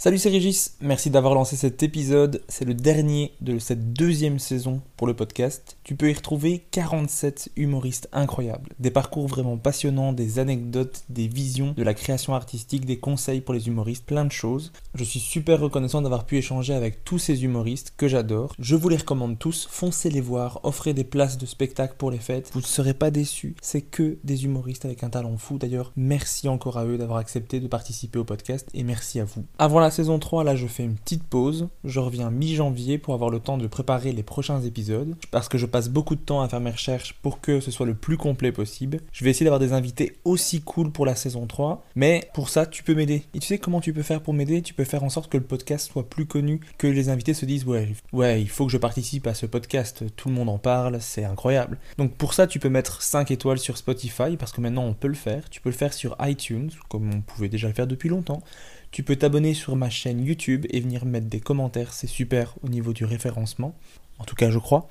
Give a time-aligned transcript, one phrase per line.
[0.00, 0.76] Salut, c'est Régis.
[0.80, 2.44] Merci d'avoir lancé cet épisode.
[2.46, 5.76] C'est le dernier de cette deuxième saison pour le podcast.
[5.82, 8.70] Tu peux y retrouver 47 humoristes incroyables.
[8.78, 13.54] Des parcours vraiment passionnants, des anecdotes, des visions, de la création artistique, des conseils pour
[13.54, 14.70] les humoristes, plein de choses.
[14.94, 18.54] Je suis super reconnaissant d'avoir pu échanger avec tous ces humoristes que j'adore.
[18.60, 19.66] Je vous les recommande tous.
[19.68, 22.50] Foncez les voir, offrez des places de spectacle pour les fêtes.
[22.52, 23.56] Vous ne serez pas déçus.
[23.60, 25.58] C'est que des humoristes avec un talent fou.
[25.58, 29.44] D'ailleurs, merci encore à eux d'avoir accepté de participer au podcast et merci à vous.
[29.90, 31.68] Saison 3, là, je fais une petite pause.
[31.84, 35.16] Je reviens mi-janvier pour avoir le temps de préparer les prochains épisodes.
[35.30, 37.86] Parce que je passe beaucoup de temps à faire mes recherches pour que ce soit
[37.86, 39.00] le plus complet possible.
[39.12, 41.84] Je vais essayer d'avoir des invités aussi cool pour la saison 3.
[41.94, 43.24] Mais pour ça, tu peux m'aider.
[43.34, 44.62] Et tu sais comment tu peux faire pour m'aider?
[44.62, 47.44] Tu peux faire en sorte que le podcast soit plus connu, que les invités se
[47.44, 50.04] disent ouais, ouais, il faut que je participe à ce podcast.
[50.16, 51.78] Tout le monde en parle, c'est incroyable.
[51.96, 55.08] Donc pour ça, tu peux mettre 5 étoiles sur Spotify parce que maintenant on peut
[55.08, 55.48] le faire.
[55.50, 58.42] Tu peux le faire sur iTunes, comme on pouvait déjà le faire depuis longtemps.
[58.90, 62.68] Tu peux t'abonner sur ma chaîne YouTube et venir mettre des commentaires, c'est super au
[62.68, 63.74] niveau du référencement,
[64.18, 64.88] en tout cas je crois.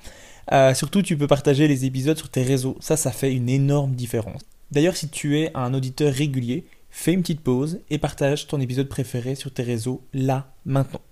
[0.52, 3.94] Euh, surtout tu peux partager les épisodes sur tes réseaux, ça ça fait une énorme
[3.94, 4.42] différence.
[4.70, 8.88] D'ailleurs si tu es un auditeur régulier, fais une petite pause et partage ton épisode
[8.88, 11.02] préféré sur tes réseaux là, maintenant.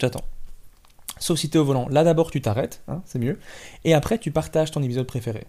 [0.00, 0.24] J'attends.
[1.18, 3.38] Sauf si tu au volant, là d'abord tu t'arrêtes, hein, c'est mieux,
[3.84, 5.46] et après tu partages ton épisode préféré.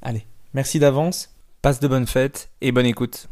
[0.00, 1.30] Allez, merci d'avance,
[1.60, 3.28] passe de bonnes fêtes et bonne écoute.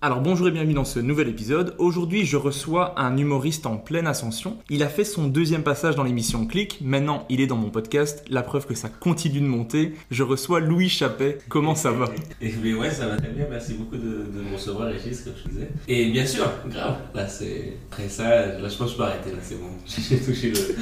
[0.00, 1.74] Alors bonjour et bienvenue dans ce nouvel épisode.
[1.78, 4.56] Aujourd'hui je reçois un humoriste en pleine ascension.
[4.70, 8.24] Il a fait son deuxième passage dans l'émission Click, maintenant il est dans mon podcast,
[8.30, 9.96] la preuve que ça continue de monter.
[10.12, 12.10] Je reçois Louis Chappet, comment ça va?
[12.40, 15.32] Et mais ouais ça va très bien, merci beaucoup de, de me recevoir Régis comme
[15.44, 15.68] je disais.
[15.88, 17.78] Et bien sûr, grave, là c'est...
[17.90, 19.70] Après ça, là je pense que je peux arrêter là, c'est bon.
[19.84, 20.76] J'ai touché, le...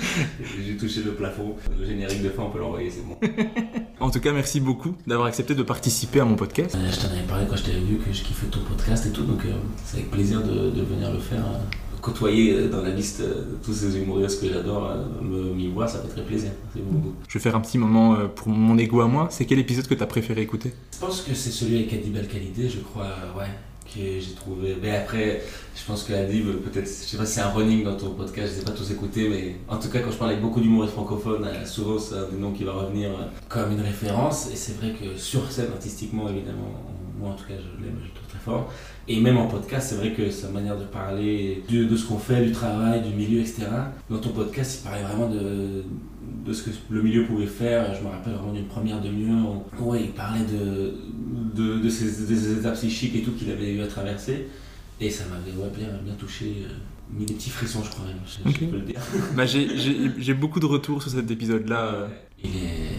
[0.67, 3.17] J'ai touché le plafond, le générique de fin on peut l'envoyer, c'est bon.
[3.99, 6.77] en tout cas merci beaucoup d'avoir accepté de participer à mon podcast.
[6.77, 9.11] Euh, je t'en avais parlé quand je t'avais vu que je kiffais ton podcast et
[9.11, 9.53] tout, donc euh,
[9.85, 11.41] c'est avec plaisir de, de venir le faire.
[11.45, 11.59] euh,
[12.03, 13.21] côtoyer euh, dans la liste
[13.65, 16.51] tous ces humoristes que j'adore, me- m'y voir, ça fait très plaisir.
[16.73, 17.13] C'est beaucoup.
[17.27, 19.27] Je vais faire un petit moment pour mon ego à moi.
[19.31, 20.73] C'est quel épisode que t'as préféré écouter?
[20.95, 23.51] Je pense que c'est celui avec Adib Al-Khalidé, je crois, ouais,
[23.93, 24.77] que j'ai trouvé.
[24.81, 25.43] Mais après,
[25.75, 28.53] je pense que Adib, peut-être, je sais pas si c'est un running dans ton podcast,
[28.53, 30.95] je sais pas tous écouter, mais en tout cas, quand je parle avec beaucoup d'humoristes
[30.95, 33.11] francophones, souvent c'est un des noms qui va revenir
[33.49, 34.49] comme une référence.
[34.53, 36.71] Et c'est vrai que sur scène, artistiquement, évidemment,
[37.19, 38.71] moi en tout cas, je l'aime, je le trouve très fort.
[39.09, 42.19] Et même en podcast, c'est vrai que sa manière de parler de, de ce qu'on
[42.19, 43.67] fait, du travail, du milieu, etc.
[44.11, 45.85] Dans ton podcast, il parlait vraiment de,
[46.45, 47.95] de ce que le milieu pouvait faire.
[47.95, 50.95] Je me rappelle vraiment d'une première demi-heure où ouais, il parlait de,
[51.55, 54.49] de, de ses, étapes psychiques et tout qu'il avait eu à traverser.
[55.01, 56.73] Et ça m'avait ouais, bien, bien touché, euh,
[57.13, 59.01] mis des petits frissons, je crois même, je, peux le dire.
[59.37, 62.09] Bah j'ai- beaucoup de retours sur cet épisode-là.
[62.43, 62.99] Il est,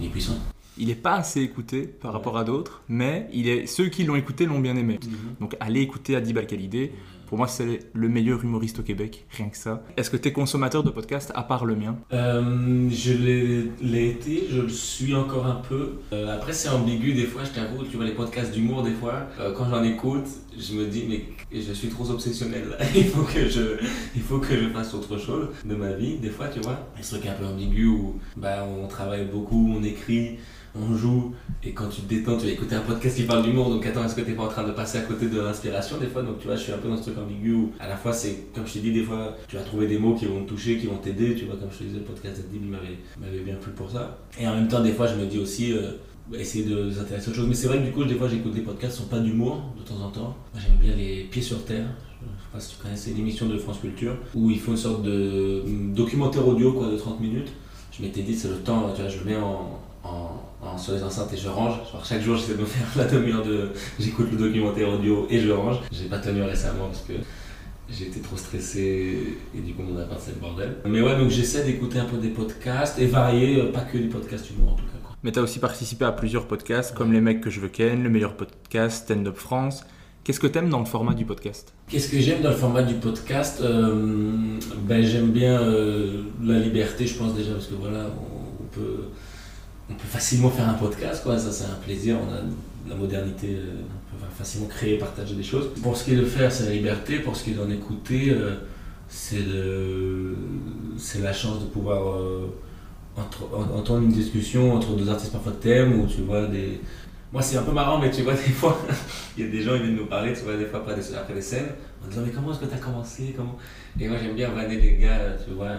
[0.00, 0.38] il est puissant.
[0.78, 4.16] Il est pas assez écouté par rapport à d'autres, mais il est, ceux qui l'ont
[4.16, 4.98] écouté l'ont bien aimé.
[5.40, 6.92] Donc allez écouter Adib Al-Khalidé.
[7.26, 9.82] Pour moi, c'est le meilleur humoriste au Québec, rien que ça.
[9.96, 11.96] Est-ce que tu es consommateur de podcasts à part le mien?
[12.12, 15.94] Euh, je l'ai l'ai été, je le suis encore un peu.
[16.12, 17.82] Euh, après, c'est ambigu des fois, je t'avoue.
[17.82, 20.28] Tu vois, les podcasts d'humour, des fois, euh, quand j'en écoute,
[20.58, 22.76] je me dis, mais je suis trop obsessionnel.
[22.94, 23.78] il, faut que je,
[24.14, 26.88] il faut que je fasse autre chose de ma vie, des fois, tu vois.
[26.98, 30.38] Et ce truc un peu ambigu où bah, on travaille beaucoup, on écrit.
[30.74, 33.70] on joue et quand tu te détends, tu vas écouter un podcast qui parle d'humour.
[33.70, 36.06] Donc attends, est-ce que t'es pas en train de passer à côté de l'inspiration des
[36.06, 36.22] fois?
[36.22, 38.12] Donc tu vois, je suis un peu dans ce truc ambigu où à la fois
[38.12, 40.48] c'est, comme je t'ai dit, des fois tu vas trouver des mots qui vont te
[40.48, 41.34] toucher, qui vont t'aider.
[41.34, 44.18] Tu vois, comme je te disais, le podcast d'Adib m'avait, m'avait bien plu pour ça.
[44.38, 45.72] Et en même temps, des fois, je me dis aussi.
[45.72, 45.92] euh,
[46.34, 47.48] essayer de s'intéresser à autre chose.
[47.48, 49.62] Mais c'est vrai que du coup, des fois, j'écoute des podcasts qui sont pas d'humour
[49.78, 50.36] de temps en temps.
[50.56, 51.86] J'aime bien les Pieds sur Terre.
[52.20, 54.72] Je sais pas si tu connais, c'est une émission de France Culture où ils font
[54.72, 57.52] une sorte de hum, documentaire audio quoi, de 30 minutes.
[57.96, 60.94] Je m'étais dit, c'est le temps, tu vois, je le mets en, en- en- sur
[60.94, 61.74] les enceintes et je range.
[61.92, 63.70] Genre, chaque jour, j'essaie de me faire la demi-heure de.
[64.00, 65.76] J'écoute le documentaire audio et je range.
[65.92, 67.12] J'ai pas tenu récemment parce que
[67.88, 70.76] j'ai été trop stressé et du coup, mon appart, c'est le bordel.
[70.86, 74.08] Mais ouais, donc j'essaie d'écouter un peu des podcasts et varier, euh, pas que des
[74.08, 74.95] podcasts humour en tout cas.
[75.26, 78.00] Mais tu as aussi participé à plusieurs podcasts, comme Les mecs que je veux ken,
[78.00, 79.82] Le meilleur podcast, Stand Up France.
[80.22, 81.72] Qu'est-ce que t'aimes dans le format du podcast?
[81.88, 83.60] Qu'est-ce que j'aime dans le format du podcast?
[83.60, 83.92] Euh,
[84.86, 88.08] ben, J'aime bien euh, la liberté, je pense déjà, parce que voilà,
[88.60, 91.36] on, peut, facilement faire un podcast, quoi.
[91.36, 92.38] ça c'est un plaisir, on a
[92.88, 93.80] la modernité, euh,
[94.14, 95.70] on peut facilement créer, partager des choses.
[95.82, 98.32] Pour ce qui est de faire, c'est la liberté, pour ce qui est d'en écouter,
[99.08, 99.42] c'est
[101.20, 102.14] la chance de pouvoir
[103.16, 106.80] entendre une discussion entre deux artistes parfois que t'aimes, ou tu vois des...
[107.32, 108.78] Moi c'est un peu marrant, mais tu vois, des fois,
[109.36, 111.14] il y a des gens qui viennent nous parler, tu vois, des fois après des,
[111.14, 111.68] après des scènes,
[112.04, 113.56] en disant mais comment est-ce que tu as commencé comment...
[113.98, 115.72] Et moi j'aime bien vanner les gars, tu vois.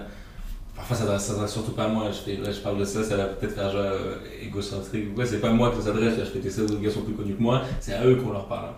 [0.76, 3.18] Parfois ça ne s'adresse surtout pas à moi, je, là je parle de ça, ça
[3.18, 6.40] va peut-être faire genre euh, égocentrique ou quoi, c'est pas moi qui s'adresse, je fais
[6.40, 8.74] tes autres gars sont plus connus que moi, c'est à eux qu'on leur parle.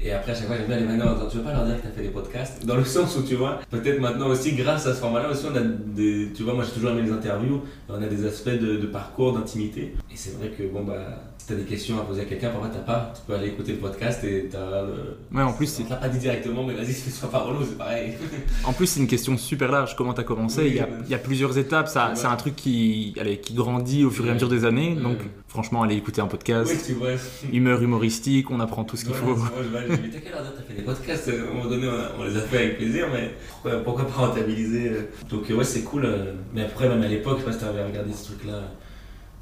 [0.00, 1.76] Et après, à chaque fois, j'aime bien les vanner en tu veux pas leur dire
[1.76, 2.64] que tu as fait des podcasts?
[2.64, 5.56] Dans le sens où, tu vois, peut-être maintenant aussi, grâce à ce format-là, aussi, on
[5.56, 6.32] a des.
[6.34, 9.32] Tu vois, moi j'ai toujours aimé les interviews, on a des aspects de, de parcours,
[9.32, 9.94] d'intimité.
[10.10, 12.68] Et c'est vrai que, bon, bah, tu as des questions à poser à quelqu'un, parfois
[12.72, 15.16] t'as pas, tu peux aller écouter le podcast et t'as le.
[15.36, 18.12] Ouais, en plus, c'est- l'a pas dit directement, mais vas-y, fais-toi par relou, c'est pareil.
[18.64, 19.96] En plus, c'est une question super large.
[19.96, 20.62] Comment t'as commencé?
[20.62, 20.90] Oui, il, y a, ouais.
[21.06, 21.88] il y a plusieurs étapes.
[21.88, 22.16] Ça, Ouais.
[22.16, 24.94] C'est un truc qui, allez, qui grandit au fur et à mesure des années.
[24.94, 25.18] Donc,
[25.48, 26.70] franchement, allez écouter un podcast.
[26.72, 27.08] oui, tu vois.
[27.52, 29.34] Humeur humoristique, on apprend tout ce qu'il faut.
[29.36, 31.28] Moi, je vais aller, mais t'as quelle heure t'as fait des podcasts?
[31.28, 34.06] À un moment donné, on, a- on les a fait avec plaisir, mais pourquoi, pourquoi
[34.06, 34.92] pas rentabiliser?
[35.30, 36.04] Donc, ouais, c'est cool.
[36.04, 38.52] euh, Mais après, même à l'époque, je sais pas si t'avais regardé ce truc-là,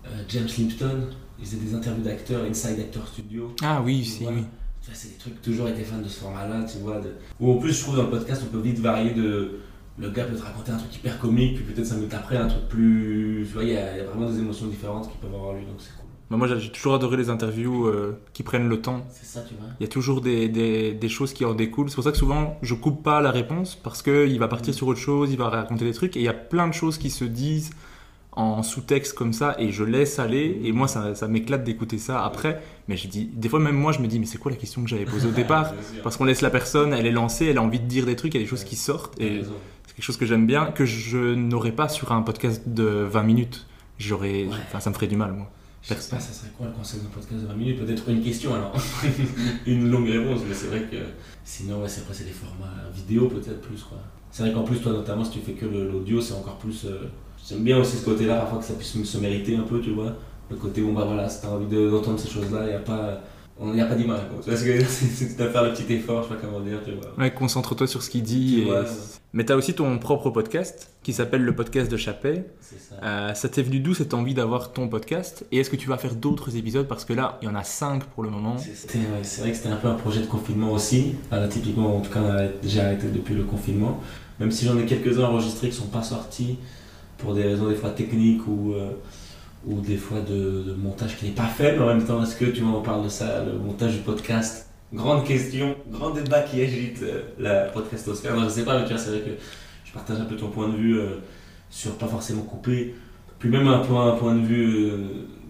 [0.07, 1.09] euh, James Limpton,
[1.39, 3.55] il faisait des interviews d'acteurs, Inside Actor Studio.
[3.63, 4.45] Ah oui, Tu si, vois, oui.
[4.83, 7.01] Tu vois, c'est des trucs, toujours été fan de ce format-là, tu vois.
[7.01, 7.15] De...
[7.41, 9.61] Ou en plus, je trouve dans le podcast, on peut vite varier de.
[9.99, 12.49] Le gars peut te raconter un truc hyper comique, puis peut-être 5 minutes après, un
[12.49, 13.47] truc plus.
[13.49, 15.55] Tu vois, il y, a il y a vraiment des émotions différentes qui peuvent avoir
[15.55, 16.07] lieu, donc c'est cool.
[16.31, 19.07] Mais Moi, j'ai toujours adoré les interviews euh, qui prennent le temps.
[19.11, 19.69] C'est ça, tu vois.
[19.79, 21.89] Il y a toujours des, des, des choses qui en découlent.
[21.89, 24.89] C'est pour ça que souvent, je coupe pas la réponse parce qu'il va partir sur
[24.89, 26.17] autre chose, il va raconter des trucs.
[26.17, 27.71] Et il y a plein de choses qui se disent
[28.37, 30.61] en sous-texte comme ça et je laisse aller.
[30.63, 32.63] Et moi, ça, ça m'éclate d'écouter ça après.
[32.89, 34.83] Mais je dis, des fois, même moi, je me dis, mais c'est quoi la question
[34.83, 35.73] que j'avais posée au départ.
[36.03, 38.35] Parce qu'on laisse la personne, elle est lancée, elle a envie de dire des trucs,
[38.35, 39.21] il y a des choses qui sortent.
[39.21, 39.43] Et
[39.87, 43.23] c'est quelque chose que j'aime bien, que je n'aurais pas sur un podcast de 20
[43.23, 43.67] minutes.
[43.99, 44.51] J'aurais, Ouais.
[44.69, 45.51] enfin, ça me ferait du mal, moi.
[45.83, 47.79] Je sais pas, ça serait quoi le concept d'un podcast de 20 minutes?
[47.87, 48.73] Peut-être une question alors.
[49.67, 50.97] une longue réponse, mais c'est vrai que
[51.45, 53.99] sinon, ouais, c'est après, c'est des formats vidéo peut-être plus quoi.
[54.33, 56.85] C'est vrai qu'en plus, toi notamment, si tu fais que l'audio, c'est encore plus.
[56.85, 57.09] euh,
[57.49, 60.13] J'aime bien aussi ce côté-là, parfois que ça puisse se mériter un peu, tu vois.
[60.51, 62.79] Le côté où, bah voilà, si t'as envie de- d'entendre ces choses-là, il n'y a
[62.81, 63.21] pas.
[63.59, 64.21] Il n'y a pas d'image.
[64.45, 66.79] Tu vois ce que C'est- dois faire le petit effort, je sais pas comment dire,
[66.85, 67.11] tu vois.
[67.19, 68.57] Ouais, concentre-toi sur ce qu'il dit.
[68.57, 68.85] Tu et- vois,
[69.33, 72.43] Mais tu as aussi ton propre podcast qui s'appelle le podcast de Chappé.
[72.61, 72.97] C'est ça.
[73.03, 75.47] Euh, ça t'est venu d'où cette envie d'avoir ton podcast?
[75.53, 76.87] Et est-ce que tu vas faire d'autres épisodes?
[76.87, 78.57] Parce que là, il y en a 5 pour le moment.
[78.57, 78.63] Ouais,
[79.23, 81.15] C'est vrai que c'était un peu un projet de confinement aussi.
[81.31, 84.01] Enfin, typiquement, en tout cas, on a déjà arrêté depuis le confinement.
[84.39, 86.59] Même si j'en ai quelques-uns enregistrés qui ne sont pas sortis
[87.19, 88.91] pour des raisons des fois techniques ou, euh,
[89.67, 91.77] ou des fois de, montage qui n'est pas fait.
[91.77, 94.69] Mais en même temps, est-ce que tu m'en parles de ça, le montage du podcast?
[94.93, 98.37] Grande question, grand débat qui agite euh, la podcastosphère.
[98.37, 99.31] Non, je sais pas, mais tu vois, c'est vrai que
[99.85, 101.17] je partage un peu ton point de vue euh,
[101.71, 102.95] sur pas forcément couper.
[103.39, 104.91] Puis même un point, un point de vue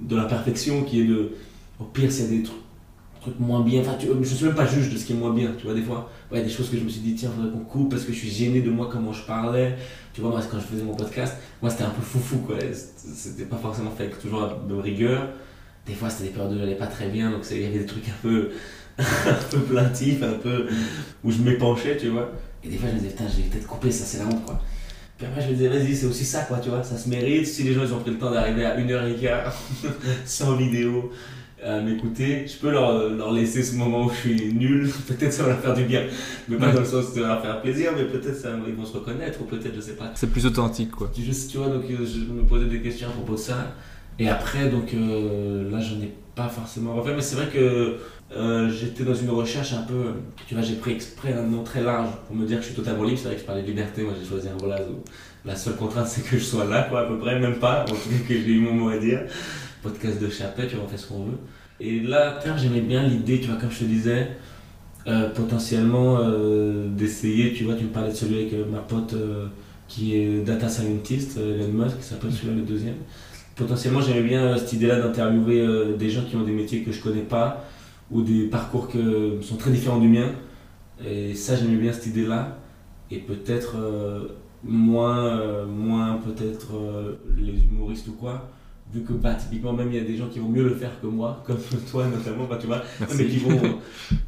[0.02, 1.30] de la perfection qui est de,
[1.78, 2.56] au pire, s'il y a des trucs,
[3.38, 5.52] moins bien, enfin, tu, je suis même pas juge de ce qui est moins bien,
[5.58, 7.64] tu vois, des fois, ouais, des choses que je me suis dit, tiens, faudrait qu'on
[7.64, 9.76] coupe parce que je suis gêné de moi, comment je parlais,
[10.16, 13.44] tu vois, moi, quand je faisais mon podcast, moi, c'était un peu foufou, quoi, c'était
[13.44, 15.28] pas forcément fait avec toujours de rigueur,
[15.87, 17.85] des fois, c'était des périodes où j'allais pas très bien, donc il y avait des
[17.85, 18.49] trucs un peu,
[18.99, 20.68] un peu plaintifs, un peu,
[21.23, 22.32] où je m'épanchais, tu vois,
[22.64, 24.58] et des fois, je me disais, putain, j'ai peut-être coupé, ça, c'est la honte, quoi.
[25.18, 27.46] Puis après, je me disais, vas-y, c'est aussi ça, quoi, tu vois, ça se mérite.
[27.46, 29.54] Si les gens, ils ont pris le temps d'arriver à une heure et quart,
[30.25, 31.12] sans vidéo,
[31.66, 34.88] à m'écouter, je peux leur, leur laisser ce moment où je suis nul.
[35.08, 36.02] Peut-être ça va leur faire du bien.
[36.49, 38.96] Mais pas dans le sens de leur faire plaisir, mais peut-être ça, ils vont se
[38.96, 40.12] reconnaître, ou peut-être, je sais pas.
[40.14, 41.11] C'est plus authentique, quoi.
[41.14, 43.75] Tu, juste, tu vois, donc euh, je me posais des questions à propos de ça.
[44.18, 47.96] Et après, donc euh, là, j'en ai pas forcément refait, mais c'est vrai que
[48.32, 50.12] euh, j'étais dans une recherche un peu.
[50.46, 52.76] Tu vois, j'ai pris exprès un nom très large pour me dire que je suis
[52.76, 53.18] totalement libre.
[53.18, 55.02] C'est vrai que je parlais de liberté, moi j'ai choisi un blaze où
[55.44, 57.82] La seule contrainte, c'est que je sois là, quoi, à peu près, même pas.
[57.82, 59.23] En tout cas, que j'ai eu mon mot à dire.
[59.82, 61.38] Podcast de chapelle, tu vois, on fait ce qu'on veut.
[61.80, 64.28] Et là, j'aimais bien l'idée, tu vois, comme je te disais,
[65.06, 69.14] euh, potentiellement euh, d'essayer, tu vois, tu me parlais de celui avec euh, ma pote
[69.88, 72.97] qui est data scientist, Elon Musk, qui s'appelle celui-là le deuxième.
[73.54, 77.23] Potentiellement, j'aimais bien cette idée-là d'interviewer des gens qui ont des métiers que je connais
[77.23, 77.64] pas
[78.11, 78.99] ou des parcours qui
[79.42, 80.30] sont très différents du mien.
[81.06, 82.59] Et ça, j'aimais bien cette idée-là.
[83.11, 83.76] Et peut-être
[84.64, 86.73] moins, moins peut-être
[87.38, 88.50] les humoristes ou quoi
[88.93, 91.00] vu que bah, typiquement même il y a des gens qui vont mieux le faire
[91.00, 91.59] que moi, comme
[91.90, 92.83] toi notamment, bah, tu vois,
[93.16, 93.78] mais qui vont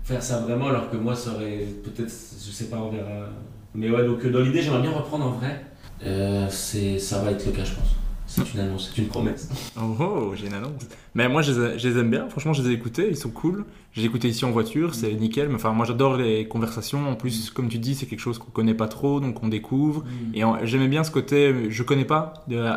[0.04, 3.28] faire ça vraiment alors que moi ça aurait peut-être, je sais pas, on verra.
[3.74, 5.64] Mais ouais, donc dans l'idée j'aimerais bien reprendre en vrai,
[6.04, 7.94] euh, c'est, ça va être le cas je pense.
[8.26, 9.48] C'est une annonce, c'est une promesse.
[9.80, 10.82] Oh, oh j'ai une annonce.
[11.18, 12.28] Mais moi, je les, aime bien.
[12.28, 13.08] Franchement, je les ai écoutés.
[13.10, 13.64] Ils sont cool.
[13.92, 14.94] J'ai écouté ici en voiture.
[14.94, 15.48] C'est nickel.
[15.48, 17.08] Mais enfin, moi, j'adore les conversations.
[17.08, 20.04] En plus, comme tu dis, c'est quelque chose qu'on connaît pas trop, donc on découvre.
[20.04, 20.36] Mm.
[20.36, 22.34] Et j'aimais bien ce côté, je connais pas.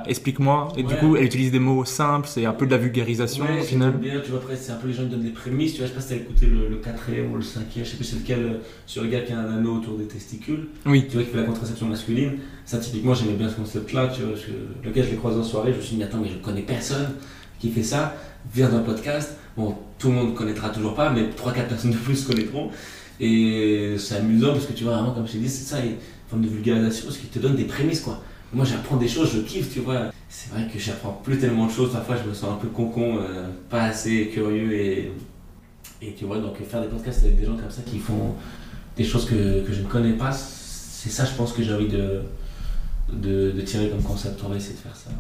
[0.08, 0.70] Explique-moi.
[0.76, 2.28] Et du coup, elle utilise des mots simples.
[2.28, 3.92] C'est un peu de la vulgarisation ouais, au final.
[3.98, 4.20] bien.
[4.22, 5.74] Tu vois, après, c'est un peu les gens qui donnent des prémices.
[5.74, 7.86] Tu vois, je sais pas si t'as écouté le, le quatrième ou le cinquième.
[7.86, 8.40] Je sais plus c'est lequel.
[8.40, 8.58] Euh,
[8.88, 10.70] sur le gars qui a un anneau autour des testicules.
[10.88, 11.06] Oui.
[11.08, 12.40] Tu vois, qui fait la contraception masculine.
[12.66, 14.08] Ça, typiquement, j'aimais bien ce concept-là.
[14.08, 14.34] Tu vois,
[14.84, 15.74] le gars, je l'ai croisé en soirée.
[15.74, 17.06] Je me suis dit, attends, mais je connais personne
[17.62, 18.16] qui fait ça
[18.54, 19.38] vient d'un podcast.
[19.56, 22.70] Bon, tout le monde connaîtra toujours pas, mais 3-4 personnes de plus connaîtront.
[23.20, 25.96] Et c'est amusant parce que tu vois, vraiment, comme je t'ai dit, c'est ça, une
[26.28, 28.20] forme de vulgarisation parce qu'il te donne des prémices, quoi.
[28.54, 30.12] Moi, j'apprends des choses, je kiffe, tu vois.
[30.28, 31.94] C'est vrai que j'apprends plus tellement de choses.
[31.94, 34.74] Parfois, je me sens un peu concon, euh, pas assez curieux.
[34.74, 35.12] Et,
[36.02, 38.34] et tu vois, donc faire des podcasts avec des gens comme ça qui font
[38.98, 41.88] des choses que, que je ne connais pas, c'est ça, je pense, que j'ai envie
[41.88, 42.22] de,
[43.14, 44.42] de, de, tirer comme concept.
[44.44, 45.12] On va essayer de faire ça.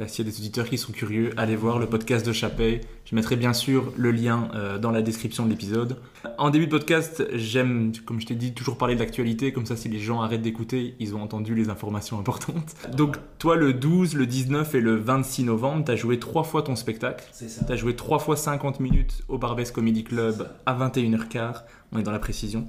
[0.00, 2.80] Bah, s'il y a des auditeurs qui sont curieux, allez voir le podcast de Chapey.
[3.04, 5.98] Je mettrai bien sûr le lien euh, dans la description de l'épisode.
[6.38, 9.52] En début de podcast, j'aime, comme je t'ai dit, toujours parler de l'actualité.
[9.52, 12.74] Comme ça, si les gens arrêtent d'écouter, ils ont entendu les informations importantes.
[12.96, 16.62] Donc, toi, le 12, le 19 et le 26 novembre, tu as joué trois fois
[16.62, 17.26] ton spectacle.
[17.30, 17.66] C'est ça.
[17.66, 21.56] Tu as joué trois fois 50 minutes au Barbès Comedy Club à 21h15.
[21.92, 22.66] On est dans la précision.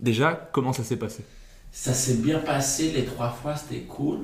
[0.00, 1.22] Déjà, comment ça s'est passé?
[1.70, 4.20] Ça s'est bien passé les trois fois, c'était cool.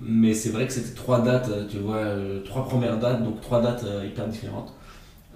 [0.00, 3.40] Mais c'est vrai que c'était trois dates, euh, tu vois, euh, trois premières dates, donc
[3.40, 4.72] trois dates euh, hyper différentes.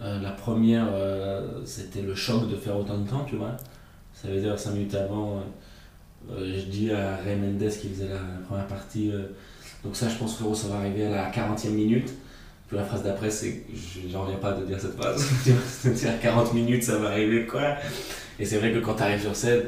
[0.00, 0.88] la première,
[1.66, 3.56] c'était le choc de faire autant de temps, tu vois.
[4.14, 5.42] Ça veut dire cinq minutes avant,
[6.30, 9.12] je dis à Ray Mendes qui faisait la première partie,
[9.84, 12.14] donc ça je pense frérot ça va arriver à la 40e minute.
[12.66, 13.62] Puis la phrase d'après c'est,
[14.10, 15.22] j'en reviens pas de dire cette phrase,
[15.82, 17.76] cest à 40 minutes ça va arriver quoi.
[18.38, 19.64] Et c'est vrai que quand tu arrives sur scène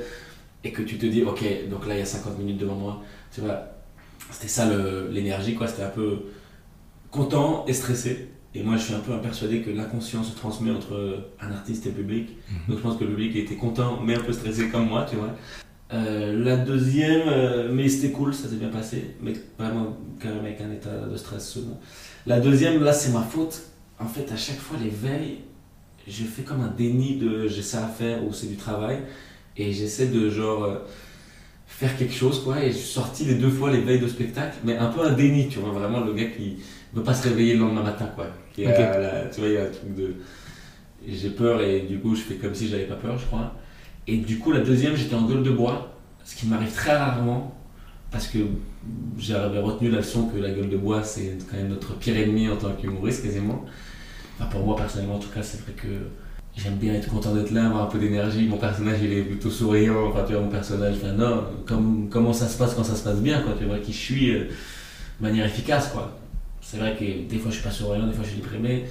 [0.64, 3.02] et que tu te dis ok donc là il y a 50 minutes devant moi,
[3.34, 3.71] tu vois,
[4.30, 4.68] c'était ça
[5.10, 5.66] l'énergie, quoi.
[5.66, 6.18] C'était un peu
[7.10, 8.28] content et stressé.
[8.54, 11.88] Et moi, je suis un peu persuadé que l'inconscient se transmet entre un artiste et
[11.88, 12.28] le public.
[12.28, 12.56] Mhm.
[12.68, 15.16] Donc, je pense que le public était content, mais un peu stressé comme moi, tu
[15.16, 15.34] vois.
[15.92, 20.44] Euh, la deuxième, euh, mais c'était cool, ça s'est bien passé, mais vraiment quand même
[20.44, 21.78] avec un état de stress second.
[22.26, 23.62] La deuxième, là, c'est ma faute.
[23.98, 25.38] En fait, à chaque fois, les veilles,
[26.08, 28.98] je fais comme un déni de j'ai ça à faire ou c'est du travail.
[29.56, 30.64] Et j'essaie de genre.
[30.64, 30.78] Euh,
[31.72, 32.62] faire quelque chose, quoi.
[32.62, 35.12] Et je suis sorti les deux fois les veilles de spectacle, mais un peu un
[35.12, 36.58] déni, tu vois, vraiment le gars qui
[36.92, 38.26] ne veut pas se réveiller le lendemain matin, quoi.
[38.54, 40.14] Qui tu vois, il y a un truc de.
[41.08, 43.54] J'ai peur et du coup, je fais comme si j'avais pas peur, je crois.
[44.06, 47.58] Et du coup, la deuxième, j'étais en gueule de bois, ce qui m'arrive très rarement,
[48.10, 48.38] parce que
[49.18, 52.48] j'avais retenu la leçon que la gueule de bois, c'est quand même notre pire ennemi
[52.48, 53.64] en tant qu'humoriste, quasiment.
[54.38, 55.88] Enfin, pour moi, personnellement, en tout cas, c'est vrai que
[56.56, 58.46] j'aime bien être content d'être là, avoir un peu d'énergie.
[58.46, 60.08] Mon personnage, il est plutôt souriant.
[60.08, 63.04] Enfin, tu vois, mon personnage, enfin, non, comme, comment ça se passe quand ça se
[63.04, 63.54] passe bien, quoi.
[63.58, 64.44] Tu vois, qui je suis euh,
[65.20, 66.18] de manière efficace, quoi.
[66.60, 68.84] C'est vrai que des fois, je suis pas souriant, des fois, je suis déprimé.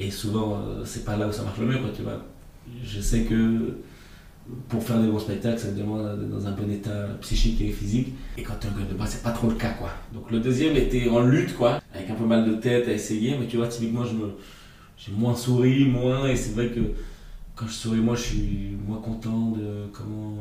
[0.00, 2.24] Et souvent, euh, c'est pas là où ça marche le mieux, quoi, tu vois.
[2.82, 3.78] Je sais que
[4.68, 8.08] pour faire des bons spectacles, ça demande d'être dans un bon état psychique et physique.
[8.38, 9.90] Et quand tu es gueule de bois, c'est pas trop le cas, quoi.
[10.14, 13.36] Donc, le deuxième était en lutte, quoi, avec un peu mal de tête à essayer.
[13.38, 14.30] Mais tu vois, typiquement, je me
[14.96, 16.80] j'ai moins souri, moins, et c'est vrai que
[17.54, 20.36] quand je souris, moi, je suis moins content de comment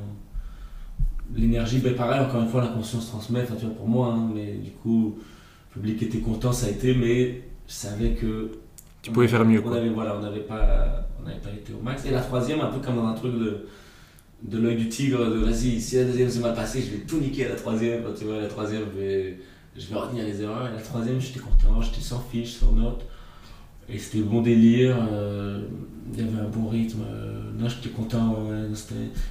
[1.36, 4.30] l'énergie, ben pareil, encore une fois, la conscience transmet, enfin, tu vois, pour moi, hein,
[4.34, 5.18] mais du coup,
[5.76, 8.52] le public était content, ça a été, mais je savais que.
[9.02, 12.06] Tu pouvais faire mieux, on Avait, voilà, on n'avait pas, pas été au max.
[12.06, 13.66] Et la troisième, un peu comme dans un truc de,
[14.44, 17.18] de l'œil du tigre, de vas-y, si la deuxième s'est mal passée, je vais tout
[17.18, 19.40] niquer à la troisième, tu vois, la troisième, je vais,
[19.76, 23.06] je vais retenir les erreurs, et la troisième, j'étais content, j'étais sans fiche, sans note.
[23.94, 25.62] Et c'était bon délire, euh,
[26.14, 27.02] il y avait un bon rythme.
[27.12, 28.38] Euh, non, j'étais content,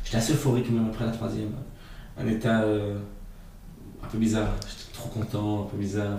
[0.05, 1.51] j'étais assez euphorique même après la troisième.
[2.19, 2.99] Un état euh,
[4.03, 6.19] un peu bizarre, j'étais trop content, un peu bizarre.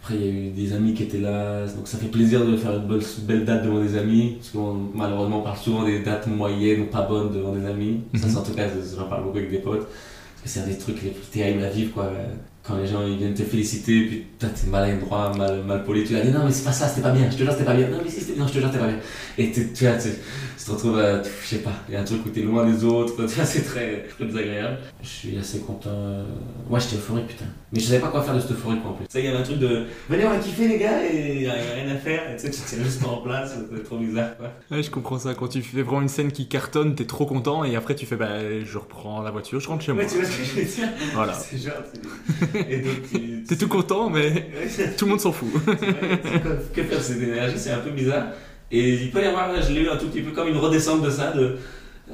[0.00, 2.56] après, il y a eu des amis qui étaient là, donc ça fait plaisir de
[2.56, 6.82] faire une belle, date devant des amis, parce qu'on malheureusement parle souvent des dates moyennes
[6.82, 8.00] ou pas bonnes devant des amis.
[8.14, 8.32] Ça, mhm.
[8.32, 10.78] c'est en tout cas, j'en parle beaucoup avec des potes, parce que c'est un des
[10.78, 11.92] trucs les plus terribles à vivre.
[11.94, 12.12] Quoi.
[12.66, 16.14] Quand les gens ils viennent te féliciter, puis toi t'es maladroit, mal, mal poli, tu
[16.14, 17.74] leur dis non mais c'est pas ça, c'était pas bien, je te jure c'était pas
[17.74, 18.98] bien, non mais si c'était non je te jure c'était pas bien.
[19.36, 20.08] Et tu, tu, vois, tu,
[20.64, 22.84] te retrouves, à, je sais pas, il y a un truc où t'es loin des
[22.84, 24.78] autres, tu vois, c'est très, très désagréable.
[25.02, 26.24] Je suis assez content.
[26.70, 27.46] Ouais j'étais euphorique putain.
[27.74, 29.06] Mais je savais pas quoi faire de cette euphorie en plus.
[29.08, 31.46] Ça il y avait un truc de venez on va kiffer les gars et y
[31.48, 34.36] a, rien à faire, et tu sais tu tiens juste en place, c'est trop bizarre
[34.36, 34.52] quoi.
[34.70, 35.34] Ouais, je comprends ça.
[35.34, 38.16] Quand tu fais vraiment une scène qui cartonne, t'es trop content et après tu fais
[38.16, 40.04] bah je reprends la voiture, je rentre chez moi.
[40.04, 41.32] Ouais tu vois ce que je veux dire Voilà.
[41.34, 41.74] C'est genre,
[42.68, 43.44] et donc tu...
[43.48, 44.48] T'es tout content, mais
[44.96, 45.48] tout le monde s'en fout.
[45.66, 48.28] C'est que faire de cette énergie, c'est un peu bizarre.
[48.70, 51.02] Et il peut y avoir, je l'ai eu un tout petit peu comme une redescente
[51.02, 51.58] de ça, de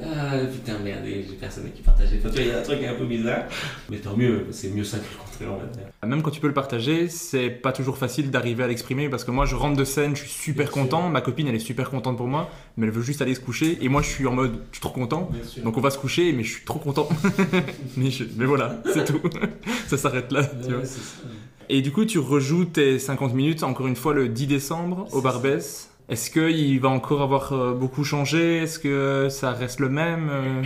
[0.01, 2.17] ah, putain merde, j'ai personne qui partageait.
[2.19, 3.43] Enfin, tu vois, il y a un truc un peu bizarre,
[3.89, 5.83] mais tant mieux, c'est mieux ça que le contraire, on va dire.
[6.07, 9.31] Même quand tu peux le partager, c'est pas toujours facile d'arriver à l'exprimer parce que
[9.31, 12.15] moi je rentre de scène, je suis super content, ma copine elle est super contente
[12.17, 14.61] pour moi, mais elle veut juste aller se coucher et moi je suis en mode
[14.71, 15.29] je suis trop content.
[15.63, 17.09] Donc on va se coucher, mais je suis trop content.
[17.97, 19.19] mais, je- mais voilà, c'est tout.
[19.87, 20.43] ça s'arrête là.
[20.45, 20.79] tu vois.
[20.79, 21.27] Ouais, c'est ça.
[21.69, 25.21] Et du coup, tu rejoues tes 50 minutes, encore une fois, le 10 décembre au
[25.21, 25.89] Barbès.
[26.11, 28.57] Est-ce qu'il va encore avoir euh, beaucoup changé?
[28.57, 30.61] Est-ce que ça reste le même Euh,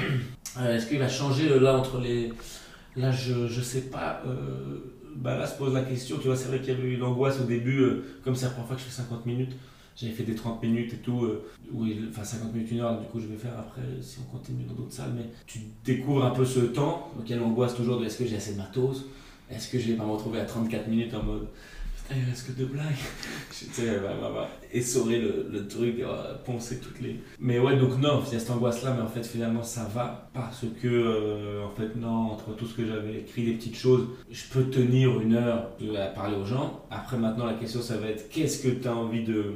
[0.59, 2.33] Euh, Est-ce qu'il va changer là entre les.
[2.95, 4.21] Là, je, je sais pas.
[5.17, 7.39] Bah là se pose la question, tu vois, c'est vrai qu'il y avait eu l'angoisse
[7.39, 7.85] au début,
[8.23, 9.53] comme c'est la première fois que je fais 50 minutes.
[9.95, 11.25] J'avais fait des 30 minutes et tout,
[12.09, 14.73] enfin 50 minutes, une heure, du coup je vais faire après si on continue dans
[14.73, 17.97] d'autres salles, mais tu découvres un peu ce temps, donc il y a l'angoisse toujours
[18.01, 19.05] de est-ce que j'ai assez de matos,
[19.49, 21.47] est-ce que je vais pas me retrouver à 34 minutes en mode
[22.11, 22.85] il reste que deux blagues,
[23.49, 27.19] tu sais, bah, bah, bah, essorer le, truc, euh, poncer toutes les...
[27.39, 30.29] Mais ouais, donc non, il y a cette angoisse-là, mais en fait finalement ça va,
[30.33, 34.07] parce que euh, en fait non, entre tout ce que j'avais écrit, des petites choses,
[34.29, 36.85] je peux tenir une heure à parler aux gens.
[36.91, 39.53] Après maintenant la question ça va être qu'est-ce que tu as envie de...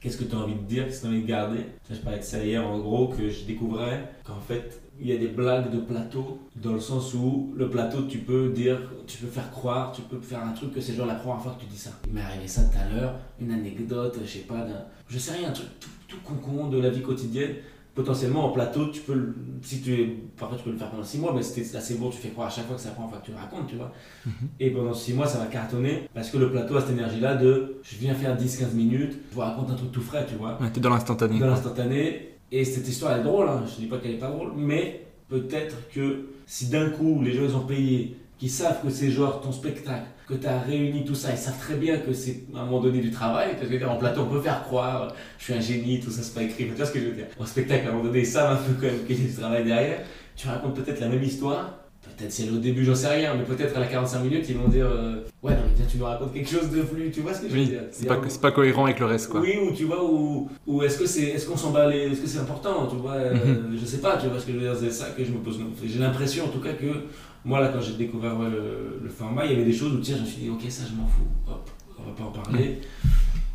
[0.00, 1.60] Qu'est-ce que tu as envie de dire, qu'est-ce que tu as envie de garder?
[1.88, 5.18] Je parlais de ça hier en gros, que je découvrais qu'en fait il y a
[5.18, 9.26] des blagues de plateau dans le sens où le plateau tu peux dire, tu peux
[9.26, 11.66] faire croire, tu peux faire un truc que c'est genre la première fois que tu
[11.70, 11.90] dis ça.
[12.06, 14.64] Il m'est arrivé ça tout à l'heure, une anecdote, je sais pas,
[15.08, 17.50] je sais rien, un truc tout, tout con de la vie quotidienne.
[17.94, 20.06] Potentiellement en plateau, tu peux, le- si tu es,
[20.38, 22.46] parfois tu peux le faire pendant 6 mois, mais c'était assez bon, tu fais croire
[22.46, 23.92] à chaque fois que c'est la première fois que tu le racontes, tu vois.
[24.60, 27.80] Et pendant 6 mois, ça va cartonner parce que le plateau a cette énergie-là de
[27.82, 30.70] je viens faire 10-15 minutes, je vous raconte un truc tout frais, tu vois ouais,
[30.72, 31.38] T'es dans l'instantané.
[31.38, 32.31] dans l'instantané.
[32.54, 33.64] Et cette histoire est drôle, hein.
[33.66, 37.44] je dis pas qu'elle est pas drôle, mais peut-être que si d'un coup les gens
[37.44, 41.14] ils ont payé, qu'ils savent que c'est genre ton spectacle, que tu as réuni tout
[41.14, 43.84] ça, ils savent très bien que c'est à un moment donné du travail, parce que
[43.86, 46.66] en plateau on peut faire croire, je suis un génie, tout ça c'est pas écrit,
[46.66, 47.28] tu vois ce que je veux dire?
[47.40, 49.28] En spectacle à un moment donné ils savent un peu quand même qu'il y a
[49.30, 50.00] du travail derrière,
[50.36, 51.78] tu racontes peut-être la même histoire.
[52.22, 54.44] Peut-être si elle est au début, j'en sais rien, mais peut-être à la 45 minutes,
[54.48, 57.10] ils vont dire euh, Ouais, non, mais tiens, tu nous racontes quelque chose de plus,
[57.10, 57.80] tu vois ce que je veux Oui, dire?
[57.90, 59.40] c'est pas, cohérent avec le reste, quoi.
[59.40, 62.20] oui, ou tu vois, ou, ou est-ce que c'est, est-ce qu'on s'en bat les, est-ce
[62.20, 63.76] que c'est important, tu vois, euh, Mhm.
[63.76, 65.38] je sais pas, tu vois ce que je veux dire, c'est ça que je me
[65.38, 65.58] pose.
[65.84, 66.86] J'ai l'impression en tout cas que
[67.44, 69.98] moi là quand j'ai découvert ouais, le, le format, il y avait des choses où
[69.98, 72.30] tiens, je me suis dit ok ça je m'en fous, hop, on va pas en
[72.30, 72.78] parler,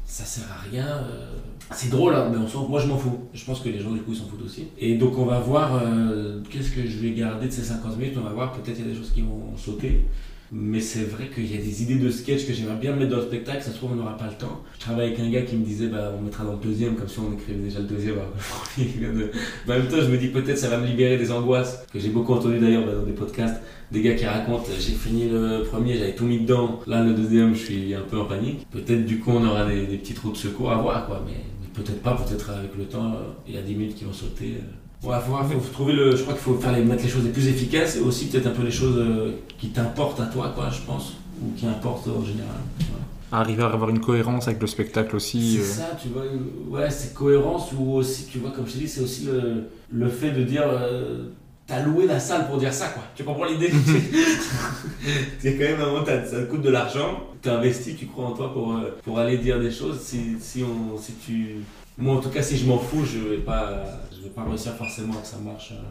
[0.05, 0.85] ça sert à rien.
[0.87, 1.31] euh,
[1.71, 3.19] c'est drôle, hein, mais on moi je m'en fous.
[3.33, 4.67] Je pense que les gens du coup ils s'en foutent aussi.
[4.79, 8.15] Et donc on va voir euh, qu'est-ce que je vais garder de ces 50 minutes.
[8.17, 10.05] On va voir, peut-être il y a des choses qui vont sauter.
[10.49, 13.17] Mais c'est vrai qu'il y a des idées de sketch que j'aimerais bien mettre dans
[13.17, 13.61] le spectacle.
[13.61, 14.61] Ça se trouve on n'aura pas le temps.
[14.75, 17.09] Je travaille avec un gars qui me disait bah on mettra dans le deuxième comme
[17.09, 18.15] si on écrivait déjà le deuxième.
[18.77, 19.31] de-
[19.67, 21.99] Mais en même temps je me dis peut-être ça va me libérer des angoisses que
[21.99, 23.61] j'ai beaucoup entendu d'ailleurs bah, dans des podcasts.
[23.91, 26.79] Des gars qui racontent j'ai fini le premier, j'avais tout mis dedans.
[26.87, 28.65] Là le deuxième je suis un peu en panique.
[28.71, 31.25] Peut-être du coup on aura des, des petits trous de secours à voir quoi.
[31.27, 31.33] Mais
[31.77, 34.55] peut-être pas, peut-être avec le temps euh, il y a 10 minutes qui vont sauter.
[34.57, 35.07] euh.
[35.07, 36.15] Ouais, faut, faut trouver le.
[36.15, 38.47] Je crois qu'il faut faire les, mettre les choses les plus efficaces et aussi peut-être
[38.47, 42.07] un peu les choses euh, qui t'importent à toi, quoi, je pense, ou qui importent
[42.07, 42.57] en général.
[42.79, 43.05] Voilà.
[43.43, 45.53] Arriver à avoir une cohérence avec le spectacle aussi.
[45.57, 46.23] C'est euh, ça, tu vois,
[46.69, 50.09] ouais, c'est cohérence ou aussi, tu vois, comme je t'ai dit, c'est aussi le, le
[50.09, 50.63] fait de dire.
[50.65, 51.25] euh,
[51.67, 53.03] T'as loué la salle pour dire ça, quoi.
[53.13, 53.69] Tu comprends l'idée?
[55.39, 58.25] C'est quand même un moment, t'as- ça te coûte de l'argent, t'es investi, tu crois
[58.27, 59.99] en toi pour, euh, pour aller dire des choses.
[59.99, 61.55] Si, si, on, si tu.
[61.97, 63.83] Moi, en tout cas, si je m'en fous, je vais pas,
[64.15, 65.71] je vais pas réussir forcément que ça marche.
[65.73, 65.83] euh.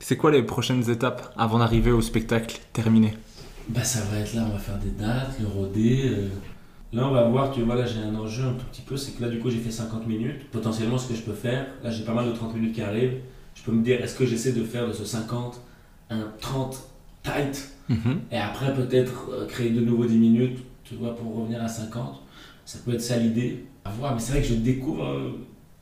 [0.00, 3.14] C'est quoi les prochaines étapes avant d'arriver au spectacle terminé?
[3.68, 6.02] Bah ça va être là, on va faire des dates, le rodé.
[6.10, 6.28] euh.
[6.92, 9.12] Là on va voir, tu vois, là j'ai un enjeu un tout petit peu, c'est
[9.12, 10.50] que là du coup j'ai fait 50 minutes.
[10.50, 13.18] Potentiellement ce que je peux faire, là j'ai pas mal de 30 minutes qui arrivent.
[13.62, 15.60] Je peux me dire, est-ce que j'essaie de faire de ce 50
[16.10, 16.82] un 30
[17.22, 17.68] tight?
[17.88, 18.20] Mhm.
[18.30, 22.22] et après peut-être euh, créer de nouveau 10 minutes, tu vois, pour revenir à 50.
[22.64, 23.64] Ça peut être ça l'idée.
[23.84, 25.30] À voir, mais c'est vrai que je découvre euh,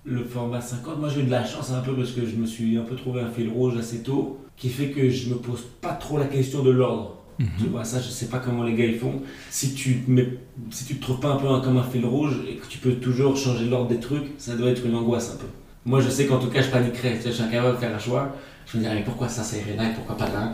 [0.04, 0.98] le format 50.
[0.98, 2.96] Moi j'ai eu de la chance un peu parce que je me suis un peu
[2.96, 6.26] trouvé un fil rouge assez tôt qui fait que je me pose pas trop la
[6.26, 7.16] question de l'ordre.
[7.58, 9.22] Tu vois, ça, je sais pas comment les gars ils font.
[9.48, 10.28] Si tu mets,
[10.70, 12.92] si tu te trouves pas un peu comme un fil rouge et que tu peux
[12.96, 15.46] toujours changer l'ordre des trucs, ça doit être une angoisse un peu.
[15.84, 17.18] Moi, je sais qu'en tout cas, je paniquerais.
[17.24, 18.34] Je suis incapable de faire un choix.
[18.66, 19.42] Je me dirais, mais pourquoi ça,
[19.76, 20.52] là et pourquoi pas là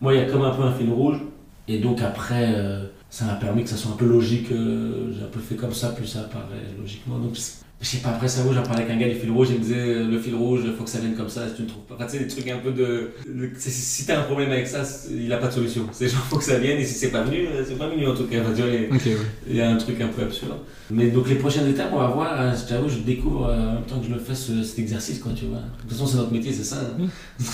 [0.00, 1.20] Moi, il y a comme un peu un fil rouge.
[1.66, 4.50] Et donc après, euh, ça m'a permis que ça soit un peu logique.
[4.52, 6.44] euh, j'ai un peu fait comme ça, puis ça apparaît
[6.80, 7.18] logiquement.
[7.18, 7.36] Donc
[7.80, 9.60] je sais pas, après ça, j'en parlais avec un gars du fil rouge, il me
[9.62, 11.84] disait euh, le fil rouge, faut que ça vienne comme ça, si tu ne trouves
[11.84, 11.94] pas.
[11.94, 13.10] Enfin, tu sais, des trucs un peu de.
[13.26, 15.86] le- Si t'as un problème avec ça, il a pas de solution.
[15.92, 18.06] C'est genre, faut que ça vienne, et si c'est pas venu, euh, c'est pas venu
[18.06, 18.40] en tout cas.
[18.40, 19.16] Enfin, tu vois, il y a- Ok, ouais.
[19.50, 20.54] il y a un truc un peu absurde.
[20.90, 22.40] Mais donc les prochaines étapes, on va voir.
[22.40, 24.78] hein, Je t'avoue, je découvre euh, en même temps que je le fais ce- cet
[24.80, 25.58] exercice, quoi, tu vois.
[25.58, 26.76] De toute façon, c'est notre métier, c'est ça.
[26.98, 27.04] hein.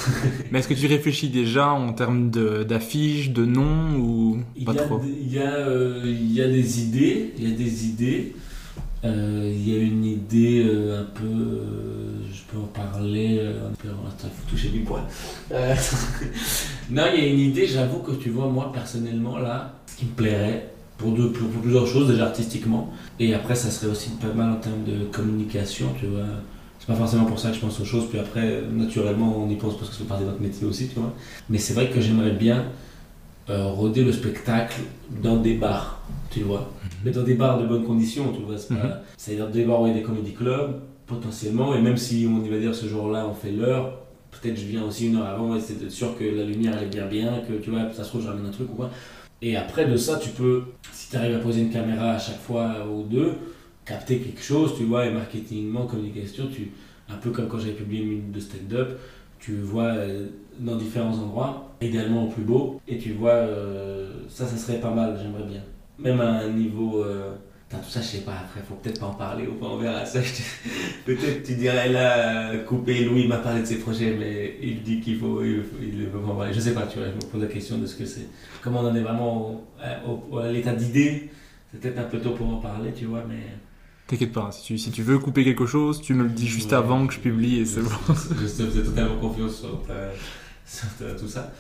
[0.50, 4.78] Mais est-ce que tu réfléchis déjà en termes d'affiches, de, noms ou Il pas y,
[4.78, 5.00] a, trop?
[5.04, 8.34] il, y a, euh, il y a des idées, il y a des idées.
[9.05, 13.38] Euh, il y a une idée euh, un peu, euh, je peux en parler,
[13.79, 15.03] peu, attends, il faut toucher du poil.
[16.90, 20.05] Non, il y a une idée, j'avoue que tu vois, moi personnellement, là, ce qui
[20.07, 24.33] me plairait, pour, deux, pour, plusieurs choses, déjà artistiquement, et après, ça serait aussi pas
[24.35, 26.25] mal en termes de communication, tu vois.
[26.79, 29.57] C'est pas forcément pour ça que je pense aux choses, puis après, naturellement, on y
[29.57, 31.14] pense parce que fait partie de notre métier aussi, tu vois.
[31.49, 32.67] Mais c'est vrai que j'aimerais bien
[33.50, 34.80] euh, rôder le spectacle
[35.22, 36.70] dans des bars, tu vois.
[37.04, 38.57] Mais dans des bars de bonnes conditions, tu vois.
[38.70, 38.94] Mhm.
[39.16, 42.42] C'est-à-dire des bars où il y a des comédie clubs, potentiellement, et même si on
[42.42, 43.98] y va dire ce jour-là, on fait l'heure,
[44.30, 46.90] peut-être je viens aussi une heure avant, et c'est sûr que la lumière elle est
[46.90, 48.90] bien bien, que tu vois, ça se trouve, je ramène un truc ou quoi.
[49.42, 52.40] Et après de ça, tu peux, si tu arrives à poser une caméra à chaque
[52.40, 53.33] fois ou deux,
[53.85, 56.70] capter quelque chose, tu vois, et marketingement, communication, tu,
[57.11, 58.98] un peu comme quand j'avais publié une minute de stand-up,
[59.38, 60.28] tu vois euh,
[60.59, 64.90] dans différents endroits, idéalement au plus beau, et tu vois, euh, ça, ça serait pas
[64.90, 65.62] mal, j'aimerais bien.
[65.99, 67.03] Même à un niveau.
[67.05, 67.33] euh,
[67.71, 70.07] tout ça, je sais pas, après, faut peut-être pas en parler ou pas, on verra
[70.07, 70.21] ça.
[70.21, 74.83] te- peut-être tu dirais là, euh, couper, Louis m'a parlé de ses projets, mais il
[74.85, 76.53] dit qu'il faut, il, il veut pas en parler.
[76.53, 78.29] Je sais pas, tu vois, je me pose la question de ce que c'est.
[78.62, 79.64] Comment on en est vraiment
[80.07, 81.31] au- au- à l'état d'idée,
[81.73, 83.40] c'est peut-être un peu tôt pour en parler, tu vois, mais.
[84.07, 86.71] T'inquiète pas, si tu, si tu veux couper quelque chose, tu me le dis juste
[86.71, 86.77] Ouais.
[86.79, 87.88] avant que je publie et c'est bon.
[88.09, 88.12] Je
[88.47, 90.12] te faisais totalement confiance sur ta-
[91.18, 91.53] tout ça.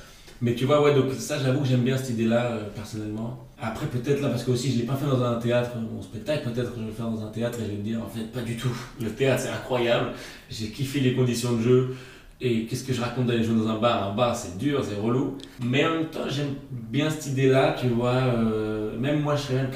[0.42, 3.46] Mais tu vois, ouais, donc ça, j'avoue que j'aime bien cette idée-là, euh, personnellement.
[3.60, 6.50] Après, peut-être là, parce que aussi, je l'ai pas fait dans un théâtre, mon spectacle,
[6.50, 8.24] peut-être je vais le faire dans un théâtre et je vais me dire, en fait,
[8.32, 8.74] pas du tout.
[9.00, 10.10] Le théâtre, c'est incroyable.
[10.50, 11.94] J'ai kiffé les conditions de jeu.
[12.40, 14.10] Et qu'est-ce que je raconte d'aller jouer dans un bar?
[14.10, 15.38] Un bar, c'est dur, c'est relou.
[15.62, 18.14] Mais en même temps, j'aime bien cette idée-là, tu vois.
[18.14, 19.70] euh, même moi, je serais même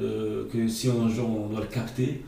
[0.00, 2.22] de- que si un jour on doit le capter,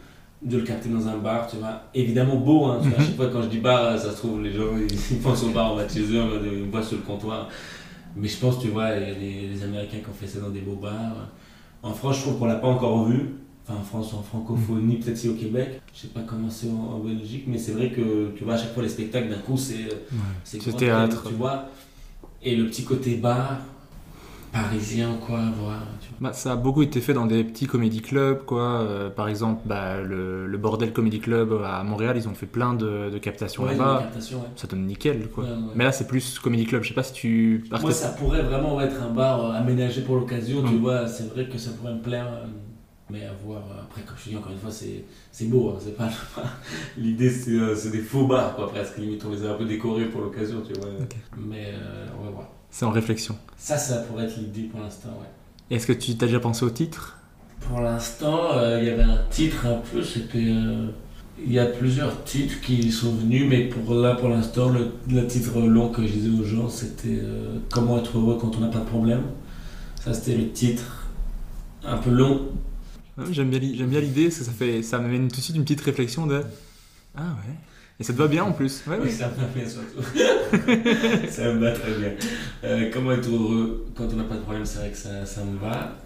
[0.44, 1.83] de le capter dans un bar, tu vois.
[1.94, 4.42] Évidemment beau, hein, tu vois, à chaque fois quand je dis bar, ça se trouve,
[4.42, 7.48] les gens ils, pensent au bar bas de chez eux, me voient sur le comptoir.
[8.16, 10.40] Mais je pense, tu vois, il y a les, les Américains qui ont fait ça
[10.40, 11.28] dans des beaux bars.
[11.83, 13.37] En France, je trouve qu'on l'a pas encore vu.
[13.64, 15.81] Enfin, en France, en francophonie, peut-être si au Québec.
[15.94, 18.59] Je sais pas comment c'est en, en Belgique, mais c'est vrai que, tu vois, à
[18.59, 19.88] chaque fois, les spectacles, d'un coup, c'est
[20.44, 21.24] c'est Ce grand théâtre.
[21.28, 21.68] tu vois.
[22.42, 23.59] Et le petit côté bar,
[24.53, 25.79] parisien, quoi, voir.
[26.21, 28.81] Bah, ça a beaucoup été fait dans des petits comédie clubs, quoi.
[28.83, 32.75] Euh, par exemple, bah, le, le Bordel Comedy Club à Montréal, ils ont fait plein
[32.75, 33.99] de, de captations Ouais, là-bas.
[34.01, 34.47] une captation, ouais.
[34.57, 35.45] Ça donne nickel, quoi.
[35.45, 35.51] Ouais.
[35.75, 36.83] Mais là, c'est plus comédie club.
[36.83, 37.65] Je sais pas si tu.
[37.81, 40.79] Moi, ça pourrait vraiment être un bar euh, aménagé pour l'occasion, tu Mm.
[40.81, 41.07] vois.
[41.09, 42.27] C'est vrai que ça pourrait me plaire.
[42.33, 42.47] euh,
[43.11, 45.71] Mais à voir, après, comme je te dis encore une fois, c'est c'est beau.
[45.71, 46.09] hein, c'est pas
[46.97, 48.99] L'idée, c'est des faux bars, quoi, presque.
[48.99, 50.88] Limite, on les a un peu décorés pour l'occasion, tu vois.
[51.37, 51.73] Mais
[52.21, 52.49] on va voir.
[52.72, 53.37] C'est en réflexion.
[53.56, 55.76] Ça, ça pourrait être l'idée pour l'instant, ouais.
[55.76, 57.18] Est-ce que tu t'as déjà pensé au titre?
[57.61, 60.46] Pour l'instant, euh, il y avait un titre un peu, c'était.
[60.48, 60.88] euh,
[61.46, 65.26] Il y a plusieurs titres qui sont venus, mais pour là, pour l'instant, le, le
[65.26, 68.68] titre long que je disais aux gens, c'était euh, Comment être heureux quand on n'a
[68.68, 69.22] pas de problème.
[70.02, 71.06] Ça, c'était le titre
[71.85, 72.48] un peu long.
[73.30, 75.82] J'aime bien, bien l'idée, parce que ça, fait, ça m'amène tout de suite une petite
[75.82, 76.42] réflexion de.
[77.14, 77.54] Ah ouais.
[78.03, 78.83] Et ça te va bien en plus.
[78.88, 80.03] Ouais, Oui, ça me va bien surtout.
[81.31, 82.09] ça me va très bien.
[82.65, 85.45] Euh, comment être heureux quand on n'a pas de problème, c'est vrai que ça, ça
[85.45, 85.97] me va.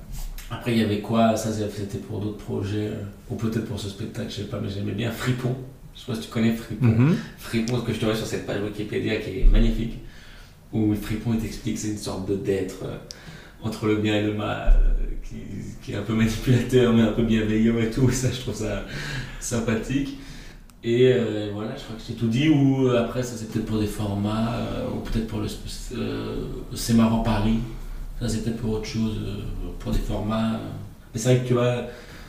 [0.50, 1.34] Après, il y avait quoi?
[1.38, 4.68] Ça, c'était pour d'autres projets, euh, ou peut-être pour ce spectacle, je sais pas, mais
[4.68, 5.56] j'aimais bien Fripon.
[5.94, 6.84] Je sais pas si tu connais Fripon.
[6.84, 7.16] Mhm.
[7.38, 9.94] Fripon, ce que je te vois sur cette page Wikipédia qui est magnifique,
[10.74, 12.98] où Fripon il t'explique que c'est une sorte de d'être euh,
[13.62, 15.36] entre le bien et le mal, euh, qui,
[15.82, 18.54] qui est un peu manipulateur mais un peu bienveillant et tout, et ça je trouve
[18.54, 18.84] ça
[19.40, 20.18] sympathique.
[20.86, 23.66] Et euh, voilà, je crois que j'ai tout dit, ou euh, après ça c'est peut-être
[23.66, 25.48] pour des formats, euh, ou peut-être pour le
[25.96, 26.44] euh,
[26.76, 27.58] C'est marrant Paris,
[28.20, 29.18] ça c'est peut-être pour autre chose,
[29.80, 30.60] pour des formats.
[31.12, 31.74] Mais c'est vrai que tu vois,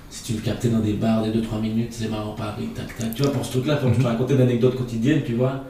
[0.10, 3.14] si tu le captais dans des bars, des 2-3 minutes, c'est marrant Paris, tac tac.
[3.14, 5.64] Tu vois, pour ce truc-là, pour te raconter d'anecdotes quotidiennes, tu vois,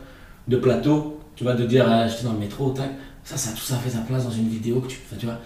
[0.48, 2.92] de plateau, tu vois, de dire, ah, j'étais dans le métro, tac.
[3.26, 5.40] Ça, ça, tout ça fait sa place dans une vidéo que tu enfin, tu vois.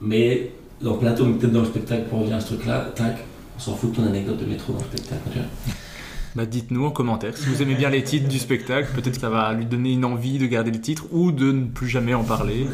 [0.00, 0.50] Mais
[0.80, 3.16] dans le plateau, mais peut-être dans le spectacle, pour revenir à ce truc-là, tac,
[3.56, 5.46] on s'en fout de ton anecdote de métro dans le spectacle, tu vois.
[6.36, 8.88] Bah, dites-nous en commentaire si vous aimez bien les titres du spectacle.
[8.94, 11.64] Peut-être que ça va lui donner une envie de garder le titre ou de ne
[11.66, 12.66] plus jamais en parler.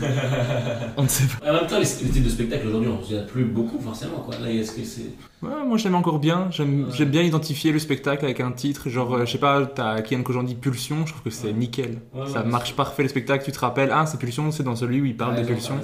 [0.98, 1.50] On ne sait pas.
[1.50, 4.34] En même temps, les, les types de spectacles aujourd'hui, on ne plus beaucoup forcément, quoi.
[4.38, 5.10] Là, est-ce que c'est.
[5.42, 6.48] Ouais, moi j'aime encore bien.
[6.50, 8.88] J'aime j'aime bien identifier le spectacle avec un titre.
[8.88, 11.52] Genre, euh, je sais pas, t'as Kian Kojandi Pulsion, je trouve que c'est Ouais.
[11.52, 11.98] nickel.
[12.14, 13.44] Ouais, ça ouais, marche parfait le spectacle.
[13.44, 15.78] Tu te rappelles, ah, c'est Pulsion, c'est dans celui où il parle des pulsions.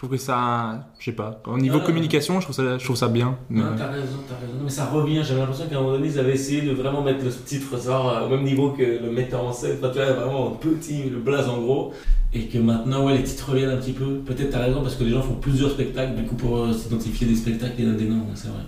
[0.00, 1.84] Je trouve que ça, je sais pas, au niveau Ah.
[1.84, 3.36] communication, je trouve ça, je trouve ça bien.
[3.50, 4.56] mais- Non, t'as raison, t'as raison.
[4.56, 5.20] Non, mais ça revient.
[5.22, 8.22] J'avais l'impression qu'à un moment donné, ils avaient essayé de vraiment mettre le titre genre,
[8.24, 9.76] au même niveau que le metteur en scène.
[9.78, 11.92] Enfin, tu vois, vraiment en petit, le blaze en gros.
[12.32, 14.20] Et que maintenant, ouais, les titres reviennent un petit peu.
[14.24, 17.26] Peut-être t'as raison parce que les gens font plusieurs spectacles, du coup, pour euh, s'identifier
[17.26, 18.62] des spectacles et des noms, c'est vrai.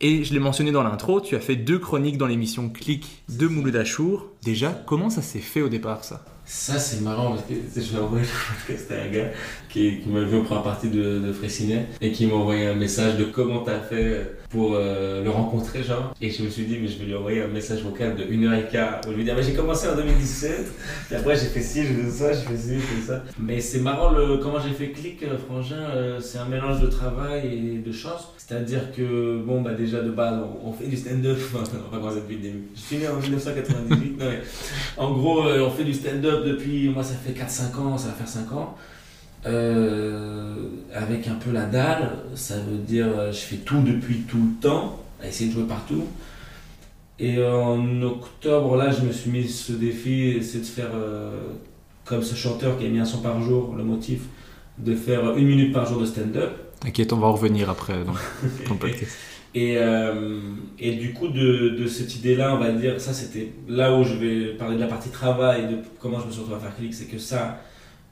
[0.00, 3.48] Et je l'ai mentionné dans l'intro, tu as fait deux chroniques dans l'émission Click de
[3.48, 4.26] Mouloud Achour.
[4.44, 6.24] Déjà, comment ça s'est fait au départ ça?
[6.50, 9.30] Ça, c'est marrant parce que je vais envoyer le podcast à un gars
[9.78, 11.34] qui, m'a vu en première partie de, de
[12.00, 16.14] et qui m'a envoyé un message de comment t'as fait pour euh, le rencontrer, genre.
[16.20, 19.06] Et je me suis dit, mais je vais lui envoyer un message vocal de 1h15
[19.06, 20.72] où je lui ah, mais j'ai commencé en 2017,
[21.06, 23.24] puis après j'ai fait ci, j'ai fait ça, j'ai fait ci, j'ai fait ça.
[23.38, 26.86] Mais c'est marrant le, comment j'ai fait clic, euh, Frangin, euh, c'est un mélange de
[26.86, 28.32] travail et de chance.
[28.38, 31.58] C'est-à-dire que, bon, bah déjà de base, on, fait du stand-up, on
[31.94, 32.68] va commencer depuis le début.
[32.74, 34.40] Je suis né en 1998, non mais
[34.96, 38.28] en gros, on fait du stand-up depuis, moi ça fait 4-5 ans, ça va faire
[38.28, 38.76] 5 ans.
[39.46, 40.54] Euh,
[40.92, 44.60] avec un peu la dalle, ça veut dire euh, je fais tout depuis tout le
[44.60, 46.04] temps, à essayer de jouer partout.
[47.20, 51.32] Et en octobre, là, je me suis mis ce défi, c'est de faire, euh,
[52.04, 54.20] comme ce chanteur qui a mis un son par jour, le motif,
[54.78, 56.52] de faire une minute par jour de stand-up.
[56.80, 58.12] T'inquiète, on va en revenir après dans,
[58.70, 59.16] le podcast.
[59.54, 60.40] Et, euh,
[60.78, 64.14] et du coup, de, de cette idée-là, on va dire, ça c'était là où je
[64.14, 66.94] vais parler de la partie travail, de comment je me suis retrouvé à faire clic,
[66.94, 67.60] c'est que ça,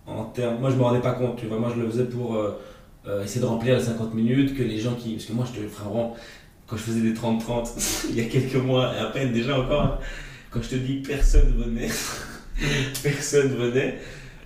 [0.06, 2.60] Moi, je me rendais pas compte, tu vois, moi je le faisais pour euh,
[3.08, 5.14] euh, essayer de remplir les 50 minutes, que les gens qui.
[5.14, 6.14] Parce que moi, je te vraiment.
[6.66, 10.00] Quand je faisais des 30-30, il y a quelques mois, et à peine déjà encore,
[10.50, 11.88] quand je te dis personne venait,
[13.02, 13.98] personne venait,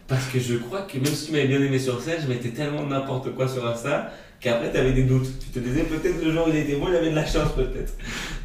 [0.06, 2.50] parce que je crois que même si tu m'avais bien aimé sur scène, je mettais
[2.50, 5.28] tellement n'importe quoi sur Insta qu'après tu avais des doutes.
[5.40, 7.52] Tu te disais peut-être le jour où il était bon, il avait de la chance
[7.54, 7.92] peut-être.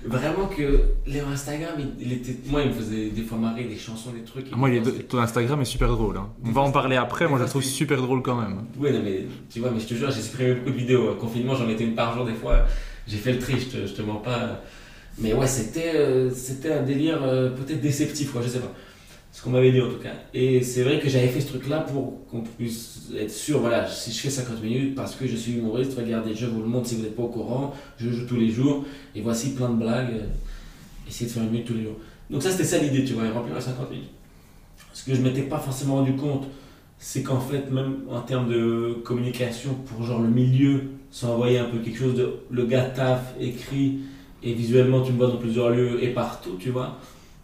[0.06, 3.78] Vraiment que les Instagram, il, il était, moi il me faisait des fois marrer, des
[3.78, 4.56] chansons, des trucs.
[4.56, 6.18] Moi, il est- ton Instagram est super drôle.
[6.18, 6.30] hein.
[6.46, 8.66] On va en parler après, moi je la trouve super drôle quand même.
[8.80, 11.16] Ouais, non, mais tu vois, mais je te jure, j'ai supprimé beaucoup de vidéos.
[11.16, 12.66] Confinement, j'en mettais une par jour des fois.
[13.08, 14.62] J'ai fait le tri, je te, je te mens pas.
[15.18, 18.74] Mais ouais, c'était euh, c'était un délire euh, peut-être déceptif, quoi, je sais pas.
[19.36, 20.14] Ce qu'on m'avait dit en tout cas.
[20.34, 24.14] Et c'est vrai que j'avais fait ce truc-là pour qu'on puisse être sûr, voilà, si
[24.14, 26.96] je fais 50 minutes parce que je suis humoriste, regardez, je vous le montre si
[26.96, 30.14] vous n'êtes pas au courant, je joue tous les jours, et voici plein de blagues,
[30.14, 30.26] euh,
[31.06, 31.98] essayez de faire une minute tous les jours.
[32.30, 34.10] Donc ça, c'était ça l'idée, tu vois, remplir à 50 minutes.
[34.94, 36.48] Ce que je m'étais pas forcément rendu compte,
[36.98, 41.66] c'est qu'en fait, même en termes de communication pour genre le milieu, sans envoyer un
[41.66, 43.98] peu quelque chose de le gars taf, écrit,
[44.42, 46.98] et visuellement tu me vois dans plusieurs lieux et partout, tu vois.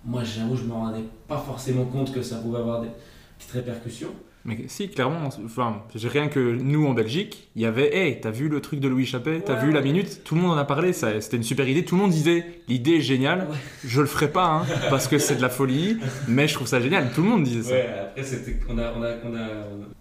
[0.06, 2.90] Moi, j'avoue, je me rendais pas forcément compte que ça pouvait avoir des
[3.38, 4.10] petites répercussions.
[4.44, 8.50] Mais si, clairement, enfin, rien que nous en Belgique, il y avait, hey, t'as vu
[8.50, 9.86] le truc de Louis Chappet, t'as Ouais, vu la ouais.
[9.86, 12.44] minute, tout le monde en a parlé, c'était une super idée, tout le monde disait,
[12.68, 13.48] l'idée est géniale,
[13.86, 16.80] je le ferai pas, hein, parce que c'est de la folie, mais je trouve ça
[16.82, 17.72] génial, tout le monde disait ça.
[17.76, 19.48] Ouais, après, c'était, on a, on a, on a,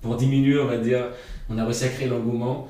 [0.01, 1.05] pour diminuer, on va dire,
[1.51, 2.67] on a réussi à créer l'engouement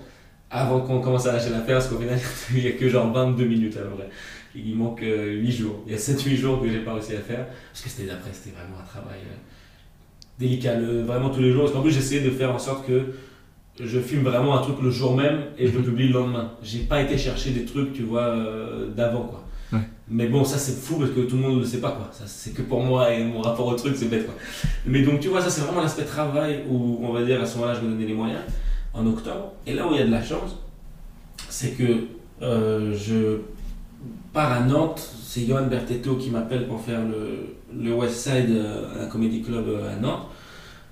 [0.51, 2.19] avant qu'on commence à lâcher l'affaire, parce qu'au final,
[2.53, 4.09] il n'y a que genre 22 minutes à près.
[4.55, 5.83] Il manque 8 jours.
[5.87, 8.31] Il y a 7-8 jours que j'ai pas réussi à faire, parce que c'était après,
[8.33, 9.37] c'était vraiment un travail euh,
[10.39, 11.63] délicat, le- vraiment tous les jours.
[11.63, 13.03] Parce qu'en plus, j'essayais de faire en sorte que
[13.83, 16.53] je filme vraiment un truc le jour même et je le publie le lendemain.
[16.63, 19.45] J'ai pas été chercher des trucs, tu vois, euh, d'avant, quoi.
[19.73, 19.79] Ouais.
[20.09, 22.11] Mais bon, ça c'est fou parce que tout le monde ne le sait pas, quoi.
[22.13, 24.35] Ça, c'est que pour moi et mon rapport au truc, c'est bête, quoi.
[24.85, 27.57] Mais donc, tu vois, ça c'est vraiment l'aspect travail où, on va dire, à ce
[27.59, 28.41] moment-là, je me donnais les moyens,
[28.93, 29.53] en octobre.
[29.67, 30.57] Et là où il y a de la chance,
[31.49, 32.07] c'est que
[32.43, 33.39] euh, je
[34.33, 35.01] pars à Nantes.
[35.23, 39.65] C'est Johan Bertetto qui m'appelle pour faire le, le West Side, euh, un comédie club
[39.69, 40.27] euh, à Nantes,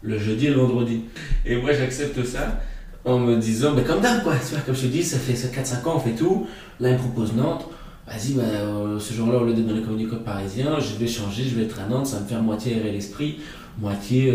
[0.02, 1.02] le jeudi et le vendredi.
[1.44, 2.60] Et moi, j'accepte ça
[3.04, 4.34] en me disant, comme d'hab, quoi.
[4.64, 6.46] Comme je te dis, ça fait ça 4-5 ans, on fait tout.
[6.80, 7.66] Là, il propose Nantes.
[8.06, 11.06] Vas-y, bah, euh, ce jour-là, au lieu d'être dans les comédie clubs parisiens, je vais
[11.06, 13.38] changer, je vais être à Nantes, ça me faire moitié aérer l'esprit,
[13.78, 14.34] moitié,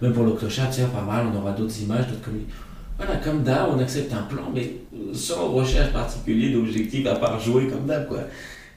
[0.00, 2.46] même pour l'Octochap, tiens, pas mal, on aura d'autres images, d'autres comédies.
[2.96, 4.70] Voilà, comme d'hab, on accepte un plan, mais
[5.12, 8.20] sans recherche particulière d'objectif, à part jouer comme d'hab, quoi.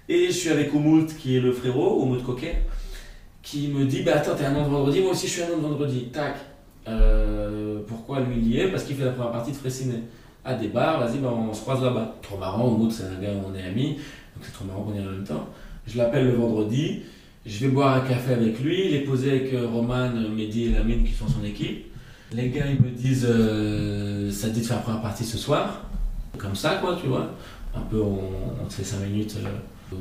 [0.10, 2.63] Et je suis avec Oumout, qui est le frérot, Oumout Coquet,
[3.43, 5.62] qui me dit, bah attends, t'es à Nantes vendredi, moi aussi je suis à Nantes
[5.62, 6.36] vendredi, tac.
[6.88, 10.01] Euh, pourquoi lui il y est Parce qu'il fait la première partie de Fraissinet.
[10.45, 12.15] À des bars, vas-y, bah, on se croise là-bas.
[12.21, 14.93] Trop marrant, Oumout, c'est un gars où on est amis, donc c'est trop marrant qu'on
[14.93, 15.47] aille en même temps.
[15.86, 17.01] Je l'appelle le vendredi,
[17.45, 20.69] je vais boire un café avec lui, il est posé avec euh, Roman, Mehdi et
[20.71, 21.86] Lamine qui sont son équipe.
[22.32, 25.38] Les gars, ils me disent, euh, ça te dit de faire la première partie ce
[25.38, 25.82] soir
[26.38, 27.32] Comme ça, quoi, tu vois.
[27.76, 29.50] Un peu, on, te fait 5 minutes, euh,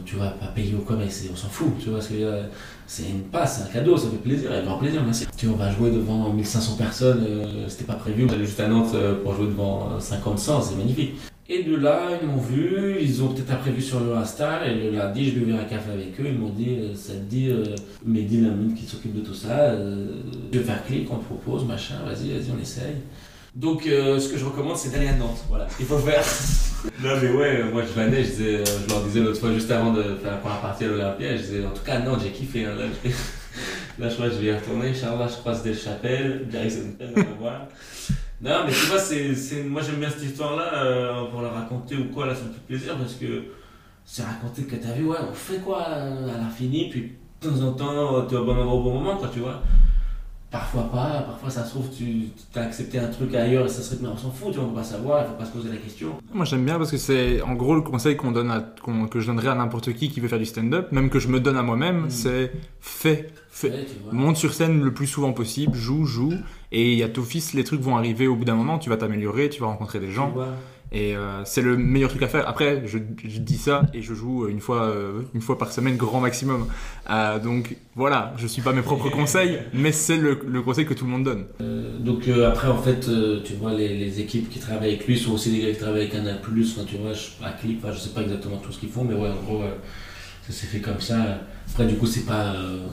[0.05, 2.01] tu vois, pas payer ou quoi, mais on s'en fout, tu vois.
[2.01, 2.33] ce que dire.
[2.87, 5.27] c'est une passe, c'est un cadeau, ça fait plaisir, avec grand plaisir, merci.
[5.37, 8.61] Tu vois, on va jouer devant 1500 personnes, euh, c'était pas prévu, on allait juste
[8.61, 11.15] à Nantes euh, pour jouer devant euh, 50 100 c'est magnifique.
[11.49, 14.91] Et de là, ils m'ont vu, ils ont peut-être prévu sur le Insta, et le
[14.91, 17.65] lundi, je buvais un café avec eux, ils m'ont dit, euh, ça te dit, euh,
[18.05, 20.07] Mehdi Lamine qui s'occupe de tout ça, euh,
[20.53, 22.97] je vais faire clic, on te propose, machin, vas-y, vas-y, on essaye.
[23.55, 25.45] Donc, euh, ce que je recommande, c'est d'aller à Nantes.
[25.49, 26.23] Voilà, il faut faire.
[27.03, 29.71] non, mais ouais, moi je venais, je, disais, euh, je leur disais l'autre fois, juste
[29.71, 32.31] avant de faire la première partie à l'Olympia, je disais, en tout cas, Nantes, j'ai
[32.33, 32.65] kiffé.
[32.67, 33.09] hein, là, je...
[34.03, 34.93] là, je crois que je vais y retourner.
[34.93, 37.69] Charles, je croise des chapelles, Jackson, on va voir.
[38.43, 41.97] Non, mais tu vois, c'est, c'est- moi j'aime bien cette histoire-là euh, pour la raconter
[41.97, 43.45] ou quoi, là, ça me fait plaisir parce que
[44.05, 47.63] c'est raconter que t'as vu, ouais, on fait quoi euh, à l'infini, puis de temps
[47.67, 49.63] en temps, t'es au bon endroit au bon moment, quoi, tu vois.
[50.49, 53.97] Parfois pas, parfois ça se trouve, tu as accepté un truc ailleurs et ça serait,
[54.01, 55.69] mais on s'en fout, tu vois, on peut pas savoir, il faut pas se poser
[55.71, 56.11] la question.
[56.33, 59.19] Moi j'aime bien parce que c'est en gros le conseil qu'on donne à, qu'on- que
[59.19, 61.57] je donnerais à n'importe qui qui veut faire du stand-up, même que je me donne
[61.57, 62.11] à moi-même, Mm.
[62.11, 63.71] c'est fais, fais.
[63.71, 63.87] Ouais.
[64.13, 66.33] Monte sur scène le plus souvent possible, joue, joue,
[66.73, 68.97] et il y a d'office, les trucs vont arriver au bout d'un moment, tu vas
[68.97, 70.35] t'améliorer, tu vas rencontrer des gens,
[70.93, 72.49] et euh, c'est le meilleur truc à faire.
[72.49, 75.97] Après, je, je dis ça et je joue une fois, euh, une fois par semaine,
[75.97, 76.69] grand maximum.
[77.11, 80.95] Euh, donc voilà, je suis pas mes propres conseils, mais c'est le, le conseil que
[80.95, 81.47] tout le monde donne.
[81.61, 85.07] Euh, donc euh, après, en fait, euh, tu vois, les, les équipes qui travaillent avec
[85.09, 87.85] lui sont aussi des gars qui travaillent avec Canal+, enfin, tu vois, je, à Clip,
[87.93, 89.75] je sais pas exactement tout ce qu'ils font, mais ouais, en gros, euh,
[90.47, 91.41] ça s'est fait comme ça.
[91.69, 92.87] Après, du coup, c'est pas euh,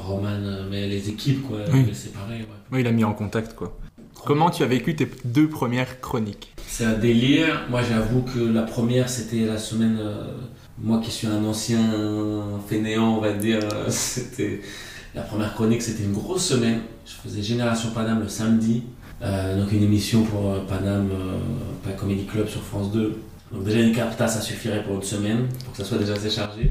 [0.00, 1.80] Roman, euh, mais les équipes, quoi, Oui.
[1.84, 2.38] ouais.
[2.70, 3.78] Moi, il a mis en contact, quoi.
[4.24, 6.54] Comment tu as vécu tes deux premières chroniques?
[6.68, 7.62] C'est un délire.
[7.70, 9.98] Moi, j'avoue que la première, c'était la semaine.
[10.00, 10.24] euh,
[10.78, 11.80] moi qui suis un ancien
[12.68, 14.60] fainéant, on va dire, euh, c'était.
[15.14, 16.80] La première chronique, c'était une grosse semaine.
[17.04, 18.84] Je faisais Génération Paname le samedi.
[19.22, 21.10] Euh, donc, une émission pour Paname,
[21.84, 23.18] pas Comedy Club sur France 2.
[23.52, 26.30] Donc, déjà, une capta, ça suffirait pour une semaine, pour que ça soit déjà assez
[26.30, 26.70] chargé.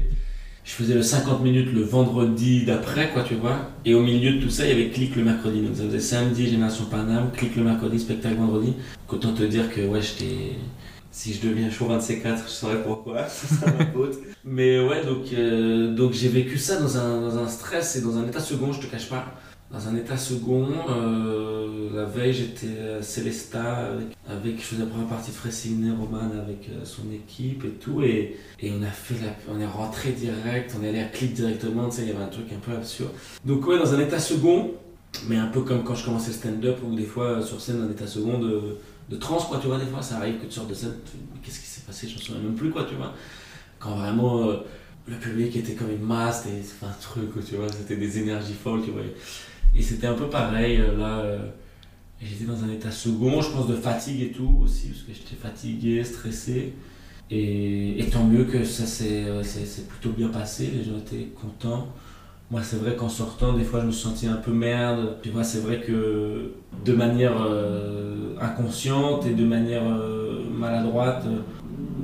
[0.64, 3.70] Je faisais le 50 minutes le vendredi d'après, quoi, tu vois.
[3.84, 5.60] Et au milieu de tout ça, il y avait Click le mercredi.
[5.60, 8.74] Donc ça faisait samedi, Génération Paname, Click le mercredi, spectacle vendredi.
[9.08, 10.52] Autant te dire que, ouais, j'étais.
[11.10, 13.26] Si je deviens chaud 24, je saurais pourquoi.
[13.28, 13.84] Ça ma.
[14.44, 18.16] Mais ouais, donc, euh, donc j'ai vécu ça dans un, dans un stress et dans
[18.16, 19.26] un état second, je te cache pas.
[19.72, 23.88] Dans un état second, euh, la veille j'étais à Célesta
[24.28, 28.02] avec, je faisais la première partie de Fressinet Roman avec euh, son équipe et tout.
[28.02, 31.88] Et, on a fait la, on est rentré direct, on est allé à clic directement,
[31.88, 33.12] tu sais, il y avait un truc un peu absurde.
[33.46, 34.72] Donc ouais, dans un état second,
[35.28, 37.86] mais un peu comme quand je commençais le stand-up ou des fois sur scène dans
[37.86, 38.76] un état second de,
[39.08, 40.96] de transe, quoi, tu vois, des fois ça arrive que tu sors de scène,
[41.42, 43.14] qu'est-ce qui s'est passé, je me souviens même plus, quoi, tu vois.
[43.78, 44.56] Quand vraiment euh,
[45.06, 48.82] le public était comme une masse, c'était un truc, tu vois, c'était des énergies folles,
[48.84, 49.02] tu vois.
[49.74, 51.38] Et c'était un peu pareil, euh, là, euh,
[52.20, 55.36] j'étais dans un état second, je pense de fatigue et tout aussi, parce que j'étais
[55.40, 56.74] fatigué, stressé.
[57.30, 59.42] Et, tant mieux que ça s'est euh,
[59.88, 61.88] plutôt bien passé, les gens étaient contents.
[62.50, 65.16] Moi, c'est vrai qu'en sortant, des fois, je me sentais un peu merde.
[65.22, 66.52] Tu vois, c'est vrai que
[66.84, 67.32] de manière
[68.38, 69.84] inconsciente et de manière
[70.54, 71.24] maladroite,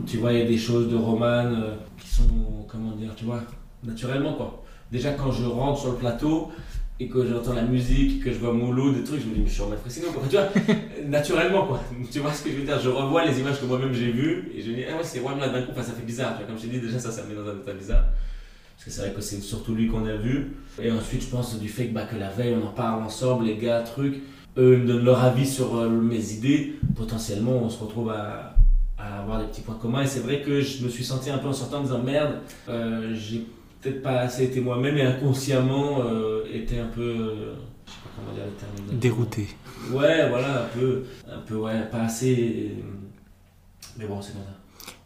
[0.06, 1.52] tu vois, il y a des choses de Roman
[1.98, 2.24] qui sont,
[2.66, 3.42] comment dire, tu vois,
[3.84, 4.64] naturellement, quoi.
[4.90, 6.50] Déjà, quand je rentre sur le plateau
[7.00, 9.46] et que j'entends la musique, que je vois Mouloud, des trucs, je me dis, mais
[9.46, 10.22] je suis en Sinon, quoi.
[10.28, 10.48] Tu vois,
[11.06, 11.80] naturellement, quoi.
[12.10, 12.80] Tu vois ce que je veux dire?
[12.80, 15.20] Je revois les images que moi-même j'ai vues et je me dis, ah ouais, c'est
[15.20, 16.32] Roman là d'un coup, enfin, ça fait bizarre.
[16.32, 18.04] Tu vois, comme je t'ai dit, déjà, ça, ça me met dans un état bizarre.
[18.74, 20.56] Parce que c'est vrai que c'est surtout lui qu'on a vu.
[20.82, 23.44] Et ensuite, je pense du fait que, bah, que la veille, on en parle ensemble,
[23.44, 24.22] les gars, trucs.
[24.56, 26.74] Eux ils me donnent leur avis sur euh, mes idées.
[26.96, 28.56] Potentiellement, on se retrouve à,
[28.98, 30.02] à avoir des petits points communs.
[30.02, 32.38] Et c'est vrai que je me suis senti un peu en sortant en disant merde,
[32.68, 33.46] euh, j'ai
[33.80, 37.00] peut-être pas assez été moi-même et inconsciemment euh, été un peu.
[37.02, 37.54] euh,
[37.86, 38.98] je sais pas comment dire le terme.
[38.98, 39.48] Dérouté.
[39.92, 42.72] Ouais, voilà, un peu, un peu, ouais, pas assez.
[42.78, 42.82] euh,
[43.98, 44.54] Mais bon, c'est comme ça.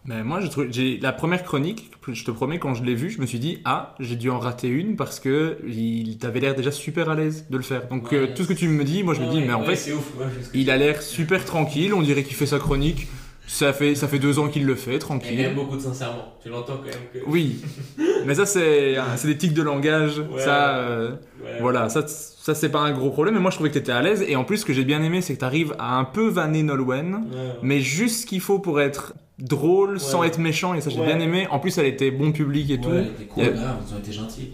[0.05, 3.09] Mais moi, je trouve, j'ai la première chronique, je te promets, quand je l'ai vue,
[3.11, 6.57] je me suis dit, ah, j'ai dû en rater une parce que il t'avait l'air
[6.57, 7.87] déjà super à l'aise de le faire.
[7.87, 9.53] Donc, Ouais, euh, tout ce que tu me dis, moi, je me dis, Ouais, mais
[9.53, 10.13] en ouais, fait, ouf.
[10.55, 13.07] il a l'air super tranquille, on dirait qu'il fait sa chronique.
[13.53, 15.37] Ça fait, ça fait deux ans qu'il le fait, Il tranquille.
[15.37, 16.33] quand même beaucoup de sincèrement.
[16.43, 17.19] Tu l'entends quand même que.
[17.31, 17.61] Oui,
[18.27, 20.21] mais ça, c'est des tics de langage.
[20.21, 21.11] Ouais, ça, euh,
[21.45, 23.35] Ouais, voilà, ça, ça c'est pas un gros problème.
[23.35, 24.25] Mais moi, je trouvais que t'étais à l'aise.
[24.27, 26.63] Et en plus, ce que j'ai bien aimé, c'est que t'arrives à un peu vanner
[26.63, 27.15] Nolwenn.
[27.15, 27.21] Ouais,
[27.63, 31.19] mais juste ce qu'il faut pour être drôle sans être méchant et ça j'ai bien
[31.19, 33.53] aimé en plus elle était bon public et tout elle était cool, Il
[33.89, 34.53] ils ont été gentils.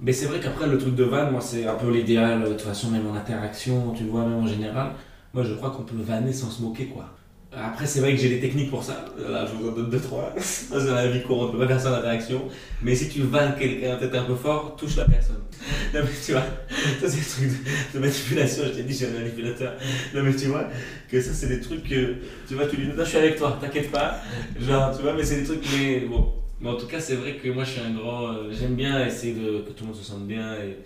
[0.00, 2.60] Mais c'est vrai qu'après, le truc de van, moi, c'est un peu l'idéal, de toute
[2.60, 4.90] façon, même en interaction, tu vois, même en général.
[5.32, 7.15] Moi, je crois qu'on peut vanner sans se moquer, quoi.
[7.58, 9.06] Après, c'est vrai que j'ai des techniques pour ça.
[9.18, 10.34] Là, je vous en donne deux, trois.
[10.70, 12.42] Dans la vie courante, on peut pas faire ça en interaction.
[12.82, 15.36] Mais si tu vannes quelqu'un peut-être un peu fort, touche la personne.
[15.94, 16.42] Non, mais tu vois,
[17.00, 18.64] ça, c'est des trucs de, manipulation.
[18.66, 19.72] Je t'ai dit, j'ai un manipulateur.
[20.14, 20.68] Non, mais tu vois,
[21.10, 22.16] que ça, c'est des trucs que,
[22.46, 24.20] tu vois, tu dis, non, je suis avec toi, t'inquiète pas.
[24.60, 26.32] Genre, tu vois, mais c'est des trucs, mais bon.
[26.60, 28.28] Mais en tout cas, c'est vrai que moi, je suis un grand.
[28.28, 30.54] euh, J'aime bien essayer de, que tout le monde se sente bien.
[30.56, 30.76] Et,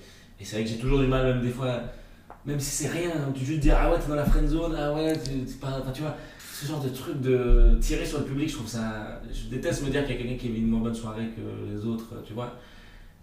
[0.44, 1.80] c'est vrai que j'ai toujours du mal, même des fois,
[2.46, 4.92] même si c'est rien, tu juste dire, ah ouais, t'es dans la friend zone, ah
[4.94, 5.82] ouais, tu, pas.
[5.92, 6.16] Tu vois,
[6.60, 9.20] ce genre de truc de tirer sur le public, je trouve ça.
[9.32, 11.72] Je déteste me dire qu'il y a quelqu'un qui vit une moins bonne soirée que
[11.74, 12.54] les autres, tu vois.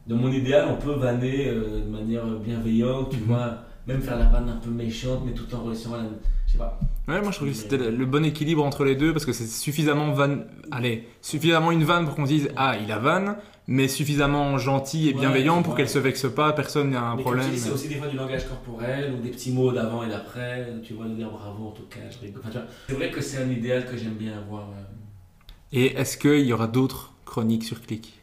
[0.07, 3.23] Dans mon idéal, on peut vanner euh, de manière bienveillante, tu Mhm.
[3.25, 3.63] vois.
[3.87, 6.03] Même faire la vanne un peu méchante, mais tout en relation à la.
[6.45, 6.79] Je sais pas.
[7.07, 9.47] Ouais, moi je trouve que c'était le- bon équilibre entre les deux parce que c'est
[9.47, 10.39] suffisamment van...
[10.71, 15.07] Allez, suffisamment une vanne pour qu'on se dise ah il a vanne, mais suffisamment gentil
[15.07, 17.55] et Ouais, bienveillant pour qu'elle se vexe pas, personne n'a un mais problème.
[17.55, 20.67] C'est aussi des fois du langage corporel ou des petits mots d'avant et d'après.
[20.83, 22.27] Tu vois, de dire bravo en tout cas, je.
[22.39, 24.69] Enfin, c'est vrai que c'est un idéal que j'aime bien avoir.
[24.71, 24.83] euh,
[25.71, 28.16] Et est-ce qu'il y aura d'autres chroniques sur Click?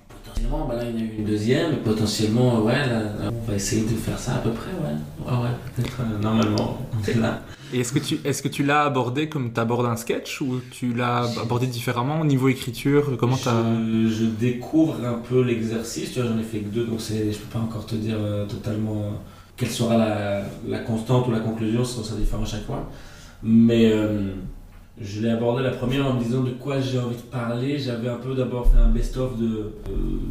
[0.69, 3.51] Bah là il y en a eu une deuxième, et potentiellement, ouais, là, là, on
[3.51, 5.27] va essayer de faire ça à peu près, ouais.
[5.27, 7.43] Ouais, ouais, peut-être, euh, normalement, c'est là.
[7.73, 10.61] Et est-ce que tu, est-ce que tu l'as abordé comme tu abordes un sketch ou
[10.71, 13.51] tu l'as abordé différemment au niveau écriture Comment t'as...
[13.75, 17.33] je, je découvre un peu l'exercice, tu vois, j'en ai fait que deux, donc c'est,
[17.33, 19.11] je peux pas encore te dire euh, totalement euh,
[19.57, 22.89] quelle sera la, la constante ou la conclusion, ça sera différent à chaque fois.
[23.43, 24.31] Mais euh,
[25.01, 27.79] je l'ai abordé la première en me disant de quoi j'ai envie de parler.
[27.79, 29.73] J'avais un peu d'abord fait un best-of de, euh,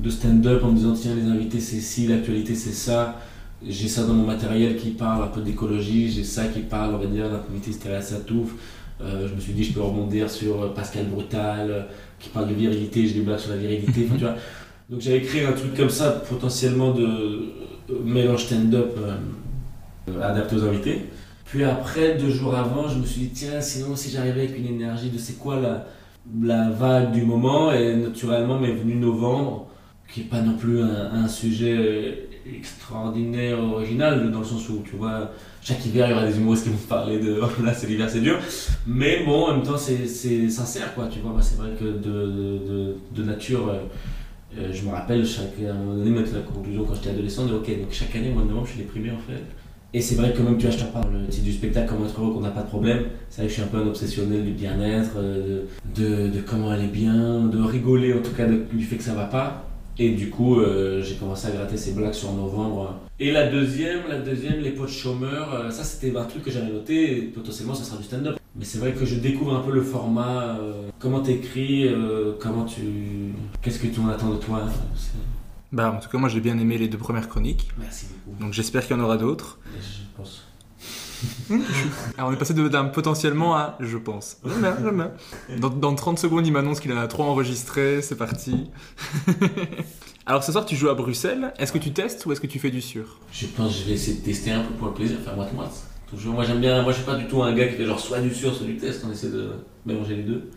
[0.02, 3.20] de stand-up en me disant tiens les invités c'est ci, l'actualité c'est ça.
[3.66, 6.98] J'ai ça dans mon matériel qui parle un peu d'écologie, j'ai ça qui parle, on
[6.98, 8.54] va dire, d'un comité Thérèse Satouf.
[9.02, 11.88] Euh, je me suis dit, je peux rebondir sur euh, Pascal Brutal,
[12.20, 14.08] qui parle de virilité, j'ai des blagues sur la virilité.
[14.18, 14.36] tu vois.
[14.90, 17.54] Donc j'avais créé un truc comme ça, potentiellement de
[18.04, 18.98] mélange stand-up
[20.22, 21.06] adapté aux invités.
[21.54, 24.66] Puis après, deux jours avant, je me suis dit, tiens, sinon si j'arrivais avec une
[24.66, 25.86] énergie de c'est quoi la,
[26.42, 29.68] la vague du moment, et naturellement m'est venu novembre,
[30.12, 32.12] qui n'est pas non plus un, sujet euh,
[32.58, 35.30] extraordinaire, original, dans le sens où, tu vois,
[35.62, 38.10] chaque hiver, il y aura des humoristes qui vont parler de oh là, c'est l'hiver,
[38.10, 38.40] c'est dur.
[38.88, 41.06] Mais bon, en même temps, c'est sincère, quoi.
[41.06, 43.78] Tu vois, moi, c'est vrai que de, de, nature, euh,
[44.58, 47.46] euh, je me rappelle, chaque, à un moment donné, mettre la conclusion quand j'étais adolescent,
[47.46, 49.44] de ok, donc chaque année, mois de novembre, je suis déprimé en fait.
[49.96, 52.06] Et c'est vrai que même, tu vois, je te parle le titre du spectacle, comment
[52.06, 53.04] être heureux, qu'on n'a pas de problème.
[53.30, 55.66] C'est vrai que je suis un peu un obsessionnel du bien-être, euh,
[55.96, 59.04] de, de, de comment aller bien, de rigoler en tout cas de- du fait que
[59.04, 59.66] ça va pas.
[60.00, 62.96] Et du coup, euh, j'ai commencé à gratter ces blagues sur novembre.
[63.20, 66.72] Et la deuxième, la deuxième, les potes chômeurs, euh, ça c'était un truc que j'avais
[66.72, 68.38] noté, et potentiellement ça sera du stand-up.
[68.58, 72.66] Mais c'est vrai que je découvre un peu le format, euh, comment t'écris, euh, comment
[72.66, 72.82] tu...
[73.62, 74.64] Qu'est-ce que tu en attends de toi
[74.96, 75.12] c'est-
[75.74, 78.42] Bah, en tout cas, moi j'ai bien aimé les deux premières chroniques, Merci beaucoup.
[78.42, 79.60] donc j'espère qu'il y en aura d'autres.
[79.82, 80.44] Je pense.
[82.18, 84.38] Alors, on est passé de- d'un potentiellement à je pense.
[85.58, 88.70] Dans, dans 30 secondes, il m'annonce qu'il en a trois enregistrés, c'est parti.
[90.26, 91.54] Alors, ce soir, tu joues à Bruxelles.
[91.58, 93.20] Est-ce que tu testes ou est-ce que tu fais du sûr?
[93.32, 95.72] Je pense que je vais essayer de tester un peu pour le plaisir, faire moite-moite.
[96.10, 98.00] Toujours, moi j'aime bien, moi je suis pas du tout un gars qui fait genre
[98.00, 99.52] soit du sûr, soit du test, on essaie de
[99.86, 100.52] mélanger les deux.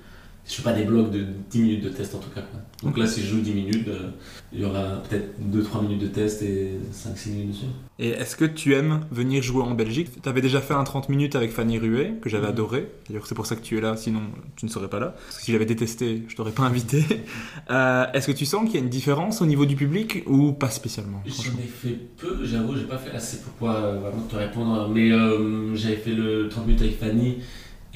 [0.48, 2.40] Je fais pas des blocs de 10 minutes de test en tout cas.
[2.42, 2.60] quoi.
[2.84, 4.10] Donc là, si je joue 10 minutes, euh,
[4.52, 7.66] il y aura peut-être 2-3 minutes de test et 5-6 minutes de sûr.
[7.98, 10.08] Et est-ce que tu aimes venir jouer en Belgique?
[10.22, 12.50] Tu avais déjà fait un 30 minutes avec Fanny Ruet, que j'avais Mhm.
[12.52, 12.88] adoré.
[13.08, 14.20] D'ailleurs, c'est pour ça que tu es là, sinon
[14.54, 15.16] tu ne serais pas là.
[15.26, 17.02] Parce que si j'avais détesté, je t'aurais pas invité.
[17.70, 20.52] Euh, est-ce que tu sens qu'il y a une différence au niveau du public ou
[20.52, 21.20] pas spécialement?
[21.26, 24.88] J'en ai fait peu, j'avoue, j'ai pas fait assez pour pouvoir euh, vraiment te répondre?
[24.88, 27.38] Mais euh, j'avais fait le 30 minutes avec Fanny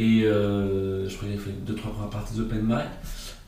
[0.02, 2.78] et euh, je crois que j'avais fait 2-3 premières parties d'open mic.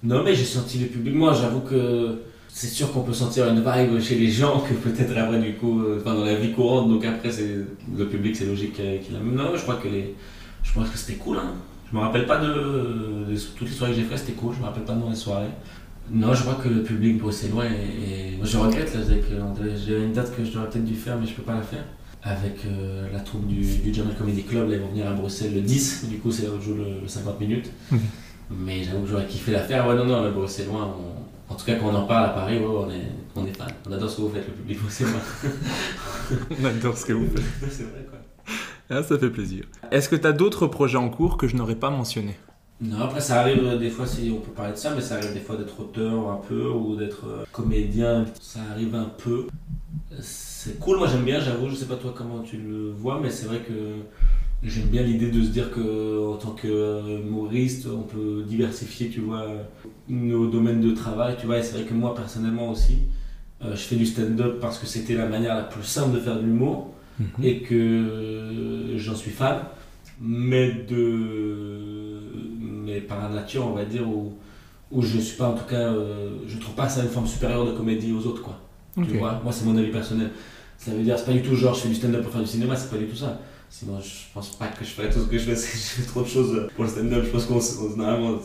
[0.05, 1.15] Non, mais j'ai senti le public.
[1.15, 5.17] Moi, j'avoue que c'est sûr qu'on peut sentir une vibe chez les gens que peut-être
[5.17, 6.89] après, du coup, euh, dans la vie courante.
[6.89, 7.57] Donc après, c'est
[7.97, 9.21] le public, c'est logique qu'il qu'il a.
[9.21, 10.15] Non, je crois que les.
[10.63, 11.37] Je pense que c'était cool.
[11.39, 11.53] Hein.
[11.91, 12.47] Je me rappelle pas de,
[13.31, 14.55] de toutes les soirées que j'ai fait, c'était cool.
[14.55, 15.51] Je me rappelle pas de les soirées.
[16.11, 17.69] Non, je crois que le public bruxellois est.
[17.71, 19.01] est- Moi, je regrette là.
[19.87, 21.85] J'ai une date que j'aurais peut-être dû faire, mais je peux pas la faire.
[22.25, 25.61] Avec euh, la troupe du, du Comedy Club, là, ils vont venir à Bruxelles le
[25.61, 26.07] 10.
[26.09, 27.71] Du coup, c'est là où je joue le, le 50 minutes.
[28.51, 29.87] Mais j'avoue que j'aurais kiffé la faire.
[29.89, 32.59] Ouais, non, non, le bruxellois, on- en tout cas, quand on en parle à Paris,
[32.59, 33.03] ouais, on est,
[33.35, 33.69] on est fan.
[33.89, 35.21] On adore ce que vous faites, le public bruxellois.
[36.61, 37.71] On adore ce que vous faites.
[37.71, 38.19] c'est vrai, quoi.
[38.89, 39.65] Ah, ça fait plaisir.
[39.91, 42.37] Est-ce que tu as d'autres projets en cours que je n'aurais pas mentionnés?
[42.81, 45.17] Non, après ça arrive euh, des fois, si on peut parler de ça, mais ça
[45.17, 48.25] arrive des fois d'être auteur un peu ou d'être euh, comédien.
[48.41, 49.47] Ça arrive un peu.
[50.21, 51.69] C'est cool, moi j'aime bien, j'avoue.
[51.69, 53.73] Je sais pas toi comment tu le vois, mais c'est vrai que
[54.65, 59.47] j'aime bien l'idée de se dire que en tant qu'humoriste, on peut diversifier, tu vois,
[60.09, 61.59] nos domaines de travail, tu vois.
[61.59, 62.99] Et c'est vrai que moi personnellement aussi,
[63.65, 66.37] euh, je fais du stand-up parce que c'était la manière la plus simple de faire
[66.37, 66.91] de l'humour
[67.43, 69.59] et que j'en suis fan,
[70.21, 72.12] mais de
[72.83, 74.35] mais par nature on va dire où,
[74.91, 77.65] où je suis pas en tout cas euh, je trouve pas ça une forme supérieure
[77.65, 78.59] de comédie aux autres quoi.
[78.95, 80.31] Tu vois, moi c'est mon avis personnel.
[80.77, 82.47] Ça veut dire c'est pas du tout genre je fais du stand-up pour faire du
[82.47, 83.39] cinéma, c'est pas du tout ça.
[83.71, 85.57] Sinon je pense pas que je ferais tout ce que je fais,
[86.03, 87.25] fais trop de choses pour le stand-up.
[87.25, 88.39] Je pense qu'on normalement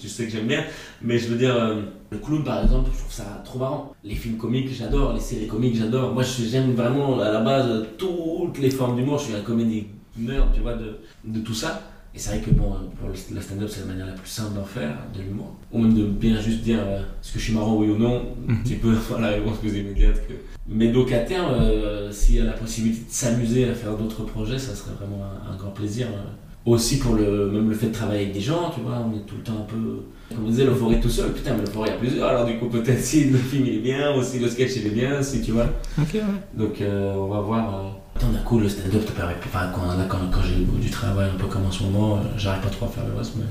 [0.00, 0.64] tu sais que j'aime bien,
[1.02, 3.94] mais je veux dire euh, le clown par exemple, je trouve ça trop marrant.
[4.04, 6.14] Les films comiques j'adore, les séries comiques j'adore.
[6.14, 9.18] Moi j'aime vraiment à la base toutes les formes d'humour.
[9.18, 9.86] Je suis un comédie
[10.16, 11.82] nerd, tu vois, de, de tout ça.
[12.14, 14.64] Et c'est vrai que bon, pour le stand-up, c'est la manière la plus simple d'en
[14.64, 15.54] faire, de l'humour.
[15.72, 18.22] Ou même de bien juste dire euh, est-ce que je suis marrant, oui ou non.
[18.48, 18.62] Un Mhm.
[18.62, 20.16] petit peu avoir la réponse plus immédiate.
[20.28, 20.34] Que...
[20.68, 24.24] Mais donc à terme, euh, s'il y a la possibilité de s'amuser à faire d'autres
[24.24, 26.06] projets, ça serait vraiment un, un grand plaisir.
[26.08, 26.20] euh.
[26.64, 29.22] Aussi pour le, même le fait de travailler avec des gens, tu vois, on est
[29.26, 30.02] tout le temps un peu.
[30.32, 32.28] Comme on disait, l'euphorie tout seul, putain, mais l'euphorie a plusieurs.
[32.28, 34.86] Alors du coup, peut-être si le film il est bien, ou si le sketch il
[34.86, 35.66] est bien, si tu vois.
[35.98, 36.20] Ok, ouais.
[36.54, 37.96] Donc on va voir.
[38.30, 39.34] D'un coup, le stand-up te permet.
[39.46, 42.20] Enfin, quand, là, quand, quand j'ai du travail un peu comme en ce moment, euh,
[42.36, 43.44] j'arrive pas trop à faire le reste, mais.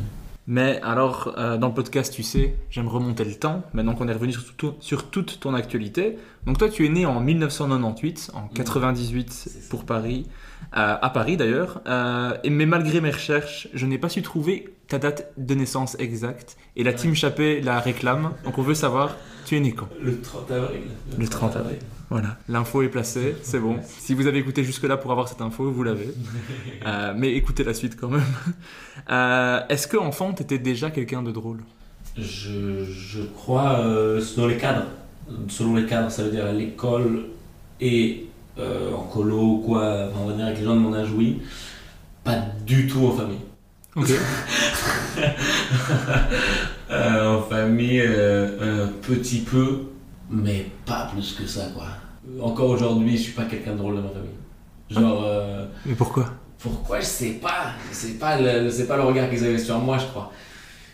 [0.48, 4.14] Mais alors, euh, dans le podcast, tu sais, j'aime remonter le temps, maintenant qu'on est
[4.14, 6.18] revenu sur, tout- sur toute ton actualité.
[6.48, 9.50] Donc toi, tu es né en 1998, en 98 ça.
[9.70, 10.26] pour Paris,
[10.76, 11.82] euh, à Paris d'ailleurs.
[11.88, 16.58] Euh, mais malgré mes recherches, je n'ai pas su trouver ta date de naissance exacte.
[16.76, 19.16] Et la team Chappé la réclame, donc on veut savoir,
[19.46, 19.88] tu es né quand?
[20.02, 20.82] Le 30 avril.
[21.18, 21.78] Le 30 avril.
[22.12, 23.78] Voilà, l'info est placée, c'est bon.
[23.88, 26.10] Si vous avez écouté jusque-là pour avoir cette info, vous l'avez.
[26.86, 28.24] Euh, mais écoutez la suite quand même.
[29.10, 31.60] Euh, Est-ce que enfant, t'étais déjà quelqu'un de drôle?
[32.18, 34.88] Je, je crois, euh, dans les cadres,
[35.48, 37.28] selon les cadres, ça veut dire à l'école
[37.80, 38.26] et
[38.58, 41.12] euh, en colo ou quoi, enfin, on va dire avec les gens de mon âge,
[41.16, 41.40] oui.
[42.24, 43.40] Pas du tout en famille.
[43.96, 44.10] Ok.
[46.94, 49.91] En famille, un petit peu,
[50.32, 51.86] mais pas plus que ça, quoi.
[52.42, 54.30] Encore aujourd'hui, je suis pas quelqu'un de drôle dans ma famille.
[54.90, 56.30] Genre, euh, Mais pourquoi?
[56.60, 57.00] pourquoi?
[57.00, 60.06] Je sais pas, c'est pas le, c'est pas le regard qu'ils avaient sur moi, je
[60.06, 60.32] crois.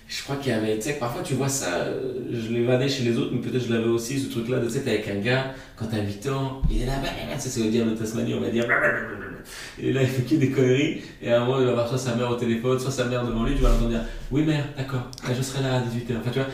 [0.08, 2.88] Je crois qu'il y avait, tu sais, parfois tu vois ça, euh, je l'ai vadé
[2.88, 5.08] chez les autres, mais peut-être je l'avais aussi, ce truc-là, de tu sais, t'es avec
[5.10, 7.90] un gars, quand t'as 8 ans, il est là, bah, bah, bah, c'est le diable
[7.92, 9.38] de Tasmanie, on va dire, bah, bah, bah, bah, bah.
[9.84, 11.98] et là il fait que des conneries, et à un moment il va avoir soit
[11.98, 14.64] sa mère au téléphone, soit sa mère devant lui, tu vas l'entendre dire, oui mère,
[14.78, 16.18] d'accord, là, je serai là à 18h.
[16.22, 16.48] Enfin, tu vois,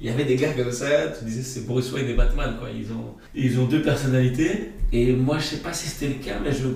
[0.00, 0.86] il y avait des gars comme ça,
[1.18, 5.12] tu disais, c'est Bruce Wayne et Batman, quoi, ils ont, ils ont deux personnalités, et
[5.12, 6.66] moi je sais pas si c'était le cas, mais je,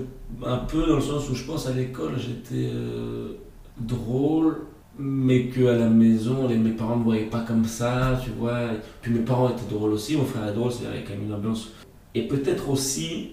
[0.45, 3.33] un peu dans le sens où je pense à l'école, j'étais euh,
[3.79, 4.59] drôle,
[4.99, 8.71] mais que à la maison, les, mes parents me voyaient pas comme ça, tu vois.
[9.03, 11.73] Puis mes parents étaient drôles aussi, mon frère est drôle, c'est avec une ambiance.
[12.15, 13.33] Et peut-être aussi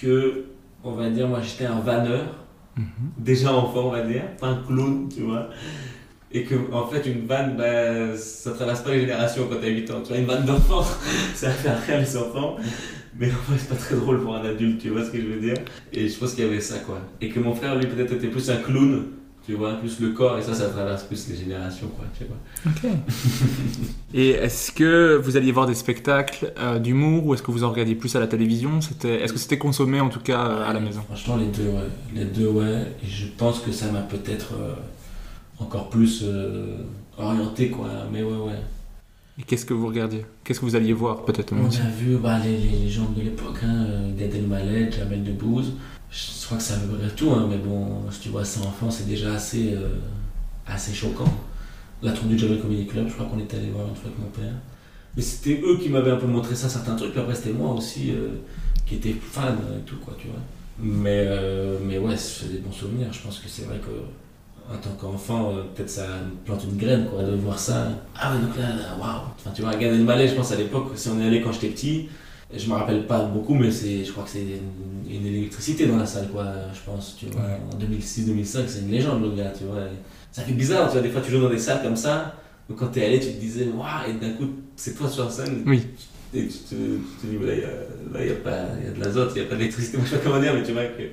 [0.00, 0.44] que,
[0.84, 2.26] on va dire, moi j'étais un vanneur,
[3.16, 5.48] déjà enfant, on va dire, pas un clown, tu vois.
[6.30, 9.90] Et que, en fait, une vanne, bah, ça traverse pas les générations quand t'as 8
[9.90, 10.00] ans.
[10.02, 10.82] Tu vois, une vanne d'enfant,
[11.34, 12.56] ça fait rire les enfants.
[13.18, 15.26] Mais en fait, c'est pas très drôle pour un adulte, tu vois ce que je
[15.26, 15.56] veux dire?
[15.92, 17.00] Et je pense qu'il y avait ça, quoi.
[17.20, 19.06] Et que mon frère, lui, peut-être était plus un clown,
[19.44, 22.36] tu vois, plus le corps, et ça, ça traverse plus les générations, quoi, tu vois.
[22.66, 22.92] Ok.
[24.14, 27.70] Et est-ce que vous alliez voir des spectacles euh, d'humour ou est-ce que vous en
[27.70, 28.82] regardiez plus à la télévision?
[28.82, 31.00] C'était, Est-ce que c'était consommé en tout cas euh, à la maison?
[31.06, 31.88] Franchement, les deux, ouais.
[32.14, 32.82] Les deux, ouais.
[33.02, 34.74] Et je pense que ça m'a peut-être euh,
[35.60, 36.78] encore plus euh,
[37.16, 37.88] orienté, quoi.
[38.12, 38.60] Mais ouais, ouais.
[39.38, 40.24] Et qu'est-ce que vous regardiez?
[40.42, 43.22] Qu'est-ce que vous alliez voir peut-être On a vu bah, les, les, les gens de
[43.22, 45.72] l'époque, hein, euh, Gad Elmaleh, Jamel Debbouze.
[46.10, 48.90] Je crois que ça veut dire tout, hein, mais bon, si tu vois ça enfant,
[48.90, 49.98] c'est déjà assez, euh,
[50.66, 51.32] assez choquant.
[52.02, 54.18] La troupe du Jamel Comedy Club, je crois qu'on est allé voir une fois avec
[54.18, 54.54] mon père.
[55.16, 57.74] Mais c'était eux qui m'avaient un peu montré ça, certains trucs, puis après c'était moi
[57.74, 58.28] aussi euh,
[58.86, 60.40] qui était fan et tout, quoi, tu vois.
[60.80, 63.08] Mais, euh, mais ouais, c'est des bons souvenirs.
[63.12, 63.90] Je pense que c'est vrai que
[64.70, 67.88] en tant qu'enfant, euh, peut-être ça me plante une graine, quoi, de voir ça.
[68.18, 68.66] Ah ouais, donc là,
[69.00, 69.22] waouh.
[69.38, 71.68] Enfin, tu vois, Gad Elmaleh, je pense à l'époque, si on est allé quand j'étais
[71.68, 72.08] petit,
[72.54, 75.96] je me rappelle pas beaucoup, mais c'est, je crois que c'est une, une électricité dans
[75.96, 77.42] la salle, quoi, je pense, tu vois.
[77.72, 79.80] En 2006-2005, c'est une légende, le gars, tu vois.
[79.80, 79.96] Et
[80.32, 82.34] ça fait bizarre, tu vois, des fois tu joues dans des salles comme ça,
[82.68, 85.62] où quand t'es allé, tu te disais, waouh, et d'un coup, c'est toi sur scène.
[85.66, 85.86] Oui.
[86.34, 88.66] Et tu te, tu te dis, là, il y a, là, il y a pas,
[88.78, 90.52] il y a de l'azote, il y a pas d'électricité, je sais pas comment dire,
[90.52, 91.04] mais tu vois que,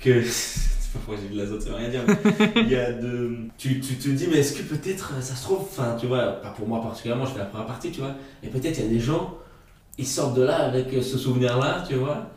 [0.00, 0.22] que
[1.20, 2.02] j'ai de l'azote, ça veut rien dire,
[3.58, 6.68] tu, te dis, mais est-ce que peut-être, ça se trouve, enfin, tu vois, pas pour
[6.68, 9.00] moi particulièrement, je fais la première partie, tu vois, et peut-être il y a des
[9.00, 9.36] gens,
[9.98, 12.30] ils sortent de là avec ce souvenir-là, tu vois,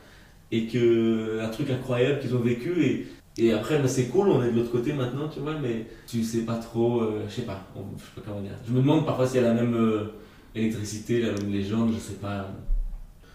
[0.51, 4.43] et que, un truc incroyable qu'ils ont vécu, et, et après, bah, c'est cool, on
[4.43, 7.41] est de l'autre côté maintenant, tu vois, mais tu sais pas trop, euh, je sais
[7.43, 8.51] pas, je sais pas comment dire.
[8.67, 10.05] Je me demande parfois s'il y a la même euh,
[10.55, 12.47] électricité, la même légende, je sais pas.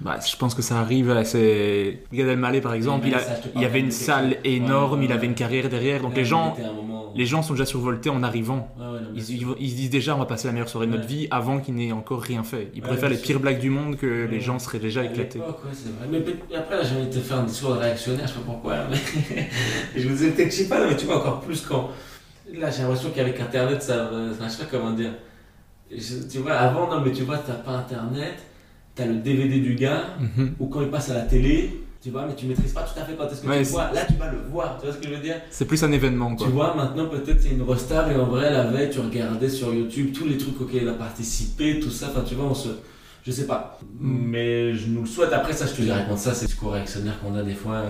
[0.00, 1.12] Bah, je pense que ça arrive.
[1.12, 3.06] là, C'est Gad Elmaleh par exemple.
[3.06, 5.00] Il, a- Ça, il avait une salle énorme.
[5.00, 6.00] Ouais, il avait une carrière derrière.
[6.02, 8.68] Donc les gens, moment- les gens sont déjà survoltés en arrivant.
[8.78, 11.60] Non, Ils, se disent déjà on va passer la meilleure soirée de notre vie avant
[11.60, 12.70] qu'il n'ait encore rien fait.
[12.74, 15.38] Ils faire les pires blagues du monde que les gens seraient déjà éclatés.
[15.90, 16.08] vrai.
[16.10, 18.76] Mais après, là, j'ai envie de te faire un discours réactionnaire, je sais pas pourquoi.
[18.90, 18.96] Mais...
[19.94, 21.90] Et je me disais, peut-être, je sais pas, mais tu vois, encore plus quand.
[22.54, 24.10] Là, j'ai l'impression qu'avec Internet, ça.
[24.32, 25.12] Enfin, je sais pas comment dire.
[25.90, 28.34] Je- tu vois, avant, non, mais tu vois, t'as pas Internet,
[28.94, 30.54] t'as le DVD du gars, Mhm.
[30.58, 33.04] ou quand il passe à la télé, tu vois, mais tu maîtrises pas tout à
[33.04, 33.90] fait quand est-ce que Ouais, tu c'est- vois.
[33.92, 35.36] Là, tu vas le voir, tu vois ce que je veux dire?
[35.50, 36.46] C'est plus un événement quoi.
[36.46, 39.72] Tu vois, maintenant peut-être a une restable et en vrai la veille tu regardais sur
[39.72, 42.68] YouTube tous les trucs auxquels il a participé, tout ça, enfin tu vois, on se.
[43.24, 43.78] Je sais pas.
[44.00, 44.18] Mm.
[44.30, 45.32] Mais je nous le souhaite.
[45.32, 47.84] Après ça, je te dirais contre ça, c'est ce discours réactionnaire qu'on a des fois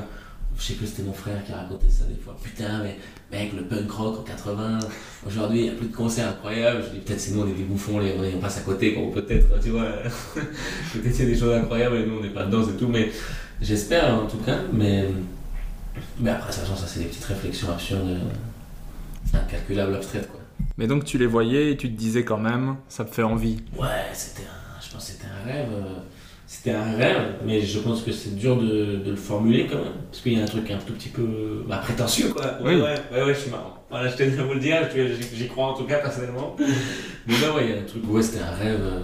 [0.58, 2.36] je sais que c'était mon frère qui racontait ça des fois.
[2.42, 2.98] Putain, mais
[3.32, 4.78] mec, le punk rock en 80,
[5.26, 6.82] aujourd'hui il n'y a plus de concerts incroyables.
[6.84, 9.60] Je dis peut-être c'est nous on est des bouffons, les, on passe à côté, peut-être,
[9.60, 9.84] tu vois.
[10.92, 12.88] peut-être il y a des choses incroyables et nous on n'est pas dedans et tout,
[12.88, 13.10] mais
[13.60, 14.58] j'espère en tout cas.
[14.72, 15.06] Mais,
[16.20, 20.40] mais après, ça, ça c'est des petites réflexions absurdes, euh, incalculables, abstraites quoi.
[20.76, 23.62] Mais donc tu les voyais et tu te disais quand même, ça me fait envie.
[23.78, 24.42] Ouais, c'était
[24.80, 25.68] je pense que c'était un rêve.
[25.72, 26.00] Euh,
[26.54, 29.94] c'était un rêve, mais je pense que c'est dur de, de, le formuler quand même.
[30.10, 32.58] Parce qu'il y a un truc un tout petit peu bah, prétentieux, quoi.
[32.62, 33.82] Ouais, ouais, ouais, ouais, je suis marrant.
[33.88, 34.86] Voilà, je tenais à vous le dire,
[35.34, 36.54] j'y crois en tout cas personnellement.
[37.26, 38.02] mais là, ouais, il y a un truc.
[38.06, 38.80] Ouais, c'était un rêve.
[38.82, 39.00] Euh,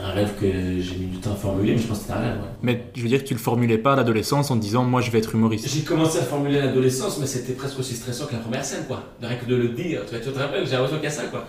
[0.00, 2.22] un rêve que j'ai mis du temps à formuler, mais je pense que c'était un
[2.22, 2.36] rêve.
[2.36, 2.48] Ouais.
[2.62, 5.10] Mais je veux dire que tu le formulais pas à l'adolescence en disant moi je
[5.10, 5.68] vais être humoriste.
[5.68, 8.84] J'ai commencé à formuler à l'adolescence, mais c'était presque aussi stressant que la première scène,
[8.86, 9.02] quoi.
[9.20, 11.24] Rien que de le dire, tu, tu te rappelles, j'ai l'impression qu'il y a ça,
[11.24, 11.48] quoi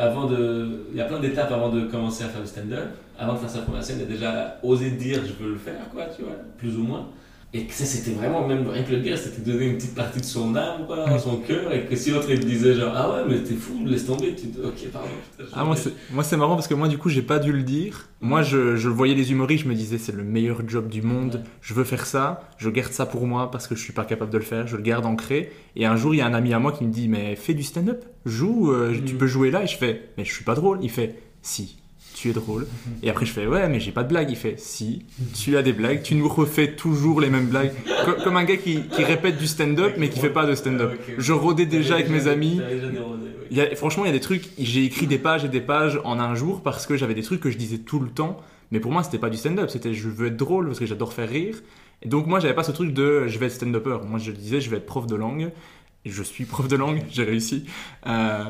[0.00, 0.86] avant de.
[0.92, 2.88] Il y a plein d'étapes avant de commencer à faire le stand-up.
[3.18, 5.88] Avant de faire sa première scène, il a déjà osé dire je veux le faire,
[5.92, 7.06] quoi, tu vois, plus ou moins.
[7.54, 10.20] Et que ça, c'était vraiment, même rien que le dire, c'était donner une petite partie
[10.20, 11.70] de son âme, quoi, son cœur.
[11.70, 14.46] Et que si l'autre, il disait genre, ah ouais, mais t'es fou, laisse tomber, tu
[14.46, 15.08] dis, ok, pardon.
[15.52, 17.62] ah, moi, c'est, moi, c'est marrant parce que moi, du coup, j'ai pas dû le
[17.62, 18.08] dire.
[18.22, 21.44] Moi, je, je voyais les humoristes, je me disais, c'est le meilleur job du monde,
[21.60, 24.30] je veux faire ça, je garde ça pour moi parce que je suis pas capable
[24.30, 25.52] de le faire, je le garde ancré.
[25.76, 27.52] Et un jour, il y a un ami à moi qui me dit, mais fais
[27.52, 29.18] du stand-up, joue, euh, tu mm.
[29.18, 29.62] peux jouer là.
[29.62, 30.78] Et je fais, mais je suis pas drôle.
[30.80, 31.81] Il fait, si
[32.22, 32.66] tu es drôle.
[33.02, 34.30] Et après, je fais, ouais, mais j'ai pas de blague.
[34.30, 35.04] Il fait, si,
[35.34, 37.72] tu as des blagues, tu nous refais toujours les mêmes blagues.
[38.24, 40.92] comme un gars qui, qui répète du stand-up, mais qui fait pas de stand-up.
[41.18, 42.60] Je rodais déjà avec mes amis.
[43.50, 45.60] Il y a, franchement, il y a des trucs, j'ai écrit des pages et des
[45.60, 48.40] pages en un jour parce que j'avais des trucs que je disais tout le temps.
[48.70, 51.12] Mais pour moi, c'était pas du stand-up, c'était je veux être drôle parce que j'adore
[51.12, 51.56] faire rire.
[52.02, 53.98] Et donc, moi, j'avais pas ce truc de je vais être stand-upper.
[54.06, 55.50] Moi, je disais, je vais être prof de langue.
[56.06, 57.64] Je suis prof de langue, j'ai réussi.
[58.06, 58.44] Euh,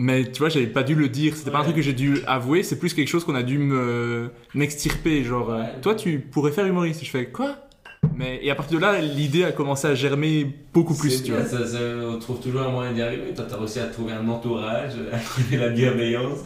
[0.00, 1.36] mais tu vois, j'avais pas dû le dire.
[1.36, 2.62] C'était pas un truc que j'ai dû avouer.
[2.62, 5.24] C'est plus quelque chose qu'on a dû me m'extirper.
[5.24, 7.04] Genre, euh, toi, tu pourrais faire humoriste.
[7.04, 7.56] Je fais quoi?
[8.14, 11.24] Mais et à partir de là, l'idée a commencé à germer beaucoup plus.
[11.24, 11.44] Tu vois.
[11.44, 11.58] Ça,
[12.08, 13.34] on trouve toujours un moyen d'y arriver.
[13.34, 16.44] Toi, tu as réussi à trouver un entourage, à trouver la bienveillance,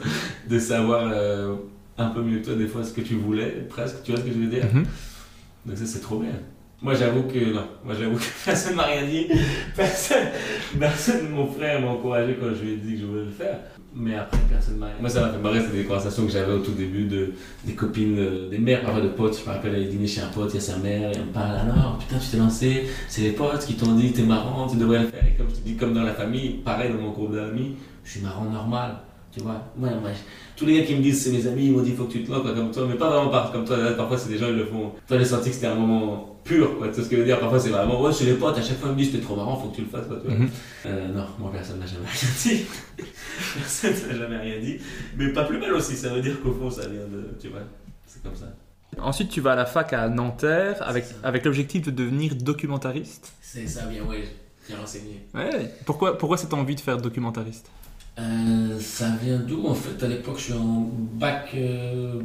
[0.48, 1.54] de savoir euh,
[1.98, 4.02] un peu mieux que toi des fois ce que tu voulais, presque.
[4.02, 4.64] Tu vois ce que je veux dire?
[4.72, 4.86] Mhm.
[5.66, 6.32] Donc ça, c'est trop bien.
[6.82, 7.64] Moi, j'avoue que non.
[7.84, 9.28] Moi, j'avoue que personne m'a rien dit.
[9.76, 10.26] Personne,
[10.80, 13.58] personne, mon frère m'a encouragé quand je lui ai dit que je voulais le faire.
[13.94, 15.60] Mais après, personne m'a rien Moi, ça m'a fait marrer.
[15.60, 19.00] C'était des conversations que j'avais au tout début de, des copines, euh, des mères, parfois
[19.00, 19.38] de potes.
[19.38, 21.26] Je me rappelle aller dîner chez un pote, il y a sa mère, et on
[21.26, 22.88] me parle alors, putain, tu t'es lancé.
[23.06, 25.24] C'est les potes qui t'ont dit, t'es marrant, tu devrais le faire.
[25.24, 28.10] Et comme je te dis, comme dans la famille, pareil dans mon groupe d'amis, je
[28.10, 28.96] suis marrant normal.
[29.32, 30.10] Tu vois, moi, moi,
[30.56, 32.12] tous les gars qui me disent c'est mes amis, ils m'ont dit il faut que
[32.12, 33.78] tu te lances comme toi, mais pas vraiment pas comme toi.
[33.96, 34.92] parfois, c'est des gens qui le font.
[35.08, 36.88] Toi, j'ai senti que c'était un moment pur, quoi.
[36.88, 37.40] Tu sais ce que je veux dire?
[37.40, 39.36] Parfois, c'est vraiment ouais, chez les potes, à chaque fois, ils me disent c'était trop
[39.36, 40.18] marrant, faut que tu le fasses, quoi.
[40.20, 40.50] Tu vois mhm.
[40.86, 42.64] euh, non, moi, personne n'a jamais rien dit.
[43.54, 44.78] personne n'a jamais rien dit.
[45.16, 47.34] Mais pas plus mal aussi, ça veut dire qu'au fond, ça vient de.
[47.40, 47.60] Tu vois,
[48.06, 48.46] c'est comme ça.
[48.98, 53.32] Ensuite, tu vas à la fac à Nanterre avec, avec l'objectif de devenir documentariste.
[53.40, 54.24] C'est ça, bien, ouais,
[54.68, 55.26] j'ai renseigné.
[55.34, 57.70] Ouais, pourquoi, pourquoi cette envie de faire documentariste?
[58.18, 62.20] Euh, ça vient d'où En fait, à l'époque, je suis en bac, euh,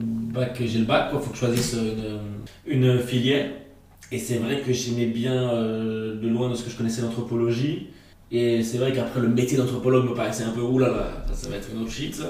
[0.59, 1.75] j'ai le bac, il faut que je choisisse
[2.67, 3.51] une, une filière.
[4.11, 7.87] Et c'est vrai que j'aimais bien euh, de loin de ce que je connaissais l'anthropologie.
[8.31, 11.69] Et c'est vrai qu'après, le métier d'anthropologue me paraissait un peu oulala, ça va être
[11.73, 12.21] une autre shit,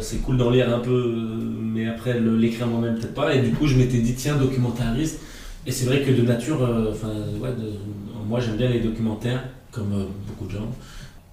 [0.00, 1.14] c'est cool d'en lire un peu,
[1.60, 3.34] mais après, l'écrire moi-même, peut-être pas.
[3.34, 5.20] Et du coup, je m'étais dit, tiens, documentariste.
[5.66, 7.50] Et c'est vrai que de nature, enfin, ouais,
[8.26, 10.70] moi, j'aime bien les documentaires, comme beaucoup de gens.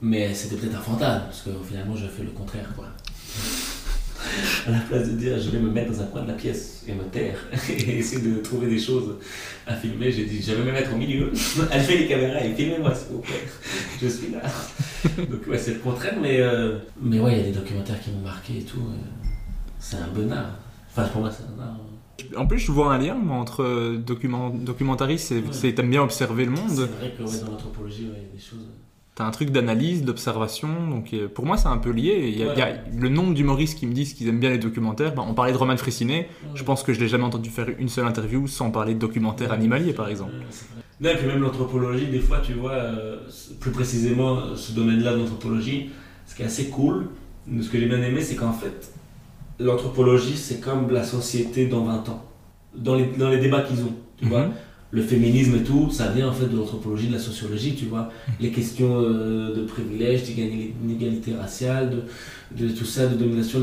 [0.02, 2.88] Mais c'était peut-être un fantasme, parce que finalement, j'ai fait le contraire, quoi.
[4.68, 6.84] à la place de dire je vais me mettre dans un coin de la pièce
[6.88, 7.38] et me taire
[7.70, 9.16] et essayer de trouver des choses
[9.68, 11.32] à filmer, j'ai dit je vais me mettre au milieu,
[11.72, 13.44] allumer les caméras et filmez-moi s'il vous plaît,
[14.02, 14.42] je suis là.
[15.30, 18.12] Donc ouais, c'est le contraire, mais, euh, mais ouais, il y a des documentaires qui
[18.12, 18.80] m'ont marqué et tout.
[18.80, 19.18] Euh,
[19.80, 20.58] c'est un bon art.
[20.90, 21.78] Enfin, pour moi, c'est un art.
[22.38, 25.34] En plus, je vois un lien entre document, documentariste
[25.64, 26.70] et t'aimes bien observer le monde.
[26.70, 28.70] C'est vrai que dans l'anthropologie, il y a des choses.
[29.16, 32.34] T'as un truc d'analyse, d'observation, donc euh, pour moi c'est un peu lié.
[32.34, 35.16] Il y, a, le nombre d'humoristes qui me disent qu'ils aiment bien les documentaires.
[35.16, 37.88] Ben, on parlait de Roman Fressinet, je pense que je l'ai jamais entendu faire une
[37.88, 40.34] seule interview sans parler de documentaire animalier par exemple.
[41.00, 43.20] Non, et puis même l'anthropologie, des fois tu vois, euh,
[43.62, 45.92] plus précisément ce domaine-là de l'anthropologie,
[46.28, 47.08] ce qui est assez cool,
[47.48, 48.92] ce que j'ai bien aimé, c'est qu'en fait,
[49.60, 52.26] l'anthropologie c'est comme la société dans 20 ans,
[52.76, 54.50] dans les, dans les débats qu'ils ont, tu vois.
[54.96, 58.10] Le féminisme et tout, ça vient en fait de l'anthropologie, de la sociologie, tu vois.
[58.40, 63.60] Les questions euh, de privilèges, d'inégalité raciale, de, de, tout ça, de domination,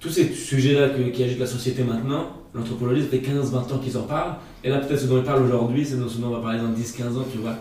[0.00, 4.04] tous ces sujets-là qui agitent la société maintenant, l'anthropologie, ça fait 15-20 ans qu'ils en
[4.04, 4.36] parlent.
[4.64, 6.70] Et là, peut-être ce dont ils parlent aujourd'hui, c'est ce dont on va parler dans
[6.70, 7.56] 10-15 ans, tu vois.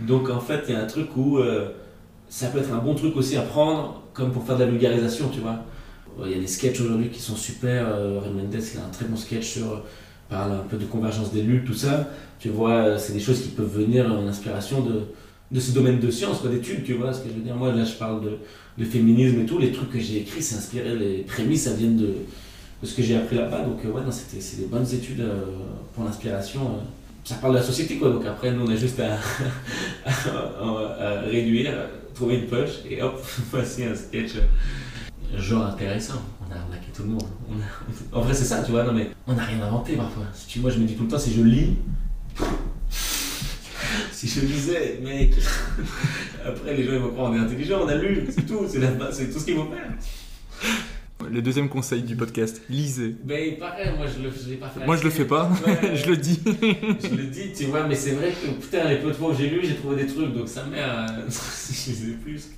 [0.00, 1.70] Donc en fait, il y a un truc où euh,
[2.28, 5.30] ça peut être un bon truc aussi à prendre, comme pour faire de la vulgarisation,
[5.32, 5.64] tu vois.
[6.26, 7.86] Il y a des sketchs aujourd'hui qui sont super.
[7.88, 9.82] Euh, Ray Mendes, il a un très bon sketch sur
[10.28, 12.10] parle un peu de convergence des luttes, tout ça.
[12.38, 15.00] Tu vois, euh, c'est des choses qui peuvent venir en inspiration de,
[15.50, 17.56] de ce domaine de science, quoi, d'études, tu vois ce que je veux dire.
[17.56, 18.38] Moi, là, je parle de,
[18.78, 19.58] de féminisme et tout.
[19.58, 22.06] Les trucs que j'ai écrits, c'est inspiré, les prémices, ça viennent de,
[22.82, 23.62] de ce que j'ai appris là-bas.
[23.62, 25.42] Donc, euh, ouais, c'est des bonnes études euh,
[25.94, 26.60] pour l'inspiration.
[27.24, 28.10] Ça parle de la société, quoi.
[28.10, 29.18] Donc, après, nous, on a juste à,
[30.06, 31.72] à- réduire,
[32.14, 33.20] trouver une poche et hop,
[33.50, 34.32] voici un sketch.
[35.36, 37.26] Genre intéressant, on a arnaqué tout le monde.
[38.12, 38.84] En vrai, c'est ça, tu vois.
[38.84, 40.22] Non, mais on n'a rien inventé parfois.
[40.32, 41.74] Si tu, moi, je me dis tout le temps, si je lis,
[44.12, 45.32] si je lisais, mec,
[46.44, 48.78] après les gens ils vont croire on est intelligent, on a lu, c'est tout, c'est
[48.80, 49.92] la c'est tout ce qu'il faut faire.
[51.30, 53.16] Le deuxième conseil du podcast, lisez.
[53.26, 54.84] Mais pareil, moi je le je l'ai pas fait.
[54.86, 55.94] Moi je le fais pas, Ouais.
[55.96, 56.40] je le dis.
[56.44, 59.34] Je le dis, tu vois, mais c'est vrai que putain, les peu de fois où
[59.36, 62.50] j'ai lu, j'ai trouvé des trucs, donc ça mère si je lisais plus.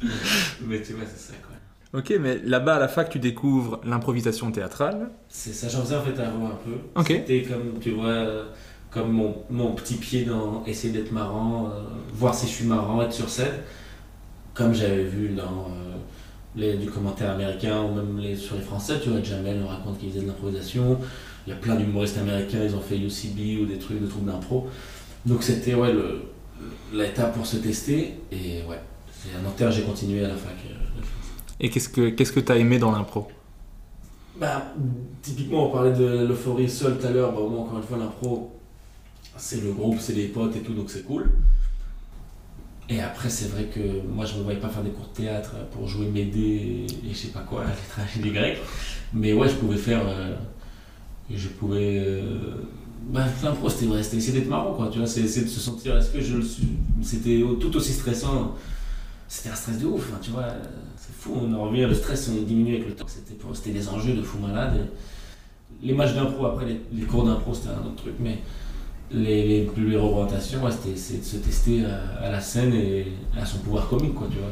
[0.66, 2.00] Mais tu vois, c'est ça quoi.
[2.00, 5.10] ok, mais là-bas à la fac, tu découvres l'improvisation théâtrale.
[5.28, 7.00] C'est ça, j'en faisais en fait avant un peu.
[7.00, 7.08] Ok.
[7.08, 8.44] C'était comme, tu vois, euh,
[8.90, 11.82] comme mon, mon petit pied dans essayer d'être marrant, euh,
[12.12, 13.54] voir si je suis marrant, être sur scène.
[14.54, 15.96] Comme j'avais vu dans euh,
[16.56, 19.98] les, du commentaire américain ou même les, sur les français, tu vois, Jamel nous raconte
[19.98, 20.98] qu'il faisait de l'improvisation.
[21.46, 24.26] Il y a plein d'humoristes américains, ils ont fait UCB ou des trucs de troupes
[24.26, 24.68] d'impro.
[25.26, 25.94] Donc c'était ouais,
[26.92, 28.14] l'étape pour se tester.
[28.32, 28.80] Et ouais,
[29.12, 30.56] c'est à Nanterre, j'ai continué à la fac.
[30.66, 31.32] euh, de France.
[31.60, 33.28] Et qu'est-ce que qu'est-ce que t'as aimé dans l'impro?
[34.36, 34.74] Bah,
[35.22, 37.32] typiquement, on parlait de l'euphorie seule tout à l'heure.
[37.32, 38.59] Bah, moi, encore une fois, l'impro,
[39.40, 41.30] c'est le groupe, c'est les potes et tout, donc c'est cool.
[42.88, 43.80] Et après, c'est vrai que
[44.12, 47.08] moi, je ne me voyais pas faire des cours de théâtre pour jouer Médée et
[47.10, 48.58] je sais pas quoi, les tragédies grecques.
[49.14, 50.02] Mais ouais, je pouvais faire.
[50.06, 50.34] euh,
[51.32, 51.98] je pouvais.
[52.00, 52.66] euh,
[53.08, 54.88] bah, l'impro, c'était ouais, c'était d'être marrant, quoi.
[54.92, 55.96] Tu vois, c'est de se sentir.
[55.96, 56.68] Est-ce que je le suis
[57.02, 58.56] C'était tout aussi stressant.
[59.28, 60.48] C'était un stress de ouf, hein, tu vois.
[60.96, 63.06] C'est fou, on en revient, le stress, on est diminué avec le temps.
[63.54, 64.88] C'était des enjeux de fou malade.
[65.82, 68.38] Les matchs d'impro, après les, les cours d'impro, c'était un autre truc, mais
[69.12, 73.06] les, les, les représentations, ouais, c'était c'est de se tester à, à la scène et
[73.40, 74.50] à son pouvoir comique, quoi, tu vois.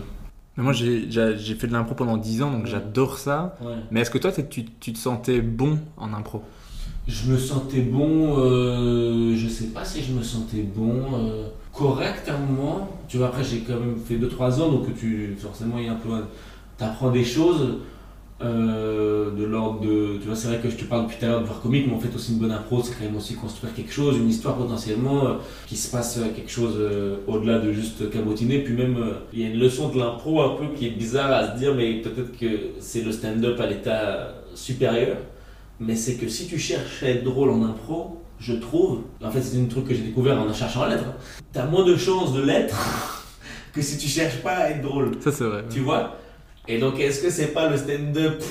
[0.57, 1.09] Mais Moi j'ai
[1.55, 2.71] fait de l'impro pendant 10 ans, donc Ouais.
[2.71, 3.57] j'adore ça.
[3.61, 3.75] Ouais.
[3.91, 6.43] Mais est-ce que toi tu, tu te sentais bon en impro?
[7.07, 12.29] Je me sentais bon, euh, je sais pas si je me sentais bon, euh, correct
[12.29, 12.89] à un moment.
[13.09, 15.93] Tu vois, après j'ai quand même fait 2-3 ans, donc tu, forcément il y a
[15.93, 16.11] un peu.
[16.77, 17.79] T'apprends des choses
[18.41, 20.19] euh, de l'ordre de.
[20.19, 21.87] Tu vois, c'est vrai que je te parle depuis tout à l'heure de voir comique,
[21.89, 24.29] mais en fait aussi une bonne impro, c'est quand même aussi construire quelque chose, une
[24.29, 25.35] histoire potentiellement, euh,
[25.67, 28.61] qui se passe euh, quelque chose euh, au-delà de juste cabotiner.
[28.61, 28.97] Puis même,
[29.33, 31.75] il y a une leçon de l'impro un peu qui est bizarre à se dire,
[31.75, 32.47] mais peut-être que
[32.79, 35.17] c'est le stand-up à l'état supérieur.
[35.81, 39.43] Mais c'est que si tu cherches à être drôle en impro, je trouve, en fait
[39.43, 41.05] c'est un truc que j'ai découvert en cherchant à l'être,
[41.53, 42.77] t'as moins de chances de l'être
[43.73, 45.13] que si tu cherches pas à être drôle.
[45.21, 45.65] Ça c'est vrai.
[45.71, 46.17] Tu vois?
[46.69, 48.43] Et donc est-ce que c'est pas le stand-up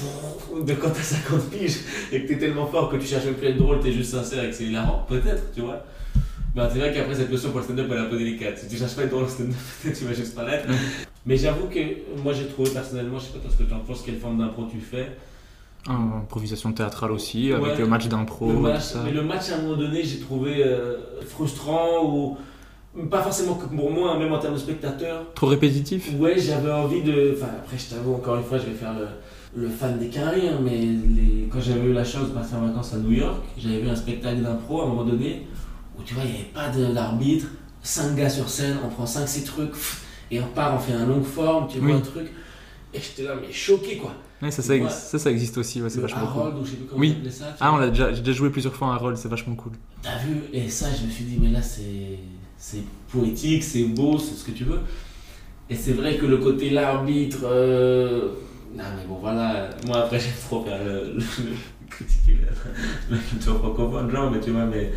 [0.65, 1.77] de quand t'as 50 piges
[2.11, 4.11] et que t'es tellement fort que tu cherches même plus à être drôle, t'es juste
[4.11, 5.85] sincère et que c'est hilarant Peut-être, tu vois
[6.55, 8.57] ben, c'est vrai qu'après cette leçon pour le stand-up elle est un peu délicate.
[8.57, 9.53] Si tu cherches pas à être drôle au stand-up,
[9.83, 10.67] peut-être tu vas juste pas l'être.
[11.27, 11.79] Mais j'avoue que
[12.23, 14.39] moi j'ai trouvé personnellement, je sais pas toi ce que tu en penses, quelle forme
[14.39, 15.15] d'impro tu fais.
[15.87, 19.61] Ah, improvisation théâtrale aussi, avec le match d'impro, le match, mais le match à un
[19.61, 22.37] moment donné, j'ai trouvé euh, frustrant ou
[23.05, 25.25] pas forcément que pour moi, hein, même en termes de spectateur.
[25.35, 27.35] Trop répétitif Ouais, j'avais envie de.
[27.37, 30.49] Enfin, après, je t'avoue, encore une fois, je vais faire le, le fan des carrés,
[30.49, 31.47] hein, mais les...
[31.51, 33.95] quand j'avais eu la chance de passer en vacances à New York, j'avais vu un
[33.95, 35.47] spectacle d'impro à un moment donné
[35.99, 37.47] où tu vois, il n'y avait pas d'arbitre,
[37.81, 41.05] 5 gars sur scène, on prend 5-6 trucs, pff, et on part, on fait un
[41.07, 41.93] long forme, tu vois, Oui.
[41.95, 42.27] un truc.
[42.93, 44.13] Et j'étais là, mais choqué quoi.
[44.41, 44.83] Ouais, ça, ça, Ouais.
[44.83, 46.41] ex- ça, ça existe aussi, ouais, c'est vachement cool.
[46.41, 47.15] Harold, ou je sais plus comment Oui.
[47.31, 47.55] ça.
[47.59, 49.71] Ah, on l'a déjà, j'ai déjà joué plusieurs fois à un rôle, c'est vachement cool.
[50.03, 52.19] T'as vu Et ça, je me suis dit, mais là, c'est
[52.57, 54.79] c'est poétique, c'est beau, c'est ce que tu veux.
[55.69, 57.39] Et c'est vrai que le côté l'arbitre.
[57.43, 58.29] euh,
[58.75, 59.69] Non, mais bon, voilà.
[59.85, 62.37] Moi, après, j'aime trop faire le, le- le- critiquer
[63.11, 64.91] la culture francophone, genre, mais tu vois, mais.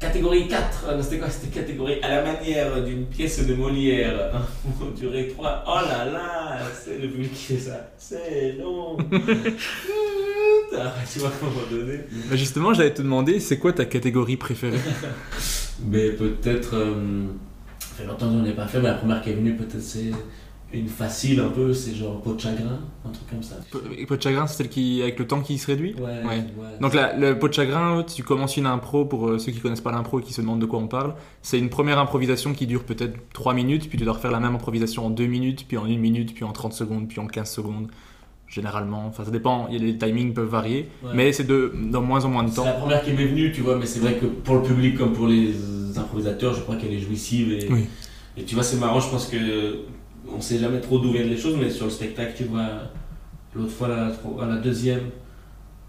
[0.00, 1.30] Catégorie 4, euh, c'était quoi?
[1.30, 4.32] C'était catégorie à la manière d'une pièce de Molière.
[4.98, 5.62] Durée 3.
[5.64, 7.88] Oh là là C'est le public qui fait ça.
[7.98, 8.96] C'est long
[10.76, 12.00] Ah, Tu vois, à un moment donné.
[12.28, 14.78] Bah, justement, j'allais te demander, c'est quoi ta catégorie préférée?
[15.88, 16.74] Mais peut-être.
[16.74, 17.26] euh,
[17.80, 20.10] fait longtemps que ai pas fait, mais la première qui est venue, peut-être c'est
[20.72, 23.56] une facile un peu, c'est genre peau de chagrin, un truc comme ça.
[23.70, 25.94] Pe- Pot de chagrin, c'est celle qui, avec le temps qui se réduit?
[25.96, 26.36] Ouais, Ouais.
[26.36, 26.78] ouais.
[26.80, 29.82] Donc là, le pot de chagrin, tu commences une impro pour euh, ceux qui connaissent
[29.82, 31.14] pas l'impro et qui se demandent de quoi on parle.
[31.42, 34.54] C'est une première improvisation qui dure peut-être 3 minutes, puis tu dois refaire la même
[34.54, 37.50] improvisation en 2 minutes, puis en 1 minute, puis en 30 secondes, puis en 15
[37.50, 37.88] secondes.
[38.52, 41.10] Généralement, enfin ça dépend, les timings peuvent varier, Ouais.
[41.14, 42.64] mais c'est de dans moins en moins de C'est temps.
[42.66, 45.14] la première qui m'est venue, tu vois, mais c'est vrai que pour le public comme
[45.14, 45.54] pour les
[45.96, 47.50] improvisateurs, je crois qu'elle est jouissive.
[47.50, 47.86] Et, Oui.
[48.36, 49.78] et tu vois, c'est marrant, je pense que
[50.30, 52.68] on sait jamais trop d'où viennent les choses, mais sur le spectacle, tu vois,
[53.54, 53.88] l'autre fois,
[54.42, 55.04] à la deuxième,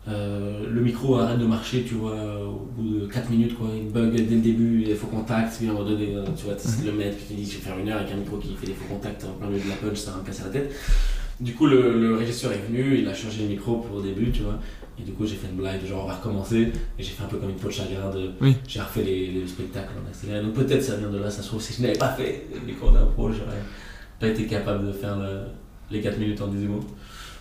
[0.06, 2.14] Euh, le micro arrête de marcher, tu vois,
[2.46, 3.70] au bout de 4 minutes, quoi.
[3.74, 6.44] Il bug dès le début, il faut contact, puis à un moment donné, euh, tu
[6.44, 8.18] vois, tu de le mettre, puis tu dis, je vais faire une heure avec un
[8.18, 10.26] micro qui fait des faux contacts en plein milieu de la punch, ça va me
[10.26, 10.74] casser la tête.
[11.44, 14.32] Du coup, le, le régisseur est venu, il a changé le micro pour le début,
[14.32, 14.60] tu vois.
[15.00, 16.72] Et du coup, j'ai fait une blague genre, on va recommencer.
[16.98, 18.30] Et j'ai fait un peu comme une peau de chagrin de.
[18.42, 18.56] Oui.
[18.68, 20.42] J'ai refait les, les spectacles en accéléré.
[20.42, 22.74] Donc peut-être ça vient de là, ça se trouve, si je n'avais pas fait les
[22.74, 23.62] cours d'impro, j'aurais
[24.20, 25.42] pas été capable de faire le-
[25.92, 26.86] les 4 minutes en 10 mots.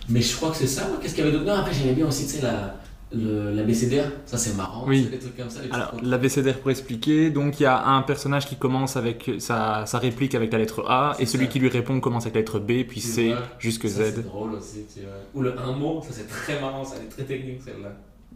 [0.09, 0.97] Mais je crois que c'est ça, moi.
[1.01, 1.45] Qu'est-ce qu'il y avait d'autre?
[1.49, 2.75] Non, après, j'aimais bien aussi, tu sais, la,
[3.13, 4.05] le, la BCDR.
[4.25, 4.85] Ça, c'est marrant.
[4.87, 5.07] Oui.
[5.09, 5.59] Des trucs comme ça.
[5.71, 9.99] Alors, l'ABCDR pour expliquer, donc il y a un personnage qui commence avec sa, sa
[9.99, 11.51] réplique avec la lettre A, et celui ça.
[11.51, 14.13] qui lui répond commence avec la lettre B, puis C, vois, jusque Ça, Z.
[14.15, 15.11] C'est drôle aussi, tu vois.
[15.35, 17.89] Ou le un mot, ça c'est très marrant, ça elle est très technique celle-là.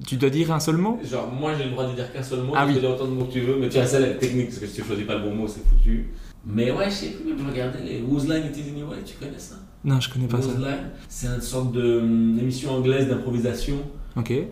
[0.05, 0.99] Tu dois dire un seul mot?
[1.03, 2.73] Genre, moi j'ai le droit de dire qu'un seul mot, Ah tu oui.
[2.75, 4.47] peux dire autant de mots que tu veux, mais tu vois, celle elle est technique,
[4.47, 6.11] parce que si tu choisis pas le bon mot, c'est foutu.
[6.45, 9.39] Mais ouais, je sais plus, même regarder les Whose Line It Is Anyway, tu connais
[9.39, 9.55] ça?
[9.83, 10.49] Non, je connais pas ça.
[10.49, 13.77] Whose Line, c'est une sorte de hum, anglaise d'improvisation.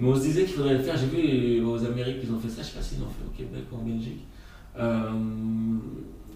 [0.02, 0.96] Mais on se disait qu'il faudrait le faire.
[0.98, 2.62] J'ai vu aux Amériques, ils ont fait ça.
[2.62, 4.26] Je sais pas s'ils l'ont fait au Québec ou en Belgique.
[4.78, 5.10] Euh,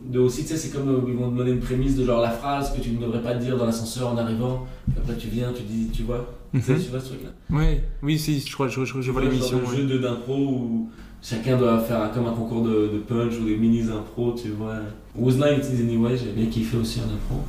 [0.09, 2.21] de aussi, tu sais, c'est comme euh, ils vont te donner une prémisse de genre
[2.21, 4.65] la phrase que tu ne devrais pas dire dans l'ascenseur en arrivant.
[4.89, 6.33] Puis après, tu viens, tu dis, tu vois.
[6.53, 6.79] Tu sais, Mhm.
[6.83, 9.59] tu vois ce truc-là Ouais, oui, si, je crois, je, je- je vois l'émission.
[9.59, 9.75] de ouais.
[9.87, 10.89] jeu d'impro où
[11.21, 14.77] chacun doit faire un- comme un concours de, de punch ou des mini-impro, tu vois.
[15.15, 17.43] Whose Line Is Anyway, j'ai bien kiffé aussi en impro.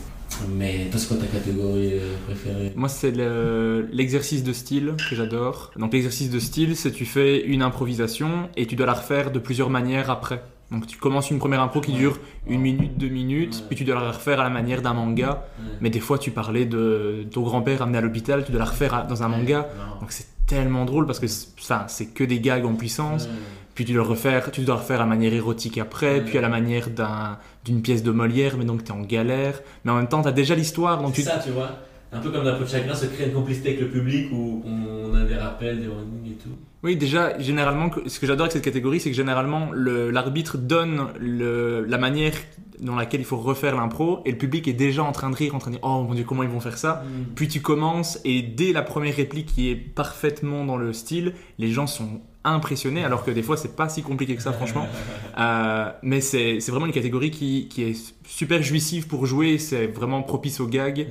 [0.56, 2.72] Mais toi, c'est quoi ta catégorie euh, préférée?
[2.76, 5.70] Moi, c'est le- l'exercice de style que j'adore.
[5.76, 9.38] Donc, l'exercice de style, c'est tu fais une improvisation et tu dois la refaire de
[9.38, 10.42] plusieurs manières après.
[10.70, 13.62] Donc, tu commences une première impro qui dure une minute, deux minutes, Ouais.
[13.68, 15.46] puis tu dois la refaire à la manière d'un manga.
[15.58, 15.64] Ouais.
[15.80, 19.06] Mais des fois, tu parlais de ton grand-père amené à l'hôpital, tu dois la refaire
[19.08, 19.68] dans un manga.
[20.00, 23.28] Donc, c'est tellement drôle parce que c'est- enfin, c'est que des gags en puissance.
[23.74, 26.48] Puis tu dois refaire, tu dois refaire à la manière érotique après, puis à la
[26.48, 29.60] manière d'un- d'une pièce de Molière, mais donc tu es en galère.
[29.84, 31.70] Mais en même temps, tu as déjà l'histoire, C'est tu, ça, tu vois.
[32.12, 34.62] Un peu comme d'un peu de chagrin, se crée une complicité avec le public où
[34.66, 36.48] on a des rappels, des warnings et tout.
[36.82, 41.08] Oui, déjà, généralement, ce que j'adore avec cette catégorie, c'est que généralement, le- l'arbitre donne
[41.20, 42.32] le- la manière
[42.80, 45.54] dans laquelle il faut refaire l'impro, et le public est déjà en train de rire,
[45.54, 47.04] en train de dire Oh mon dieu, comment ils vont faire ça
[47.36, 51.70] Puis tu commences, et dès la première réplique qui est parfaitement dans le style, les
[51.70, 54.86] gens sont impressionnés, alors que des fois, c'est pas si compliqué que ça, franchement.
[55.38, 60.22] Euh, mais c'est vraiment une catégorie qui, qui est super jouissive pour jouer, c'est vraiment
[60.22, 61.06] propice aux gags.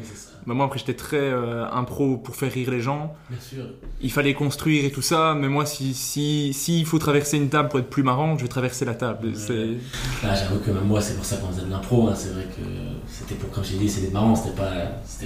[0.46, 3.16] Bah, moi, après, j'étais très euh, impro pour faire rire les gens.
[3.30, 3.64] bien sûr.
[4.02, 7.70] Il fallait construire et tout ça, mais moi, si si s'il faut traverser une table
[7.70, 9.30] pour être plus marrant, je vais traverser la table.
[9.30, 9.78] Ouais.
[10.22, 12.08] Là, j'avoue que même moi, c'est pour ça qu'on faisait de l'impro.
[12.10, 12.14] hein.
[12.16, 12.62] C'est vrai que
[13.08, 14.70] c'était pour, comme je t'ai dit, c'était marrant, c'était pas,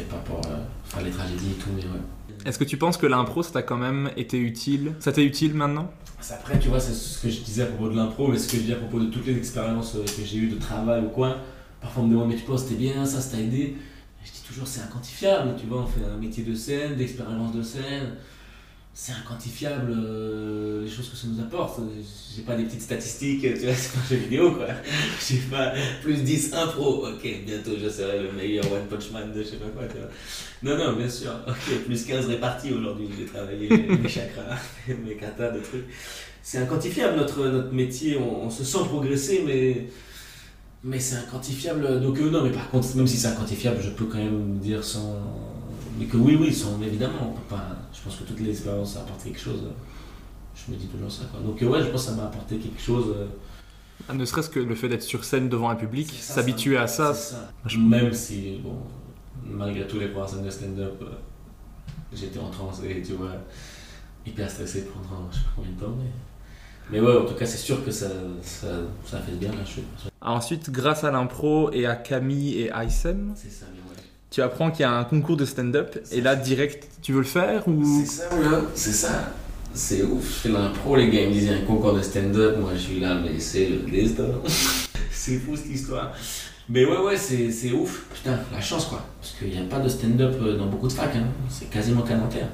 [0.10, 2.00] pas pour euh, faire les tragédies et tout, mais ouais.
[2.46, 4.94] Est-ce que tu penses que l'impro, ça t'a quand même été utile?
[5.00, 5.90] Ça t'est utile maintenant?
[6.30, 8.58] Après, tu vois, c'est ce que je disais à propos de l'impro, mais ce que
[8.58, 11.10] je dis à propos de toutes les expériences euh, que j'ai eues de travail ou
[11.10, 11.38] quoi.
[11.82, 13.76] Parfois, on me demande, mais tu penses, c'était bien, ça, ça t'a aidé?
[14.26, 17.62] Je dis toujours, c'est inquantifiable, tu vois, on fait un métier de scène, d'expérience de
[17.62, 18.16] scène.
[18.96, 21.80] C'est inquantifiable euh, les choses que ça nous apporte.
[22.36, 24.68] J'ai pas des petites statistiques, tu vois, c'est pas jeu vidéo, quoi.
[25.28, 25.74] J'ai pas
[26.04, 29.56] plus 10 impro, ok, bientôt je serai le meilleur One Punch Man de je sais
[29.56, 30.10] pas quoi, tu vois.
[30.62, 35.50] Non, non, bien sûr, ok, plus 15 répartis aujourd'hui, j'ai travaillé mes chakras, mes katas,
[35.50, 35.86] de trucs.
[36.44, 39.88] C'est inquantifiable notre, notre métier, on, on se sent progresser, mais,
[40.84, 42.00] mais c'est inquantifiable.
[42.00, 44.84] Donc, euh, non, mais par contre, même si c'est inquantifiable, je peux quand même dire
[44.84, 45.53] sans.
[45.98, 47.68] Mais que oui, oui, sans, évidemment, on peut pas.
[47.94, 49.62] Je pense que toutes les expériences apportent quelque chose.
[50.56, 51.40] Je me dis toujours ça, quoi.
[51.40, 53.14] Donc, euh, ouais, je pense que ça m'a apporté quelque chose.
[53.16, 53.28] euh,
[54.10, 57.14] Ah, Ne serait-ce que le fait d'être sur scène devant un public, s'habituer à ça.
[57.78, 58.78] Même si, bon,
[59.46, 61.06] malgré tous les premières scènes de stand-up, euh,
[62.14, 63.32] j'étais en transe et tu vois,
[64.26, 65.96] hyper stressé pendant je sais pas combien de temps.
[65.98, 66.12] Mais,
[66.92, 68.08] mais ouais, en tout cas, c'est sûr que ça,
[68.42, 68.68] ça,
[69.06, 69.84] ça fait bien la chute.
[70.22, 73.66] Ensuite, grâce à l'impro et à Camille et Aysem, C'est ça.
[74.34, 77.26] Tu apprends qu'il y a un concours de stand-up, et là, direct, tu veux le
[77.26, 79.32] faire ou C'est ça, là, c'est ça.
[79.76, 82.72] C'est ouf, je fais l'impro, les gars ils me disaient un concours de stand-up, moi
[82.74, 84.26] je suis là, mais c'est le destin.
[85.12, 86.14] c'est fou cette histoire.
[86.68, 88.06] Mais ouais, ouais, c'est ouf.
[88.12, 89.06] Putain, la chance quoi.
[89.22, 91.28] Parce qu'il n'y a pas de stand-up euh, dans beaucoup de facs, hein.
[91.50, 92.50] c'est quasiment Nanterre.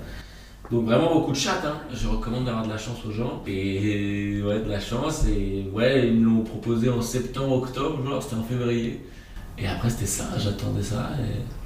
[0.71, 1.77] Donc vraiment beaucoup de chat, hein.
[1.93, 3.41] je recommande d'avoir de la chance aux gens.
[3.47, 5.25] Et ouais, de la chance.
[5.27, 9.01] Et ouais, ils me l'ont proposé en septembre, octobre, genre c'était en février.
[9.57, 11.58] Et après c'était ça, j'attendais ça et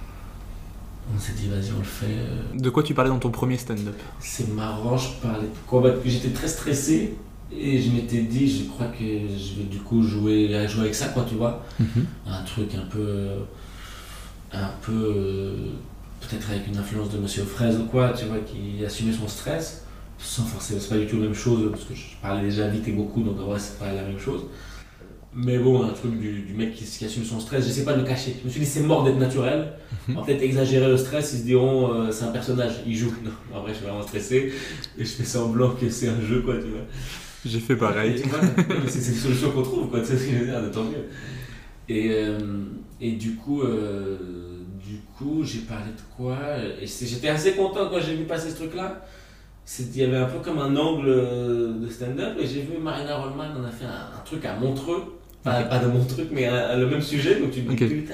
[1.15, 2.05] on s'est dit vas-y on le fait.
[2.05, 3.95] euh, de quoi tu parlais dans ton premier stand-up?
[4.19, 7.15] C'est marrant, je parlais de parce que j'étais très stressé
[7.51, 10.95] et je m'étais dit, je crois que je vais du coup jouer, à jouer avec
[10.95, 11.63] ça, quoi, tu vois.
[12.25, 13.27] Un truc un peu.
[14.51, 14.91] un peu.
[14.91, 15.55] euh,
[16.21, 19.83] peut-être avec une influence de Monsieur Fraise ou quoi, tu vois, qui assumait son stress,
[20.17, 22.87] sans forcément, c'est pas du tout la même chose, parce que je parlais déjà vite
[22.87, 24.43] et beaucoup, donc en vrai, c'est pas la même chose.
[25.35, 28.01] Mais bon, un truc du, du mec qui, qui assume son stress, j'essaie pas de
[28.01, 28.35] le cacher.
[28.41, 29.73] Je me suis dit, c'est mort d'être naturel.
[30.09, 33.13] On va peut-être exagérer le stress, ils se diront, euh, c'est un personnage, il joue.
[33.23, 34.53] Non, en vrai, je suis vraiment stressé
[34.97, 36.81] et je fais semblant que c'est un jeu, quoi, tu vois.
[37.45, 38.21] J'ai fait pareil.
[38.27, 38.47] Voilà,
[38.87, 40.83] c'est c'est une solution qu'on trouve, quoi, tu sais ce que je veux dire, tant
[40.83, 41.07] mieux.
[41.89, 42.37] Et, euh,
[43.01, 44.17] et du coup, euh,
[44.85, 46.37] du coup, j'ai parlé de quoi?
[46.81, 49.03] Et j'étais assez content quand j'ai vu passer ce truc-là.
[49.65, 51.07] C'est- Il y avait un peu comme un angle
[51.81, 55.03] de stand-up et j'ai vu Marina Rollman, on a fait un, un truc à Montreux.
[55.43, 58.13] Pas, pas de mon truc, mais un- le même sujet, donc tu te dis putain.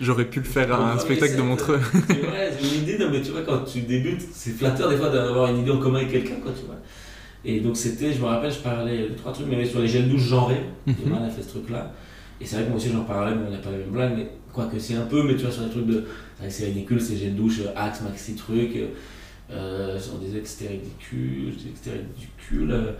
[0.00, 1.78] J'aurais pu le faire à un spectacle de Montreux.
[2.08, 4.96] C'est vrai, j'ai une idée, non, mais tu vois, quand tu débutes, c'est flatteur des
[4.96, 6.76] fois d'avoir une idée en commun avec quelqu'un, quoi, tu vois.
[7.44, 10.08] Et donc c'était, je me rappelle, je parlais de trois trucs, mais sur les gels
[10.08, 10.94] douches genrés, Mhm.
[11.06, 11.92] et mal a fait ce truc-là.
[12.40, 14.16] Et c'est vrai que moi aussi j'en parlais, mais on n'a pas la même blague,
[14.16, 16.04] mais quoique c'est un peu, mais tu vois, sur les trucs de.
[16.48, 18.70] C'est que ridicule, ces gels douche, euh, Axe, Maxi truc.
[18.76, 18.86] euh,
[19.52, 22.70] euh, on disait que c'était ridicule, je disais que c'était ridicule.
[22.72, 22.92] euh,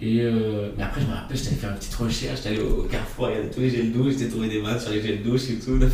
[0.00, 2.82] et euh, mais après, je me rappelle, allé faire une petite recherche, allé au, au
[2.82, 5.58] Carrefour, avait tous les gels douche, j'étais trouvé des maths sur les gels douche et
[5.58, 5.78] tout.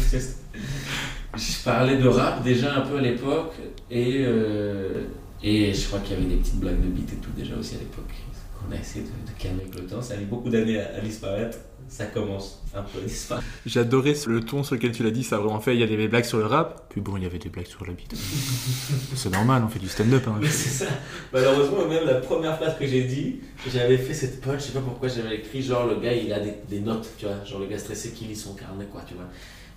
[1.34, 3.54] Je parlais de rap déjà un peu à l'époque,
[3.90, 5.04] et, euh,
[5.42, 7.76] et je crois qu'il y avait des petites blagues de beat et tout déjà aussi
[7.76, 8.12] à l'époque,
[8.58, 10.02] qu'on a essayé de, calmer avec le temps.
[10.02, 11.56] Ça a mis beaucoup d'années à disparaître,
[11.92, 13.46] ça commence un peu disparaître.
[13.66, 15.74] J'ai adoré le ton sur lequel tu l'as dit, ça a vraiment fait.
[15.74, 17.66] Il y avait des blagues sur le rap, puis bon, il y avait des blagues
[17.66, 18.14] sur la bite.
[19.14, 20.22] C'est normal, on fait du stand-up.
[20.26, 20.38] Hein.
[20.40, 20.90] Mais c'est ça.
[21.34, 23.40] Malheureusement, même la première phrase que j'ai dit,
[23.70, 26.40] j'avais fait cette punch, je sais pas pourquoi j'avais écrit genre le gars il a
[26.40, 29.12] des, des notes, tu vois, genre le gars stressé qui lit son carnet, quoi, tu
[29.12, 29.26] vois.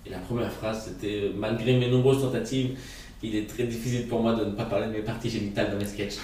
[0.06, 2.78] Et la première phrase c'était euh, malgré mes nombreuses tentatives,
[3.22, 5.78] il est très difficile pour moi de ne pas parler de mes parties génitales dans
[5.78, 6.16] mes sketchs.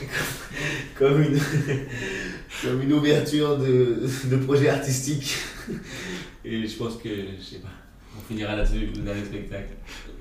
[0.98, 1.38] comme, une,
[2.62, 5.36] comme une ouverture de, de projet artistique.
[6.44, 7.68] Et je pense que, je sais pas,
[8.16, 9.74] on finira là-dessus le dernier spectacle.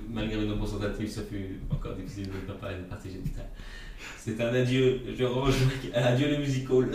[0.09, 3.49] Malgré mes nombreuses tentatives, ça fut encore difficile de ne pas parler des parties génitales.
[4.17, 5.55] C'est un adieu, je range,
[5.93, 6.89] adieu le musical.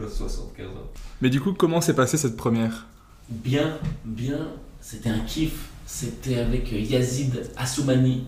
[0.00, 0.90] Dans 75 ans.
[1.20, 2.86] Mais du coup, comment s'est passée cette première?
[3.28, 4.48] Bien, bien,
[4.80, 5.69] c'était un kiff.
[5.92, 8.22] C'était avec euh, Yazid Assoumani,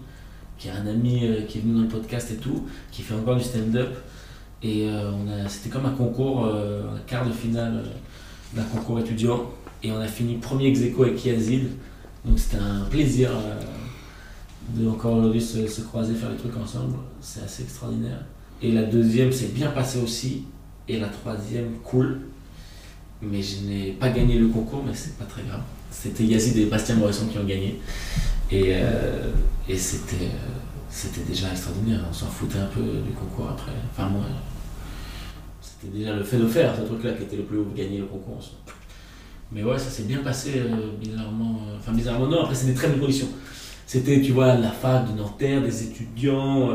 [0.59, 3.15] qui est un ami euh, qui est venu dans le podcast et tout, qui fait
[3.15, 3.97] encore du stand-up.
[4.65, 7.85] Et euh, c'était comme un concours, un quart de finale
[8.53, 9.49] d'un concours étudiant.
[9.83, 11.69] Et on a fini premier ex avec Yazid.
[12.25, 13.31] Donc c'était un plaisir
[14.77, 16.97] de encore aujourd'hui se, se croiser, faire des trucs ensemble.
[17.21, 18.25] C'est assez extraordinaire.
[18.61, 20.45] Et la deuxième s'est bien passée aussi.
[20.89, 22.21] Et la troisième, cool.
[23.23, 25.63] Mais je n'ai pas gagné le concours, mais c'est pas très grave.
[25.93, 27.79] C'était Yazid et Bastien Morisson qui ont gagné.
[28.51, 29.31] Et, euh,
[29.69, 30.49] et c'était, euh,
[30.89, 32.01] c'était déjà extraordinaire.
[32.09, 33.73] On s'en foutait un peu du concours après.
[33.91, 34.25] Enfin, moi,
[35.61, 38.07] c'était déjà le fait de faire ce truc-là qui était le plus haut, gagner le
[38.07, 38.41] concours.
[39.53, 41.61] Mais ouais, ça s'est bien passé euh, bizarrement.
[41.79, 43.29] Enfin, bizarrement, non, après, c'est des très bonnes conditions.
[43.87, 46.71] C'était, tu vois, la fac de Nanterre, des étudiants.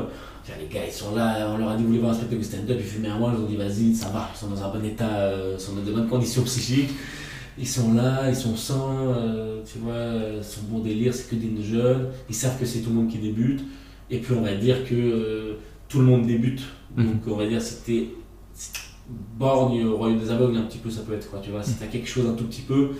[0.47, 2.45] les gars, ils sont là, on leur a dit, vous voulez voir un spectacle de
[2.45, 4.69] stand-up, ils fumaient un mois, ils ont dit, vas-y, ça va, ils sont dans un
[4.69, 6.91] bon état, ils sont dans de bonnes conditions psychiques.
[7.57, 11.35] Ils sont là, ils sont sains, euh, tu vois, euh, son bon délire, c'est que
[11.35, 13.61] des jeunes, ils savent que c'est tout le monde qui débute.
[14.09, 15.53] Et puis on va dire que euh,
[15.89, 16.61] tout le monde débute.
[16.97, 18.09] Donc on va dire c'était
[19.37, 21.63] borgne au royaume des aveugles un petit peu ça peut être quoi, tu vois.
[21.63, 22.91] Si t'as quelque chose un tout petit peu,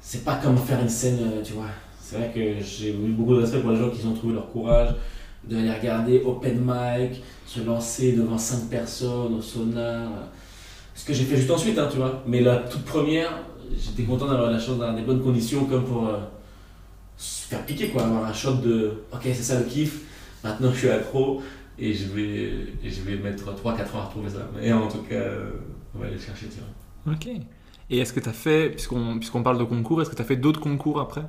[0.00, 1.66] c'est pas comme faire une scène, euh, tu vois.
[2.00, 4.50] C'est vrai que j'ai eu beaucoup de respect pour les gens qui ont trouvé leur
[4.50, 4.94] courage
[5.44, 10.10] d'aller regarder open mic, se lancer devant 5 personnes au sonar.
[10.94, 12.22] Ce que j'ai fait juste ensuite, hein, tu vois.
[12.26, 13.32] Mais la toute première,
[13.78, 16.18] j'étais content d'avoir la chance d'avoir des bonnes conditions comme pour euh,
[17.16, 18.04] se faire piquer, quoi.
[18.04, 20.02] Avoir un shot de ok, c'est ça le kiff,
[20.44, 21.42] maintenant je suis accro
[21.78, 22.52] et je vais,
[22.82, 24.48] et je vais mettre 3-4 ans à retrouver ça.
[24.54, 25.50] Mais en tout cas, euh,
[25.94, 27.14] on va aller le chercher, vois.
[27.14, 27.28] Ok.
[27.88, 30.24] Et est-ce que tu as fait, puisqu'on puisqu'on parle de concours, est-ce que tu as
[30.24, 31.22] fait d'autres concours après?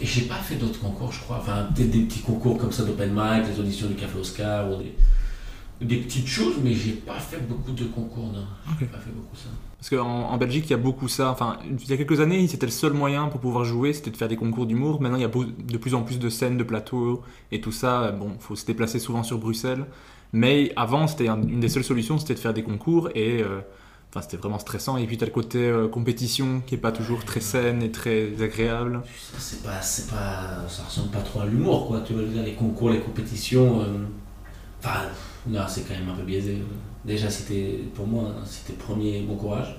[0.00, 1.38] Et j'ai pas fait d'autres concours, je crois.
[1.38, 4.76] Enfin, peut-être des petits concours comme ça d'open mic, des auditions du Café Oscar ou
[4.76, 4.94] des,
[5.80, 8.44] des petites choses, mais j'ai pas fait beaucoup de concours, non.
[8.80, 9.48] J'ai pas fait beaucoup ça.
[9.78, 11.30] Parce qu'en en Belgique, il y a beaucoup ça.
[11.30, 14.16] Enfin, il y a quelques années, c'était le seul moyen pour pouvoir jouer, c'était de
[14.16, 15.00] faire des concours d'humour.
[15.02, 17.22] Maintenant, il y a de plus en plus de scènes, de plateaux
[17.52, 18.10] et tout ça.
[18.12, 19.84] Bon, il faut se déplacer souvent sur Bruxelles.
[20.32, 23.60] Mais avant, c'était un- une des seules solutions, c'était de faire des concours et euh,
[24.10, 24.96] enfin, c'était vraiment stressant.
[24.96, 27.90] Et puis, tu as le côté euh, compétition qui est pas toujours très saine et
[27.92, 29.02] très agréable.
[29.04, 32.00] Ça, C'est pas, c'est pas, ça ressemble pas trop à l'humour, quoi.
[32.00, 33.82] Tu dire, les concours, les compétitions.
[33.82, 33.98] euh,
[34.82, 35.00] Enfin,
[35.46, 36.58] non, c'est quand même un peu biaisé.
[37.04, 39.76] Déjà, c'était, pour moi, hein, c'était premier, bon courage.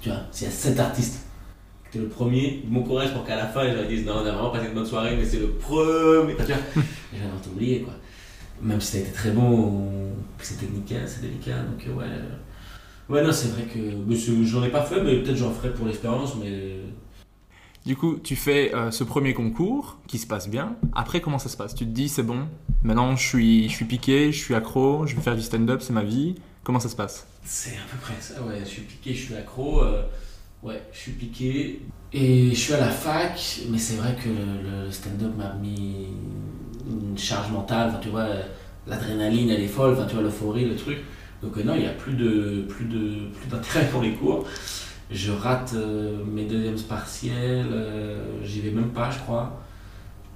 [0.00, 1.20] Tu vois, s'il y a 7 artistes,
[1.90, 4.32] t'es le premier, bon courage pour qu'à la fin, les gens disent non, on a
[4.32, 6.36] vraiment passé une bonne soirée, mais c'est le premier.
[6.36, 6.56] Tu vois,
[7.12, 7.94] les gens t'oublier, quoi.
[8.62, 12.06] Même si ça a été très bon, on- c'est technique, c'est délicat, donc euh, ouais.
[13.08, 13.78] Ouais, non, c'est vrai que
[14.46, 16.76] j'en ai pas fait, mais peut-être j'en ferai pour l'expérience, mais
[17.84, 20.76] Du coup, tu fais euh, ce premier concours qui se passe bien.
[20.92, 21.74] Après, comment ça se passe?
[21.74, 22.46] Tu te dis, c'est bon,
[22.84, 25.92] maintenant je suis, je suis piqué, je suis accro, je vais faire du stand-up, c'est
[25.92, 26.36] ma vie.
[26.62, 27.26] Comment ça se passe?
[27.44, 28.60] C'est à peu près ça, ouais.
[28.60, 29.82] Je suis piqué, je suis accro.
[29.82, 30.04] euh,
[30.62, 31.80] ouais, je suis piqué.
[32.12, 36.06] Et je suis à la fac, mais c'est vrai que le, stand-up m'a mis
[36.88, 37.88] une charge mentale.
[37.88, 38.28] Enfin, tu vois,
[38.86, 39.94] l'adrénaline, elle est folle.
[39.94, 40.98] Enfin, tu vois, l'euphorie, le truc.
[41.42, 44.46] Donc, euh, non, il n'y a plus de plus de plus d'intérêt pour les cours.
[45.12, 47.66] Je rate euh, mes deuxièmes partiels.
[47.72, 49.60] euh, J'y vais même pas, je crois.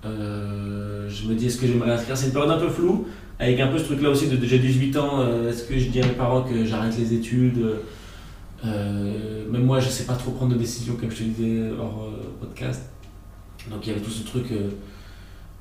[0.04, 2.16] Euh, je me dis, est-ce que je vais me réinscrire?
[2.16, 3.06] C'est une période un peu floue
[3.38, 6.00] avec un peu ce truc là aussi de déjà 18 ans, est-ce que je dis
[6.00, 7.66] à mes parents que j'arrête les études?
[8.64, 12.08] Même moi, je sais pas trop prendre de décision, comme je te disais hors
[12.40, 12.82] podcast.
[13.70, 14.46] Donc il y avait tout ce truc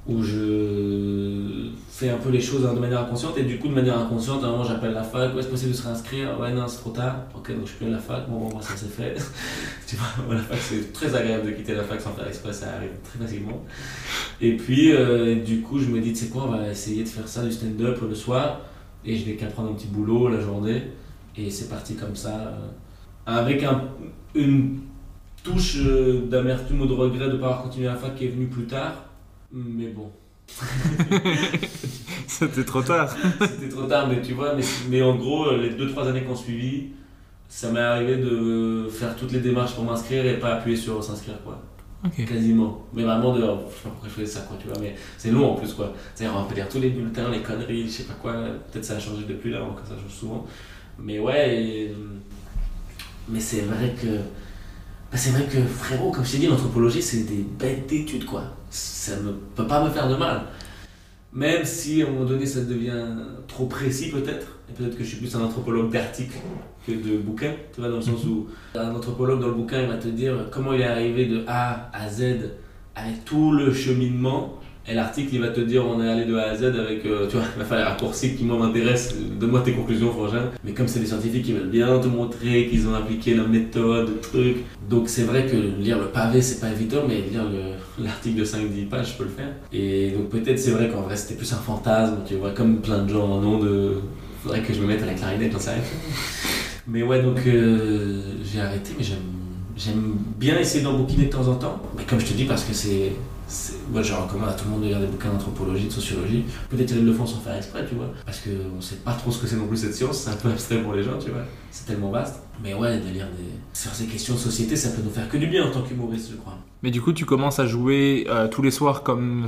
[0.08, 3.74] où je fais un peu les choses hein, de manière inconsciente, et du coup, de
[3.74, 6.54] manière inconsciente, à un moment, j'appelle la fac, ouais, c'est possible de se réinscrire, ouais,
[6.54, 8.92] non, c'est trop tard, ok, donc je suis la fac, bon, bon, bon, ça c'est
[8.92, 9.16] fait.
[9.88, 12.76] tu vois, la fac, c'est très agréable de quitter la fac sans faire exprès, ça
[12.76, 13.64] arrive très facilement.
[14.42, 17.10] Et puis, euh, du coup, je me dis, tu sais quoi, on va essayer de
[17.10, 18.62] faire ça, du stand-up le soir,
[19.04, 20.84] et je vais qu'à prendre un petit boulot la journée,
[21.36, 22.68] et c'est parti comme ça, euh,
[23.26, 23.86] avec un,
[24.36, 24.82] une
[25.44, 28.30] touche euh, d'amertume ou de regret de ne pas avoir continué la fac qui est
[28.30, 29.05] venue plus tard,
[29.56, 30.12] mais bon.
[32.28, 33.16] C'était trop tard.
[33.40, 36.36] C'était trop tard, mais tu vois, mais, mais en gros, les 2-3 années qui ont
[36.36, 36.88] suivi,
[37.48, 41.42] ça m'est arrivé de faire toutes les démarches pour m'inscrire et pas appuyer sur s'inscrire,
[41.44, 41.62] quoi.
[42.28, 42.86] Quasiment.
[42.94, 45.32] Mais vraiment, de, je sais pas pourquoi je faisais ça, quoi, tu vois, mais c'est
[45.32, 45.94] long en plus, quoi.
[46.14, 48.34] C'est-à-dire, on peut lire tous les bulletins, les conneries, je sais pas quoi,
[48.72, 50.46] peut-être ça a changé depuis là, encore ça change souvent.
[51.00, 51.94] Mais ouais, et, euh,
[53.30, 54.08] mais c'est vrai que.
[54.08, 58.44] bah, c'est vrai que, frérot, comme je t'ai dit, l'anthropologie, c'est des bêtes d'études, quoi.
[58.76, 60.42] Ça ne peut pas me faire de mal.
[61.32, 63.06] Même si à un moment donné ça devient
[63.48, 66.38] trop précis peut-être, et peut-être que je suis plus un anthropologue d'articles
[66.86, 69.88] que de bouquins, tu vois, dans le sens où un anthropologue dans le bouquin il
[69.88, 72.52] va te dire comment il est arrivé de A à Z
[72.96, 76.44] avec tout le cheminement, et l'article il va te dire on est allé de A
[76.52, 79.62] à Z avec, euh, tu vois, il va faire les raccourcis qui moi m'intéressent, donne-moi
[79.62, 80.44] tes conclusions frangin.
[80.64, 84.10] Mais comme c'est des scientifiques, ils veulent bien te montrer qu'ils ont appliqué la méthode,
[84.10, 84.58] le truc.
[84.90, 88.46] Donc c'est vrai que lire le pavé c'est pas évident, mais lire le- l'article de
[88.46, 89.50] 5-10 pages, je peux le faire.
[89.74, 93.04] Et donc peut-être c'est vrai qu'en vrai c'était plus un fantasme, tu vois, comme plein
[93.04, 93.94] de gens en ont de.
[94.44, 95.72] Faudrait que je me mette à la clarinette, j'en sais.
[96.88, 99.18] Mais ouais, donc euh, j'ai arrêté, mais j'aime,
[99.76, 101.82] j'aime bien essayer d'en bouquiner de temps en temps.
[101.98, 103.12] Mais comme je te dis, parce que c'est.
[103.92, 106.46] Moi je recommande à tout le monde de lire des bouquins d'anthropologie, de sociologie.
[106.70, 108.10] Peut-être qu'ils le font sans faire exprès, tu vois.
[108.26, 110.50] Parce qu'on sait pas trop ce que c'est non plus cette science, c'est un peu
[110.50, 111.44] abstrait pour les gens, tu vois.
[111.72, 112.42] C'est tellement vaste.
[112.64, 113.44] Mais ouais, de lire des.
[113.74, 116.32] Sur ces questions de société, ça peut nous faire que du bien en tant qu'humoriste,
[116.32, 116.58] je crois.
[116.84, 119.48] Mais du coup, tu commences à jouer euh, tous les soirs comme,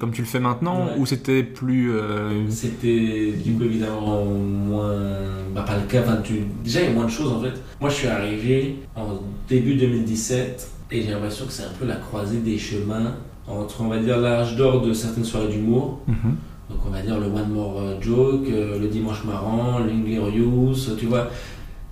[0.00, 0.92] comme tu le fais maintenant Ouais.
[0.98, 1.92] ou c'était plus.
[1.92, 4.98] euh, C'était du coup évidemment moins.
[5.54, 6.00] Bah, pas le cas.
[6.02, 6.42] Enfin, tu...
[6.64, 7.52] Déjà, il y a moins de choses en fait.
[7.80, 11.96] Moi, je suis arrivé en début 2017 et j'ai l'impression que c'est un peu la
[11.96, 13.14] croisée des chemins
[13.48, 16.00] entre, on va dire, l'âge d'or de certaines soirées d'humour.
[16.08, 16.36] mhm.
[16.68, 21.06] Donc, on va dire le One More euh, Joke, euh, le Dimanche Marrant, l'Inglorious, tu
[21.06, 21.28] vois.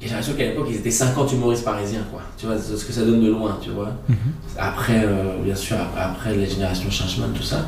[0.00, 2.22] Et j'ai l'impression qu'à l'époque, ils étaient 50 humoristes parisiens, quoi.
[2.36, 3.92] Tu vois, ce que ça donne de loin, tu vois.
[4.58, 7.66] Après, euh, bien sûr, ap- après les générations Changeman, tout ça.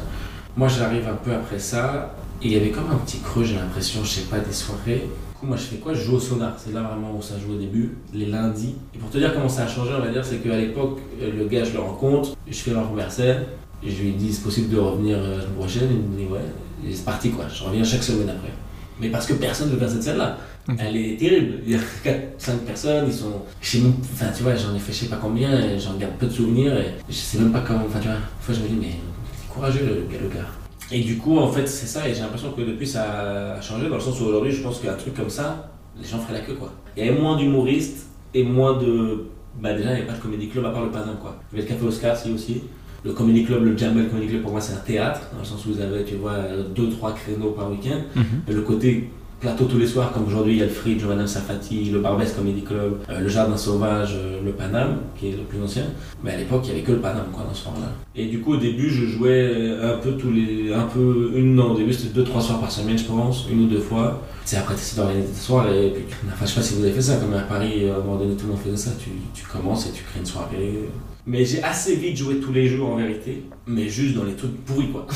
[0.57, 2.15] Moi, j'arrive un peu après ça.
[2.43, 5.09] Il y avait comme un petit creux, j'ai l'impression, je sais pas, des soirées.
[5.35, 5.95] Du coup, moi, je fais quoi?
[5.95, 6.55] Je joue au sonar.
[6.59, 8.75] C'est là vraiment où ça joue au début, les lundis.
[8.95, 11.31] Et pour te dire comment ça a changé, on va dire, c'est qu'à l'époque, euh,
[11.39, 13.43] le gars, je le rencontre, je fais ma première scène.
[13.83, 15.89] Et je lui dis, c'est possible de revenir euh, la semaine prochaine?
[15.91, 16.41] Il me dit, ouais.
[16.87, 17.47] Et c'est parti, quoi.
[17.49, 18.53] Je reviens chaque semaine après.
[19.01, 20.39] Mais parce que personne ne veut faire cette scène-là.
[20.79, 21.61] Elle est terrible.
[21.65, 23.43] Il y a 4-5 personnes, ils sont.
[23.61, 23.95] Je sais même.
[24.13, 26.33] Enfin, tu vois, j'en ai fait je sais pas combien, et j'en garde peu de
[26.33, 27.85] souvenirs, et je sais même pas comment.
[27.87, 28.93] Enfin, tu vois, une fois je me dis, mais
[29.33, 30.47] c'est courageux le gars, le gars.
[30.91, 33.89] Et du coup, en fait, c'est ça, et j'ai l'impression que depuis ça a changé,
[33.89, 35.71] dans le sens où aujourd'hui, je pense qu'un truc comme ça,
[36.01, 36.73] les gens feraient la queue, quoi.
[36.97, 39.27] Il y avait moins d'humoristes, et moins de.
[39.61, 41.37] Bah, déjà, il n'y avait pas de comédie club à part le Paname, quoi.
[41.53, 42.63] Il y avait le Café Oscar, si aussi.
[43.07, 45.65] Le Comedy Club, le Jamel Comedy Club, pour moi, c'est un théâtre, dans le sens
[45.65, 46.39] où vous avez, tu vois,
[46.75, 48.01] deux, trois créneaux par week-end.
[48.17, 48.55] Mhm.
[48.55, 51.91] Le côté plateau tous les soirs, comme aujourd'hui, il y a le le Madame Safati,
[51.91, 55.63] le Barbès Comedy Club, euh, le Jardin Sauvage, euh, le Paname, qui est le plus
[55.63, 55.85] ancien.
[56.25, 57.93] Mais à l'époque, il n'y avait que le Paname, quoi, dans ce soir-là.
[58.17, 60.73] Et du coup, au début, je jouais un peu tous les.
[60.73, 61.31] Un peu.
[61.37, 63.81] Une, non, au début, c'était deux, trois soirs par semaine, je pense, une ou deux
[63.81, 64.21] fois.
[64.45, 65.87] C'est après, tu essaies d'organiser tes soirées.
[65.89, 67.95] Et puis, enfin, je sais pas si vous avez fait ça, comme à Paris, à
[67.95, 68.91] un moment donné, tout le monde faisait ça.
[68.99, 70.89] Tu, tu commences et tu crées une soirée.
[71.27, 74.65] Mais j'ai assez vite joué tous les jours en vérité, mais juste dans les trucs
[74.65, 75.07] pourris quoi.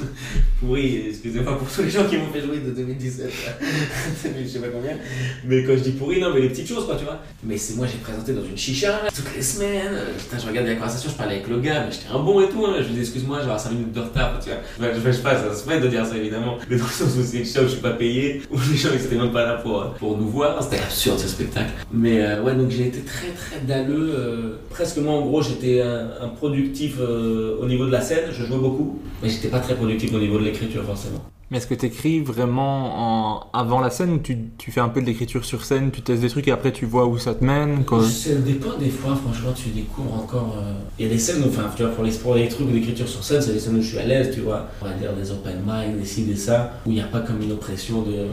[0.60, 4.58] pourris, excusez-moi pour tous les gens qui m'ont fait jouer de 2017 à je sais
[4.58, 4.96] pas combien.
[5.44, 7.18] Mais quand je dis pourri, non, mais les petites choses quoi, tu vois.
[7.44, 9.92] Mais c'est moi j'ai présenté dans une chicha toutes les semaines.
[9.92, 12.40] Euh, Putain, je regardais la conversation, je parlais avec le gars, mais j'étais un bon
[12.40, 12.64] et tout.
[12.66, 12.76] Hein.
[12.80, 14.92] Je lui dis excuse-moi, je avoir 5 minutes de retard, tu vois.
[14.94, 16.56] Je fais pas, ça se fait de dire ça évidemment.
[16.68, 18.90] Mais dans le sens c'est une chicha où je suis pas payé, où les gens
[18.94, 20.62] ils étaient même pas là pour, pour nous voir.
[20.62, 21.70] C'était absurde ce spectacle.
[21.92, 24.14] Mais euh, ouais, donc j'ai été très très dalleux.
[24.16, 28.44] euh, presque moi en gros j'étais un, productif euh, au niveau de la scène, je
[28.44, 31.20] jouais beaucoup, mais j'étais pas très productif au niveau de l'écriture forcément.
[31.50, 33.50] Mais est-ce que tu écris vraiment en...
[33.52, 36.22] avant la scène ou tu, tu fais un peu de l'écriture sur scène, tu testes
[36.22, 38.04] des trucs et après tu vois où ça te mène quoi?
[38.04, 40.54] Ça dépend des fois, franchement, tu découvres encore.
[40.58, 43.08] euh, Il y a des scènes, enfin, tu vois, pour les, pour les trucs d'écriture
[43.08, 44.68] sur scène, c'est des scènes où je suis à l'aise, tu vois.
[44.80, 47.18] On va dire des open mic, des ci, des ça, où il n'y a pas
[47.20, 48.28] comme une oppression de,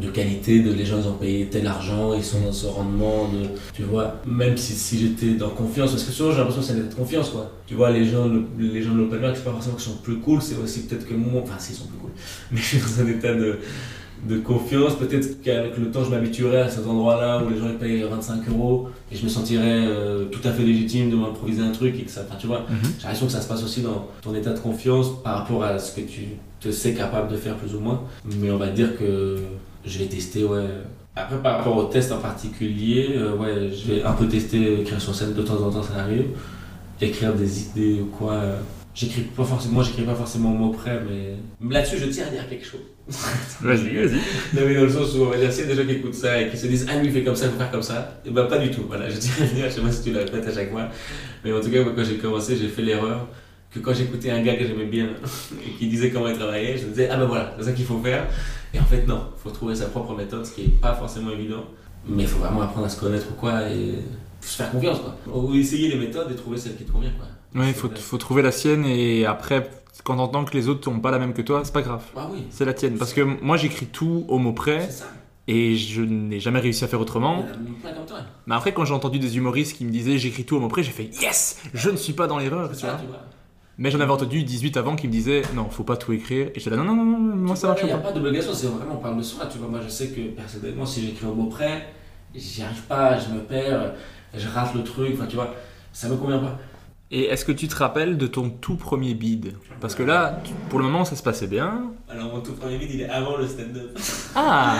[0.00, 3.28] de qualité, de les gens ils ont payé tel argent, ils sont dans ce rendement,
[3.28, 4.16] de, tu vois.
[4.26, 6.88] Même si, si j'étais dans confiance, parce que souvent j'ai l'impression que c'est un état
[6.88, 7.50] de confiance, quoi.
[7.66, 9.98] Tu vois, les gens, le- les gens de l'open mic, c'est pas forcément qu'ils sont
[10.02, 12.10] plus cool, c'est aussi peut-être que moi, enfin, si, ils sont plus cool,
[12.52, 13.58] mais je suis dans un état de
[14.28, 14.96] de confiance.
[14.98, 18.46] Peut-être qu'avec le temps, je m'habituerai à cet endroit-là où les gens ils payent 25
[18.50, 22.02] euros et je me sentirais euh, tout à fait légitime de m'improviser un truc et
[22.02, 22.20] que ça.
[22.28, 22.76] Enfin, tu vois, Mhm.
[22.98, 25.78] j'ai l'impression que ça se passe aussi dans ton état de confiance par rapport à
[25.78, 26.20] ce que tu
[26.60, 28.02] te sais capable de faire plus ou moins.
[28.38, 29.36] Mais on va dire que
[29.84, 30.64] je vais tester, ouais.
[31.16, 35.00] Après, par rapport au test en particulier, euh, ouais, je vais un peu tester écrire
[35.00, 36.26] sur scène de temps en temps, ça arrive.
[37.00, 38.34] Écrire des idées ou quoi.
[38.34, 38.60] euh,
[38.92, 42.26] J'écris pas forcément, moi j'écris pas forcément au mot près, mais mais là-dessus je tiens
[42.26, 42.80] à dire quelque chose.
[43.62, 44.16] Vas-y, vas-y.
[44.52, 45.94] Non mais dans le sens où on va dire s'il y a des gens qui
[45.94, 47.70] écoutent ça et qui se disent ah lui il fait comme ça, il faut faire
[47.70, 48.82] comme ça, et ben pas du tout.
[48.88, 50.88] Voilà, je tiens à dire, je sais pas si tu le répètes à chaque fois,
[51.44, 53.28] mais en tout cas moi, quand j'ai commencé j'ai fait l'erreur
[53.72, 55.06] que quand j'écoutais un gars que j'aimais bien
[55.66, 57.84] et qui disait comment il travaillait, je me disais ah ben voilà, c'est ça qu'il
[57.86, 58.26] faut faire.
[58.74, 61.30] Et en fait non, il faut trouver sa propre méthode, ce qui est pas forcément
[61.30, 61.64] évident,
[62.06, 63.94] mais il faut vraiment apprendre à se connaître ou quoi et
[64.40, 65.16] se faire confiance quoi.
[65.34, 67.26] Ou essayer les méthodes et trouver celle qui te convient quoi.
[67.60, 69.68] Ouais, il faut, faut trouver la sienne et après,
[70.04, 72.04] quand t'entends que les autres n'ont pas la même que toi, c'est pas grave.
[72.16, 72.96] Ah oui, C'est la tienne.
[72.96, 75.06] Parce que moi j'écris tout au mot près c'est ça.
[75.48, 77.42] et je n'ai jamais réussi à faire autrement.
[77.42, 78.18] Comme toi.
[78.46, 80.84] Mais après, quand j'ai entendu des humoristes qui me disaient j'écris tout au mot près,
[80.84, 82.70] j'ai fait yes, je ne suis pas dans l'erreur.
[82.70, 82.98] Tu vois.
[83.82, 86.48] Mais j'en avais entendu 18 avant qui me disaient non, faut pas tout écrire.
[86.54, 88.08] Et j'étais là non, non, non, non, moi ça marche Il n'y a pas.
[88.08, 89.46] pas d'obligation, c'est vraiment on parle de soi.
[89.50, 91.88] Tu vois, moi je sais que personnellement, si j'écris au mot près,
[92.34, 93.94] j'y arrive pas, je me perds,
[94.36, 95.54] je rate le truc, enfin tu vois,
[95.94, 96.58] ça me convient pas.
[97.10, 100.78] Et est-ce que tu te rappelles de ton tout premier bid Parce que là, pour
[100.78, 101.90] le moment, ça se passait bien.
[102.06, 103.98] Alors mon tout premier vide, il est avant le stand-up.
[104.36, 104.76] Ah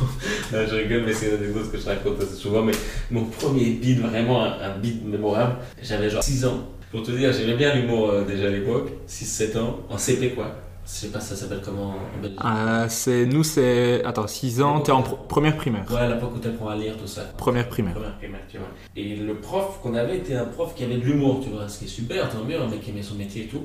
[0.52, 2.62] Non, je rigole, mais c'est une anecdote que je raconte assez souvent.
[2.62, 2.72] Mais
[3.10, 6.66] mon premier beat, vraiment un, un beat mémorable, j'avais genre 6 ans.
[6.90, 10.54] Pour te dire, j'aimais bien l'humour euh, déjà à l'époque, 6-7 ans, en CP quoi.
[10.86, 12.38] Je sais pas, ça s'appelle comment en Belgique.
[12.42, 15.84] Ah, c'est nous, c'est attends, 6 ans, t'es en pr- première primaire.
[15.90, 17.24] Ouais, à l'époque où t'apprends à lire, tout ça.
[17.36, 17.92] Première primaire.
[17.92, 18.68] Première primaire, tu vois.
[18.96, 21.80] Et le prof qu'on avait était un prof qui avait de l'humour, tu vois, ce
[21.80, 23.64] qui est super, tant mieux, un mec qui aimait son métier et tout.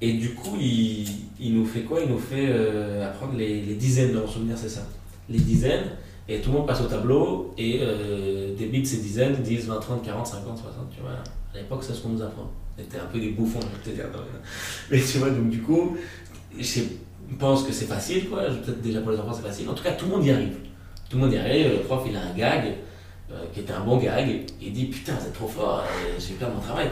[0.00, 1.06] Et du coup, il,
[1.38, 2.00] il nous fait quoi?
[2.02, 4.86] Il nous fait euh, apprendre les, les dizaines, dans mon souvenir, c'est ça.
[5.28, 5.84] Les dizaines,
[6.28, 9.80] et tout le monde passe au tableau, et euh, des bits, c'est dizaines, 10, 20,
[9.80, 11.10] 30, 40, 50, 60, tu vois.
[11.54, 12.50] À l'époque, c'est ce qu'on nous apprend.
[12.78, 13.66] On était un peu des bouffons, non,
[14.90, 15.96] mais- tu vois, donc du coup,
[16.58, 16.80] je
[17.38, 18.42] pense que c'est facile, quoi.
[18.44, 19.68] Peut-être déjà pour les enfants, c'est facile.
[19.68, 20.54] En tout cas, tout le monde y arrive.
[21.10, 22.74] Tout le monde y arrive, le prof, il a un gag
[23.30, 26.14] euh, qui était un bon gag, et il dit Putain, vous êtes trop fort, euh,
[26.18, 26.88] j'ai perdu mon travail.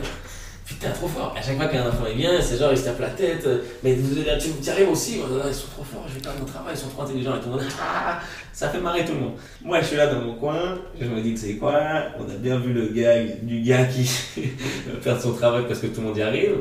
[0.71, 1.35] Putain, trop fort.
[1.37, 3.59] À chaque fois qu'un enfant il vient, c'est genre il se tape la tête, euh,
[3.83, 6.75] mais vous, tu tu arrives aussi, ils sont trop forts, je vais perdre mon travail,
[6.75, 8.21] ils sont trop intelligents, et tout le monde, Ah
[8.53, 9.33] ça fait marrer tout le monde.
[9.65, 11.81] Moi je suis là dans mon coin, je me dis que c'est quoi,
[12.19, 14.09] on a bien vu le gag du gars qui
[14.87, 16.59] va perdre son travail parce que tout le monde y arrive.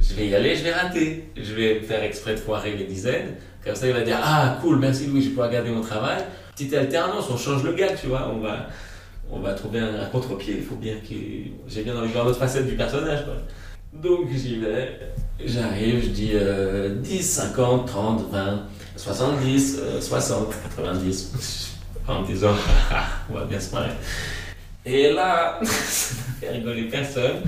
[0.00, 1.28] Je vais y aller, je vais rater.
[1.36, 3.34] Je vais faire exprès de foirer les dizaines.
[3.64, 6.18] Comme ça, il va dire Ah, cool, merci Louis, je vais pouvoir garder mon travail.
[6.54, 8.30] Petite alternance, on change le gag, tu vois.
[8.32, 8.68] On va,
[9.30, 10.56] on va trouver un, contre-pied.
[10.58, 11.14] Il faut bien que.
[11.66, 13.20] J'ai bien envie de voir l'autre facette du personnage.
[13.92, 14.98] Donc, j'y vais.
[15.44, 18.62] J'arrive, je dis euh, 10, 50, 30, 20,
[18.96, 21.64] 70, euh, 60, 90.
[22.08, 22.54] En disant
[23.30, 23.90] On va bien se marrer.
[24.86, 27.42] Et là, ça ne fait rigoler personne.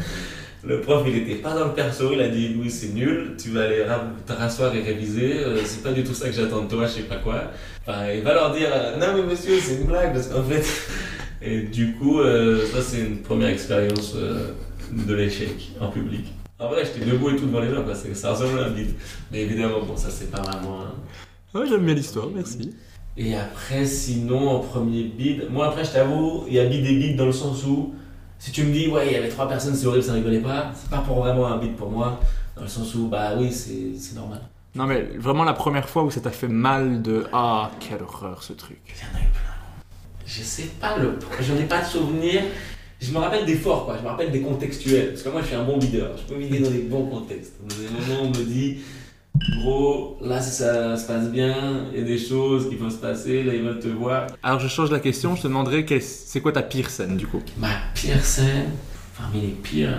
[0.63, 3.49] Le prof, il était pas dans le perso, il a dit Louis, c'est nul, tu
[3.49, 3.87] vas aller
[4.27, 6.93] te rasseoir et réviser, euh, c'est pas du tout ça que j'attends de toi, je
[6.93, 7.45] sais pas quoi.
[8.15, 10.63] Il va leur dire euh, Non, mais monsieur, c'est une blague, parce qu'en fait.
[11.43, 14.53] Et du coup, euh, ça, c'est une première expérience euh,
[14.93, 16.27] de l'échec en public.
[16.59, 17.95] En vrai, j'étais debout et tout devant les gens, quoi.
[17.95, 18.93] c'est- Ça ressemble à un bide.
[19.33, 20.81] Mais évidemment, bon, ça, c'est pas vraiment.
[21.55, 22.75] Ouais, j'aime bien l'histoire, merci.
[23.17, 26.95] et après, sinon, en premier bid, moi après, je t'avoue, il y a bid et
[26.97, 27.95] bid dans le sens où,
[28.39, 30.71] si tu me dis, ouais, il y avait trois personnes, c'est horrible, ça rigolait pas,
[30.75, 32.21] c'est pas pour vraiment un bid pour moi,
[32.57, 34.41] dans le sens où, bah oui, c'est c'est normal.
[34.77, 38.43] Non, mais vraiment la première fois où ça t'a fait mal de ah, quelle horreur
[38.45, 38.79] ce truc.
[38.87, 39.50] Il y en a eu plein.
[40.33, 41.19] Je sais pas, le...
[41.41, 42.43] j'en ai pas de souvenir.
[43.01, 43.97] Je me rappelle des forts, quoi.
[43.99, 45.09] Je me rappelle des contextuels.
[45.09, 46.17] Parce que moi, je suis un bon leader.
[46.17, 47.55] Je peux vider dans des bons contextes.
[47.61, 48.79] Dans des moments où on me dit,
[49.63, 52.99] gros, là, si ça se passe bien, il y a des choses qui vont se
[52.99, 54.27] passer, là, ils veulent te voir.
[54.43, 57.43] Alors je change la question, je te demanderai c'est quoi ta pire scène du coup?
[57.57, 58.71] Ma pire scène,
[59.17, 59.99] parmi les pires,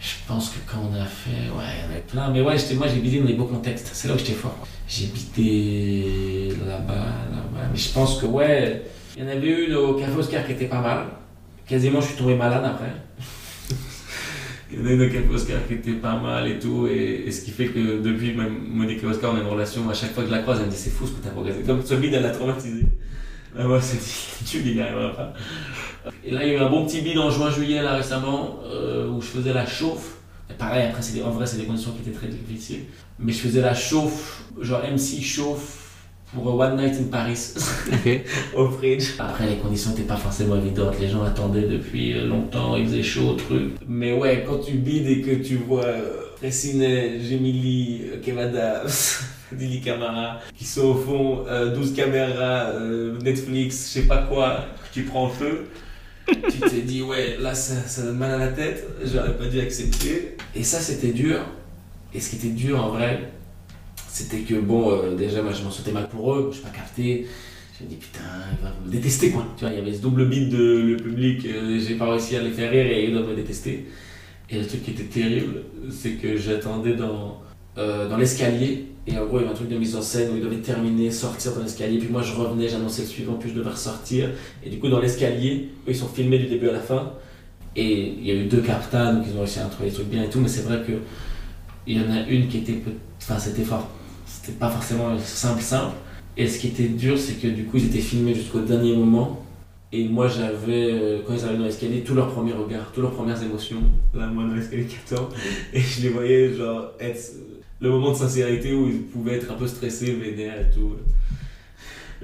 [0.00, 2.56] je pense que quand on a fait, ouais, il y en avait plein, mais ouais,
[2.74, 4.66] moi j'ai bidé dans les beaux contextes, c'est là où j'étais fort.
[4.88, 8.82] J'ai bidé là-bas, là-bas, mais je pense que ouais,
[9.16, 11.06] il y en avait une au Café Oscar qui était pas mal.
[11.66, 12.92] Quasiment je suis tombé malade après.
[14.72, 17.44] Il y en a une avec Oscar qui était pas mal et tout, et, ce
[17.44, 20.22] qui fait que depuis même Monique et Oscar, on a une relation, à chaque fois
[20.22, 21.60] que je la croise, elle me dit c'est fou ce que t'as progressé.
[21.60, 22.86] Comme ce bide, elle l'a traumatisé.
[23.58, 25.34] Ah, moi, c'est dit, tu n'y arriveras pas.
[26.24, 29.10] Et là, il y a eu un bon petit bide en juin-juillet, là récemment, euh,
[29.10, 30.16] où je faisais la chauffe.
[30.50, 32.84] Et pareil, après, en vrai, c'est des conditions qui étaient très difficiles.
[33.18, 35.81] Mais je faisais la chauffe, genre MC chauffe
[36.34, 37.54] pour One Night in Paris
[38.56, 39.10] au fridge.
[39.18, 40.98] Après, les conditions n'étaient pas forcément évidentes.
[41.00, 43.74] Les gens attendaient depuis longtemps, il faisait chaud, truc.
[43.86, 45.86] Mais ouais, quand tu bides et que tu vois
[46.36, 48.82] Fressinet, Gemili, Kevada,
[49.52, 54.64] Dili Camara qui sont au fond, 12 euh, caméras, euh, Netflix, je sais pas quoi,
[54.82, 55.66] que tu prends en feu.
[56.26, 59.60] tu t'es dit, ouais, là ça, ça donne mal à la tête, j'aurais pas dû
[59.60, 60.36] accepter.
[60.54, 61.40] Et ça, c'était dur.
[62.14, 63.30] Et ce qui était dur en vrai,
[64.12, 66.68] c'était que bon, euh, déjà, moi je m'en sentais mal pour eux, je n'ai pas
[66.68, 67.26] capté.
[67.78, 68.20] Je me dit putain,
[68.52, 69.46] il va me détester quoi.
[69.56, 72.36] Tu vois, il y avait ce double beat de le public, euh, j'ai pas réussi
[72.36, 73.86] à les faire rire et ils doivent me détester.
[74.50, 77.40] Et le truc qui était terrible, c'est que j'attendais dans,
[77.78, 78.84] euh, dans l'escalier.
[79.06, 80.56] Et en gros, il y avait un truc de mise en scène où ils devaient
[80.56, 81.96] terminer, sortir dans l'escalier.
[81.96, 84.28] Puis moi, je revenais, j'annonçais le suivant, puis je devais ressortir.
[84.62, 87.14] Et du coup, dans l'escalier, eux, ils sont filmés du début à la fin.
[87.74, 90.08] Et il y a eu deux captas, donc ils ont réussi à trouver des trucs
[90.08, 90.38] bien et tout.
[90.40, 90.92] Mais c'est vrai que
[91.86, 92.76] il y en a une qui était.
[93.18, 93.88] Enfin, c'était fort
[94.42, 95.94] c'était pas forcément simple, simple.
[96.36, 99.44] Et ce qui était dur, c'est que du coup, ils étaient filmés jusqu'au dernier moment.
[99.92, 103.12] Et moi, j'avais, euh, quand ils arrivaient dans l'escalier, tous leurs premiers regards, toutes leurs
[103.12, 103.82] premières émotions.
[104.14, 105.32] Là, moi, dans l'escalier 14.
[105.72, 107.20] Et je les voyais, genre, être
[107.80, 110.96] le moment de sincérité où ils pouvaient être un peu stressés, vénères et tout.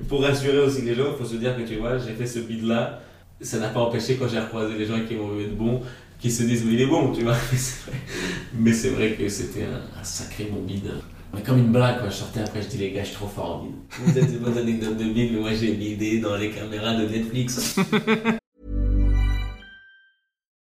[0.09, 2.41] Pour rassurer aussi les gens, il faut se dire que tu vois, j'ai fait ce
[2.41, 3.01] bid-là.
[3.41, 5.83] Ça n'a pas empêché, quand j'ai recroisé les gens qui m'ont vu être bon,
[6.19, 7.37] qu'ils se disent, mais il est bon, tu vois.
[8.55, 9.13] Mais c'est vrai.
[9.13, 10.91] que c'était un, un, sacré bon bid.
[11.39, 13.29] Mais comme une blague, quand je sortais après, je dis les gars, je suis trop
[13.29, 13.75] fort en bide.
[13.91, 17.07] Vous êtes une bonne anecdote de bide, mais moi j'ai bidé dans les caméras de
[17.07, 17.77] Netflix.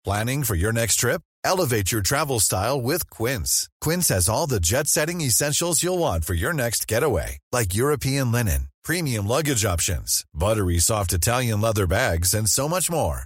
[0.03, 1.21] Planning for your next trip?
[1.45, 3.69] Elevate your travel style with Quince.
[3.81, 8.31] Quince has all the jet setting essentials you'll want for your next getaway, like European
[8.31, 13.25] linen, premium luggage options, buttery soft Italian leather bags, and so much more.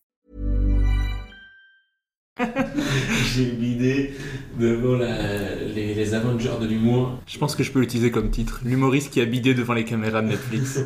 [3.33, 4.13] J'ai idée
[4.59, 7.19] devant la, les, les Avengers de l'humour.
[7.27, 8.61] Je pense que je peux l'utiliser comme titre.
[8.63, 10.79] L'humoriste qui a bidé devant les caméras de Netflix.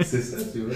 [0.00, 0.74] C'est ça, tu vois.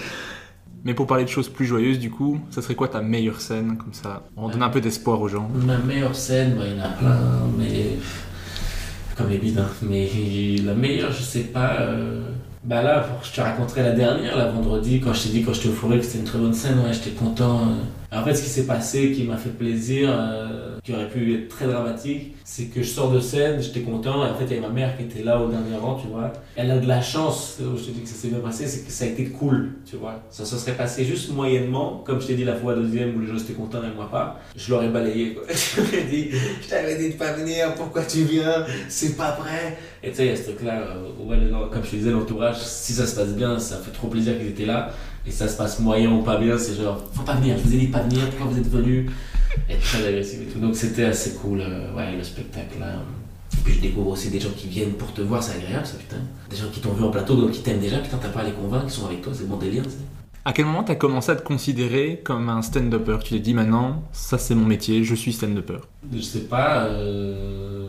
[0.85, 3.77] Mais pour parler de choses plus joyeuses, du coup, ça serait quoi ta meilleure scène
[3.77, 5.51] Comme ça, on donne un peu d'espoir aux gens.
[5.67, 7.19] Ma meilleure scène, bah, il y en a plein,
[7.59, 7.97] mais.
[9.17, 9.69] Comme les bides, hein.
[9.83, 10.09] Mais
[10.65, 11.81] la meilleure, je sais pas.
[11.81, 12.21] Euh,
[12.63, 15.69] bah là, je te raconterai la dernière, la vendredi, quand je t'ai dit quand j'étais
[15.69, 17.63] au forêt que c'était une très bonne scène, ouais, j'étais content.
[17.63, 17.75] Euh.
[18.13, 21.49] En fait, ce qui s'est passé, qui m'a fait plaisir, euh, qui aurait pu être
[21.49, 24.59] très dramatique, c'est que je sors de scène, j'étais content, et en fait, il y
[24.59, 26.33] avait ma mère qui était là au dernier rang, tu vois.
[26.55, 28.93] Elle a de la chance, je te dis que ça s'est bien passé, c'est que
[28.93, 30.23] ça a été cool, tu vois.
[30.31, 33.27] Ça se serait passé juste moyennement, comme je t'ai dit la fois deuxième où les
[33.27, 35.43] gens étaient contents et moi pas, je l'aurais balayé, quoi.
[35.49, 36.31] je ai dit,
[36.63, 39.77] je t'avais dit de pas venir, pourquoi tu viens, c'est pas vrai.
[40.03, 42.93] Et tu sais, il y a ce truc-là, euh, comme je te disais, l'entourage, si
[42.93, 44.93] ça se passe bien, ça fait trop plaisir qu'ils étaient là
[45.27, 47.75] et ça se passe moyen ou pas bien, c'est genre, faut pas venir, je vous
[47.75, 49.11] ai dit de pas venir, pourquoi vous êtes venu
[49.69, 50.61] Et très agressif et tout.
[50.61, 52.95] Donc c'était assez cool, euh, ouais, le spectacle là.
[53.53, 55.97] Et puis je découvre aussi des gens qui viennent pour te voir, c'est agréable ça,
[55.97, 56.19] putain.
[56.51, 58.45] Des gens qui t'ont vu en plateau, donc qui t'aiment déjà, putain, t'as pas à
[58.45, 59.83] les convaincre, ils sont avec toi, c'est bon délire,
[60.45, 63.19] À quel moment t'as commencé à te considérer comme un stand-upper?
[63.25, 65.79] Tu t'es dit maintenant, ça c'est mon métier, je suis stand-upper
[66.15, 67.89] Je sais pas, euh...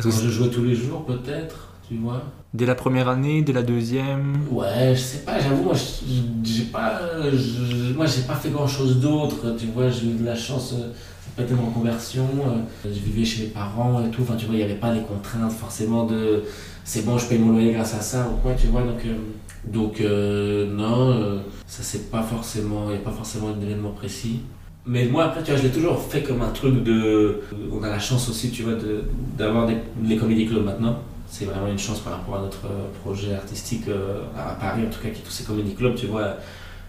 [0.00, 2.22] Quand je jouais tous les jours peut-être tu vois.
[2.54, 4.38] Dès la première année, dès la deuxième?
[4.50, 7.00] Ouais, je sais pas, j'avoue, moi j'ai pas,
[7.96, 10.92] moi j'ai pas fait grand chose d'autre, tu vois, j'ai eu de la chance, euh,
[11.36, 14.54] pas été mon conversion, euh, je vivais chez mes parents et tout, enfin tu vois,
[14.54, 16.44] il n'y avait pas les contraintes forcément de
[16.84, 20.66] c'est bon, je paye mon loyer grâce à ça ou quoi, tu vois, donc, euh,
[20.66, 24.40] donc non, ça c'est pas forcément, il n'y a pas forcément un événement précis.
[24.86, 27.42] Mais moi, après, tu vois, je l'ai toujours fait comme un truc de.
[27.70, 28.72] On a la chance aussi, tu vois,
[29.36, 29.68] d'avoir
[30.02, 30.96] les comédie clubs maintenant
[31.30, 34.90] c'est vraiment une chance par rapport à notre euh, projet artistique euh, à Paris, en
[34.90, 36.36] tout cas, qui est tous ces comédie clubs, tu vois.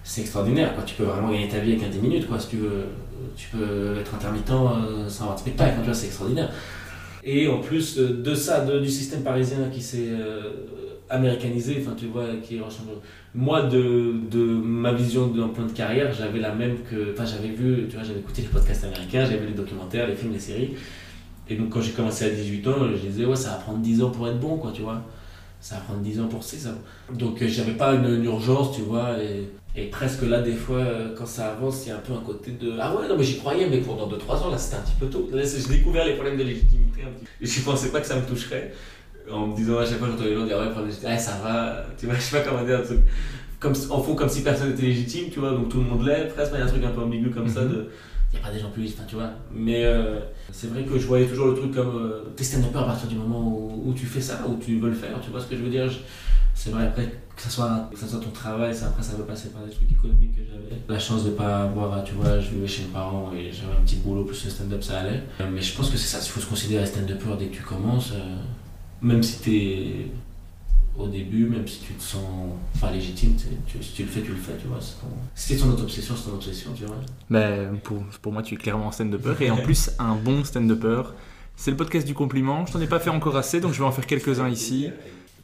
[0.03, 0.73] c'est extraordinaire.
[0.73, 0.83] Quoi.
[0.83, 2.27] Tu peux vraiment gagner ta vie avec un 10 minutes.
[2.27, 2.39] Quoi.
[2.39, 2.57] Si tu
[3.37, 5.75] tu peux être intermittent euh, sans avoir de spectacle.
[5.79, 6.49] Tu vois, c'est extraordinaire.
[7.23, 10.41] Et en plus euh, de ça, de- du système parisien qui s'est euh,
[11.09, 12.59] américanisé, enfin tu vois, qui.
[13.35, 17.13] Moi, de, de ma vision d'un plan de carrière, j'avais la même que.
[17.13, 20.15] Enfin, j'avais vu, tu vois, j'avais écouté les podcasts américains, j'avais vu les documentaires, les
[20.15, 20.71] films, les séries.
[21.49, 24.03] Et donc, quand j'ai commencé à 18 ans, je disais, ouais, ça va prendre 10
[24.03, 25.01] ans pour être bon, quoi, tu vois.
[25.59, 26.73] Ça va prendre 10 ans pour c'est ça.
[27.13, 29.17] Donc, euh, j'avais pas une, une urgence, tu vois.
[29.21, 32.13] Et, et presque là, des fois, euh, quand ça avance, il y a un peu
[32.13, 34.57] un côté de Ah ouais, non, mais j'y croyais, mais pour dans 2-3 ans, là,
[34.57, 35.29] c'était un petit peu tôt.
[35.31, 37.45] Là, j'ai découvert les problèmes de légitimité un petit peu.
[37.45, 38.73] Et je pensais pas que ça me toucherait.
[39.31, 41.17] En me disant à chaque fois, j'entends les gens dire Ouais, problème de légitimité, ah,
[41.17, 41.85] ça va.
[41.97, 42.99] Tu vois, je sais pas comment dire un truc.
[43.61, 46.25] Comme, en fond, comme si personne n'était légitime, tu vois, donc tout le monde l'est,
[46.33, 47.89] presque, il y a un truc un peu ambigu comme ça de.
[48.33, 49.29] Il n'y a pas des gens plus enfin, tu vois.
[49.53, 50.19] Mais euh,
[50.51, 51.97] c'est vrai que je voyais toujours le truc comme.
[51.97, 54.95] Euh, T'es stand-upper à partir du moment où, tu fais ça, où tu veux le
[54.95, 55.91] faire, tu vois ce que je veux dire
[56.53, 57.05] c'est vrai, après,
[57.35, 60.35] que ça soit, ça soit ton travail, après, ça peut passer par des trucs économiques
[60.35, 60.79] que j'avais.
[60.87, 63.81] La chance de pas avoir, tu vois, je vivais chez mes parents et j'avais un
[63.83, 65.23] petit boulot, plus le stand-up, ça allait.
[65.39, 67.63] Euh, Mais je pense que c'est ça, il faut se considérer stand-upper dès que tu
[67.63, 68.11] commences.
[68.11, 68.37] euh,
[69.01, 70.07] même si t'es
[70.97, 72.21] au début, même si tu te sens
[72.79, 73.35] pas légitime,
[73.65, 74.77] tu, si tu le fais, tu le fais, tu vois.
[74.79, 76.97] ton- Si c'est ton autre obsession, c'est ton obsession, tu vois.
[77.29, 81.03] Ben, pour, pour moi, tu es clairement un stand-upper et en plus un bon stand-upper.
[81.55, 82.65] C'est le podcast du compliment.
[82.65, 84.89] Je t'en ai pas fait encore assez, donc je vais en faire quelques-uns ici.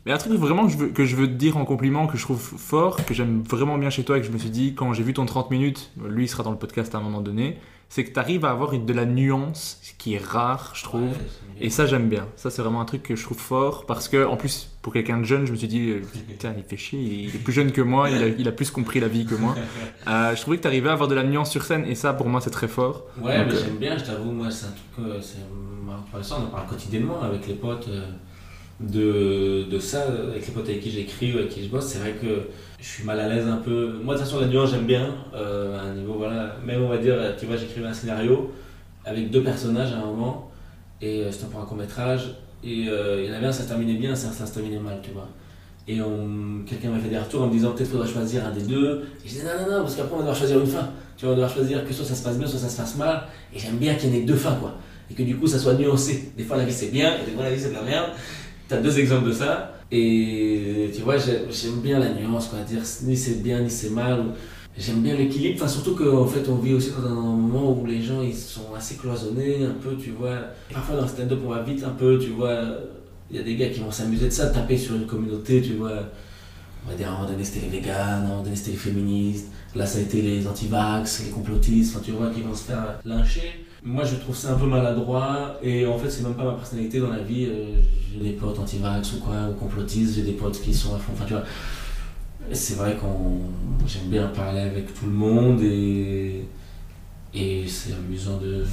[0.06, 2.18] Mais un truc vraiment que je, veux, que je veux te dire en compliment, que
[2.18, 4.74] je trouve fort, que j'aime vraiment bien chez toi et que je me suis dit,
[4.74, 7.20] quand j'ai vu ton 30 minutes, lui il sera dans le podcast à un moment
[7.22, 7.58] donné,
[7.90, 10.84] c'est que tu arrives à avoir une- de la nuance, ce qui est rare, je
[10.84, 11.10] trouve.
[11.10, 11.16] Ouais,
[11.60, 12.28] Et ça, j'aime bien.
[12.36, 15.18] Ça, c'est vraiment un truc que je trouve fort parce que, en plus, pour quelqu'un
[15.20, 17.72] de jeune, je me suis dit, euh, putain, il fait chier, il est plus jeune
[17.72, 19.56] que moi, il a, il a plus compris la vie que moi.
[20.08, 22.14] Euh, je trouvais que tu arrivais à avoir de la nuance sur scène et ça,
[22.14, 23.04] pour moi, c'est très fort.
[23.22, 25.40] Ouais, Donc, mais euh, j'aime bien, je t'avoue, moi, c'est un truc, c'est
[25.90, 28.06] on en parle quotidiennement avec les potes euh,
[28.80, 31.88] de, de ça, avec les potes avec qui j'écris ou avec qui je bosse.
[31.88, 32.48] C'est vrai que
[32.80, 34.00] je suis mal à l'aise un peu.
[34.04, 36.58] Moi, de toute façon, la nuance, j'aime bien, euh, à un niveau, voilà.
[36.66, 38.52] Même, on va dire, tu vois, j'écrivais un scénario
[39.06, 40.52] avec deux personnages à un moment,
[41.02, 43.70] et euh, c'était pour un court-métrage, et euh, il y en avait un, ça se
[43.70, 45.30] terminait bien, ça, ça se terminait mal, tu vois.
[45.90, 46.00] Et
[46.66, 49.06] quelqu'un m'a fait des retours en me disant peut-être faudrait choisir un des deux.
[49.24, 50.90] Et je disais non, non, non, parce qu'après on va devoir choisir une fin.
[51.16, 52.76] Tu vois, on va devoir choisir que soit ça se passe bien, soit ça se
[52.76, 53.24] passe mal.
[53.54, 54.76] Et j'aime bien qu'il y en ait deux fins, quoi.
[55.10, 56.34] Et que du coup ça soit nuancé.
[56.36, 58.10] Des fois la vie c'est bien, et des fois la vie c'est de la merde.
[58.68, 59.74] T'as deux exemples de ça.
[59.92, 62.60] Et tu vois, j'ai- j'aime bien la nuance, quoi.
[62.60, 64.26] Dire ni c'est bien, ni c'est mal.
[64.78, 65.56] J'aime bien l'équilibre.
[65.56, 68.74] Enfin, surtout qu'en fait, on vit aussi dans un moment où les gens ils sont
[68.76, 70.38] assez cloisonnés, un peu, tu vois.
[70.72, 72.60] Parfois dans le stand-up, on va vite un peu, tu vois.
[73.32, 75.74] Il y a des gars qui vont s'amuser de ça, taper sur une communauté, tu
[75.74, 76.00] vois.
[76.86, 79.86] On va dire à un moment donné c'était les véganes, à un les féministes, là
[79.86, 83.66] ça a été les anti-vax, les complotistes, enfin tu vois, qui vont se faire lyncher.
[83.88, 87.00] Moi je trouve ça un peu maladroit et en fait c'est même pas ma personnalité
[87.00, 87.46] dans la vie.
[87.46, 87.82] euh,
[88.12, 91.14] j'ai des potes anti-vax ou quoi, ou complotistes, j'ai des potes qui sont à fond,
[91.14, 91.44] enfin tu vois.
[92.52, 93.40] C'est vrai qu'on
[93.88, 96.46] j'aime bien parler avec tout le monde et,
[97.34, 98.66] et c'est amusant de.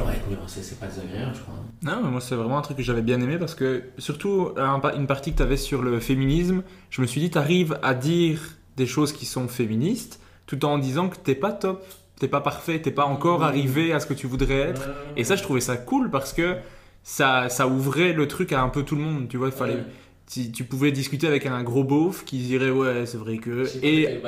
[0.00, 0.18] Ouais,
[0.48, 1.54] c'est pas désagréable, je crois.
[1.82, 4.48] Non, mais moi c'est vraiment un truc que j'avais bien aimé parce que surtout
[4.96, 7.94] une partie que tu avais sur le féminisme, je me suis dit tu arrives à
[7.94, 8.40] dire
[8.76, 11.84] des choses qui sont féministes tout en disant que t'es pas top,
[12.20, 14.88] t'es pas parfait, t'es pas encore arrivé à ce que tu voudrais être.
[15.16, 16.56] Et ça je trouvais ça cool parce que
[17.02, 19.74] ça, ça ouvrait le truc à un peu tout le monde, tu vois, il fallait
[19.74, 19.84] Ouais.
[20.30, 24.20] tu, tu pouvais discuter avec un gros beauf qui dirait ouais c'est vrai que et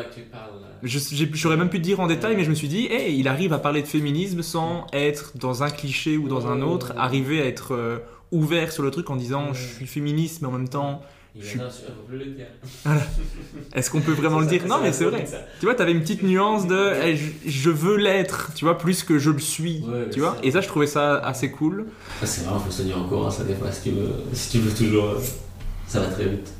[0.83, 3.53] j'aurais même pu te dire en détail, mais je me suis dit, hey, il arrive
[3.53, 7.47] à parler de féminisme sans être dans un cliché ou dans un autre, arriver à
[7.47, 7.99] être euh,
[8.33, 11.03] ouvert sur le truc en disant je suis féministe, mais en même temps,
[11.35, 11.61] Il Je il
[12.07, 12.47] plus le dire.
[13.75, 14.67] est-ce qu'on peut vraiment le dire?
[14.67, 15.25] Non, mais c'est vrai.
[15.61, 19.19] Tu vois, t'avais une petite nuance de hey, je, veux l'être, tu vois, plus que
[19.19, 20.37] je le suis, Ouais, tu vois?
[20.43, 21.87] Et ça, je trouvais ça assez cool.
[22.21, 24.51] Ça, c'est vraiment, faut se tenir en courant, ça, des fois, si tu veux, si
[24.51, 25.21] tu veux toujours, euh,
[25.87, 26.53] ça va très vite.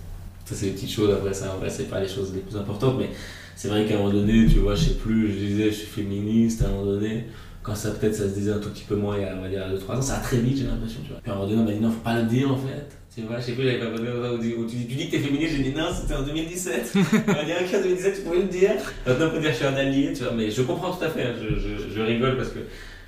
[0.47, 2.57] Ça, c'est les petites choses, après, ça, en vrai, c'est pas les choses les plus
[2.57, 3.11] importantes, mais
[3.55, 5.87] c'est vrai qu'à un moment donné, tu vois, je sais plus, je disais, je suis
[5.87, 7.27] féministe, à un moment donné,
[7.63, 9.43] quand ça, peut-être, ça se disait un tout petit peu moins, il y a, on
[9.43, 11.21] va dire, 2-3 ans, ça va très vite, j'ai l'impression, tu vois.
[11.21, 13.02] Puis à un moment donné, on m'a dit, non, faut pas le dire, en fait.
[13.15, 14.09] Tu vois, je sais plus, j'avais pas posé
[14.57, 16.93] où tu, tu dis, tu dis que t'es féministe, j'ai dit, non, c'était en 2017.
[16.97, 16.99] on
[17.33, 18.71] m'a dit, ok, en 2017, tu pouvais le dire.
[19.07, 21.11] Maintenant, on peut dire, je suis un allié, tu vois, mais je comprends tout à
[21.11, 22.61] fait, hein, je, je, je rigole parce que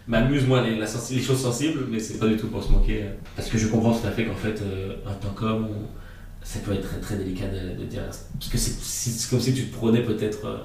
[0.06, 2.70] m'amuse moi les, la sensi- les choses sensibles, mais c'est pas du tout pour se
[2.70, 3.02] moquer.
[3.04, 6.44] euh, Parce que je comprends tout à fait qu'en fait, euh, en tant qu'homme, on-
[6.44, 8.02] ça peut être très, très délicat de, de dire.
[8.04, 10.58] Parce que c'est comme si tu te prenais peut-être, euh,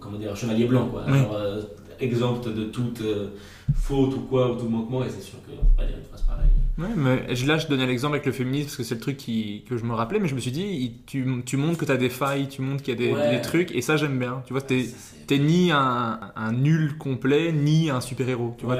[0.00, 1.04] comment dire, un chevalier blanc, quoi.
[1.08, 1.18] Oui.
[1.34, 1.62] Euh,
[2.00, 3.28] exempt de toute euh,
[3.74, 6.22] faute ou quoi, ou tout manquement, et c'est sûr qu'on peut pas dire une phrase
[6.22, 6.48] pareille.
[6.78, 9.18] Ouais, mais je- là, je donnais l'exemple avec le féminisme parce que c'est le truc
[9.18, 11.98] qui, que je me rappelais, mais je me suis dit, tu, tu montres que t'as
[11.98, 13.36] des failles, tu montres qu'il y a des, Ouais.
[13.36, 14.42] des trucs, et ça, j'aime bien.
[14.46, 14.86] Tu vois, t'es.
[15.32, 18.54] Ni un, un nul complet, ni un super-héros.
[18.58, 18.76] Tu vois,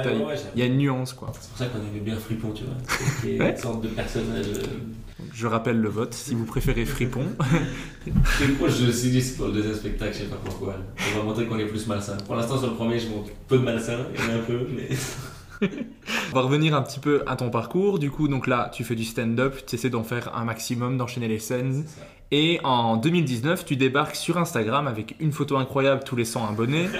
[0.54, 1.32] il y a une nuance, quoi.
[1.40, 2.74] C'est pour ça qu'on aimait bien Fripon, tu vois.
[3.46, 3.52] Ouais.
[3.52, 4.44] une sorte de personnage.
[4.48, 6.12] euh, Je rappelle le vote.
[6.12, 7.24] Si vous préférez Fripon,
[8.60, 10.76] moi, je suis dit pour le deuxième spectacle, je sais pas pourquoi.
[11.14, 12.18] On va montrer qu'on est plus malsain.
[12.26, 14.44] Pour l'instant, sur le premier, je montre peu de malsain, il y en a un
[14.44, 14.88] peu, mais.
[15.62, 17.98] On va revenir un petit peu à ton parcours.
[17.98, 21.28] Du coup, donc là, tu fais du stand-up, tu essaies d'en faire un maximum, d'enchaîner
[21.28, 21.84] les scènes.
[21.86, 22.02] C'est.
[22.34, 26.88] Et en 2019, tu débarques sur Instagram avec une photo incroyable tous les 100 abonnés.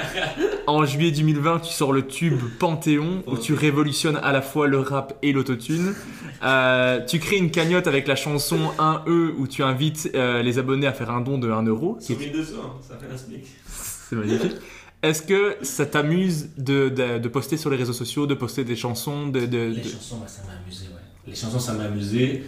[0.69, 4.79] En juillet 2020, tu sors le tube Panthéon où tu révolutionnes à la fois le
[4.79, 5.95] rap et l'autotune.
[6.45, 10.89] Euh, tu crées une cagnotte avec la chanson 1E où tu invites euh, les abonnés
[10.89, 11.99] à faire un don de 1 euro.
[12.01, 13.47] Sur 1200, ça fait un SMIC.
[13.65, 14.57] C'est magnifique.
[15.03, 18.77] Est-ce que ça t'amuse de, de- de poster sur les réseaux sociaux, de poster des
[18.77, 21.01] chansons de, de- Les chansons, bah, ça m'a amusé, ouais.
[21.27, 22.45] Les chansons, ça m'a amusé.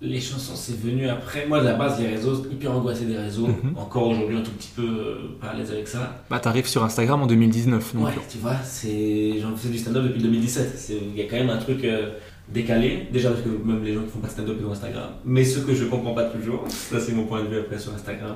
[0.00, 1.46] Les chansons, c'est venu après.
[1.46, 3.46] Moi, de la base, les réseaux, hyper angoissé des réseaux.
[3.46, 3.74] Mhm.
[3.76, 6.24] Encore aujourd'hui, un tout petit peu euh, pas à l'aise avec ça.
[6.28, 7.94] Bah, t'arrives sur Instagram en 2019.
[7.94, 9.38] Donc, Ouais, tu vois, c'est...
[9.40, 10.72] j'en fais du stand-up depuis 2017.
[10.76, 12.14] C'est- Il y a quand même un truc euh,
[12.48, 13.06] décalé.
[13.12, 15.10] Déjà parce que même les gens qui font pas stand-up ils ont Instagram.
[15.24, 17.94] Mais ce que je comprends pas toujours, ça c'est mon point de vue après sur
[17.94, 18.34] Instagram,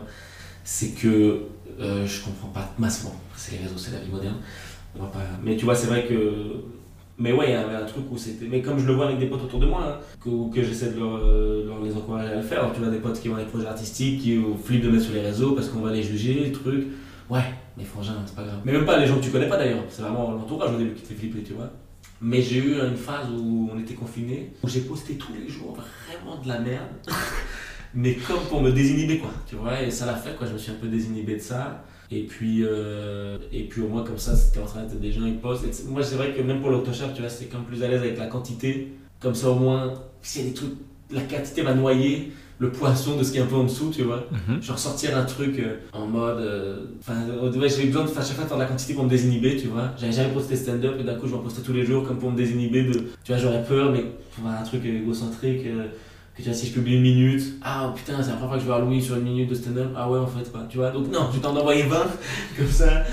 [0.66, 1.42] c'est que
[1.80, 3.14] euh, je comprends pas massivement.
[3.36, 4.36] C'est les réseaux, c'est la vie moderne.
[4.98, 5.20] Pas...
[5.42, 6.32] Mais tu vois, c'est vrai que.
[7.18, 8.46] Mais ouais, il y avait un truc où c'était.
[8.46, 10.98] Mais comme je le vois avec des potes autour de moi, hein, que, j'essaie de
[10.98, 12.70] leur, euh, les encourager à le faire.
[12.74, 15.22] tu vois, des potes qui ont des projets artistiques, qui flippent de mettre sur les
[15.22, 16.88] réseaux parce qu'on va les juger, trucs.
[17.30, 17.44] Ouais,
[17.76, 18.60] mais frangin, c'est pas grave.
[18.64, 19.84] Mais même pas les gens que tu connais pas d'ailleurs.
[19.88, 21.70] C'est vraiment l'entourage au début qui te fait flipper, tu vois.
[22.20, 25.76] Mais j'ai eu une phase où on était confinés, où j'ai posté tous les jours
[26.08, 26.88] vraiment de la merde.
[27.96, 29.30] mais comme pour me désinhiber, quoi.
[29.48, 30.46] Tu vois, et ça l'a fait, quoi.
[30.46, 31.82] Je me suis un peu désinhibé de ça.
[32.12, 35.22] Et puis, euh, et puis au moins comme ça, c'était en train d'être des gens,
[35.26, 35.34] ils.
[35.68, 37.88] Et c'est- moi, c'est vrai que même pour l'Octoshop, tu vois, c'est comme plus à
[37.88, 38.92] l'aise avec la quantité.
[39.18, 39.92] Comme ça, au moins,
[40.22, 40.74] s'il y a des trucs,
[41.10, 44.02] la quantité va noyer le poisson de ce qui est un peu en dessous, tu
[44.02, 44.24] vois.
[44.48, 44.62] Mhm.
[44.62, 46.38] Genre sortir un truc euh, en mode.
[46.38, 49.10] euh, Enfin, euh, ouais, j'avais besoin de faire chaque fois de la quantité pour me
[49.10, 49.90] désinhiber, tu vois.
[49.98, 52.18] J'avais jamais posté stand-up et d'un coup je vais en poster tous les jours comme
[52.18, 52.92] pour me désinhiber de.
[53.24, 54.04] Tu vois, j'aurais peur, mais
[54.34, 55.66] pour un truc égocentrique.
[55.66, 55.86] euh,
[56.42, 59.02] si je publie une minute, ah putain, c'est la première fois que je vois Louis
[59.02, 60.90] sur une minute de stand-up, ah ouais, en fait, quoi, tu vois.
[60.90, 61.96] Donc, non, je t'en envoyer 20,
[62.58, 63.04] comme ça,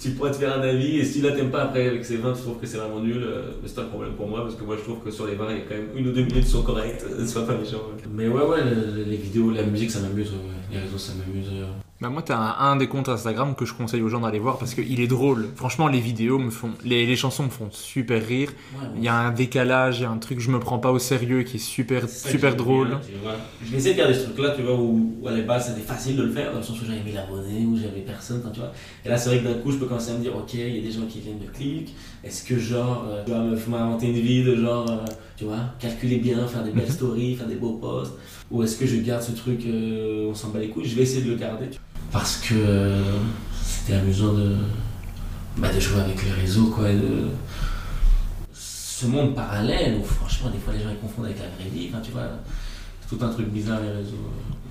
[0.00, 2.32] tu pourrais te faire un avis, et si là t'aimes pas après avec ces 20,
[2.34, 4.62] tu trouves que c'est vraiment nul, euh, mais c'est un problème pour moi, parce que
[4.62, 6.22] moi je trouve que sur les 20, il y a quand même une ou deux
[6.22, 7.78] minutes qui sont correctes, sois pas méchant.
[7.78, 8.02] ouais.
[8.14, 10.36] Mais ouais, ouais, le- les vidéos, la musique, ça m'amuse, ouais.
[10.72, 11.48] les réseaux, ça m'amuse.
[11.52, 11.66] euh.
[12.00, 14.56] Bah moi, t'as un, un des comptes Instagram que je conseille aux gens d'aller voir
[14.58, 15.48] parce qu'il est drôle.
[15.56, 18.50] Franchement, les vidéos me font, les, les chansons me font super rire.
[18.74, 20.78] Ouais, Il y a un décalage, il y a un truc que je me prends
[20.78, 22.86] pas au sérieux qui est super, ça super drôle.
[22.90, 23.34] bien, tu vois.
[23.64, 25.70] Je vais essayer de faire des trucs là, tu vois, où, où à la base
[25.74, 28.42] c'était facile de le faire, dans le sens où j'avais 1000 abonnés, où j'avais personne,
[28.52, 28.70] tu vois.
[29.04, 30.76] Et là, c'est vrai que d'un coup, je peux commencer à me dire, ok, il
[30.76, 33.56] y a des gens qui viennent de clic, est-ce que genre, euh, je dois me
[33.56, 35.04] faut m'inventer une vie de genre, euh,
[35.36, 38.12] tu vois, calculer bien, faire des belles stories, faire des beaux posts,
[38.52, 41.02] ou est-ce que je garde ce truc, euh, on s'en bat les couilles, je vais
[41.02, 41.78] essayer de le garder, tu vois.
[42.10, 43.02] Parce que euh,
[43.62, 44.56] c'était amusant de,
[45.58, 47.28] bah, de jouer avec les réseaux, quoi, de
[48.52, 51.88] ce monde parallèle où franchement des fois les gens ils confondent avec la vraie vie,
[51.88, 52.28] enfin tu vois,
[53.00, 54.16] c'est tout un truc bizarre les réseaux.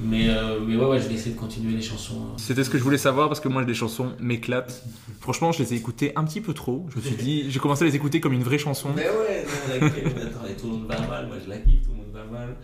[0.01, 2.21] Mais, euh, mais ouais ouais je vais essayer de continuer les chansons.
[2.21, 2.33] hein.
[2.37, 4.83] C'était ce que je voulais savoir parce que moi, les chansons m'éclatent.
[5.21, 6.85] Franchement, je les ai écoutées un petit peu trop.
[6.91, 8.89] Je me suis dit, j'ai commencé à les écouter comme une vraie chanson.
[8.95, 9.45] Mais ouais,
[9.79, 12.11] non, la attends, tout le monde va mal, moi je la kiffe, tout le monde
[12.13, 12.55] va mal.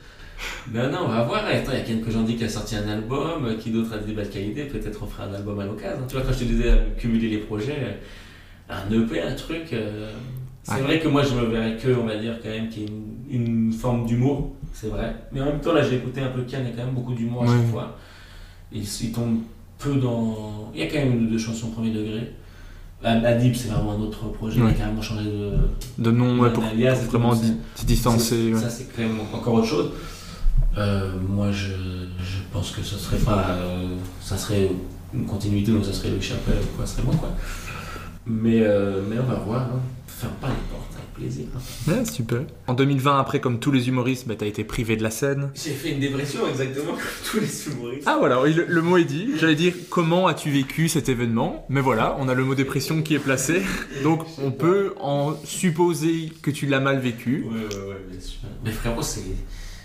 [0.72, 1.44] Mais non, on va voir.
[1.46, 4.14] Attends, il y a gens dit qui a sorti un album, qui d'autres a des
[4.14, 6.04] belles qualités, peut-être on fera un album à l'occasion.
[6.08, 8.00] Tu vois, quand je te disais euh, cumuler les projets,
[8.70, 9.74] un EP, un truc.
[9.74, 10.12] euh,
[10.64, 12.86] C'est vrai que moi je me verrais que, on va dire, quand même, qu'il y
[12.86, 12.90] ait
[13.32, 15.14] une, une forme d'humour, c'est vrai.
[15.32, 16.96] Mais en même temps, là j'ai écouté un peu Kian, il y a quand même
[16.96, 17.98] beaucoup d'humour à chaque fois.
[18.72, 19.40] Il, il tombe
[19.78, 20.72] peu dans.
[20.74, 22.32] Il y a quand même une ou deux chansons premier degré.
[23.04, 24.70] Ad- Adib, c'est vraiment un autre projet, il Ouais.
[24.70, 25.52] a carrément changé de,
[25.98, 26.74] De nom, ouais, pour, pour
[27.10, 28.54] vraiment se distancer.
[28.54, 28.60] ouais.
[28.62, 29.92] ça, c'est quand même encore autre chose.
[30.78, 31.68] Euh, moi, je,
[32.20, 33.46] je pense que ce serait pas.
[33.50, 34.72] euh, ça serait
[35.14, 37.30] une continuité, donc ça serait le chapelle ou quoi, ça serait bon quoi.
[38.26, 39.62] Mais, euh, mais on va voir.
[39.64, 39.80] Hein.
[40.08, 41.46] Ferme pas les portes avec plaisir.
[41.88, 42.42] Ouais, super.
[42.68, 45.52] En 2020, après, comme tous les humoristes, bah, t'as été privé de la scène.
[45.54, 48.04] J'ai fait une dépression exactement comme tous les humoristes.
[48.08, 49.32] Ah voilà, le, le mot est dit.
[49.40, 53.16] J'allais dire comment as-tu vécu cet événement, mais voilà, on a le mot dépression qui
[53.16, 53.62] est placé,
[54.04, 57.44] donc on peut en supposer que tu l'as mal vécu.
[57.48, 58.40] Ouais, ouais, ouais, bien sûr.
[58.64, 59.22] Mais frérot, c'est,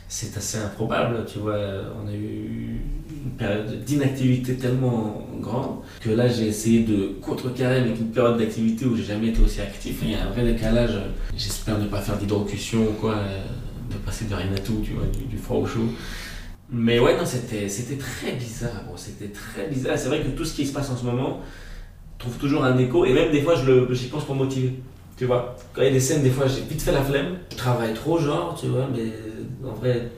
[0.09, 1.59] c'est assez improbable, tu vois.
[2.03, 2.81] On a eu
[3.25, 8.87] une période d'inactivité tellement grande que là, j'ai essayé de contrecarrer avec une période d'activité
[8.87, 9.99] où j'ai jamais été aussi actif.
[10.03, 10.99] Il y a un vrai décalage.
[11.37, 13.45] J'espère ne pas faire d'hydrocution ou quoi, euh,
[13.91, 15.89] de passer de rien à tout, tu vois, du, froid au chaud.
[16.71, 17.67] Mais ouais, non, c'était,
[17.97, 18.97] très bizarre, bro.
[18.97, 19.99] C'était très bizarre.
[19.99, 21.41] C'est vrai que tout ce qui se passe en ce moment
[22.19, 23.55] trouve toujours un écho, et même des fois,
[23.91, 24.73] j'y pense pour motiver.
[25.19, 27.39] Tu vois, quand il y a des scènes, des fois, j'ai vite fait la flemme.
[27.51, 29.13] Je travaille trop, genre, tu vois, mais
[29.65, 30.11] en vrai,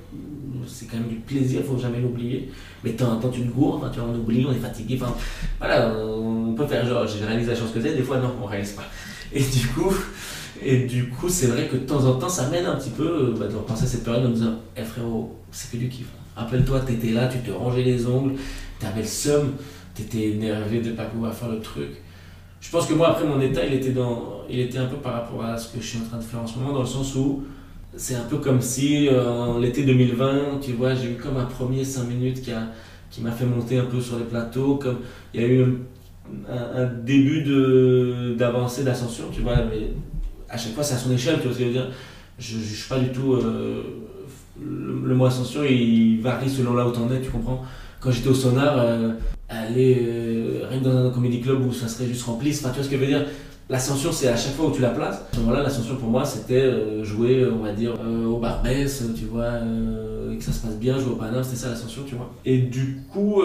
[0.67, 2.51] c'est quand même du plaisir, faut jamais l'oublier.
[2.85, 4.99] Mais de temps en tu te vois, on oublie, on est fatigué.
[5.01, 5.15] Enfin,
[5.59, 8.47] voilà, on peut faire genre, j'ai réalisé la chose que c'est, des fois, non, on
[8.47, 8.85] réalise pas.
[9.33, 9.95] Et du coup,
[10.62, 13.07] Et du coup, c'est vrai que de temps en temps, ça m'aide un petit peu
[13.07, 15.89] euh, bah, de repenser à cette période en me disant Eh frérot, c'est que du
[15.89, 16.07] kiff.
[16.37, 18.35] Rappelle-toi, t'étais là, tu te rangeais les ongles,
[18.79, 19.53] t'avais le seum,
[19.95, 21.89] t'étais énervé de pas pouvoir faire le truc.
[22.61, 25.15] Je pense que moi, après, mon état, il était, dans, il était un peu par
[25.15, 26.87] rapport à ce que je suis en train de faire en ce moment, dans le
[26.87, 27.43] sens où
[27.97, 31.45] c'est un peu comme si, euh, en l'été 2020, tu vois, j'ai eu comme un
[31.45, 32.53] premier 5 minutes qui
[33.11, 34.99] qui m'a fait monter un peu sur les plateaux, comme
[35.35, 35.65] il y a eu
[36.49, 37.43] un, début
[38.37, 39.89] d'avancée, d'ascension, tu vois, mais
[40.49, 41.91] à chaque fois c'est à son échelle, tu vois ce que je veux dire.
[42.39, 43.83] Je ne juge pas du tout euh,
[44.61, 47.62] le, mot ascension, il varie selon là où t'en es, tu comprends.
[48.01, 49.12] Quand j'étais au sonar, euh,
[49.49, 52.85] aller euh, rien dans un comédie club où ça serait juste rempli, enfin tu vois
[52.85, 53.27] ce que je veux dire
[53.70, 55.14] L'ascension, c'est à chaque fois où tu la places.
[55.14, 59.05] À ce moment-là, l'ascension pour moi, c'était euh, jouer, on va dire, euh, au Barbès,
[59.16, 62.02] tu vois, euh, et que ça se passe bien, jouer au Paname, c'était ça l'ascension,
[62.05, 62.32] tu vois.
[62.44, 63.40] Et du coup,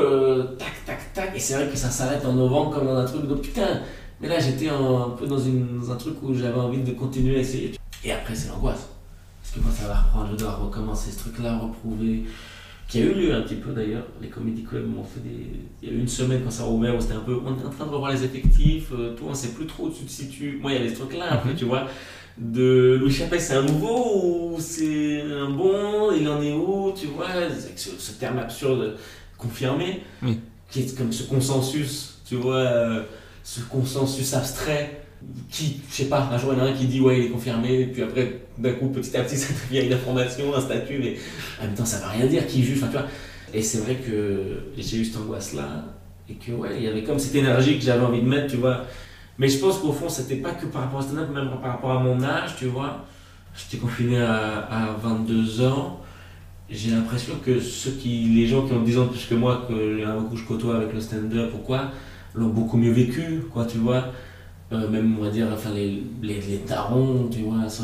[0.57, 3.27] tac, tac, tac, et c'est vrai que ça s'arrête en novembre comme dans un truc
[3.27, 3.81] de putain.
[4.19, 7.75] Mais là, j'étais un, peu dans, un truc où j'avais envie de continuer à essayer.
[8.03, 8.87] Et après, c'est l'angoisse.
[9.43, 12.23] Parce que quand ça va reprendre, je dois recommencer ce truc-là, reprouver
[12.87, 14.05] qui a eu lieu un petit peu d'ailleurs.
[14.21, 15.49] Les comédie clubs m'ont fait des.
[15.81, 17.39] Il y a eu une semaine quand ça a ouvert où c'était un peu.
[17.45, 19.89] On est en train de revoir les effectifs, euh, toi on sait plus trop où
[19.91, 20.59] tu te situes.
[20.61, 21.55] Moi il y a des trucs là après, mhm.
[21.55, 21.87] tu vois.
[22.37, 26.11] De Louis Chappelle, c'est un nouveau ou c'est un bon?
[26.11, 26.93] Il en est où?
[26.93, 28.97] Tu vois ce, ce, terme absurde
[29.37, 30.01] confirmé,
[30.69, 33.03] qui est comme ce consensus, tu vois, euh,
[33.43, 35.04] ce consensus abstrait
[35.49, 37.25] qui, je sais pas, un jour il y en a un qui dit ouais il
[37.25, 40.99] est confirmé, puis après d'un coup petit à petit ça devient une information, un statut,
[40.99, 41.15] mais
[41.61, 43.07] en même temps ça va rien dire, qui juge, enfin tu vois.
[43.53, 45.85] Et c'est vrai que j'ai eu cette angoisse là,
[46.29, 48.57] et que ouais, il y avait comme cette énergie que j'avais envie de mettre, tu
[48.57, 48.85] vois.
[49.37, 51.91] Mais je pense qu'au fond c'était pas que par rapport à stand-up, même par rapport
[51.91, 53.05] à mon âge, tu vois.
[53.55, 56.01] J'étais confiné à, à 22 ans.
[56.69, 60.19] J'ai l'impression que ceux qui, les gens qui ont 10 ans plus que moi, que
[60.19, 61.91] beaucoup je côtoie avec le stand-up ou quoi,
[62.33, 64.11] l'ont beaucoup mieux vécu, quoi, tu vois
[64.71, 67.83] euh, même on va dire enfin les, les, les tarons tu vois ça,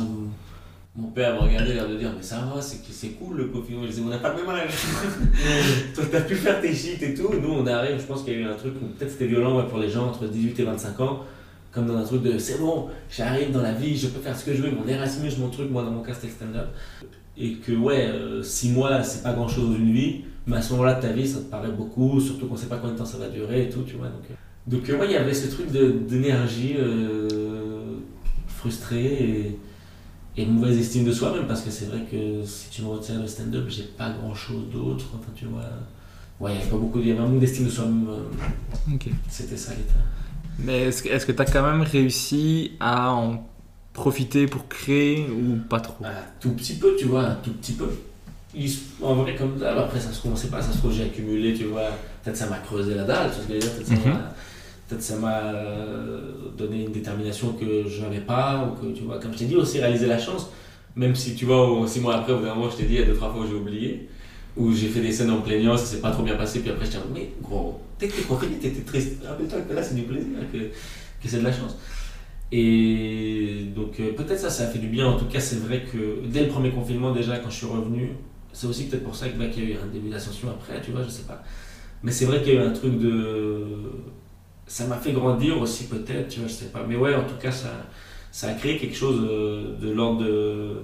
[0.96, 3.84] mon père m'a regardé l'air de dire mais ça va c'est c'est cool le confinement
[3.84, 4.72] je disais on n'a pas le même âge.
[5.96, 7.30] Toi t'as pu faire tes shit et tout.
[7.42, 9.80] Nous on arrive je pense qu'il y a eu un truc peut-être c'était violent pour
[9.80, 11.20] les gens entre 18 et 25 ans.
[11.72, 14.44] Comme dans un truc de c'est bon j'arrive dans la vie je peux faire ce
[14.44, 16.68] que je veux mon Erasmus mon truc moi dans mon cas c'était stand-up.
[17.38, 18.10] Et que ouais
[18.44, 20.24] 6 euh, mois c'est pas grand chose dans une vie.
[20.46, 22.78] Mais à ce moment-là de ta vie ça te paraît beaucoup surtout qu'on sait pas
[22.78, 24.34] combien de temps ça va durer et tout tu vois donc euh,
[24.68, 27.98] donc euh, il y avait ce truc d'énergie euh,
[28.48, 29.58] frustrée
[30.36, 32.88] et, et mauvaise estime de soi même parce que c'est vrai que si tu me
[32.88, 35.06] retiens le stand-up, j'ai pas grand-chose d'autre.
[35.14, 35.64] Enfin tu vois,
[36.40, 38.08] ouais, il y avait pas beaucoup, il y avait un manque d'estime de soi même.
[38.10, 38.98] Euh,
[39.30, 39.94] c'était ça l'état.
[40.60, 43.48] Mais est-ce que tu as quand même réussi à en
[43.94, 46.06] profiter pour créer ou pas trop?
[46.06, 47.90] Un tout petit peu, tu vois, un tout petit peu.
[49.02, 51.66] en vrai, comme ça, après ça se commençait pas, ça se trouve j'ai accumulé, tu
[51.66, 51.90] vois,
[52.24, 54.10] peut-être ça m'a creusé la dalle, tu vois ce que je veux dire, peut-être ça
[54.10, 54.36] m'a
[54.92, 56.20] peut-être ça m'a euh,
[56.58, 59.56] donné une détermination que je n'avais pas, ou que tu vois, comme je t'ai dit
[59.56, 60.50] aussi, réaliser la chance,
[60.98, 63.00] même si tu vois, six mois après, au bout d'un moment, je t'ai dit, il
[63.00, 64.10] y a deux, trois fois j'ai oublié,
[64.58, 66.86] où j'ai fait des scènes en plaignant, ça s'est pas trop bien passé, puis après
[66.86, 70.28] je t'ai dit, mais gros, t'es confiné, t'étais triste, rappelle-toi que là c'est du plaisir,
[70.52, 70.72] que, que
[71.26, 71.78] c'est de la chance.
[72.52, 75.84] Et donc euh, peut-être ça, ça a fait du bien, en tout cas c'est vrai
[75.90, 78.10] que dès le premier confinement déjà, quand je suis revenu,
[78.52, 81.04] c'est aussi peut-être pour ça qu'il y a eu un début d'ascension après, tu vois,
[81.04, 81.42] je sais pas.
[82.04, 83.64] Mais c'est vrai qu'il y a eu un truc de
[84.72, 86.82] ça m'a fait grandir aussi peut-être, tu vois, je sais pas.
[86.88, 87.68] Mais ouais, en tout cas, ça,
[88.32, 90.78] ça a créé quelque chose euh, de, l'ordre de...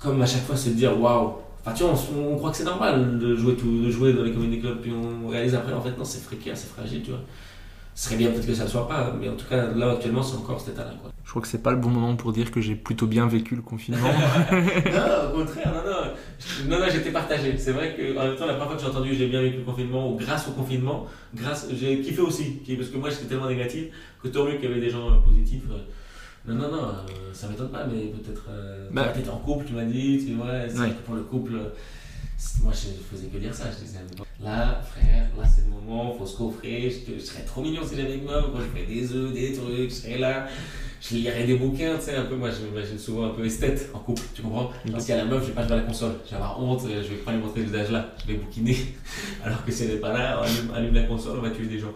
[0.00, 1.34] Comme à chaque fois, c'est de dire, waouh.
[1.60, 4.32] Enfin, tu vois, on, croit que c'est normal de jouer, tout, de jouer dans les
[4.32, 7.20] comédies clubs, puis on réalise après, en fait, non, c'est précaire, c'est fragile, tu vois.
[7.98, 10.22] Ce serait bien peut-être que ça ne soit pas, mais en tout cas, là, actuellement,
[10.22, 11.10] c'est encore cet état-là, quoi.
[11.24, 13.56] Je crois que c'est pas le bon moment pour dire que j'ai plutôt bien vécu
[13.56, 14.06] le confinement.
[14.52, 16.68] non, au contraire, non, non.
[16.68, 17.58] Non, non, j'étais partagé.
[17.58, 19.56] C'est vrai que, en même temps, la première fois que j'ai entendu j'ai bien vécu
[19.56, 22.62] le confinement, ou grâce au confinement, grâce, j'ai kiffé aussi.
[22.78, 23.86] Parce que moi, j'étais tellement négatif
[24.22, 25.64] que tant mieux qu'il y avait des gens euh, positifs.
[25.68, 25.82] Euh.
[26.46, 28.44] Non, non, non, euh, ça m'étonne pas, mais peut-être.
[28.92, 31.22] bah, tu étais en couple, tu m'as dit, tu vois, c'est vrai que pour le
[31.22, 31.50] couple.
[32.62, 33.64] Moi, je faisais que dire ça.
[33.76, 33.98] Je disais,
[34.42, 36.90] là, frère, là, c'est le moment, faut se coffrer.
[36.90, 38.46] Je, serais trop mignon si j'avais une meuf.
[38.56, 40.46] Je ferais des œufs, des trucs, je serais là
[41.00, 43.90] je lirais des bouquins, tu sais, un peu, moi je m'imagine souvent un peu esthète
[43.94, 44.70] en couple, tu comprends?
[44.90, 46.36] Parce qu'il y a la meuf, je vais pas jouer à la console, je vais
[46.36, 48.76] avoir honte, je vais pas lui montrer le visage là, je vais bouquiner,
[49.44, 51.78] alors que si elle n'est pas là, on allume, la console, on va tuer des
[51.78, 51.92] gens.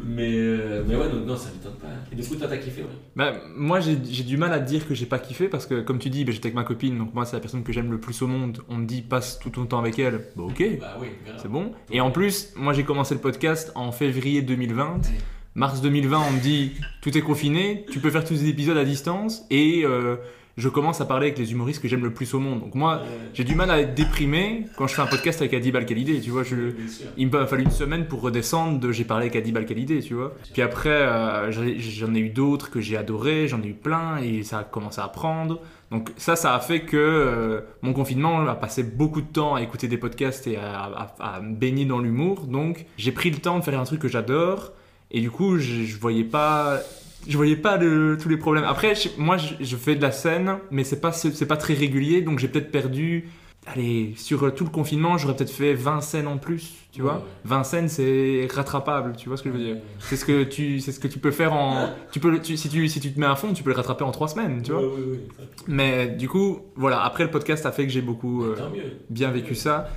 [0.00, 1.88] Mais, euh, mais ouais, non, non ça m'étonne pas.
[2.10, 4.94] Et du coup, toi, t'as kiffé, ouais bah, Moi, j'ai du mal à dire que
[4.94, 7.24] j'ai pas kiffé parce que, comme tu dis, bah, j'étais avec ma copine, donc moi,
[7.24, 8.62] c'est la personne que j'aime le plus au monde.
[8.68, 10.26] On me dit, passe tout ton temps avec elle.
[10.36, 11.72] Bah, ok, bah, oui, c'est bon.
[11.90, 15.00] Et en plus, moi, j'ai commencé le podcast en février 2020.
[15.54, 18.84] Mars 2020, on me dit tout est confiné, tu peux faire tous les épisodes à
[18.84, 20.16] distance et, euh,
[20.56, 22.60] je commence à parler avec les humoristes que j'aime le plus au monde.
[22.60, 23.02] Donc moi,
[23.32, 26.30] j'ai du mal à être déprimé quand je fais un podcast avec Adib Al-Khalidé, tu
[26.30, 26.42] vois.
[26.42, 26.72] Je,
[27.16, 30.34] il m'a fallu une semaine pour redescendre de j'ai parlé avec Adib Al-Khalidé, tu vois.
[30.52, 34.42] Puis après, euh, j'en ai eu d'autres que j'ai adoré, j'en ai eu plein et
[34.42, 35.60] ça a commencé à prendre.
[35.90, 39.62] Donc ça, ça a fait que euh, mon confinement a passé beaucoup de temps à
[39.62, 40.84] écouter des podcasts et à,
[41.18, 42.42] à- à me baigner dans l'humour.
[42.46, 44.72] Donc j'ai pris le temps de faire un truc que j'adore
[45.10, 46.78] et du coup, je, je voyais pas,
[47.28, 48.64] je voyais pas tous les problèmes.
[48.64, 51.74] Après, je- moi, je, je fais de la scène, mais c'est pas c'est pas très
[51.74, 53.28] régulier, donc j'ai peut-être perdu.
[53.64, 57.18] Allez, sur tout le confinement, j'aurais peut-être fait 20 scènes en plus, tu vois.
[57.18, 57.22] ouais.
[57.44, 59.76] 20 scènes, c'est rattrapable, tu vois ce que je veux dire.
[60.00, 62.68] C'est ce que tu, c'est ce que tu peux faire en, tu peux, tu- si
[62.68, 64.72] tu, si tu te mets à fond, tu peux le rattraper en 3 semaines, tu
[64.72, 64.82] vois.
[64.82, 65.20] Ouais,
[65.68, 68.56] Mais du coup, voilà, après le podcast a fait que j'ai beaucoup euh,
[69.10, 69.88] bien vécu ça.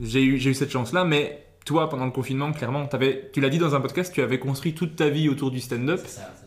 [0.00, 2.88] J'ai eu, j'ai eu cette chance-là, mais toi, pendant le confinement, clairement,
[3.32, 6.00] tu l'as dit dans un podcast, tu avais construit toute ta vie autour du stand-up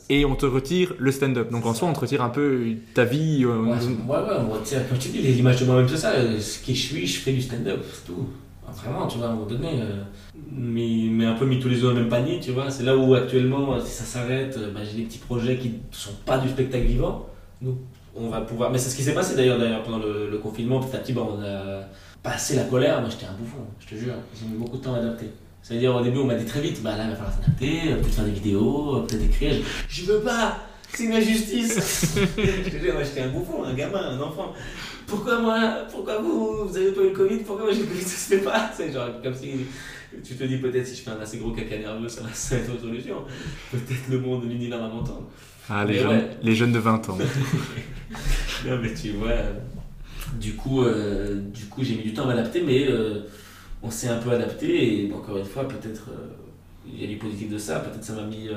[0.09, 1.51] et on te retire le stand-up.
[1.51, 2.63] Donc en soi, on te retire un peu
[2.95, 3.43] ta vie.
[3.45, 3.57] euh,
[4.07, 6.11] Ouais, ouais, ouais, on retire, comme tu dis, les images de moi-même, c'est ça.
[6.13, 8.27] euh, Ce qui je suis, je fais du stand-up, c'est tout.
[8.83, 10.03] Vraiment, tu vois, à un moment donné, euh,
[10.51, 12.69] mais, mais un peu mis tous les œufs dans le même panier, tu vois.
[12.71, 16.13] C'est là où actuellement, si ça s'arrête, bah, j'ai des petits projets qui ne sont
[16.25, 17.27] pas du spectacle vivant.
[17.61, 17.75] Donc,
[18.15, 18.71] on va pouvoir.
[18.71, 20.79] Mais c'est ce qui s'est passé d'ailleurs, d'ailleurs pendant le, le confinement.
[20.79, 21.81] Petit à petit, bah, on a
[22.23, 23.01] passé la colère.
[23.01, 24.15] Moi, j'étais un bouffon, je te jure.
[24.39, 25.27] J'ai mis beaucoup de temps à adapter.
[25.61, 27.95] C'est-à-dire, au début, on m'a dit très vite, bah là, il va falloir s'adapter, euh,
[27.95, 29.55] peut-être faire des vidéos, euh, peut-être écrire.
[29.87, 30.57] Je, je veux pas,
[30.93, 32.15] c'est une injustice.
[32.37, 34.53] je te jure, moi, j'étais un bouffon, un gamin, un enfant.
[35.09, 37.37] Pourquoi moi Pourquoi vous Vous avez pas eu le Covid?
[37.37, 38.09] Pourquoi moi j'ai le Covid Ça?
[38.09, 39.65] Se fait pas C'est genre comme si
[40.23, 42.71] tu te dis peut-être si je fais un assez gros caca nerveux, ça va être
[42.71, 43.15] autre solution.
[43.71, 45.29] Peut-être le monde, l'univers va m'entendre.
[45.67, 46.29] Ah, les, Mais jeunes, ouais.
[46.43, 47.17] les jeunes de 20 ans.
[48.67, 49.29] Non, mais tu vois,
[50.37, 53.21] du coup, euh, du coup j'ai mis du temps à m'adapter, mais euh,
[53.81, 55.05] on s'est un peu adapté.
[55.05, 56.27] Et encore une fois, peut-être euh,
[56.87, 57.79] il y a du positif de ça.
[57.79, 58.49] Peut-être ça m'a mis,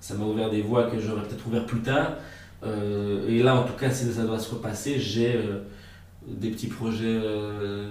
[0.00, 2.16] ça m'a ouvert des voies que j'aurais peut-être ouvert plus tard.
[3.28, 5.38] Et là, en tout cas, si ça doit se repasser, j'ai
[6.26, 7.20] des petits projets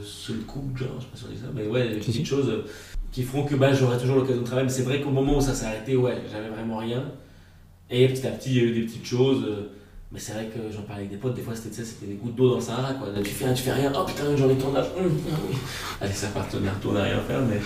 [0.02, 2.26] sur le coup, genre, je sais pas si on dit ça, mais ouais, des petites
[2.26, 2.64] choses
[3.14, 4.68] qui feront que bah, j'aurai toujours l'occasion de travailler.
[4.68, 7.06] Mais c'est vrai qu'au moment où ça s'est arrêté, ouais, j'avais vraiment rien.
[7.90, 9.46] Et petit à petit, il y a eu des petites choses.
[10.16, 12.36] Mais c'est vrai que j'en parlais avec des potes, des fois c'était tu des gouttes
[12.36, 12.94] d'eau dans le Sahara.
[12.94, 13.10] Quoi.
[13.10, 14.86] Là, tu fais rien, tu fais rien, oh putain, journée de tournage.
[14.98, 15.56] hum, ah oui.
[16.02, 17.60] Allez, ça part, on retourne à rien faire, mais,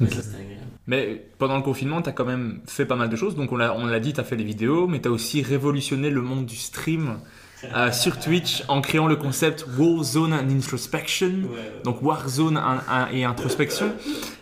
[0.00, 0.56] mais ça c'était agréable.
[0.86, 3.36] Mais pendant le confinement, t'as quand même fait pas mal de choses.
[3.36, 6.56] Donc on l'a, dit, t'as fait les vidéos, mais t'as aussi révolutionné le monde du
[6.56, 7.18] stream
[7.76, 11.42] euh, sur Twitch en créant le concept Warzone and Introspection.
[11.84, 13.92] Donc Warzone un- un- et introspection.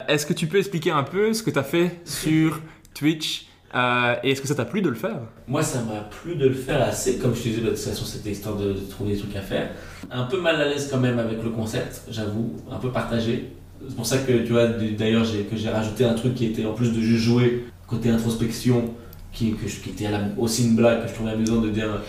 [0.07, 2.61] Est-ce que tu peux expliquer un peu ce que t'as fait sur
[2.95, 5.19] Twitch euh, et est-ce que ça t'a plu de le faire?
[5.47, 7.85] Moi, ça m'a plu de le faire assez, comme je te disais, bah, de toute
[7.85, 9.71] façon, c'était histoire de, trouver des trucs à faire.
[10.11, 13.51] Un peu mal à l'aise quand même avec le concept, j'avoue, un peu partagé.
[13.87, 16.65] C'est pour ça que, tu vois, d'ailleurs, j'ai, que j'ai rajouté un truc qui était,
[16.65, 18.95] en plus de juste jouer, côté introspection,
[19.33, 19.55] qui,
[19.89, 22.01] était la- aussi une blague que je trouvais amusant de dire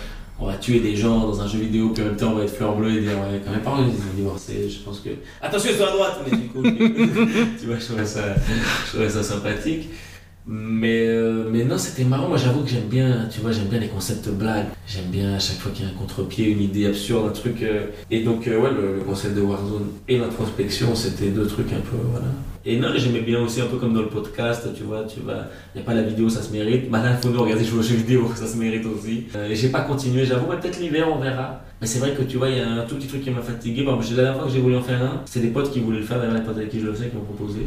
[0.42, 2.44] on va tuer des gens dans un jeu vidéo, puis en même temps on va
[2.46, 5.10] être fleur bleue et dire ouais, quand mes parents ils ont divorcé, je pense que.
[5.42, 6.64] Attention, sur la droite Mais du coup,
[7.60, 9.90] tu vois, je trouvais ça sympathique.
[10.52, 12.28] Mais, euh, mais non, c'était marrant.
[12.28, 14.66] Moi, j'avoue que j'aime bien, tu vois, j'aime bien les concepts blagues.
[14.88, 17.62] J'aime bien à chaque fois qu'il y a un contre-pied, une idée absurde, un truc.
[17.62, 21.82] euh, Et donc, euh, ouais, le, concept de Warzone et l'introspection, c'était deux trucs un
[21.82, 22.26] peu, voilà.
[22.66, 25.48] Et non, j'aimais bien aussi un peu comme dans le podcast, tu vois, tu vas,
[25.74, 26.90] il n'y a pas la vidéo, ça se mérite.
[26.90, 29.26] Maintenant, il faut nous regarder jouer aux jeux vidéo, ça se mérite aussi.
[29.36, 31.62] Euh, et j'ai pas continué, j'avoue, peut-être l'hiver, on verra.
[31.80, 33.42] Mais c'est vrai que tu vois, il y a un tout petit truc qui m'a
[33.42, 33.84] fatigué.
[33.84, 36.00] Bon, la dernière fois que j'ai voulu en faire un, c'est des potes qui voulaient
[36.00, 37.60] le faire, d'ailleurs, les potes avec qui je le faisais, qui m'ont proposé.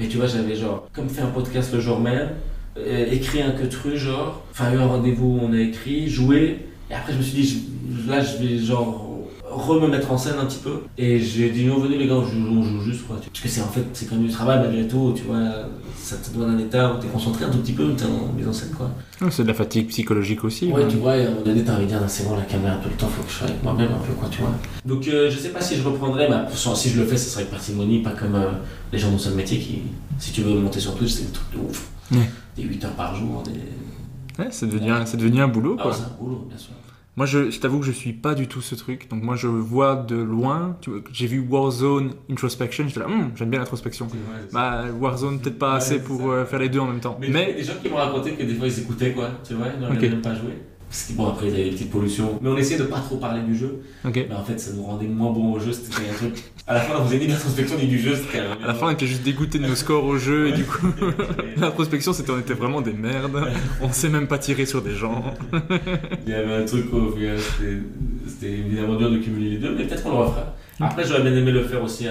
[0.00, 2.30] Mais tu vois, j'avais genre, comme fait un podcast le jour même,
[2.78, 6.94] euh, écrit un que tru, genre, enfin, eu un rendez-vous, on a écrit, joué, et
[6.94, 7.68] après, je me suis dit,
[8.08, 9.11] là, je vais genre
[9.54, 10.82] re-me mettre en scène un petit peu.
[10.98, 13.16] Et j'ai dit, non, venez les gars, on joue, on joue juste, quoi.
[13.16, 15.38] Parce que c'est en fait, c'est quand même du travail malgré tout, tu vois,
[15.96, 18.48] ça te donne un état où t'es concentré un tout petit peu, t'es en mise
[18.48, 18.90] en scène, quoi.
[19.30, 20.70] C'est de la fatigue psychologique aussi.
[20.72, 22.36] Ouais, tu vois, et à un moment donné, t'as envie de dire, Ah, c'est bon,
[22.36, 24.40] la caméra tout le temps, faut que je sois avec moi-même un peu, quoi, tu
[24.40, 24.52] vois.
[24.84, 27.42] Donc, euh, je sais pas si je reprendrai, mais si je le fais, ce serait
[27.42, 28.50] avec parcimonie, pas comme euh,
[28.92, 29.82] les gens mon seul métier qui,
[30.18, 31.88] si tu veux monter sur Twitch, c'est des trucs de ouf.
[32.10, 32.28] Ouais.
[32.56, 33.52] Des 8 heures par jour, des.
[34.42, 35.76] Ouais, c'est devenu, c'est devenu un boulot.
[35.78, 35.90] Ah, Quoi.
[35.92, 36.70] ouais, c'est un boulot, bien sûr.
[37.16, 39.08] Moi, je, je t'avoue que je suis pas du tout ce truc.
[39.10, 40.78] Donc, moi, je vois de loin.
[41.12, 42.88] J'ai vu Warzone Introspection.
[42.88, 44.08] J'étais là, Hum, j'aime bien l'introspection.
[44.52, 47.18] Bah, Warzone, peut-être pas Ouais, assez pour euh, faire les deux en même temps.
[47.20, 49.12] Mais, il y Mais, a des gens qui m'ont raconté que des fois ils écoutaient,
[49.12, 50.02] quoi, tu vois, ils n'auraient Ok.
[50.02, 50.52] même pas joué.
[50.92, 52.38] Parce que bon, après, il y avait des petites pollutions.
[52.42, 53.80] Mais on essayait de pas trop parler du jeu.
[54.04, 54.26] ok.
[54.28, 55.72] Mais en fait, ça nous rendait moins bon au jeu.
[55.72, 56.34] C'était un truc.
[56.66, 58.14] À la fin, on faisait ni l'introspection ni du jeu.
[58.62, 60.48] À la fin, on était juste dégoûté de nos scores au jeu.
[60.48, 60.86] Et du coup,
[61.56, 63.42] l'introspection, c'était on était vraiment des merdes.
[63.80, 65.32] On sait même pas tirer sur des gens.
[66.26, 69.84] Il y avait un truc au final, c'était- évidemment dur de cumuler les deux, mais
[69.86, 70.54] peut-être qu'on le refera.
[70.78, 72.06] Après, j'aurais bien aimé le faire aussi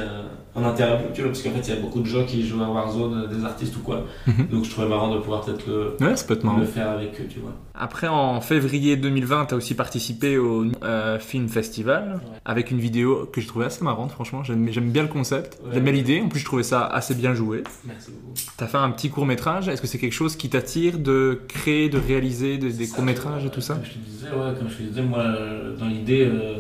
[0.56, 2.46] un, en interview, tu vois, parce qu'en fait, il y a beaucoup de gens qui
[2.46, 4.06] jouent à Warzone, des artistes ou quoi.
[4.28, 4.48] Mhm.
[4.52, 6.62] Donc, je trouvais marrant de pouvoir peut-être le, Ouais, peut marrant.
[6.66, 7.54] faire avec eux, tu vois.
[7.74, 12.38] Après, en février 2020, tu as aussi participé au euh, Film Festival Ouais.
[12.46, 14.44] avec une vidéo que je trouvais assez marrante, franchement.
[14.44, 15.72] J'aime bien le concept, Ouais.
[15.74, 16.22] j'aime bien l'idée.
[16.22, 17.64] En plus, je trouvais ça assez bien joué.
[17.86, 18.34] Merci beaucoup.
[18.58, 19.68] Tu as fait un petit court-métrage.
[19.70, 23.50] Est-ce que c'est quelque chose qui t'attire de créer, de réaliser des, des courts-métrages et
[23.50, 23.76] tout ça?
[23.76, 26.58] Comme je te disais, ouais, comme je te disais, moi, euh, dans l'idée, euh,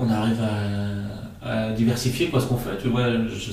[0.00, 0.40] on arrive
[1.42, 2.78] à, diversifier quoi, ce qu'on fait.
[2.80, 3.52] Tu vois, je,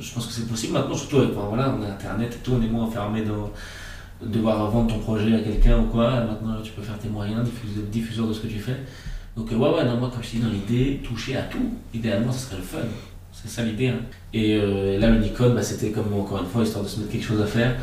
[0.00, 2.84] je pense que c'est possible maintenant, surtout avec voilà, Internet et tout, on est moins
[2.84, 3.50] enfermé dans
[4.22, 6.10] devoir vendre ton projet à quelqu'un ou quoi.
[6.10, 7.40] Maintenant, tu peux faire tes moyens,
[7.90, 8.76] diffuseur de ce que tu fais.
[9.36, 11.72] Donc, euh, ouais, ouais, non, moi, comme je dis, dans l'idée, toucher à tout.
[11.94, 12.78] Idéalement, ce serait le fun.
[13.32, 13.88] C'est ça l'idée.
[13.88, 14.00] hein.
[14.34, 17.24] Et euh, là, Nikon, bah, c'était comme encore une fois, histoire de se mettre quelque
[17.24, 17.76] chose à faire.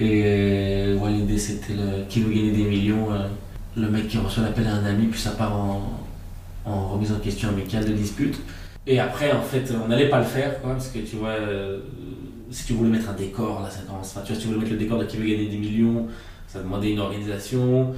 [0.00, 1.74] Et ouais, l'idée, c'était
[2.08, 3.12] qui veut gagner des millions.
[3.12, 3.28] euh,
[3.76, 6.00] le mec qui reçoit l'appel à un ami, puis ça part en,
[6.64, 8.38] en remise en question amicale de dispute.
[8.86, 11.80] Et après, en fait, on n'allait pas le faire, quoi, parce que tu vois, euh,
[12.50, 14.10] si tu voulais mettre un décor, là, ça commence.
[14.10, 16.06] Enfin, tu vois, si tu voulais mettre le décor de qui veut gagner des millions,
[16.46, 17.94] ça demandait une organisation.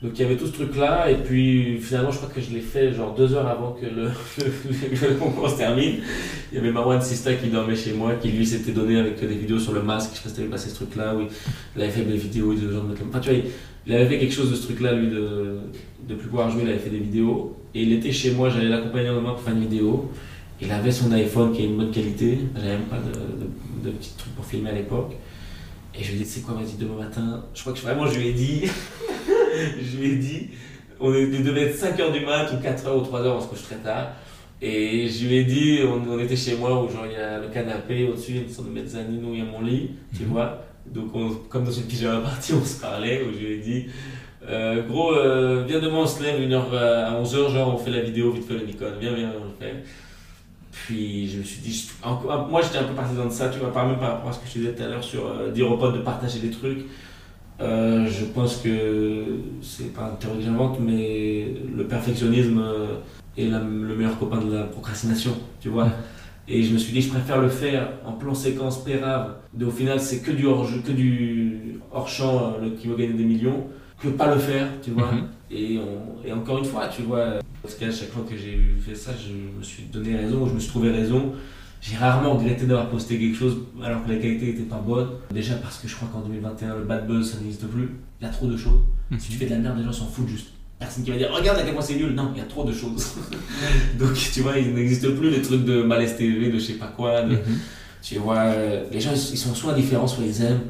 [0.00, 2.60] Donc il y avait tout ce truc-là, et puis finalement, je crois que je l'ai
[2.60, 4.04] fait genre deux heures avant que le,
[4.38, 5.96] le, concours se termine.
[6.52, 9.34] Il y avait Marwan Sista qui dormait chez moi, qui lui s'était donné avec des
[9.34, 10.10] vidéos sur le masque.
[10.12, 11.22] Je sais pas si t'avais passé ce truc-là, où
[11.74, 13.40] il avait fait des vidéos de gens de Enfin, tu vois,
[13.88, 15.58] il- avait fait quelque chose de ce truc-là, lui, de,
[16.08, 16.62] de plus pouvoir jouer.
[16.64, 17.56] Il avait fait des vidéos.
[17.74, 20.10] Et il était chez moi, j'allais l'accompagner demain pour faire une vidéo.
[20.60, 22.38] Il avait son iPhone qui a une bonne qualité.
[22.56, 25.12] J'avais même pas de, de, de petits trucs pour filmer à l'époque.
[25.98, 27.44] Et je lui ai dit, c'est quoi, vas-y, demain matin.
[27.54, 28.62] Je crois que je- vraiment, je lui ai dit.
[29.82, 30.48] je lui ai dit.
[31.00, 33.62] On est- il devait être 5h du mat ou 4h ou 3h, on se couche
[33.62, 34.12] très tard.
[34.60, 37.38] Et je lui ai dit, on, on était chez moi où genre il y a
[37.38, 39.60] le canapé, au-dessus il y a une sorte de mezzanine où il y a mon
[39.60, 40.64] lit, tu vois.
[40.94, 43.86] Donc on- comme dans une pyjama party, on se parlait, où je lui ai dit,
[44.48, 47.90] euh, gros, euh, viens demain on se lève une euh, à 11h, genre on fait
[47.90, 49.82] la vidéo, vite fait le Nikon, viens, viens, on le fait.
[50.72, 51.88] Puis je me suis dit,
[52.50, 54.38] moi j'étais un peu partisan de ça, tu vois, par même par rapport à ce
[54.38, 56.84] que je disais tout à l'heure sur dire aux potes de partager des trucs.
[57.60, 59.24] Je pense que
[59.60, 62.62] c'est pas un théorie que j'invente, mais le perfectionnisme
[63.36, 65.88] est le meilleur copain de la procrastination, tu vois.
[66.48, 70.00] Et je me suis dit, je préfère le faire en plan séquence pérave, au final
[70.00, 73.66] c'est que du hors que du hors champ le, qui va gagner des millions,
[74.00, 75.12] que pas le faire, tu vois.
[75.12, 75.24] Mhm.
[75.50, 78.94] Et, on- et encore une fois, tu vois, parce qu'à chaque fois que j'ai fait
[78.94, 81.32] ça, je me suis donné raison, je me suis trouvé raison.
[81.80, 85.08] J'ai rarement regretté d'avoir posté quelque chose alors que la qualité n'était pas bonne.
[85.32, 87.90] Déjà parce que je crois qu'en 2021, le bad buzz, ça n'existe plus.
[88.20, 88.80] Il y a trop de choses.
[89.18, 90.48] Si tu fais de la merde, les gens s'en foutent juste.
[90.78, 92.14] Personne qui va dire regarde à quel point c'est nul.
[92.14, 93.14] Non, il y a trop de choses.
[93.98, 96.86] Donc tu vois, il n'existe plus les trucs de malaise TV, de je sais pas
[96.86, 97.22] quoi.
[97.22, 97.36] de-
[98.02, 98.44] Tu vois,
[98.92, 100.60] les gens ils sont soit différents, soit ils aiment.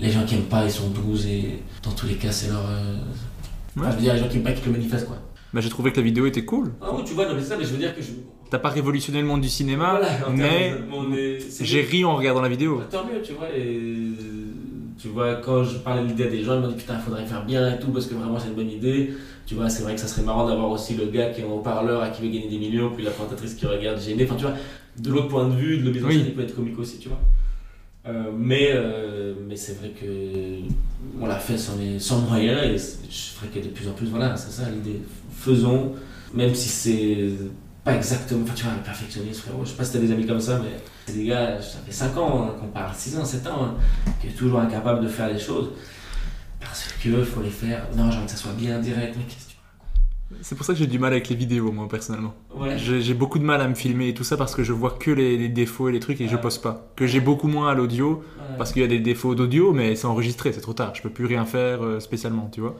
[0.00, 2.64] Les gens qui aiment pas, ils sont 12 et dans tous les cas, c'est leur.
[2.66, 2.96] euh,
[3.76, 3.82] Ouais.
[3.82, 5.16] enfin, je veux dire, les gens qui aiment pas, qui le manifestent quoi.
[5.54, 6.72] Bah, j'ai trouvé que la vidéo était cool.
[6.80, 8.08] Ah oui, tu vois, non, mais c'est ça, mais je veux dire que je.
[8.50, 10.72] T'as pas révolutionné le monde du cinéma, Voilà, mais
[11.38, 12.78] est- j'ai ri en regardant la vidéo.
[12.78, 13.48] Bah, Tant mieux, tu vois.
[13.54, 14.08] Et,
[15.00, 17.02] tu vois, quand je parlais de l'idée à des gens, ils m'ont dit putain, il
[17.02, 19.12] faudrait faire bien et tout, parce que vraiment c'est une bonne idée.
[19.46, 21.52] Tu vois, c'est vrai que ça serait marrant d'avoir aussi le gars qui est en
[21.52, 24.24] haut-parleur à qui veut gagner des millions, puis la présentatrice qui regarde gênée.
[24.24, 24.54] Enfin, tu vois,
[24.98, 26.22] de l'autre point de vue, de en Oui.
[26.36, 27.18] peut être comique aussi, tu vois.
[28.04, 30.06] Euh, mais euh, mais c'est vrai que
[31.20, 32.76] on l'a fait sans, les, sans moyens et
[33.08, 35.00] je ferais que de plus en plus, voilà, c'est ça l'idée.
[35.32, 35.92] Faisons,
[36.34, 37.28] même si c'est
[37.84, 40.26] pas exactement, enfin tu vois, le perfectionnisme, frérot, je sais pas si t'as des amis
[40.26, 40.70] comme ça, mais
[41.06, 43.74] c'est des gars, ça fait 5 ans hein, qu'on parle, 6 ans, 7 ans, hein,
[44.20, 45.70] qui est toujours incapable de faire les choses
[46.64, 47.86] parce que faut les faire.
[47.96, 50.72] Non, j'ai envie que ça soit bien direct, mais qu'est-ce que tu C'est pour ça
[50.72, 52.34] que j'ai du mal avec les vidéos, moi, personnellement.
[52.54, 52.76] Ouais.
[52.78, 55.10] J'ai beaucoup de mal à me filmer et tout ça parce que je vois que
[55.10, 56.40] les, les défauts et les trucs et je Ouais.
[56.40, 56.90] poste pas.
[56.96, 58.56] Que j'ai beaucoup moins à l'audio Ouais.
[58.58, 60.94] parce qu'il y a des défauts d'audio, mais c'est enregistré, c'est trop tard.
[60.94, 62.76] Je peux plus rien faire euh, spécialement, tu vois.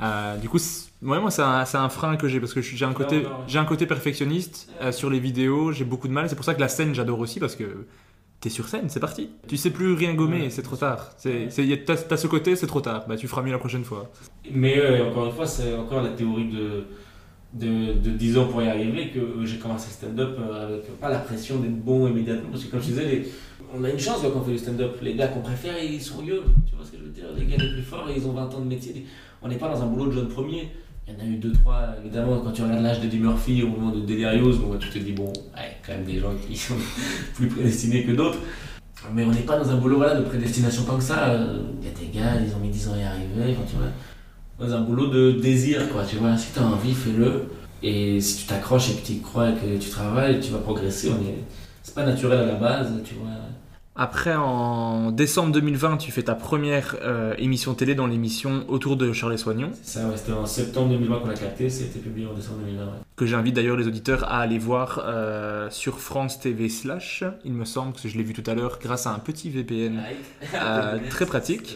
[0.00, 0.58] Euh, du coup,
[1.02, 3.24] moi, c'est un, un frein que j'ai parce que je j'ai un côté,
[3.54, 5.70] un côté perfectionniste euh, sur les vidéos.
[5.72, 6.28] J'ai beaucoup de mal.
[6.28, 7.86] C'est pour ça que la scène, j'adore aussi parce que
[8.42, 9.30] t'es sur scène, c'est parti.
[9.48, 10.50] Tu sais plus rien gommer, Ouais.
[10.50, 11.10] c'est trop tard.
[11.22, 13.04] T'as, ce côté, c'est trop tard.
[13.08, 14.10] Bah, tu feras mieux la prochaine fois.
[14.50, 16.84] Mais euh, encore une fois, c'est encore la théorie de,
[17.54, 21.00] de, de 10 ans pour y arriver que euh, j'ai commencé le stand-up euh, avec
[21.00, 22.50] pas la pression d'être bon immédiatement.
[22.50, 23.28] Parce que comme je disais, les-
[23.74, 24.98] on a une chance quand on fait du stand-up.
[25.00, 26.42] Les gars qu'on préfère, ils sont vieux.
[26.68, 27.24] Tu vois ce que je veux dire?
[27.38, 29.06] Les gars les plus forts, ils ont 20 ans de métier.
[29.40, 30.68] On n'est pas dans un boulot de jeune premier.
[31.18, 33.90] Il y en a eu 2-3, évidemment, quand tu regardes l'âge d'Eddie Murphy au moment
[33.90, 36.74] de Delirious, bon, tu te dis, bon, ouais, quand même des gens qui sont
[37.34, 38.38] plus prédestinés que d'autres.
[39.12, 41.30] Mais on n'est pas dans un boulot voilà, de prédestination comme ça.
[41.30, 43.56] Euh, Il y a des gars, ils ont mis 10 ans à y arriver.
[43.56, 43.88] Enfin, tu vois,
[44.64, 46.04] dans un boulot de désir, quoi.
[46.04, 47.48] Tu vois, si tu as envie, fais-le.
[47.82, 51.10] Et si tu t'accroches et que tu y crois que tu travailles, tu vas progresser.
[51.10, 51.42] On est...
[51.82, 53.30] C'est pas naturel à la base, tu vois.
[53.94, 59.12] Après, en décembre 2020, tu fais ta première euh, émission télé dans l'émission Autour de
[59.12, 62.32] Charles Soignon, C'est ça, ouais, c'était en septembre 2020 qu'on l'a capté, c'était publié en
[62.32, 62.84] décembre 2020.
[62.86, 62.90] ouais.
[63.16, 67.66] que j'invite d'ailleurs les auditeurs à aller voir euh, sur France TV slash, il me
[67.66, 70.02] semble, que je l'ai vu tout à l'heure, grâce à un petit VPN
[70.54, 71.74] euh, très pratique.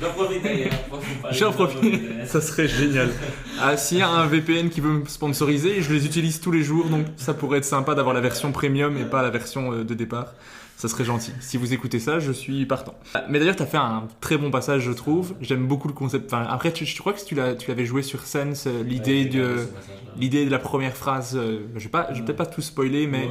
[0.00, 0.72] J'en profite d'ailleurs.
[1.30, 3.10] J'en profite, ça serait génial.
[3.60, 6.62] Ah, S'il y a un VPN qui veut me sponsoriser, je les utilise tous les
[6.62, 9.94] jours, donc ça pourrait être sympa d'avoir la version premium et pas la version de
[9.94, 10.32] départ.
[10.76, 11.32] Ça serait gentil.
[11.40, 12.94] Si vous écoutez ça, je suis partant.
[13.30, 15.34] Mais d'ailleurs, tu as fait un très bon passage, je trouve.
[15.40, 16.32] J'aime beaucoup le concept.
[16.32, 18.52] Enfin, après, tu, je crois que tu l'as- tu l'avais joué sur scène,
[18.84, 19.56] l'idée de
[20.18, 21.34] l'idée de la première phrase.
[21.36, 23.28] euh, je vais pas, je vais peut-être pas tout spoiler, mais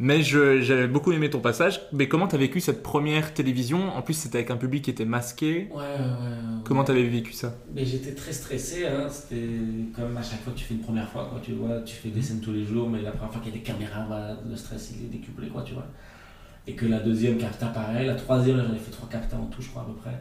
[0.00, 1.80] mais je- j'avais beaucoup aimé ton passage.
[1.92, 3.94] Mais comment t'as vécu cette première télévision?
[3.96, 5.68] En plus, c'était avec un public qui était masqué.
[5.70, 6.60] Ouais, ouais, ouais.
[6.64, 7.54] Comment t'avais vécu ça?
[7.72, 9.06] Mais j'étais très stressé, hein.
[9.08, 9.46] c'était
[9.94, 12.08] comme à chaque fois que tu fais une première fois, quoi, tu vois, tu fais
[12.08, 14.36] des scènes tous les jours, mais la première fois qu'il y a des caméras, voilà,
[14.48, 15.86] le stress il est décuplé, quoi, tu vois.
[16.66, 19.60] Et que la deuxième capta, pareil, la troisième, j'en ai fait trois captas en tout,
[19.60, 20.18] je crois, à peu près.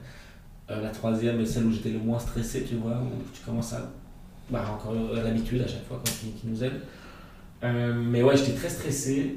[0.72, 3.74] Euh, la troisième est celle où j'étais le moins stressé, tu vois, où tu commences
[3.74, 3.92] à.
[4.50, 6.82] Bah, encore l'habitude à chaque fois, quoi, qui, qui nous aide.
[7.64, 9.36] Euh, mais ouais, j'étais très stressé.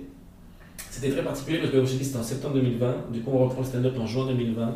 [0.90, 3.12] C'était très particulier parce que, comme je t'ai dit, c'était en septembre 2020.
[3.12, 4.74] Du coup, on reprend le stand-up en juin 2020.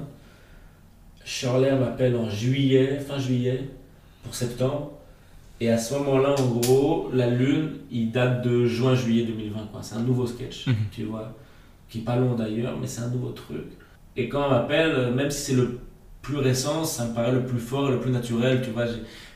[1.25, 3.69] Shirley m'appelle en juillet, fin juillet,
[4.23, 4.93] pour septembre.
[5.61, 9.67] Et à ce moment-là, en gros, la lune, il date de juin-juillet 2020.
[9.73, 9.83] quoi.
[9.83, 10.75] C'est un nouveau sketch, Mhm.
[10.91, 11.37] tu vois,
[11.91, 13.65] qui est pas long d'ailleurs, mais c'est un nouveau truc.
[14.17, 15.81] Et quand on m'appelle, euh, même si c'est le
[16.23, 18.85] plus récent, ça me paraît le plus fort et le plus naturel, tu vois.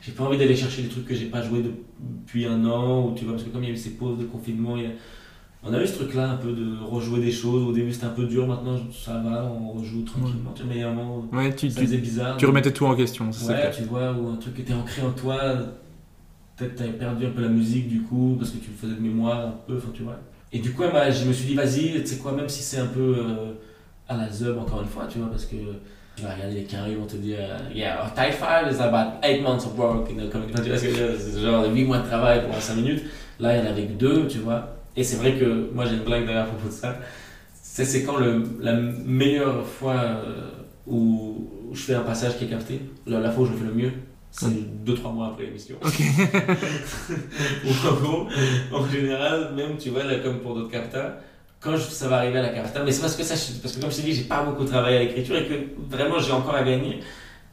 [0.00, 1.62] J'ai, pas envie d'aller chercher des trucs que j'ai pas joué
[1.98, 4.18] depuis un an, ou tu vois, parce que comme il y a eu ces pauses
[4.18, 4.90] de confinement, il y a-
[5.62, 7.62] on a eu ce truc-là un peu de rejouer des choses.
[7.66, 10.52] Au début, c'était un peu dur, maintenant ça va, on rejoue tranquillement.
[10.54, 12.36] Tu vois, Mais moment, Ouais, tu, ça tu, faisait bizarre.
[12.36, 13.32] tu remettais tout en question.
[13.32, 15.40] c'est Ouais, tu vois, ou un truc qui était ancré en toi,
[16.56, 19.48] peut-être t'avais perdu un peu la musique du coup, parce que tu faisais de mémoire
[19.48, 20.20] un peu, enfin tu vois.
[20.54, 22.86] Et du coup, je me suis dit, vas-y, tu sais quoi, même si c'est un
[22.86, 23.54] peu euh,
[24.08, 25.56] à la zub encore une fois, tu vois, parce que
[26.14, 28.80] tu vas regarder les carrés, ils vont te dire, euh, yeah, our type 5 is
[28.80, 32.06] about 8 months of work, you know, comme, tu vois c'est genre 8 mois de
[32.06, 33.02] travail pour 5 minutes.
[33.40, 34.76] Là, il y en avait que deux, tu vois.
[34.96, 37.00] Et c'est vrai que moi, j'ai une blague d'ailleurs à propos de ça.
[37.52, 40.50] C'est, quand le, la meilleure fois euh,
[40.86, 43.58] où, où je fais un passage qui est capté, la, la fois où je le
[43.58, 43.92] fais le mieux,
[44.36, 44.46] c'est
[44.84, 45.76] 2-3 mois après l'émission.
[47.64, 48.26] Ou en gros,
[48.72, 51.16] en général, même tu vois, là, comme pour d'autres captas,
[51.60, 53.80] quand je- ça va arriver à la capta, mais c'est parce que ça, parce que
[53.80, 55.54] comme je t'ai dit, j'ai pas beaucoup travaillé à l'écriture et que
[55.88, 57.00] vraiment j'ai encore à gagner.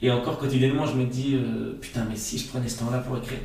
[0.01, 3.17] Et encore quotidiennement, je me dis, euh, putain, mais si je prenais ce temps-là pour
[3.17, 3.37] écrire,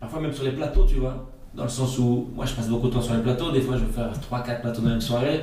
[0.00, 2.88] parfois même sur les plateaux, tu vois, dans le sens où moi je passe beaucoup
[2.88, 5.00] de temps sur les plateaux, des fois je vais faire 3-4 plateaux dans la même
[5.00, 5.42] soirée.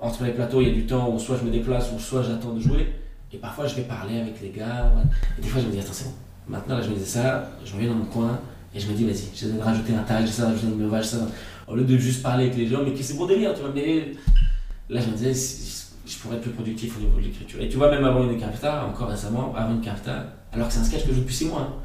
[0.00, 2.22] Entre les plateaux, il y a du temps où soit je me déplace ou soit
[2.22, 2.92] j'attends de jouer.
[3.32, 4.92] Et parfois je vais parler avec les gars.
[5.38, 6.14] Et des fois je me dis, attends, c'est bon.
[6.48, 8.40] Maintenant, là, je me disais ça, je reviens dans mon coin
[8.74, 11.06] et je me dis, vas-y, j'essaie de rajouter un tag, j'essaie de rajouter une vache,
[11.06, 11.18] ça.
[11.66, 13.70] Au lieu de juste parler avec les gens, mais qui c'est bon délire, tu vois.
[13.74, 14.12] Mais
[14.88, 15.34] là, je me disais,
[16.06, 17.60] je pourrais être plus productif au niveau de l'écriture.
[17.60, 20.80] Et tu vois, même avant une capta, encore récemment, avant une capta, alors que c'est
[20.80, 21.82] un sketch que je joue depuis 6 mois, hein,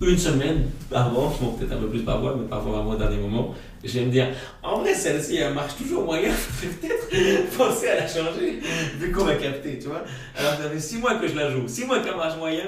[0.00, 3.16] une semaine avant, bon, peut-être un peu plus par mois, mais parfois vraiment au dernier
[3.16, 4.28] moment, je vais me dire,
[4.62, 8.60] en vrai, celle-ci, elle marche toujours moyen, faut peut-être penser à la changer,
[8.98, 10.04] vu qu'on va capter, tu vois.
[10.38, 12.66] Alors, ça fait 6 mois que je la joue, 6 mois qu'elle marche moyen,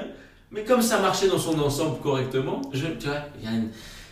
[0.51, 3.17] mais comme ça marchait dans son ensemble correctement, tu vois,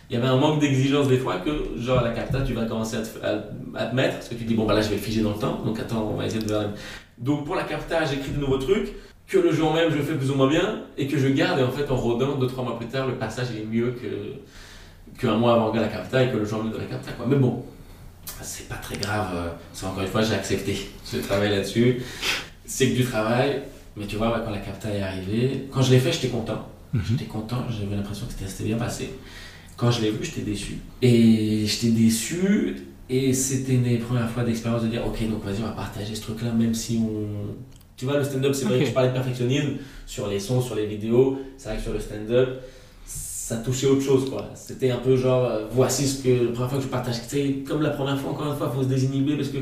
[0.09, 2.65] il y avait un manque d'exigence des fois que, genre, à la capta, tu vas
[2.67, 5.33] commencer à te, mettre, parce que tu dis, bon, bah là, je vais figer dans
[5.33, 6.71] le temps, donc attends, on va essayer de faire.
[7.19, 8.93] Donc, pour la capta, j'écris de nouveaux trucs,
[9.27, 11.63] que le jour même, je fais plus ou moins bien, et que je garde, et
[11.65, 15.55] en fait, en rodant, 2-3 mois plus tard, le passage est mieux que qu'un mois
[15.55, 17.27] avant la capta, et que le jour même de la capta, quoi.
[17.27, 17.65] Mais bon,
[18.43, 20.77] c'est pas très grave, euh, parce qu'encore une fois, j'ai accepté,
[21.11, 22.03] je travaille là-dessus,
[22.65, 23.63] c'est que du travail,
[23.97, 26.69] mais tu vois, ouais, quand la capta est arrivée, quand je l'ai fait, j'étais content.
[27.09, 29.11] J'étais content, j'avais l'impression que c'était c'était bien passé.
[29.77, 30.79] Quand je l'ai vu, j'étais déçu.
[31.03, 32.77] Et j'étais déçu,
[33.09, 36.15] et c'était une des premières fois d'expérience de dire, ok, donc vas-y, on va partager
[36.15, 37.55] ce truc-là, même si on.
[37.97, 39.75] Tu vois, le stand-up, c'est vrai que je parlais de perfectionnisme
[40.07, 41.39] sur les sons, sur les vidéos.
[41.57, 42.61] C'est vrai que sur le stand-up,
[43.07, 44.51] ça touchait autre chose, quoi.
[44.55, 46.47] C'était un peu genre, euh, voici ce que.
[46.47, 48.77] La première fois que je partage, sais, comme la première fois, encore une fois, il
[48.77, 49.59] faut se désinhiber parce que.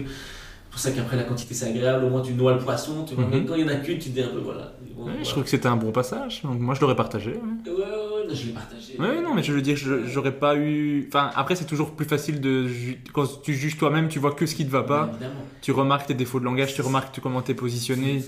[0.77, 3.15] C'est pour ça qu'après la quantité c'est agréable, au moins tu noies le poisson, tu
[3.15, 3.25] vois.
[3.27, 3.31] Mhm.
[3.33, 4.73] Mais quand il y en a qu'une, tu te dis un peu, voilà.
[4.97, 5.23] Bon, Ouais, voilà.
[5.23, 7.31] Je trouve que c'était un bon passage, donc moi je l'aurais partagé.
[7.31, 7.37] ouais.
[7.37, 8.99] Ouais, ouais, ouais, non, je l'ai partagé.
[8.99, 11.05] Ouais, non, mais je veux dire, j'aurais pas eu.
[11.09, 12.67] Enfin, après, c'est toujours plus facile de.
[13.13, 15.11] Quand tu juges toi-même, tu vois que ce qui te va pas.
[15.13, 15.41] Évidemment.
[15.63, 18.25] Tu remarques tes défauts de langage, tu remarques comment t'es positionné.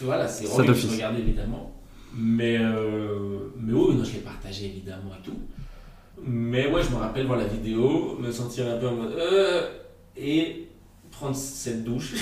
[0.00, 1.80] Voilà, c'est horrible de regarder évidemment.
[2.16, 5.38] Mais, euh, mais oui, non, je l'ai partagé évidemment et tout.
[6.26, 9.12] Mais ouais, je me rappelle voir la vidéo, me sentir un peu en mode.
[9.18, 9.68] Euh,
[10.16, 10.68] et
[11.18, 12.12] prendre cette douche,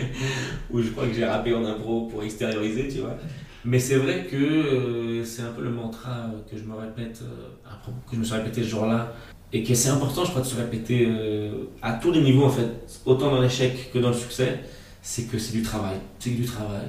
[0.70, 3.16] où je crois que j'ai rappé en impro pour extérioriser, tu vois.
[3.64, 7.20] Mais c'est vrai que euh, c'est un peu le mantra euh, que je me répète,
[7.22, 7.48] euh,
[7.82, 9.12] propos- que je me suis répété ce jour-là.
[9.52, 12.50] Et que c'est important, je crois, de se répéter euh, à tous les niveaux, en
[12.50, 12.68] fait,
[13.04, 14.60] autant dans l'échec que dans le succès,
[15.02, 15.96] c'est que c'est du travail.
[16.20, 16.86] C'est du travail.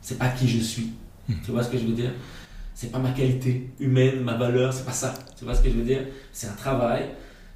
[0.00, 0.90] C'est pas qui je suis.
[1.44, 2.12] Tu vois ce que je veux dire?
[2.74, 5.12] C'est pas ma qualité humaine, ma valeur, c'est pas ça.
[5.36, 6.02] Tu vois ce que je veux dire?
[6.32, 7.10] C'est un travail,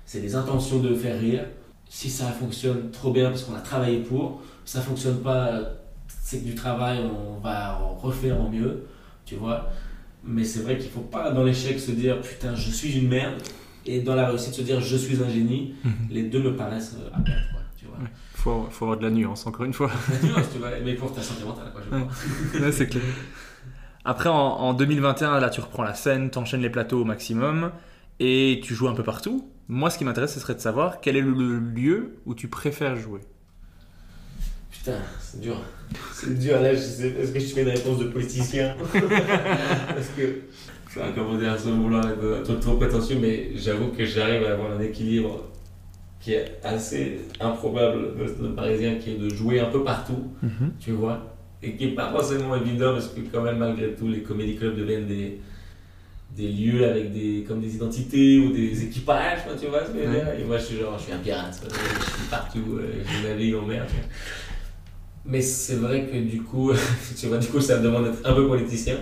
[0.05, 1.45] c'est des intentions de faire rire.
[1.89, 5.61] Si ça fonctionne trop bien parce qu'on a travaillé pour, ça fonctionne pas,
[6.07, 8.87] c'est que du travail, on va en refaire en mieux,
[9.25, 9.71] tu vois.
[10.25, 13.37] Mais c'est vrai qu'il faut pas dans l'échec se dire putain, je suis une merde,
[13.87, 15.75] et dans la réussite se dire je suis un génie.
[15.85, 15.93] Mhm.
[16.11, 17.97] Les deux me paraissent euh, à perdre, quoi, tu vois.
[17.99, 18.11] Ouais.
[18.35, 19.91] Faut, faut avoir de la nuance, encore une fois.
[20.23, 22.03] La nuance, tu vois, mais pour ta santé mentale, quoi, je Ouais.
[22.53, 22.61] crois.
[22.67, 23.03] Ouais, c'est clair.
[24.05, 27.71] Après, en, en 2021, là, tu reprends la scène, t'enchaînes les plateaux au maximum
[28.21, 29.49] et tu joues un peu partout.
[29.69, 32.49] Moi, ce qui m'intéresse, ce serait de savoir quel est le, le lieu où tu
[32.49, 33.21] préfères jouer.
[34.71, 35.57] Putain, c'est dur.
[36.13, 40.43] C'est dur là, je sais, est-ce que je fais une réponse de politicien Parce que,
[40.87, 44.73] enfin, comment dire, sans vouloir être trop, trop prétentieux, mais j'avoue que j'arrive à avoir
[44.73, 45.49] un équilibre
[46.21, 50.33] qui est assez improbable de, parisien, qui est de jouer un peu partout,
[50.81, 54.23] tu vois, et qui est pas forcément évident parce que quand même malgré tout les
[54.23, 55.41] comédie clubs deviennent des
[56.39, 59.99] des lieux avec des comme des identités ou des équipages quoi, tu vois ce que
[59.99, 60.29] je veux dire.
[60.39, 63.27] Et moi je suis genre je suis un pirate quoi, je suis partout euh, je
[63.27, 64.05] navigue en mer tu vois.
[65.25, 66.73] mais c'est vrai que du coup
[67.19, 68.97] tu vois du coup ça me demande d'être un peu politicien.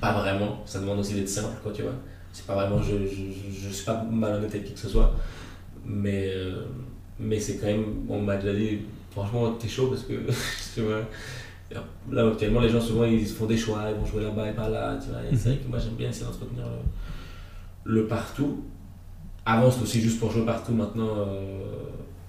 [0.00, 0.62] Pas vraiment.
[0.64, 1.94] Ça demande aussi d'être simple quoi tu vois.
[2.32, 5.14] C'est pas vraiment je, je, je, je suis pas malhonnête avec qui que ce soit.
[5.84, 6.62] Mais euh,
[7.20, 8.78] mais c'est quand même on m'a déjà dit
[9.10, 10.14] franchement t'es chaud parce que
[10.74, 11.02] tu vois
[12.10, 14.68] Là, actuellement, les gens, souvent, ils font des choix, ils vont jouer là-bas et pas
[14.68, 15.20] là, tu vois.
[15.30, 16.64] Et c'est vrai que moi, j'aime bien essayer d'entretenir
[17.84, 18.64] le, le partout.
[19.44, 20.72] Avant, c'était aussi juste pour jouer partout.
[20.72, 21.72] Maintenant, euh,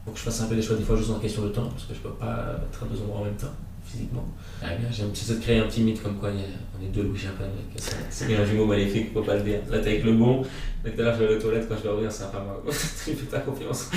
[0.06, 1.70] faut que je fasse un peu des choix, des fois, juste en question de temps,
[1.70, 3.48] parce que je peux pas être à deux endroits en même temps,
[3.90, 4.26] physiquement.
[4.61, 6.48] Ah, bien, J'aime j'essaie de créer un petit mythe comme quoi il y a-
[6.80, 7.84] on est deux Louis mec.
[8.10, 9.60] C'est- un jumeau magnifique, faut pas le dire.
[9.72, 10.44] Là, t'es avec le bon,
[10.84, 12.40] mais tout à l'heure, je vais aux toilettes, quand je vais revenir, c'est un pas
[12.44, 12.61] moi.
[12.68, 13.90] tu fais ta confiance.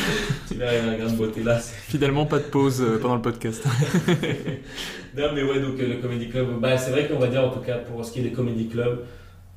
[0.48, 2.98] tu verras, il y a un grain de beauté là, Finalement, pas de pause euh,
[3.00, 3.64] pendant le podcast.
[5.16, 7.50] non mais ouais donc euh, le comedy club bah c'est vrai qu'on va dire en
[7.50, 9.00] tout cas pour ce qui est des comedy clubs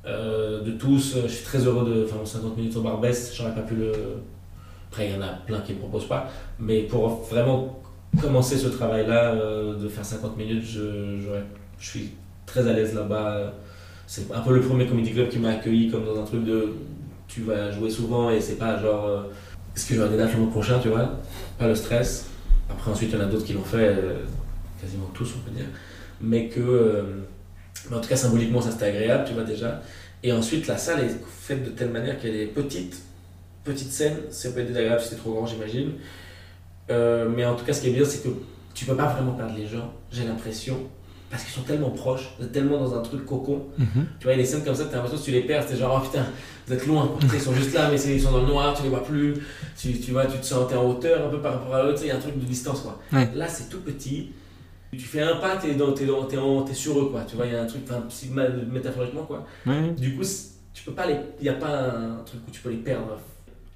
[0.06, 3.32] euh, de tous euh, je suis très heureux de faire mon 50 minutes au Barbès
[3.34, 3.90] j'aurais pas pu le
[4.90, 7.82] après il y en a plein qui ne proposent pas mais pour vraiment
[8.20, 11.18] commencer ce travail là de faire 50 minutes je,
[11.78, 12.10] je suis
[12.46, 13.52] très à l'aise là-bas.
[14.06, 16.74] C'est un peu le premier comedy club qui m'a accueilli comme dans un truc de
[17.26, 19.22] tu vas jouer souvent et c'est pas genre euh,
[19.74, 21.18] est-ce que j'aurai des dates le mois prochain tu vois.
[21.58, 22.26] Pas le stress.
[22.70, 24.14] Après ensuite il y en a d'autres qui l'ont fait euh,
[24.80, 25.66] quasiment tous on peut dire.
[26.20, 27.02] Mais que euh,
[27.90, 29.82] mais en tout cas symboliquement ça c'était agréable tu vois déjà.
[30.22, 33.02] Et ensuite la salle est faite de telle manière qu'elle est petite.
[33.64, 35.92] Petite scène ça peut être désagréable si c'est trop grand j'imagine
[36.90, 38.28] Euh, mais en tout cas ce qui est bien c'est que
[38.74, 40.76] tu peux pas vraiment perdre les gens j'ai l'impression
[41.30, 43.64] parce qu'ils sont tellement proches vous êtes tellement dans un truc cocon
[44.20, 45.64] tu vois, il y a des scènes comme ça, t'as l'impression que tu les perds,
[45.68, 46.24] c'est genre, oh putain,
[46.66, 47.10] vous êtes loin.
[47.20, 49.34] Tu ils sont juste là, mais ils sont dans le noir, tu les vois plus,
[49.76, 51.94] tu, tu vois, tu te sens, t'es en hauteur un peu par rapport à eux,
[51.94, 53.00] tu il y a un truc de distance, quoi.
[53.12, 53.28] Ouais.
[53.34, 54.30] Là, c'est tout petit,
[54.92, 57.46] tu fais un pas, t'es, dans, t'es, dans- en- t'es sur eux, quoi, tu vois,
[57.46, 59.44] il y a un truc, enfin, si- mal- métaphoriquement, quoi.
[59.66, 59.90] Ouais.
[59.98, 60.22] Du coup,
[60.72, 63.18] tu peux pas les, il y a pas un truc où tu peux les perdre.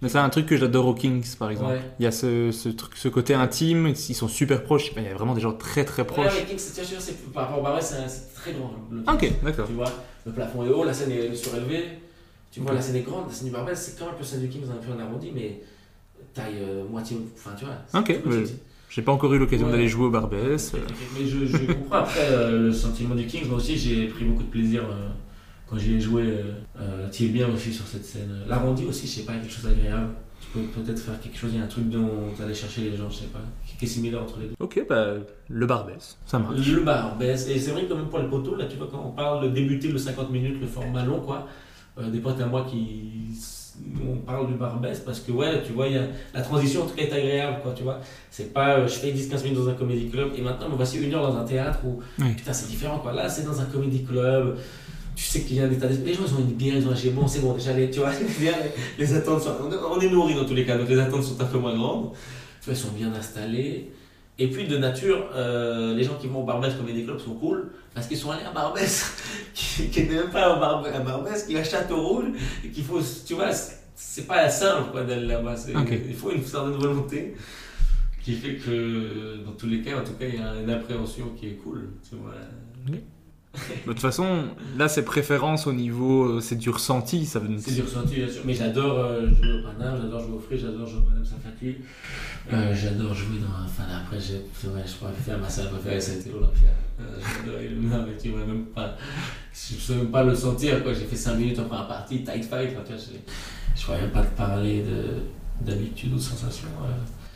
[0.02, 1.72] Mais c'est un truc que j'adore aux Kings, par exemple.
[1.72, 1.80] Ouais.
[1.98, 4.92] Il y a ce, ce, truc, ce côté intime, ils sont super proches.
[4.96, 6.32] Il y a vraiment des gens très très Ouais, proches.
[6.40, 8.72] mais King, c'est, tu vois, c'est, par rapport au Barret, c'est, un- c'est très grand.
[8.90, 9.66] le ok, d'accord.
[9.66, 9.92] Tu vois,
[10.24, 11.84] le plafond est haut, la scène est surélevée.
[12.50, 14.24] Tu vois, la scène est grande, la scène du Barbès, c'est quand même un peu
[14.24, 15.60] celle du Kings, un peu en arrondi, mais
[16.34, 17.18] taille euh, moitié.
[17.36, 17.74] Enfin, tu vois.
[17.88, 18.44] c'est Ok, ouais.
[18.88, 19.72] J'ai pas encore eu l'occasion Ouais.
[19.72, 20.72] d'aller jouer au Barbès.
[20.74, 20.78] euh.
[21.16, 23.46] Mais je, je comprends après euh, le sentiment du Kings.
[23.46, 25.08] Moi aussi, j'ai pris beaucoup de plaisir euh,
[25.70, 26.22] quand j'y ai joué.
[26.24, 26.42] Euh,
[26.80, 28.30] euh, tu es bien aussi sur cette scène.
[28.48, 30.08] L'arrondi aussi, je sais pas, quelque chose d'agréable.
[30.40, 32.80] Tu peux peut-être faire quelque chose, il y a un truc dont tu allais chercher
[32.90, 33.40] les gens, je sais pas,
[33.78, 34.54] qui est similaire entre les deux.
[34.58, 35.14] Ok, bah,
[35.48, 36.66] le Barbès, ça marche.
[36.66, 37.46] Le bar baisse.
[37.48, 39.48] Et c'est vrai que même pour les poteaux, là, tu vois, quand on parle de
[39.50, 41.46] débuter le 50 minutes, le format long, quoi,
[41.98, 43.28] euh, des potes à moi qui.
[44.06, 46.02] On parle du bar baisse parce que, ouais, tu vois, y a,
[46.34, 48.00] la transition en tout cas est agréable, quoi, tu vois.
[48.30, 50.98] C'est pas euh, je fais 10-15 minutes dans un comédie club et maintenant me voici
[51.02, 52.34] une heure dans un théâtre où, Oui.
[52.34, 53.12] putain, c'est différent, quoi.
[53.12, 54.58] Là, c'est dans un comédie club.
[55.14, 56.10] Tu sais qu'il y a un état d'esprit.
[56.10, 57.90] Les gens, ils ont une bière, ils ont un chez bon, c'est bon, déjà, les,
[57.90, 58.10] tu vois,
[58.98, 59.54] les, attentes sont.
[59.90, 62.12] On est, nourris dans tous les cas, donc les attentes sont un peu moins grandes.
[62.60, 63.90] Tu vois, ils sont bien installés.
[64.38, 67.72] Et puis de nature, euh, les gens qui vont au Barbès Comedy Club sont cool
[67.94, 69.12] parce qu'ils sont allés à Barbès,
[69.54, 72.24] qui, qui n'est même pas un Barbès, qui est à Châteauroux,
[72.64, 75.56] et qu'il faut, tu vois, c'est- pas simple quoi d'aller là-bas.
[76.08, 77.34] Il faut une certaine volonté
[78.22, 81.30] qui fait que dans tous les cas, en tout cas, il y a une appréhension
[81.38, 81.90] qui est cool.
[82.08, 82.32] Tu vois.
[83.86, 84.44] De toute façon,
[84.78, 87.26] là, c'est préférence au niveau, euh, c'est du ressenti.
[87.26, 88.42] Ça veut C'est du ressenti, bien sûr.
[88.44, 91.76] Mais j'adore euh, jouer au Paname, j'adore jouer au Free, j'adore jouer au Madame Safati.
[92.52, 93.64] Euh, j'adore jouer dans.
[93.64, 96.68] Enfin, après, j'ai, je pourrais faire ma salle préférée, été l'Olympia.
[97.00, 98.96] Euh, j'adore le mais tu vois, même pas.
[99.52, 100.94] Je ne sais même pas le sentir, quoi.
[100.94, 102.70] J'ai fait 5 minutes en première partie, tight fight.
[102.72, 106.68] Enfin, tu vois, je je pourrais même pas te parler de, d'habitude ou de sensation.
[106.84, 106.92] euh.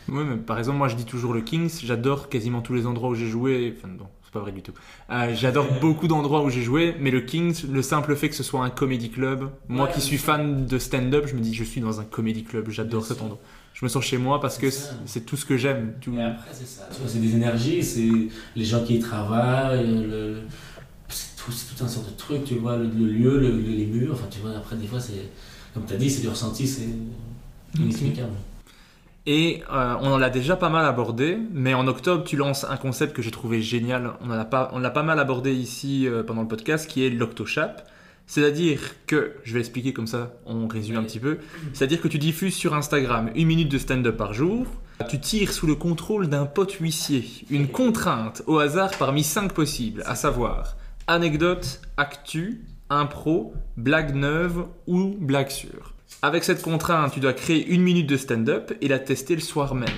[0.09, 1.81] Oui, mais par exemple, moi, je dis toujours le Kings.
[1.82, 3.74] J'adore quasiment tous les endroits où j'ai joué.
[3.77, 4.73] Enfin, bon, pas vrai du tout.
[5.11, 8.43] Euh, J'adore beaucoup d'endroits où j'ai joué, mais le Kings, le simple fait que ce
[8.43, 11.65] soit un comedy club, moi Ouais, qui suis fan de stand-up, je me dis je
[11.65, 13.40] suis dans un comedy club, j'adore cet endroit.
[13.73, 14.69] Je me sens chez moi parce que
[15.06, 15.94] C'est tout ce que j'aime.
[16.01, 16.89] tout- Et après, c'est ça.
[16.93, 18.09] Tu vois, c'est des énergies, c'est
[18.55, 20.43] les gens qui y travaillent, le...
[21.09, 24.12] c'est tout, un sorte de truc, tu vois, le, le lieu, le- le- les murs.
[24.15, 25.28] Enfin, tu vois, après, des fois, c'est.
[25.74, 26.86] Comme tu as dit, c'est du ressenti, c'est
[27.78, 28.32] inexplicable.
[29.27, 32.77] Et euh, on en a déjà pas mal abordé, mais en octobre, tu lances un
[32.77, 34.13] concept que j'ai trouvé génial.
[34.21, 37.07] On en a pas, on l'a pas mal abordé ici euh, pendant le podcast, qui
[37.07, 37.89] est l'Octoshap.
[38.27, 41.39] C'est-à-dire que, je vais expliquer comme ça, on résume un petit peu.
[41.73, 44.67] C'est-à-dire que tu diffuses sur Instagram une minute de stand-up par jour.
[45.09, 50.03] Tu tires sous le contrôle d'un pote huissier une contrainte au hasard parmi cinq possibles,
[50.07, 50.77] à savoir
[51.07, 55.94] anecdote, actu, impro, blague neuve ou blague sûre.
[56.23, 59.74] Avec cette contrainte, tu dois créer une minute de stand-up et la tester le soir
[59.74, 59.89] même.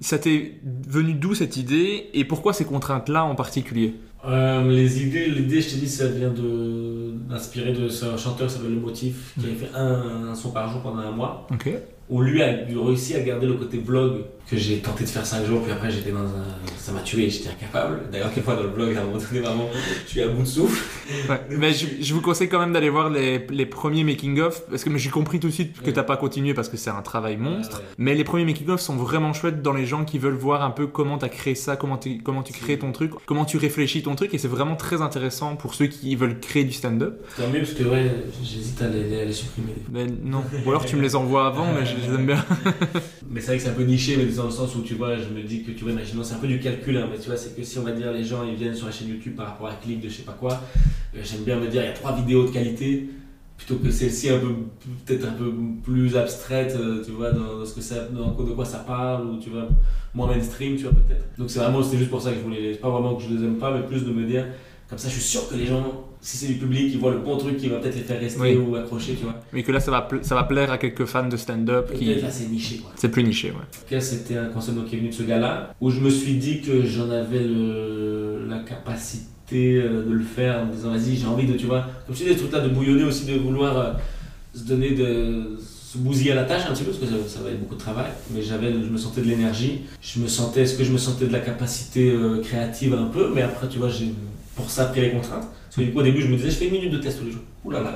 [0.00, 3.94] Ça t'est venu d'où cette idée et pourquoi ces contraintes-là en particulier?
[4.26, 8.54] Euh, les idées, l'idée, je te dis, ça vient de d'inspirer de ce chanteur qui
[8.54, 11.46] s'appelle Le Motif, qui avait fait un, un son par jour pendant un mois.
[11.52, 11.70] Ok.
[12.08, 15.44] où lui a réussi à garder le côté vlog que j'ai tenté de faire 5
[15.44, 16.44] jours, puis après j'étais dans un.
[16.78, 18.02] Ça m'a tué, j'étais incapable.
[18.12, 19.68] D'ailleurs, quelquefois dans le blog, à un moment donné, vraiment,
[20.04, 20.84] je suis à bout de souffle.
[21.28, 24.84] Ouais, mais je, je vous conseille quand même d'aller voir les, les premiers making-of, parce
[24.84, 25.92] que j'ai compris tout de suite que Ouais.
[25.92, 27.78] t'as pas continué parce que c'est un travail monstre.
[27.78, 27.84] Ouais.
[27.98, 30.86] Mais les premiers making-of sont vraiment chouettes dans les gens qui veulent voir un peu
[30.86, 34.14] comment t'as créé ça, comment, tu- comment tu crées ton truc, comment tu réfléchis ton
[34.14, 37.20] truc, et c'est vraiment très intéressant pour ceux qui veulent créer du stand-up.
[37.36, 38.12] Tant mieux, parce que ouais,
[38.44, 39.74] j'hésite à les, à les supprimer.
[39.92, 42.44] Mais non, ou alors tu me les envoies avant, mais je les aime bien.
[43.28, 45.16] Mais c'est vrai que c'est un peu niché, mais dans le sens où tu vois,
[45.16, 47.26] je me dis que tu vois, imaginons, c'est un peu du calcul, hein, mais tu
[47.28, 49.34] vois, c'est que si on va dire les gens ils viennent sur la chaîne YouTube
[49.36, 50.52] par rapport à clic de je sais pas quoi,
[51.14, 53.08] euh, j'aime bien me dire il y a trois vidéos de qualité
[53.56, 54.48] plutôt que celle-ci un peu
[55.06, 55.50] peut-être un peu
[55.82, 59.38] plus abstraite, euh, tu vois, dans, ce que ça, dans de quoi ça parle ou
[59.38, 59.66] tu vois
[60.14, 61.24] moins mainstream, tu vois peut-être.
[61.38, 63.44] Donc c'est vraiment, c'est juste pour ça que je voulais, pas vraiment que je les
[63.44, 64.46] aime pas, mais plus de me dire
[64.88, 67.18] comme ça, je suis sûr que les gens, si c'est du public, ils voient le
[67.18, 68.56] bon truc qui va peut-être les faire rester Oui.
[68.56, 69.34] ou accrocher, tu vois.
[69.52, 72.06] Mais que là, ça va, ça va plaire à quelques fans de stand-up qui.
[72.14, 72.90] Là c'est niché quoi.
[72.96, 73.56] C'est plus niché, ouais.
[73.56, 76.10] En tout cas, c'était un concept qui est venu de ce gars-là, où je me
[76.10, 80.90] suis dit que j'en avais le, la capacité euh, de le faire en me disant
[80.90, 83.26] vas-y, j'ai envie de, tu vois, comme tu dis, des trucs là de bouillonner aussi,
[83.26, 83.92] de vouloir euh,
[84.54, 85.56] se donner de.
[85.60, 87.76] se bousiller à la tâche un petit peu, parce que ça, ça va être beaucoup
[87.76, 90.92] de travail, mais j'avais, je me sentais de l'énergie, je me sentais, est-ce que je
[90.92, 94.12] me sentais de la capacité euh, créative un peu, mais après, tu vois, j'ai
[94.56, 95.46] pour ça pris les contraintes.
[95.76, 97.26] Parce du coup, au début, je me disais, je fais une minute de test tous
[97.26, 97.42] les jours.
[97.64, 97.94] Ouh là là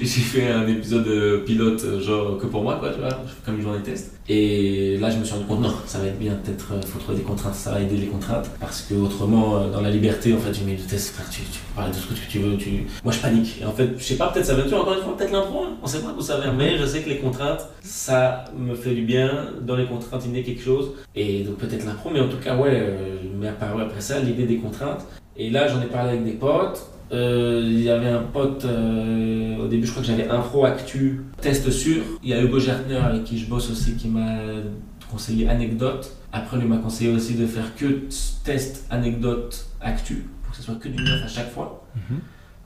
[0.00, 3.56] j'ai fait un épisode pilote, genre que pour moi, quoi, tu vois, je fais comme
[3.56, 4.14] une journée test.
[4.28, 6.98] Et là, je me suis rendu compte, non, ça va être bien, peut-être, euh, faut
[6.98, 8.48] trouver des contraintes, ça va aider les contraintes.
[8.60, 11.58] Parce que autrement, euh, dans la liberté, en fait, j'ai mis de test, tu, tu
[11.58, 12.86] peux parler de ce que tu veux, tu...
[13.04, 13.60] moi je panique.
[13.60, 15.64] Et en fait, je sais pas, peut-être ça va être encore une fois, peut-être l'impro,
[15.64, 18.74] hein, on sait pas d'où ça vient, mais je sais que les contraintes, ça me
[18.74, 19.50] fait du bien.
[19.62, 20.92] Dans les contraintes, il y a quelque chose.
[21.14, 24.44] Et donc peut-être l'impro, mais en tout cas, ouais, euh, m'est apparu après ça l'idée
[24.44, 25.04] des contraintes.
[25.42, 26.86] Et là, j'en ai parlé avec des potes.
[27.12, 31.22] Euh, Il y avait un pote, euh, au début je crois que j'avais Info Actu,
[31.40, 32.02] test sûr.
[32.22, 34.36] Il y a Hugo Gertner avec qui je bosse aussi qui m'a
[35.10, 36.12] conseillé Anecdote.
[36.30, 38.02] Après lui m'a conseillé aussi de faire que
[38.44, 41.84] test, anecdote, actu, pour que ce soit que du neuf à chaque fois.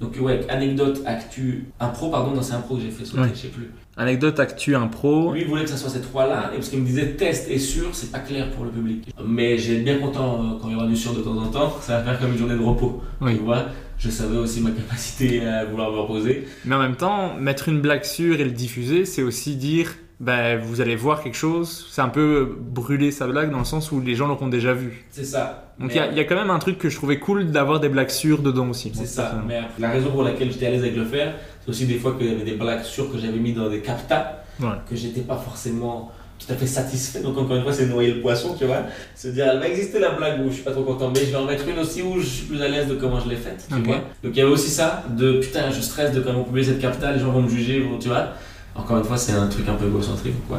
[0.01, 3.28] Donc ouais, anecdote, actu, impro, pardon, non c'est impro que j'ai fait sauter, Ouais.
[3.32, 3.70] je sais plus.
[3.96, 5.32] Anecdote, actu, impro.
[5.32, 7.58] Lui il voulait que ça soit ces trois-là, et parce qu'il me disait test et
[7.58, 9.08] sûr, c'est pas clair pour le public.
[9.24, 11.76] Mais j'ai bien content euh, quand il y aura du sûr de temps en temps,
[11.80, 13.02] ça va faire comme une journée de repos.
[13.20, 13.36] Oui.
[13.36, 13.66] Tu vois,
[13.98, 16.46] je savais aussi ma capacité à vouloir me reposer.
[16.64, 20.59] Mais en même temps, mettre une blague sûre et le diffuser, c'est aussi dire, ben,
[20.61, 21.86] vous allez voir quelque chose.
[21.91, 25.05] C'est un peu brûler sa blague dans le sens où les gens l'auront déjà vu.
[25.11, 25.73] C'est ça.
[25.78, 27.19] Donc Mais- il y, a- il y a quand même un truc que je trouvais
[27.19, 28.93] cool d'avoir des blagues sûres dedans aussi.
[28.95, 29.43] C'est ça.
[29.47, 31.35] Mais la raison pour laquelle j'étais à l'aise avec le faire,
[31.65, 33.81] c'est aussi des fois qu'il y avait des blagues sûres que j'avais mis dans des
[33.81, 34.82] captas, Voilà.
[34.89, 37.20] que j'étais pas forcément tout à fait satisfait.
[37.20, 38.82] Donc encore une fois, c'est noyer le poisson, tu vois.
[39.16, 41.27] Se dire, elle va exister la blague où je suis pas trop content, mais je
[41.31, 43.36] vais en mettre une aussi où je suis plus à l'aise de comment je l'ai
[43.36, 43.97] faite, tu vois.
[44.23, 47.12] Donc il y avait aussi ça, de putain, je stresse de comment publier cette capta,
[47.12, 48.28] les gens vont me juger, tu vois.
[48.76, 50.59] Encore une fois, c'est un truc un peu égocentrique, quoi.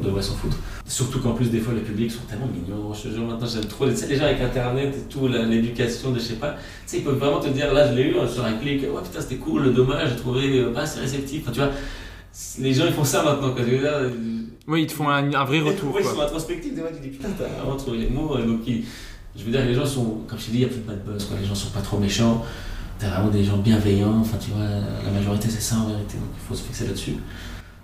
[0.00, 0.56] on devrait s'en foutre.
[0.86, 2.92] Surtout qu'en plus, des fois, les publics sont tellement mignons.
[2.92, 3.90] Je te jure, maintenant, j'aime trop.
[3.90, 6.50] Sais, les gens avec Internet et tout, l'éducation de je sais pas.
[6.52, 6.56] Tu
[6.86, 8.82] sais, ils peuvent vraiment te dire, là, je l'ai eu euh, sur un clic.
[8.82, 11.42] Ouais, putain, c'était cool, dommage, j'ai trouvé euh, pas assez réceptif.
[11.44, 11.70] Enfin, tu vois,
[12.60, 13.64] les gens, ils font ça maintenant, quoi.
[13.64, 14.10] Dire, euh,
[14.66, 15.94] Oui, ils te font un, un vrai retour.
[15.94, 18.36] Ouais, ils sont introspectifs, des fois, tu dis, putain, t'as vraiment trouvé les mots.
[18.36, 18.84] Donc, ils-
[19.36, 20.86] je veux dire, les gens sont, comme je t'ai dit, il y a plus de
[20.86, 21.36] bad buzz, quoi.
[21.40, 22.44] Les gens sont pas trop méchants.
[22.98, 24.18] T'as vraiment des gens bienveillants.
[24.20, 24.64] Enfin, tu vois,
[25.04, 26.16] la majorité, c'est ça en vérité.
[26.18, 27.14] Donc, il faut se fixer là-dessus.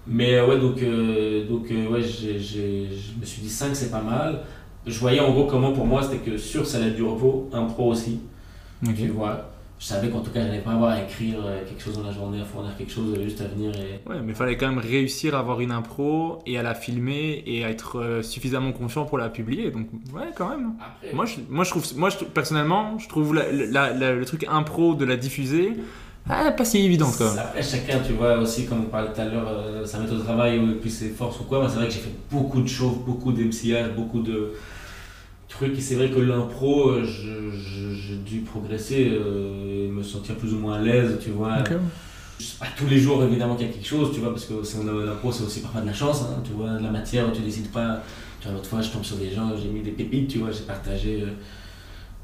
[0.07, 3.75] Mais euh, ouais, donc, euh, donc euh, ouais, j'ai- j'ai- je me suis dit 5
[3.75, 4.41] c'est pas mal.
[4.87, 7.49] Je voyais en gros comment pour moi c'était que sûr ça allait être du repos,
[7.55, 8.21] un pro aussi,
[8.95, 9.51] tu vois.
[9.79, 12.05] Je savais qu'en tout cas, je n'allais pas avoir à écrire euh, quelque chose dans
[12.07, 14.09] la journée, à fournir quelque chose, j'avais juste à venir et.
[14.09, 17.43] Ouais, mais il fallait quand même réussir à avoir une impro et à la filmer
[17.47, 19.71] et à être euh, suffisamment confiant pour la publier.
[19.71, 20.73] Donc, ouais, quand même.
[20.81, 24.25] Après, Moi, je, moi, je trouve, moi je, personnellement, je trouve la- la- la- le
[24.25, 25.75] truc impro de la diffuser
[26.27, 27.39] ah, pas si évidente quand même.
[27.39, 30.23] Après, chacun, tu vois, aussi, comme on parlait tout à l'heure, euh, sa méthode de
[30.23, 31.59] travail ou et puis ses forces ou quoi.
[31.61, 34.53] Moi, c'est vrai que j'ai fait beaucoup de choses, beaucoup d'MCH, beaucoup de
[35.57, 35.77] trucs.
[35.79, 40.59] Et c'est vrai que l'impro, euh, j'ai dû progresser euh, et me sentir plus ou
[40.59, 41.63] moins à l'aise, tu vois.
[42.59, 44.55] Pas tous les jours, évidemment, qu'il y a quelque chose, tu vois, parce que
[45.07, 47.71] l'impro, c'est aussi parfois de la chance, hein, tu vois, de la matière, tu décides
[47.71, 48.03] pas.
[48.41, 50.51] Tu vois, l'autre fois, je tombe sur des gens, j'ai mis des pépites, tu vois,
[50.51, 51.23] j'ai partagé.
[51.23, 51.27] euh,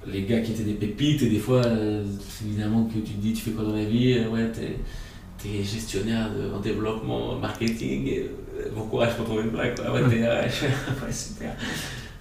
[0.06, 3.20] les gars qui étaient des pépites et des fois euh, c'est évidemment que tu te
[3.20, 8.06] dis tu fais quoi dans la vie Euh, ouais t'es gestionnaire de, en développement marketing
[8.08, 8.20] et
[8.58, 9.92] euh, bon courage pour trouver une blague quoi.
[9.92, 11.54] ouais t'es ouais super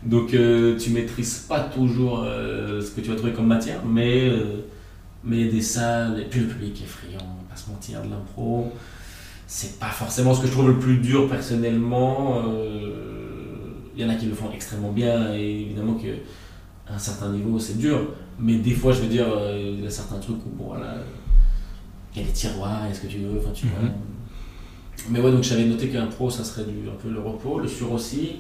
[0.04, 4.30] donc euh, tu maîtrises pas toujours euh, ce que tu vas trouver comme matière mais
[4.30, 4.62] euh,
[5.24, 8.10] mais des salles et puis le public est friand on va pas se mentir de
[8.10, 8.72] l'impro
[9.48, 12.44] c'est pas forcément ce que je trouve le plus dur personnellement
[13.96, 16.08] il y en a qui le font extrêmement bien et évidemment que
[16.88, 18.00] à un certain niveau, c'est dur.
[18.40, 20.96] Mais des fois, je veux dire, il y a certains trucs où, bon, voilà,
[22.16, 23.72] il y a des tiroirs, est-ce que tu veux, enfin, tu Mhm.
[23.80, 23.90] vois.
[25.12, 27.68] Mais ouais, donc j'avais noté qu'un pro, ça serait du, un peu le repos, le
[27.68, 28.38] sur aussi.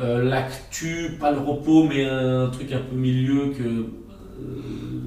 [0.00, 3.84] Euh, L'actu, pas le repos, mais un truc un peu milieu que euh,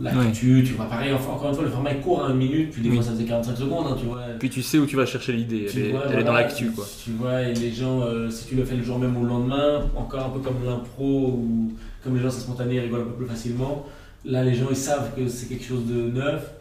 [0.01, 2.71] l'actu, tu vois, pareil, enfin, encore une fois, le format est court, à une minute,
[2.71, 2.95] puis des Oui.
[2.95, 4.21] fois ça faisait 45 secondes, hein, tu vois.
[4.39, 5.65] Puis tu sais où tu vas chercher l'idée.
[5.71, 6.85] Tu Elle, est, vois, elle est dans l'actu quoi.
[7.03, 9.29] Tu vois, et les gens, euh, si tu le fais le jour même ou le
[9.29, 11.71] lendemain, encore un peu comme l'impro, ou
[12.03, 13.85] comme les gens c'est spontané, ils rigolent un peu plus facilement.
[14.25, 16.51] Là, les gens, ils savent que c'est quelque chose de neuf,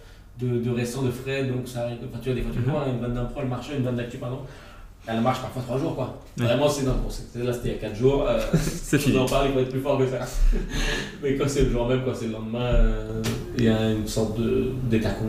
[0.41, 1.99] de, de récent, de frais, donc ça arrive.
[2.09, 2.65] Enfin, tu vois, des fois, tu Mhm.
[2.65, 4.39] vois, hein, une vanne d'impro, elle marche, une vanne d'actu, pardon.
[5.07, 6.17] Elle marche parfois trois jours, quoi.
[6.39, 6.45] Ouais.
[6.45, 8.25] Vraiment, c'est non, bon, c'était- là, c'était il y a quatre jours.
[8.29, 10.19] euh, C'est on en parle, il faut être plus fort que ça.
[11.23, 13.23] Mais quand c'est le jour même, quand c'est le lendemain, euh,
[13.59, 15.25] il y a une sorte de- d'état con-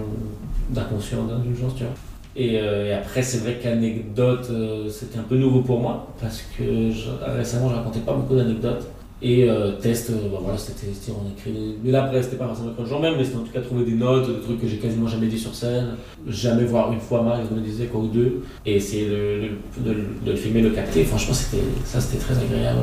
[0.69, 1.93] d'inconscient, d'indulgence, tu vois.
[2.35, 6.41] Et, euh, et après, c'est vrai qu'anecdote, euh, c'était un peu nouveau pour moi, parce
[6.57, 8.87] que je- récemment, je racontais pas beaucoup d'anecdotes.
[9.25, 11.75] Et euh, test, euh, bah voilà, c'était, on écrit.
[11.81, 13.85] Mais là, après, c'était pas forcément le jour même, mais c'était en tout cas trouver
[13.85, 15.91] des notes, des trucs que j'ai quasiment jamais dit sur scène,
[16.27, 19.41] jamais voir une fois mal, je me disais quoi, ou deux, et essayer de,
[19.79, 19.93] de-
[20.25, 21.05] de- le filmer, le capter.
[21.05, 22.79] Franchement, c'était, ça, c'était très agréable.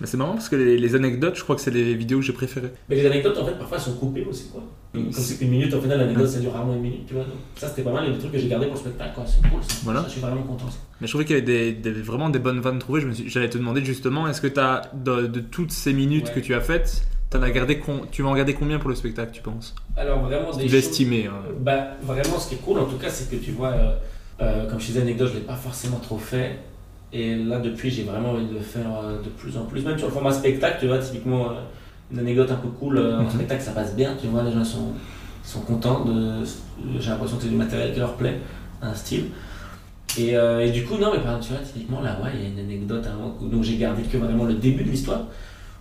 [0.00, 2.24] Mais c'est marrant parce que les, les anecdotes, je crois que c'est les vidéos que
[2.24, 2.72] j'ai préférées.
[2.88, 4.62] Mais les anecdotes, en fait, parfois, elles sont coupées aussi, quoi.
[4.92, 7.24] Comme c'est qu'une minute, au final, l'anecdote, ça dure rarement une minute, tu vois.
[7.24, 9.24] Donc, ça, c'était pas mal, des trucs que j'ai gardés pour le spectacle, quoi.
[9.26, 9.74] C'est cool, ça.
[9.84, 10.00] Voilà.
[10.02, 10.70] Ça, je suis vraiment content.
[10.70, 10.78] ça.
[11.00, 13.02] Mais je trouvais qu'il y avait des, des- vraiment des bonnes vannes trouvées.
[13.26, 16.34] J'allais te demander justement, est-ce que tu as, de, de toutes ces minutes Ouais.
[16.34, 17.02] que tu as faites,
[17.34, 17.78] as gardé
[18.12, 19.74] tu vas en garder combien pour le spectacle, tu penses?
[19.96, 21.26] Alors, vraiment, des Tu choses- estimé.
[21.26, 21.42] hein.
[21.60, 23.96] Bah, vraiment, ce qui est cool, en tout cas, c'est que tu vois, euh,
[24.40, 26.58] euh, comme je disais, anecdote, je l'ai pas forcément trop fait.
[27.18, 29.82] Et là, depuis, j'ai vraiment envie de faire euh, de plus en plus.
[29.84, 31.54] Même sur le format spectacle, tu vois, typiquement, euh,
[32.12, 33.30] une anecdote un peu cool, euh, en Mhm.
[33.30, 34.92] spectacle, ça passe bien, tu vois, les gens sont,
[35.42, 36.04] sont contents.
[36.04, 36.44] De,
[37.00, 38.38] j'ai l'impression que c'est du matériel qui leur plaît,
[38.82, 39.26] un style.
[40.18, 42.42] Et, euh, et du coup, non, mais par exemple, tu vois, typiquement, là, ouais, il
[42.42, 43.06] y a une anecdote
[43.40, 45.24] donc j'ai gardé que vraiment le début de l'histoire,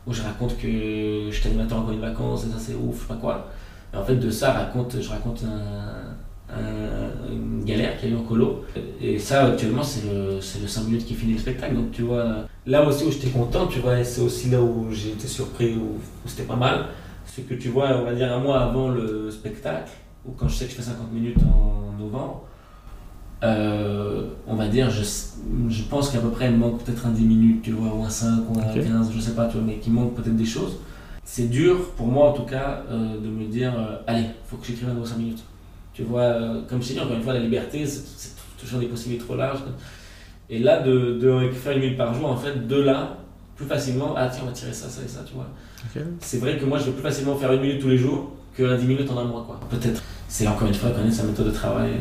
[0.07, 3.07] où je raconte que j'étais animateur en de vacances, et ça c'est ouf, je sais
[3.07, 3.49] pas quoi.
[3.93, 6.14] Et en fait, de ça, raconte, je raconte un-
[6.49, 8.63] un- une galère qu'il y a eu en colo.
[9.01, 11.75] Et ça, actuellement, c'est le, c'est le 5 minutes qui finit le spectacle.
[11.75, 14.87] Donc, tu vois, là aussi où j'étais content, tu vois, et c'est aussi là où
[14.91, 16.85] j'ai été surpris, où, où c'était pas mal,
[17.25, 19.91] c'est que tu vois, on va dire un mois avant le spectacle,
[20.25, 22.43] ou quand je sais que je fais 50 minutes en novembre,
[23.43, 25.03] euh, on va dire, je,
[25.69, 28.09] je pense qu'à peu près il manque peut-être un 10 minutes, tu vois, ou un
[28.09, 28.83] 5, ou un Ok.
[28.83, 30.77] 15, je sais pas, tu vois, mais qu'il manque peut-être des choses.
[31.23, 34.65] C'est dur, pour moi en tout cas, euh, de me dire, euh, allez, faut que
[34.65, 35.43] j'écrive un nouveau 5 minutes.
[35.95, 38.87] Tu vois, euh, comme je t'ai dit, encore une fois, la liberté, c'est toujours des
[38.87, 39.61] possibilités trop larges.
[40.49, 43.17] Et là, de, de faire une minute par jour, en fait, de là,
[43.55, 45.47] plus facilement, ah tiens, on va tirer ça, ça et ça, tu vois.
[46.19, 48.75] C'est vrai que moi, je vais plus facilement faire une minute tous les jours que
[48.77, 49.59] 10 minutes en un mois, quoi.
[49.69, 50.03] Peut-être.
[50.27, 51.91] C'est encore une fois connaître sa méthode de travail.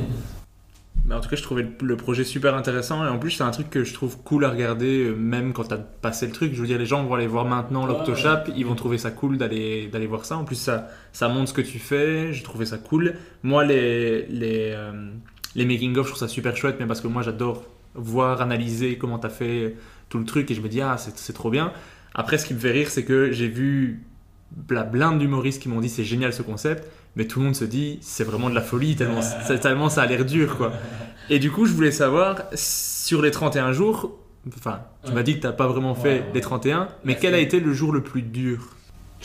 [1.06, 3.50] Mais en tout cas, je trouvais le, projet super intéressant et en plus, c'est un
[3.50, 6.54] truc que je trouve cool à regarder, euh, même quand t'as passé le truc.
[6.54, 9.10] Je veux dire, les gens vont aller voir maintenant Ouais, l'Octochap, ils vont trouver ça
[9.10, 10.38] cool d'aller d'aller voir ça.
[10.38, 13.14] En plus, ça, ça montre ce que tu fais, j'ai trouvé ça cool.
[13.42, 15.10] Moi, les, les, euh,
[15.54, 17.64] les making-of, je trouve ça super chouette, mais parce que moi, j'adore
[17.94, 19.76] voir, analyser comment t'as fait
[20.08, 21.72] tout le truc et je me dis, ah, c'est c'est trop bien.
[22.14, 24.04] Après, ce qui me fait rire, c'est que j'ai vu
[24.70, 27.64] la blinde d'humoristes qui m'ont dit c'est génial ce concept, mais tout le monde se
[27.64, 28.96] dit c'est vraiment de la folie
[29.62, 30.72] tellement, ça a l'air dur quoi.
[31.30, 34.18] Et du coup, je voulais savoir sur les 31 jours,
[34.56, 37.60] enfin, tu m'as dit que t'as pas vraiment fait les 31, mais quel a été
[37.60, 38.68] le jour le plus dur?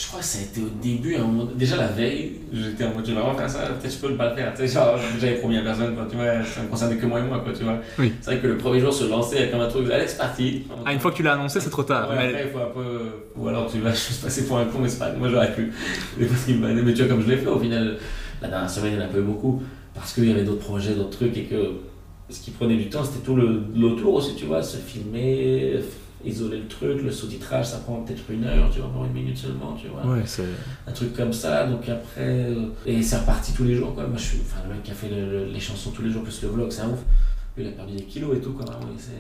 [0.02, 1.18] Je crois que ça a été au début,
[1.56, 4.16] déjà la veille, j'étais en mode je vais vraiment faire ça, peut-être je peux ne
[4.16, 4.54] pas le faire.
[4.54, 7.20] Tu sais, genre, j'avais promis à personne, quoi, tu vois, ça me concernait que moi
[7.20, 7.80] et moi, quoi, tu vois.
[8.00, 8.14] Oui.
[8.22, 10.64] C'est vrai que le premier jour se lancer comme un truc, allez, c'est parti.
[10.86, 12.10] Ah, une fois que tu l'as annoncé, c'est trop tard.
[12.10, 13.00] Ouais, mais- après, il faut un peu.
[13.36, 15.12] Ou alors tu vas juste passer pour un con, mais c'est pas.
[15.12, 15.70] Moi j'aurais pu.
[16.18, 17.98] Mais parce qu'il m'a- mais tu vois, comme je l'ai fait au final.
[18.42, 19.62] La dernière semaine, il y en a pas eu beaucoup
[19.94, 21.56] parce qu'il y avait d'autres projets, d'autres trucs et que
[22.30, 25.74] ce qui prenait du temps, c'était tout le- l'autour aussi, tu vois, se filmer,
[26.26, 29.38] isoler le truc, le sous-titrage, ça prend peut-être une heure, tu vois, pour une minute
[29.38, 30.06] seulement, tu vois.
[30.06, 30.44] Ouais, c'est.
[30.88, 32.22] Un truc comme ça, donc après.
[32.22, 34.06] euh, et c'est reparti tous les jours, quoi.
[34.08, 34.38] Moi, je suis.
[34.42, 36.50] Enfin, le mec qui a fait le- le- les chansons tous les jours, plus le
[36.50, 37.00] vlog, c'est un ouf.
[37.58, 39.12] Lui, il a perdu des kilos et tout, et c'est-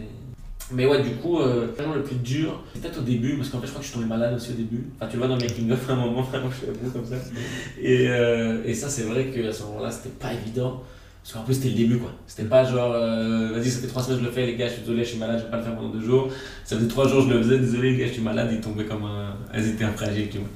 [0.72, 3.60] Mais ouais, du coup, euh, vraiment le plus dur, c'est peut-être au début, parce qu'en
[3.60, 4.86] fait, je crois que je suis tombé malade aussi au début.
[4.98, 6.72] Enfin, tu le vois dans le making of à un moment, vraiment, je suis à
[6.72, 7.16] bout comme ça.
[7.82, 10.84] Et, euh, et ça, c'est vrai qu'à ce moment-là, c'était pas évident.
[11.24, 12.12] Parce qu'en plus, c'était le début, quoi.
[12.28, 14.74] C'était pas genre, euh, vas-y, ça fait trois semaines je le fais, les gars, je
[14.74, 16.30] suis désolé, je suis malade, je vais pas le faire pendant deux jours.
[16.66, 18.86] Ça faisait trois jours, je le faisais, désolé, les gars, je suis malade, ils tombaient
[18.86, 19.36] comme un.
[19.54, 20.48] Elles étaient un fragile, tu vois.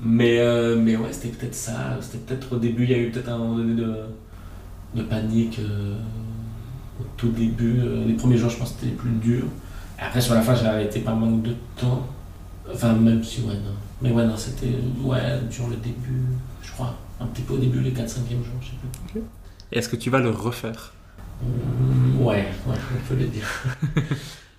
[0.00, 1.98] Mais, euh, mais ouais, c'était peut-être ça.
[2.00, 3.94] C'était peut-être au début, il y a eu peut-être un moment donné de,
[4.94, 5.58] de panique.
[5.60, 5.96] euh,
[7.00, 9.44] au tout début, les premiers jours, je pense que c'était les plus dur.
[9.98, 12.06] Et après, sur la fin, j'ai arrêté par manque de temps.
[12.72, 13.74] Enfin, même si, ouais, non.
[14.02, 14.68] Mais ouais, non, c'était,
[15.02, 16.22] ouais, dur le début,
[16.62, 16.94] je crois.
[17.20, 18.72] Un petit peu au début, les 4-5e jours, je sais
[19.12, 19.20] plus.
[19.72, 20.92] Est-ce que tu vas le refaire
[22.18, 23.46] Ouais, ouais, on peut le dire.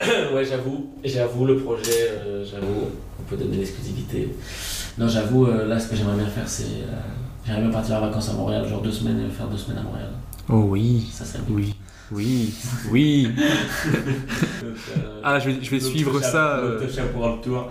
[0.33, 2.89] ouais, j'avoue, j'avoue le projet, euh, j'avoue,
[3.19, 4.29] on peut donner l'exclusivité.
[4.97, 6.63] Non, j'avoue, euh, là, ce que j'aimerais bien faire, c'est.
[6.63, 6.97] euh,
[7.45, 9.83] j'aimerais bien partir en vacances à Montréal, genre deux semaines, et faire deux semaines à
[9.83, 10.09] Montréal.
[10.49, 11.07] Oh oui.
[11.13, 11.43] Ça serait.
[11.49, 11.75] Oui.
[12.11, 12.53] Oui.
[12.91, 13.23] Oui.
[13.27, 13.35] Donc,
[14.97, 16.57] euh, Ah, je vais, je vais suivre ça.
[16.57, 16.79] euh,
[17.13, 17.69] pour le tour.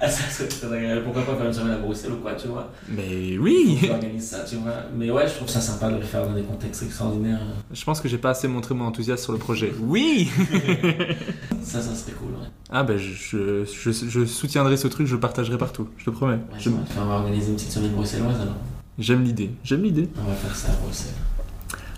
[0.00, 1.02] Ah, ça serait très agréable.
[1.04, 2.70] Pourquoi pas faire une semaine à Bruxelles ou quoi, tu vois?
[2.88, 3.78] Mais oui.
[3.90, 4.72] On organise ça, tu vois.
[4.96, 7.40] Mais ouais, je trouve ça sympa de le faire dans des contextes extraordinaires.
[7.72, 9.72] Je pense que j'ai pas assez montré mon enthousiasme sur le projet.
[9.80, 10.30] Oui.
[11.62, 12.48] Ça, ça serait cool, ouais.
[12.70, 15.88] Ah ben je, je, je, je soutiendrai ce truc, je le partagerai partout.
[15.96, 16.34] Je te promets.
[16.34, 16.80] Ouais, Je- c'est vrai.
[16.82, 18.56] Enfin, on va organiser une petite semaine bruxelloise alors.
[18.98, 19.50] J'aime l'idée.
[19.64, 20.08] J'aime l'idée.
[20.20, 21.12] On va faire ça à Bruxelles.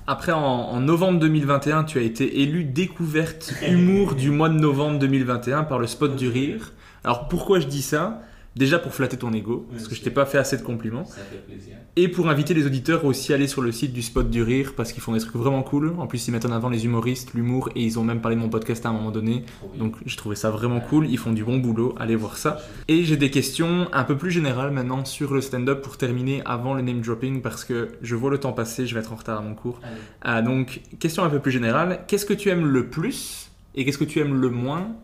[0.06, 5.64] Après, en, novembre 2021, tu as été élu découverte humour du mois de novembre 2021
[5.64, 6.72] par le Spot du Rire.
[7.05, 8.20] Alors pourquoi je dis ça?
[8.56, 11.05] Déjà pour flatter ton ego, parce que je t'ai pas fait assez de compliments.
[11.05, 11.74] Ça fait plaisir.
[11.97, 14.74] Et pour inviter les auditeurs aussi à aller sur le site du Spot du Rire,
[14.76, 15.94] parce qu'ils font des trucs vraiment cool.
[15.98, 18.40] En plus, ils mettent en avant les humoristes, l'humour, et ils ont même parlé de
[18.40, 19.44] mon podcast à un moment donné.
[19.78, 22.60] Donc j'ai trouvé ça vraiment cool, ils font du bon boulot, allez voir ça.
[22.86, 26.74] Et j'ai des questions un peu plus générales maintenant sur le stand-up pour terminer avant
[26.74, 29.39] le name dropping parce que je vois le temps passer, je vais être en retard
[29.39, 29.81] à mon cours.
[30.22, 33.98] Ah, donc, question un peu plus générale, qu'est-ce que tu aimes le plus et qu'est-ce
[33.98, 34.94] que tu aimes le moins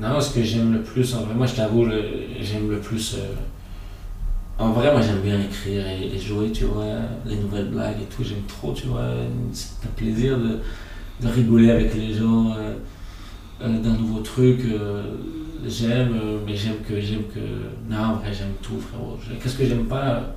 [0.00, 1.86] Non, ce que j'aime le plus, en vrai, moi je t'avoue,
[2.40, 3.16] j'aime le plus.
[3.18, 3.34] euh,
[4.58, 6.86] En vrai, moi j'aime bien écrire et, jouer, tu vois,
[7.26, 9.04] les nouvelles blagues et tout, j'aime trop, tu vois.
[9.52, 10.58] C'est un plaisir de,
[11.28, 12.76] rigoler avec les gens euh,
[13.62, 14.60] euh, d'un nouveau truc.
[15.66, 16.98] j'aime, mais j'aime que.
[16.98, 17.40] j'aime que
[17.90, 19.18] Non, en vrai, j'aime tout, frérot.
[19.42, 20.34] Qu'est-ce que j'aime pas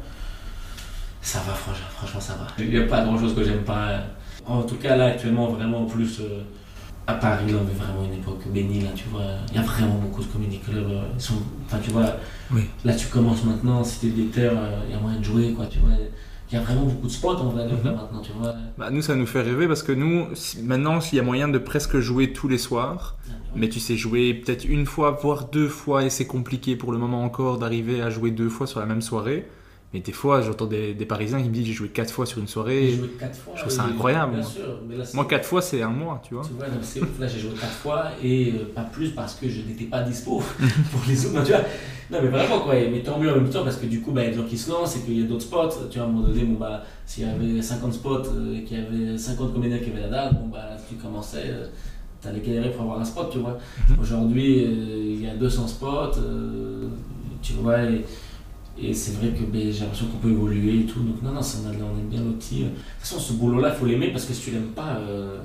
[1.22, 2.48] Ça va, franchement, franchement, ça va.
[2.60, 3.88] Il n'y a pas grand chose que j'aime pas.
[3.91, 3.99] euh.
[4.45, 6.19] En tout cas, là, actuellement, vraiment, en plus.
[7.07, 9.23] À Paris, là, on vit vraiment une époque bénie, là, tu vois.
[9.49, 10.89] Il y a vraiment beaucoup de comedy clubs.
[10.89, 11.35] euh, sont,
[11.65, 12.15] enfin, tu vois,
[12.51, 12.63] Oui.
[12.85, 15.65] là, tu commences maintenant, si t'es déter, euh, il y a moyen de jouer, quoi,
[15.67, 15.89] tu vois.
[16.51, 17.91] Il y a vraiment beaucoup de spots, en vrai, Mhm.
[17.95, 18.53] maintenant, tu vois.
[18.77, 21.47] bah, Nous, ça nous fait rêver parce que nous, si- maintenant, il y a moyen
[21.47, 23.15] de presque jouer tous les soirs.
[23.55, 26.97] Mais tu sais jouer peut-être une fois, voire deux fois, et c'est compliqué pour le
[26.97, 29.47] moment encore d'arriver à jouer deux fois sur la même soirée.
[29.94, 32.40] Mais des fois, j'entends des, des Parisiens qui me disent j'ai joué quatre fois sur
[32.40, 32.90] une J'ai soirée.
[32.90, 33.53] joué quatre fois.
[33.56, 34.49] je trouve ça incroyable, Bien moi.
[34.49, 36.44] sûr, mais là, c'est- Moi, quatre fois, c'est un mois, tu vois.
[36.44, 37.20] Tu vois, c'est ouf.
[37.20, 40.41] Là, j'ai joué quatre fois et euh, pas plus parce que je n'étais pas dispo
[40.91, 41.36] pour les autres.
[41.36, 41.61] Non, tu vois.
[42.11, 42.74] Non, mais vraiment, quoi.
[42.74, 44.38] Mais tant mieux en même temps parce que du coup, bah, il y a des
[44.38, 45.70] gens qui se lancent et qu'il y a d'autres spots.
[45.91, 48.64] Tu vois, à un moment donné, bon, bah, s'il y avait 50 spots euh, et
[48.64, 51.44] qu'il y avait 50 comédiens qui avaient la dalle, bon, bah, tu commençais.
[51.48, 51.68] euh,
[52.22, 53.57] T'allais galérer pour avoir un spot, tu vois.
[54.02, 56.88] Aujourd'hui, euh, il y a 200 spots, euh,
[57.41, 58.06] tu vois, et,
[58.82, 61.00] et c'est vrai que ben, j'ai l'impression qu'on peut évoluer et tout.
[61.02, 62.64] Donc, non, non, ça, on, a- on aime bien l'outil.
[62.64, 65.38] De toute façon, ce boulot-là, il faut l'aimer parce que si tu l'aimes pas, euh,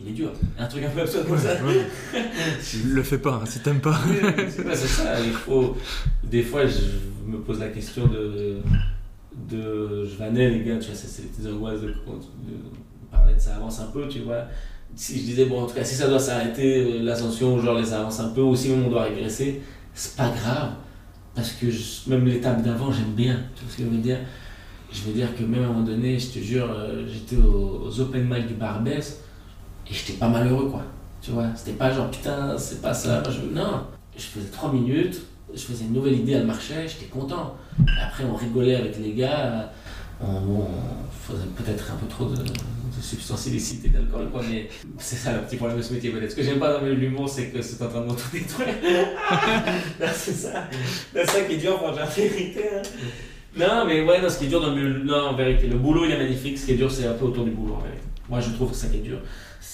[0.00, 0.30] il est dur.
[0.58, 1.54] Un truc un peu absurde comme ça.
[2.84, 3.98] Le fais pas, hein, si t'aimes pas.
[4.50, 5.76] C'est pas- ça, il faut.
[6.24, 8.56] Des fois, je me pose la question de.
[9.48, 11.92] de je vannais les gars, tu vois, c'est des angoisses de, de
[13.10, 14.44] parler de ça avance un peu, tu vois.
[14.94, 17.92] Si je disais, bon, en tout cas, si ça doit s'arrêter, euh, l'ascension, genre les
[17.94, 19.62] avance un peu, ou si même on doit régresser,
[19.94, 20.72] c'est pas grave.
[21.34, 21.66] Parce que
[22.10, 23.38] même l'étape d'avant, j'aime bien.
[23.56, 24.18] Tu vois ce que je veux dire?
[24.92, 27.98] Je veux dire que même à un moment donné, je te jure, euh, j'étais aux,
[27.98, 29.20] open mic du Barbès
[29.88, 30.82] et j'étais pas malheureux, quoi.
[31.22, 33.22] Tu vois, c'était pas genre putain, c'est pas ça.
[33.54, 33.84] Non,
[34.14, 35.22] je faisais 3 minutes,
[35.54, 37.56] je faisais une nouvelle idée, elle marchait, j'étais content.
[38.02, 39.72] Après, on rigolait avec les gars,
[40.20, 44.68] bon, on faisait peut-être un peu trop de, de substances illicites et d'alcool, quoi, mais
[44.98, 46.30] c'est ça le petit problème de ce métier, peut-être.
[46.30, 48.68] Ce que j'aime pas dans l'humour, c'est que c'est en train de m'auto-détruire.
[50.00, 50.64] Non, c'est ça,
[51.14, 52.64] c'est ça qui est dur, franchement, la vérité.
[52.76, 52.82] hein.
[53.56, 56.04] Non, mais ouais, non, ce qui est dur dans le non, en vérité, le boulot
[56.06, 58.02] il est magnifique, ce qui est dur, c'est un peu autour du boulot, en vérité.
[58.28, 59.18] Moi, je trouve que ça qui est dur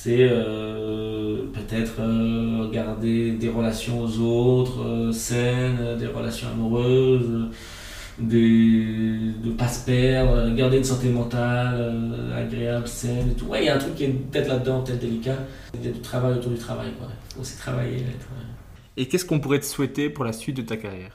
[0.00, 7.48] c'est euh, peut-être euh, garder des relations aux autres, euh, saines, des relations amoureuses,
[8.18, 13.46] des, de pas se perdre, garder une santé mentale euh, agréable, saine et tout.
[13.46, 15.36] Ouais, il y a un truc qui est peut-être là-dedans, peut-être délicat.
[15.74, 17.08] Il y a du travail autour du travail, quoi.
[17.34, 17.96] Faut aussi travailler.
[17.96, 18.46] être, ouais.
[18.96, 21.14] Et qu'est-ce qu'on pourrait te souhaiter pour la suite de ta carrière?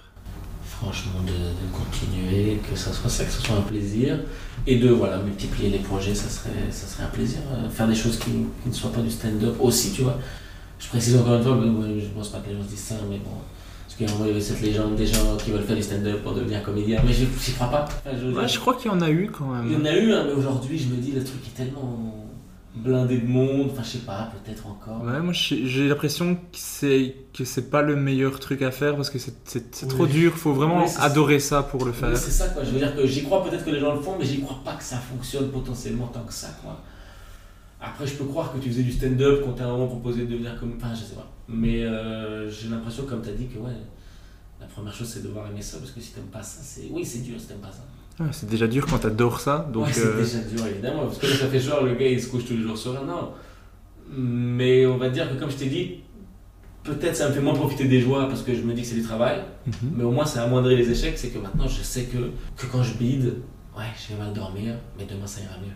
[0.66, 4.20] Franchement, de, de continuer, que ça soit ça, que ce soit un plaisir.
[4.66, 7.40] Et de voilà, multiplier les projets, ça serait, ça serait un plaisir.
[7.52, 10.18] Euh, Faire des choses qui, qui ne soient pas du stand-up aussi, tu vois.
[10.80, 11.58] Je précise encore une fois,
[11.98, 13.32] je pense pas que les gens se disent ça, mais bon.
[13.96, 16.34] Parce qu'il y a vraiment cette légende des gens qui veulent faire du stand-up pour
[16.34, 17.00] devenir comédien.
[17.06, 17.86] Mais je j'y crois pas.
[17.86, 19.86] Enfin, je Ouais, Je crois qu'il y en a eu quand Il y en même.
[19.86, 22.16] a eu, hein, mais aujourd'hui, je me dis, le truc est tellement
[22.76, 23.70] blindé de monde.
[23.72, 25.04] Enfin, je sais pas, peut-être encore.
[25.04, 29.12] Ouais, moi j'ai l'impression que c'est que c'est pas le meilleur truc à faire parce
[29.12, 30.10] que c'est- c'est trop Oui.
[30.12, 30.34] dur.
[30.36, 31.04] Faut vraiment Oui, ça.
[31.04, 32.18] adorer ça pour le Oui, faire.
[32.18, 32.64] c'est ça, quoi.
[32.64, 34.60] Je veux dire que j'y crois peut-être que les gens le font, mais j'y crois
[34.66, 36.82] pas que ça fonctionne potentiellement tant que ça, quoi.
[37.86, 40.58] Après, je peux croire que tu faisais du stand-up, qu'on t'a vraiment proposé de devenir
[40.58, 40.74] comme.
[40.78, 41.30] Enfin, je sais pas.
[41.50, 43.74] Mais euh, j'ai l'impression, comme tu as dit, que ouais,
[44.62, 46.88] la première chose c'est de devoir aimer ça, parce que si t'aimes pas ça, c'est.
[46.90, 47.84] Oui, c'est dur si t'aimes pas ça.
[48.24, 49.70] Ouais, c'est déjà dur quand t'adores ça.
[49.74, 52.08] Donc ouais, c'est euh, déjà dur, évidemment, parce que là, ça fait genre, le gars
[52.08, 53.04] il se couche tous les jours sur un.
[53.06, 53.32] Non.
[54.16, 55.96] Mais on va dire que, comme je t'ai dit,
[56.84, 58.96] peut-être ça me fait moins profiter des joies parce que je me dis que c'est
[58.96, 59.42] du travail.
[59.68, 59.74] mhm.
[59.98, 61.18] Mais au moins, ça amoindrit les échecs.
[61.18, 63.34] C'est que maintenant, je sais que, que quand je bide,
[63.78, 65.74] ouais, je vais mal dormir, mais demain, ça ira mieux.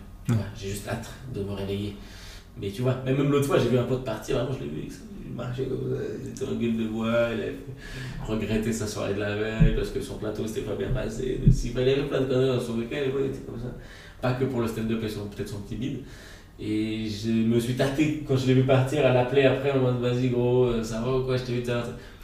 [0.56, 1.96] J'ai juste hâte de me réveiller.
[2.60, 4.90] Mais tu vois, même l'autre fois, j'ai vu un pote partir, vraiment, je l'ai vu,
[5.26, 7.56] il marchait comme ça, il était en gueule de bois, il avait
[8.26, 11.40] regretté sa soirée de la veille parce que son plateau s'était pas bien passé.
[11.52, 13.68] S'il fallait plein de conneries dans son week-end, il était comme ça.
[14.22, 16.00] Pas que pour le stand-up et peut-être son petit bide.
[16.60, 20.00] Et je me suis tâté quand je l'ai vu partir à l'appeler après en mode
[20.00, 21.62] vas-y gros, euh, ça va ou quoi, je t'ai vu.
[21.62, 21.72] Puis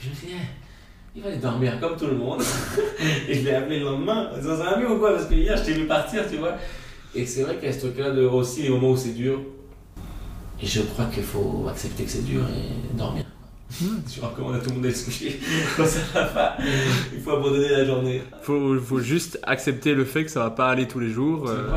[0.02, 2.42] je me suis dit, eh, il va aller dormir comme tout le monde.
[3.30, 5.64] et je l'ai appelé le lendemain, ça va mieux ou quoi Parce que hier je
[5.64, 6.58] t'ai vu partir, tu vois.
[7.16, 9.40] Et c'est vrai qu'il y a ce truc-là de aussi les moments où c'est dur.
[10.62, 13.26] Et je crois qu'il faut accepter que c'est dur et dormir.
[14.08, 15.40] Je recommande à tout le monde d'aller se coucher
[15.78, 16.58] quand ça va pas.
[17.14, 18.22] Il faut abandonner la journée.
[18.44, 21.50] faut, faut juste accepter le fait que ça va pas aller tous les jours.
[21.50, 21.70] euh.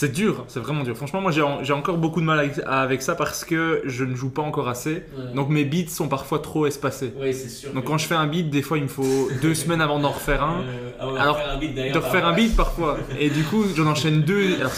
[0.00, 0.96] C'est dur, c'est vraiment dur.
[0.96, 4.04] Franchement, moi j'ai en- j'ai encore beaucoup de mal avec, avec ça parce que je
[4.04, 4.92] ne joue pas encore assez.
[5.16, 5.34] Ouais.
[5.34, 7.12] Donc mes beats sont parfois trop espacés.
[7.20, 7.72] Oui, c'est sûr.
[7.72, 10.10] Donc quand je fais un beat, des fois il me faut deux semaines avant d'en
[10.12, 10.60] refaire un.
[10.60, 12.96] Euh, avant Alors, refaire un beat d'ailleurs, de refaire un beat parfois.
[13.18, 14.54] Et du coup, j'en enchaîne deux.
[14.60, 14.70] Alors,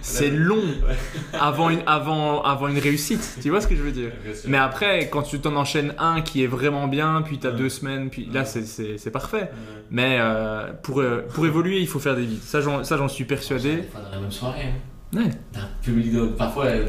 [0.00, 0.62] c'est- long
[1.32, 3.38] avant une, avant, avant une réussite.
[3.42, 4.12] Tu vois ce que je veux dire?
[4.46, 7.56] Mais après, quand tu t'en enchaînes un qui est vraiment bien, puis t'as Ouais.
[7.56, 9.36] deux semaines, puis là, c'est- parfait.
[9.40, 9.50] Ouais.
[9.90, 12.42] Mais euh, pour, euh, pour évoluer, il faut faire des beats.
[12.44, 13.82] Ça, j'en suis Des persuadé.
[13.90, 14.66] fois dans la même soirée.
[15.12, 15.30] Ouais.
[15.52, 16.26] D'un public de...
[16.26, 16.84] Parfois, euh,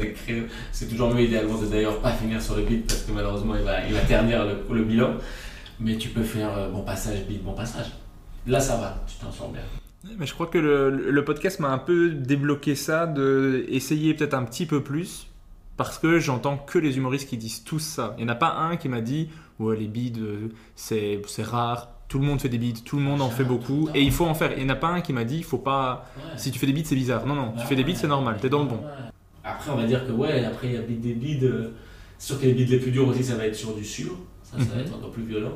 [0.72, 3.62] c'est toujours mieux idéalement de d'ailleurs pas finir sur le beat parce que malheureusement il
[3.62, 5.14] va, il va ternir le, le bilan.
[5.78, 7.92] Mais tu peux faire euh, bon passage, beat, bon passage.
[8.46, 9.62] Là ça va, tu t'en sors bien.
[10.18, 14.34] Mais je crois que le, le podcast m'a un peu débloqué ça, de essayer peut-être
[14.34, 15.26] un petit peu plus.
[15.76, 18.14] Parce que j'entends que les humoristes qui disent tous ça.
[18.18, 21.88] Il n'y en a pas un qui m'a dit Ouais, les beats, euh, c'est rare.
[22.10, 23.88] Tout le monde fait des beats, tout le monde en fait beaucoup.
[23.94, 24.50] Et il faut en faire.
[24.58, 26.06] Il n'y en a pas un qui m'a dit Il faut pas.
[26.36, 27.24] Si tu fais des beats, c'est bizarre.
[27.24, 28.36] Non, non, tu fais des beats, c'est normal.
[28.42, 28.80] T'es dans le bon.
[29.44, 31.38] Après, on va dire que ouais, après il y a des bids.
[31.44, 31.70] euh,
[32.18, 34.10] sûr que les bids les plus durs aussi, ça va être sur du sûr.
[34.42, 34.80] Ça, ça va Mhm.
[34.80, 35.52] être encore plus violent.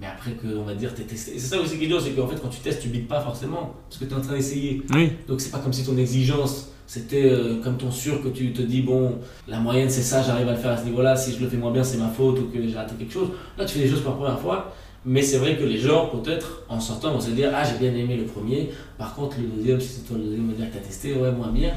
[0.00, 1.38] Mais après, que, on va dire, t'es testé.
[1.38, 3.20] C'est ça aussi qui est dur, c'est qu'en fait, quand tu testes, tu bides pas
[3.20, 3.76] forcément.
[3.88, 4.82] Parce que tu es en train d'essayer.
[4.92, 8.52] Oui, Donc c'est pas comme si ton exigence c'était euh, comme ton sûr que tu
[8.52, 9.18] te dis bon
[9.48, 11.48] la moyenne c'est ça j'arrive à le faire à ce niveau là si je le
[11.48, 13.84] fais moins bien c'est ma faute ou que j'ai raté quelque chose là tu fais
[13.86, 14.74] les choses pour la première fois
[15.06, 17.96] mais c'est vrai que les gens peut-être en sortant vont se dire ah j'ai bien
[17.98, 20.76] aimé le premier par contre le deuxième si c'est toi le deuxième me dire que
[20.76, 21.72] t'as testé ouais moins bien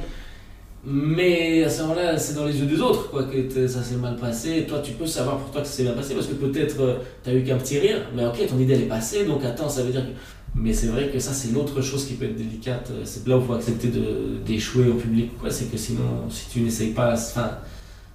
[0.85, 4.15] mais à ce moment-là c'est dans les yeux des autres quoi que ça s'est mal
[4.15, 6.79] passé toi tu peux savoir pour toi que ça s'est bien passé parce que peut-être
[6.79, 9.67] euh, t'as eu qu'un petit rire mais ok ton idée elle est passée donc attends
[9.69, 10.11] ça veut dire que
[10.59, 12.89] mais c'est vrai que ça, c'est l'autre chose qui peut être délicate.
[12.91, 13.89] Euh, C'est là où il faut accepter
[14.45, 15.37] d'échouer au public.
[15.37, 15.51] Quoi.
[15.51, 17.51] C'est que sinon, si tu n'essayes pas, enfin,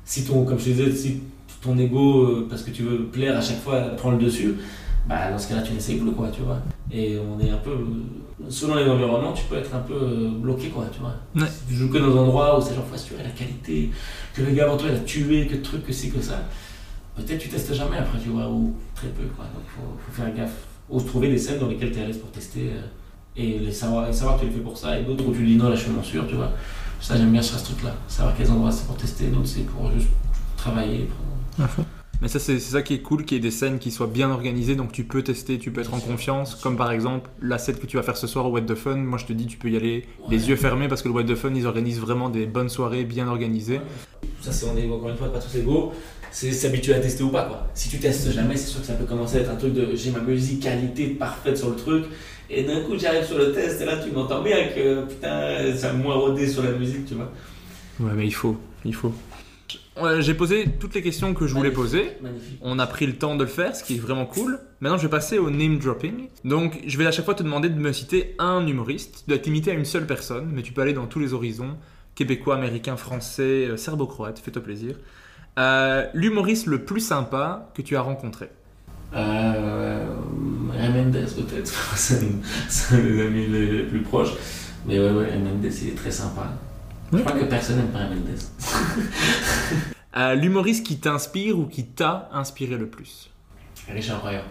[0.04, 1.20] si ton, comme je te disais, si
[1.62, 4.56] ton ego, euh, parce que tu veux plaire à chaque fois, prend le dessus,
[5.06, 6.58] bah, dans ce cas-là, tu n'essayes plus, quoi, tu vois.
[6.90, 7.76] Et on est un peu,
[8.48, 11.14] selon les environnements, tu peux être un peu euh, bloqué, quoi, tu vois.
[11.34, 11.48] Ouais.
[11.50, 13.90] Si tu joues que dans un endroit où c'est genre, faut assurer la qualité,
[14.34, 16.42] que le gars avant toi, il a tué, que truc, que ci, que ça,
[17.16, 19.44] peut-être tu testes jamais après, tu vois, ou très peu, quoi.
[19.46, 20.66] Donc, faut, faut faire gaffe.
[20.90, 22.82] Ou trouver des scènes dans lesquelles tu es à l'aise pour tester euh,
[23.36, 25.44] et, les savoir, et savoir que tu les fais pour ça, et d'autres où tu
[25.46, 26.50] dis non, là je suis moins sûr, tu vois.
[27.00, 27.94] Ça, j'aime bien sur ce truc-là.
[28.08, 30.08] Savoir quels endroits c'est pour tester, d'autres c'est pour juste
[30.56, 31.08] travailler.
[31.56, 31.66] pour-
[32.22, 34.30] Mais ça, c'est ça qui est cool, qu'il y ait des scènes qui soient bien
[34.30, 36.54] organisées, donc tu peux tester, tu peux être en confiance.
[36.54, 38.94] Comme par exemple, la set que tu vas faire ce soir au What the Fun,
[38.94, 41.24] moi je te dis, tu peux y aller les yeux fermés parce que le What
[41.24, 43.80] the Fun, ils organisent vraiment des bonnes soirées bien organisées.
[44.40, 45.92] Ça, c'est on est encore une fois pas tous égaux.
[46.30, 47.66] C'est s'habituer à tester ou pas quoi.
[47.74, 49.88] Si tu testes jamais, c'est sûr que ça peut commencer à être un truc de
[49.94, 52.04] j'ai ma musicalité parfaite sur le truc
[52.48, 55.90] et d'un coup j'arrive sur le test et là tu m'entends bien que putain ça
[55.90, 57.30] a moins rodé sur la musique, tu vois.
[58.00, 59.12] Ouais, mais il faut, il faut.
[60.20, 62.12] J'ai posé toutes les questions que je voulais poser.
[62.22, 62.58] Magnifique.
[62.62, 64.58] On a pris le temps de le faire, ce qui est vraiment cool.
[64.80, 66.28] Maintenant, je vais passer au name dropping.
[66.44, 69.22] Donc, je vais à chaque fois te demander de me citer un humoriste.
[69.24, 71.32] Tu dois te limiter à une seule personne, mais tu peux aller dans tous les
[71.34, 71.76] horizons
[72.14, 74.96] québécois, américain, français, euh, serbo-croate, fais-toi plaisir.
[75.58, 78.48] Euh, L'humoriste le plus sympa que tu as rencontré.
[79.14, 80.04] Euh,
[80.74, 82.20] Mendes peut-être, c'est
[82.94, 84.32] un- des amis les, les plus proches.
[84.86, 86.50] Mais ouais, ouais, Mendes il est très sympa.
[87.12, 88.38] Je crois que personne n'aime pas Ray Mendes.
[90.14, 93.30] Euh, L'humoriste qui t'inspire ou qui t'a inspiré le plus?
[93.90, 94.42] Richard Pryor.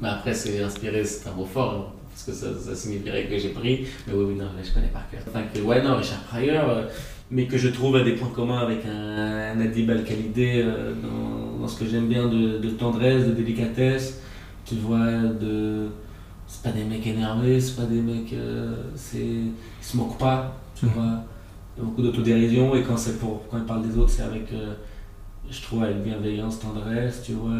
[0.00, 3.38] Mais après, c'est inspiré, c'est un mot fort, hein, parce que ça, ça signifierait que
[3.38, 3.86] j'ai pris.
[4.08, 5.20] Mais oui, oui, non, là, je connais par cœur.
[5.28, 6.82] Enfin, que, ouais, non, Richard Pryor, euh,
[7.30, 11.68] mais que je trouve à des points communs avec un, un Adib euh, dans, dans
[11.68, 14.20] ce que j'aime bien de, de tendresse, de délicatesse.
[14.64, 15.86] Tu vois, de.
[16.48, 18.34] C'est pas des mecs énervés, c'est pas des mecs.
[18.96, 20.92] c'est, ils se moquent pas, tu Mhm.
[20.94, 21.24] vois.
[21.78, 24.50] Il beaucoup d'autodérision, et quand, c'est pour, quand ils parlent des autres, c'est avec.
[24.52, 24.74] euh,
[25.50, 27.52] je trouve avec bienveillance, tendresse, tu vois.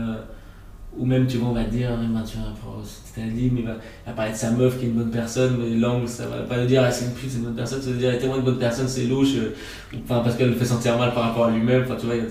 [0.98, 3.60] Ou même, tu vois, on va dire, eh ben, tu vois, c'était un livre, mais
[3.60, 3.74] il va,
[4.08, 6.56] il parler de sa meuf qui est une bonne personne, mais l'angle, ça va pas
[6.56, 8.18] le dire, ah, c'est une pute, c'est une bonne personne, ça veut dire, elle est
[8.18, 9.54] tellement une bonne personne, c'est louche, euh,
[10.04, 12.22] enfin, parce qu'elle le fait sentir mal par rapport à lui-même, enfin, tu vois, il
[12.22, 12.30] y a-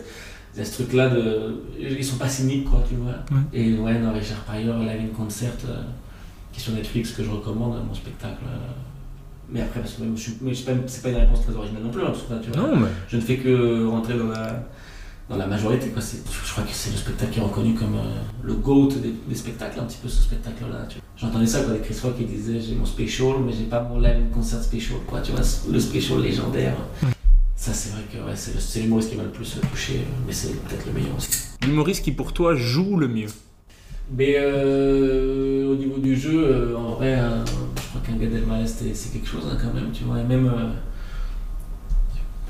[0.56, 1.62] il y a ce truc-là de.
[1.80, 3.12] Ils sont pas cyniques, quoi, tu vois.
[3.32, 3.44] Ouais.
[3.54, 5.82] Et ouais, non, Richard Pryor, Live in Concert, euh,
[6.52, 8.42] qui est sur Netflix, que je recommande, mon spectacle.
[9.50, 11.84] Mais après, parce que je suis, mais c'est pas, c'est pas une réponse très originale
[11.84, 12.88] non plus, hein, parce que, enfin, tu vois, Non, mais.
[13.08, 14.68] je ne fais que rentrer dans la,
[15.30, 15.90] dans la majorité.
[15.90, 16.02] Quoi.
[16.02, 18.14] C'est- Je crois que c'est le spectacle qui est reconnu comme euh,
[18.44, 20.86] le GOAT des, des spectacles, un petit peu ce spectacle-là.
[20.90, 21.04] tu vois.
[21.18, 24.00] J'entendais ça quand les Chris Rock qui disait j'ai mon special, mais j'ai pas mon
[24.00, 24.98] live concert special.
[25.08, 25.42] Quoi, tu vois,
[25.72, 26.76] le special légendaire.
[27.56, 30.86] Ça, c'est vrai que ouais, c'est l'humoriste qui m'a le plus touché, mais c'est peut-être
[30.88, 31.30] le meilleur aussi.
[31.66, 33.28] L'humoriste qui pour toi joue le mieux.
[34.16, 37.44] Mais euh, au niveau du jeu, euh, en vrai, crois
[38.06, 40.20] qu'un Gad Elmaleh, c'est quelque chose hein, quand même, tu vois.
[40.20, 40.72] Et même, euh,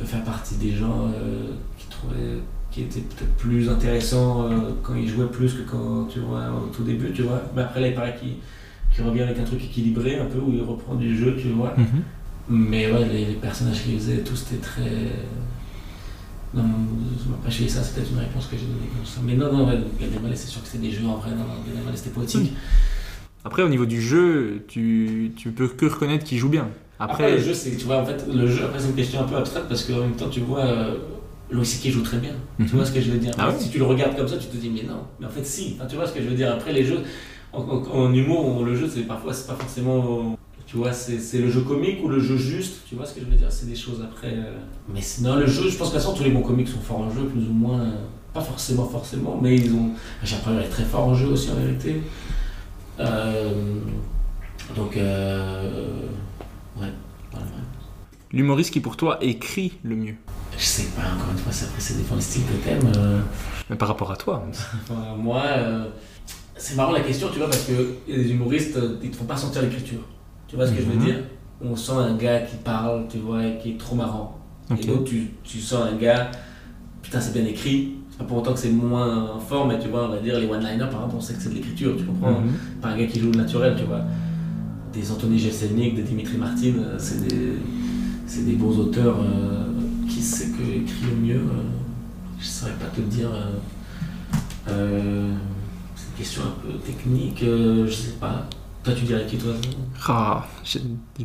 [0.06, 2.40] faire partie des gens euh, qui trouvaient
[2.72, 6.68] qui étaient peut-être plus intéressants euh, quand il jouait plus que quand, tu vois, au
[6.76, 7.42] tout début, tu vois.
[7.56, 10.62] Mais après, là, il paraît qu'il revient avec un truc équilibré un peu, où il
[10.62, 11.74] reprend du jeu, tu vois.
[12.50, 14.92] Mais ouais, les, les personnages qu'il faisait, tous c'était très.
[16.54, 16.64] Non,
[17.48, 19.22] je fais ça, c'est peut-être une réponse que j'ai donnée comme ça.
[19.24, 19.80] Mais non, non, ouais,
[20.36, 22.54] c'est sûr que c'était des jeux en vrai, non, non, c'était poétique.
[23.46, 26.68] Après, au niveau du jeu, tu, tu peux que reconnaître qu'il joue bien.
[27.00, 29.22] Après, Après, le jeu, c'est, tu vois, en fait, le jeu, après, c'est une question
[29.22, 30.96] un peu abstraite parce qu'en même temps, tu vois, euh,
[31.52, 31.92] Louis C.K.
[31.92, 32.34] joue très bien.
[32.58, 32.66] Mhm.
[32.68, 33.32] Tu vois ce que je veux dire?
[33.38, 35.30] Ah ouais Si tu le regardes comme ça, tu te dis, mais non, mais en
[35.30, 35.76] fait, si.
[35.78, 36.52] Enfin, tu vois ce que je veux dire?
[36.52, 37.02] Après, les jeux,
[37.54, 40.36] en, en- en humour, on- le jeu, c'est parfois, c'est pas forcément.
[40.66, 43.20] Tu vois, c'est, c'est le jeu comique ou le jeu juste, tu vois ce que
[43.22, 43.52] je veux dire?
[43.52, 44.34] C'est des choses après.
[44.34, 44.58] euh,
[44.92, 47.12] Mais sinon, le jeu, je pense qu'à ça, tous les bons comiques sont forts en
[47.12, 47.80] jeu, plus ou moins.
[47.82, 47.92] euh,
[48.34, 49.92] Pas forcément, forcément, mais ils ont.
[50.42, 52.02] Pryor est très fort en jeu aussi, en vérité.
[53.00, 53.52] Euh,
[54.76, 56.08] donc, euh,
[56.80, 56.88] ouais,
[58.32, 60.16] l'humoriste qui pour toi écrit le mieux.
[60.58, 62.92] Je sais pas, encore une fois, ça après, ça dépend des styles que t'aimes.
[62.98, 63.20] euh.
[63.70, 64.44] Mais par rapport à toi.
[65.18, 65.86] Moi, euh,
[66.56, 67.66] c'est marrant la question, tu vois, parce
[68.16, 70.00] a des humoristes, ils te font pas sentir l'écriture.
[70.48, 71.06] Tu vois ce que je veux Mhm.
[71.06, 71.16] dire?
[71.62, 74.40] On sent un gars qui parle, tu vois, et qui est trop marrant.
[74.78, 76.32] Et l'autre, tu, tu sens un gars,
[77.02, 77.95] putain, c'est bien écrit.
[78.18, 80.48] C'est pas pour autant que c'est moins fort, mais tu vois, on va dire, les
[80.48, 82.54] one-liners, par exemple, on sait que c'est de l'écriture, tu comprends Mhm.
[82.82, 84.02] Pas un gars qui joue le naturel, tu vois.
[84.94, 87.54] Des Anthony Jeselnik, des Dimitri Martin, euh, c'est des,
[88.26, 89.18] c'est des beaux auteurs.
[89.20, 89.64] euh,
[90.08, 91.64] qui sait que écrit le mieux euh,
[92.40, 93.30] Je saurais pas te le dire.
[94.70, 95.34] euh,
[95.96, 98.48] c'est une question un peu technique, je sais pas.
[98.86, 99.54] Toi, tu dirais qui, toi
[100.08, 100.80] Ah, j'ai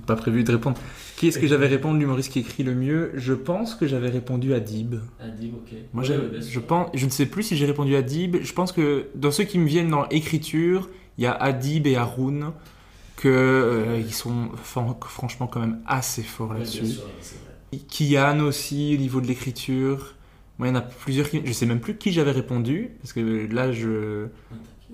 [0.07, 0.79] pas prévu de répondre.
[1.17, 3.13] Qui est-ce que j'avais répondu l'humoriste qui écrit le mieux?
[3.15, 4.95] Je pense que j'avais répondu à Dib.
[5.21, 5.73] Adib, ok.
[5.93, 8.37] Moi, Ouais, ouais, je pense, je ne sais plus si j'ai répondu à Dib.
[8.43, 10.89] Je pense que dans ceux qui me viennent dans écriture,
[11.19, 12.53] il y a Adib et Haroun
[13.17, 16.99] que euh, ils sont fran- franchement quand même assez forts Ouais, là-dessus.
[17.89, 20.15] Kian aussi au niveau de l'écriture.
[20.59, 21.43] Moi, il y en a plusieurs qui...
[21.45, 24.27] Je sais même plus qui j'avais répondu, parce que là, je...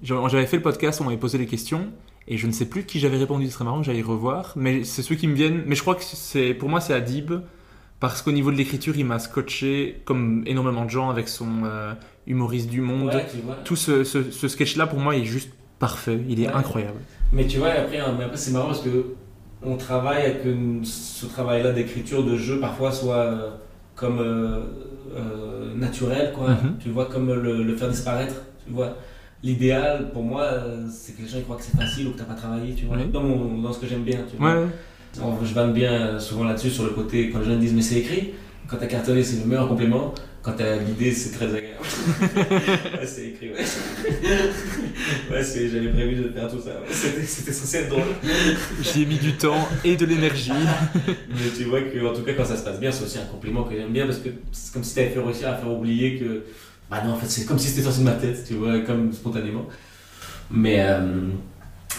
[0.03, 1.87] J'avais fait le podcast, on m'avait posé les questions,
[2.29, 4.85] et je ne sais plus qui j'avais répondu, ce serait marrant que j'aille revoir, mais
[4.85, 5.63] c'est ceux qui me viennent...
[5.67, 7.33] Mais je crois que c'est pour moi, c'est Adib,
[8.01, 11.93] parce qu'au niveau de l'écriture, il m'a scotché, comme énormément de gens, avec son euh,
[12.27, 13.09] humoriste du monde.
[13.15, 13.27] Ouais.
[13.65, 16.55] Tout ce, ce- ce sketch-là, pour moi, il est juste parfait, il est Ouais.
[16.55, 16.99] incroyable.
[17.33, 19.15] Mais tu vois, après, hein, mais après c'est marrant parce que
[19.63, 23.51] on travaille avec une- ce travail-là d'écriture de jeu, parfois soit euh,
[23.95, 26.51] comme euh, naturel, quoi.
[26.51, 26.77] Mhm.
[26.81, 28.35] Tu vois, comme le, le faire disparaître.
[28.67, 28.97] Tu vois,
[29.43, 32.19] l'idéal pour moi, euh, c'est que les gens ils croient que c'est facile ou que
[32.19, 32.97] t'as pas travaillé, tu vois.
[32.97, 33.05] Oui.
[33.13, 34.55] Dans, mon- dans ce que j'aime bien, tu vois.
[34.63, 34.67] Ouais,
[35.23, 37.83] On- je vanne bien euh, souvent là-dessus sur le côté quand les gens disent mais
[37.83, 38.33] c'est écrit.
[38.69, 40.13] Quand t'as cartonné, c'est le meilleur complément.
[40.43, 41.79] quand t'as l'idée, c'est très agréable.
[43.01, 43.55] ouais, c'est écrit, ouais.
[45.31, 46.71] ouais, j'avais prévu de faire tout ça.
[46.91, 48.03] c'était censé être drôle.
[48.81, 50.51] J'y ai mis du temps et de l'énergie.
[51.07, 53.25] Mais tu vois que, en tout cas, quand ça se passe bien, c'est aussi un
[53.27, 56.19] compliment que j'aime bien parce que c'est comme si t'avais fait réussir à faire oublier
[56.19, 56.45] que.
[56.91, 59.13] Bah non, en fait, c'est comme si c'était sorti de ma tête, tu vois, comme
[59.13, 59.67] spontanément.
[60.51, 60.77] Mais.
[60.81, 61.29] euh,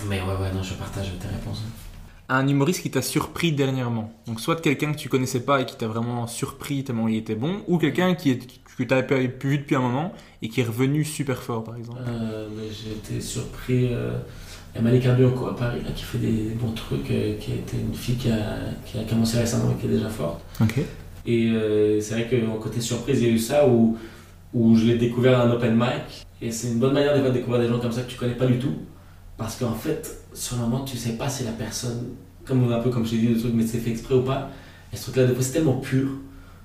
[0.07, 1.63] mais ouais, ouais, non, je partage tes réponses.
[2.29, 4.11] Un humoriste qui t'a surpris dernièrement.
[4.27, 7.35] Donc soit quelqu'un que tu connaissais pas et qui t'a vraiment surpris tellement il était
[7.35, 8.45] bon, ou quelqu'un qui est,
[8.77, 11.77] que tu avais plus vu depuis un moment et qui est revenu super fort par
[11.77, 12.01] exemple.
[12.05, 13.93] Euh, mais j'ai été surpris.
[13.93, 14.11] Euh,
[14.73, 17.53] il y a Malika Bianco à Paris là, qui fait des bons trucs, euh, qui
[17.53, 20.41] a été une fille qui a, qui a commencé récemment et qui est déjà forte.
[20.61, 20.79] Ok.
[21.25, 23.97] Et euh, c'est vrai que mon côté surprise, il y a eu ça où,
[24.53, 26.25] où je l'ai découvert un open mic.
[26.41, 28.45] Et c'est une bonne manière de découvrir des gens comme ça que tu connais pas
[28.45, 28.73] du tout.
[29.37, 32.07] Parce qu'en fait, sur le moment, tu sais pas si la personne,
[32.45, 34.49] comme un peu comme je t'ai dit, le truc, mais c'est fait exprès ou pas.
[34.93, 36.09] Et ce truc-là, des fois, c'est tellement pur.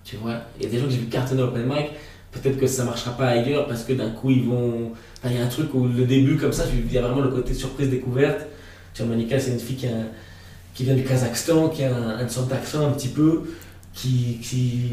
[0.04, 1.90] Tu vois, il y a des gens que j'ai vu cartonner open mic.
[2.32, 4.92] Peut-être que ça marchera pas ailleurs parce que d'un coup, ils vont.
[5.24, 7.28] Il y a un truc où le début, comme ça, il y a vraiment le
[7.28, 8.46] côté surprise découverte.
[8.94, 9.76] Tu vois, Monica, c'est une fille
[10.74, 13.42] qui, vient du Kazakhstan, qui a un- une sorte d'accent un petit peu,
[13.92, 14.92] qui, qui,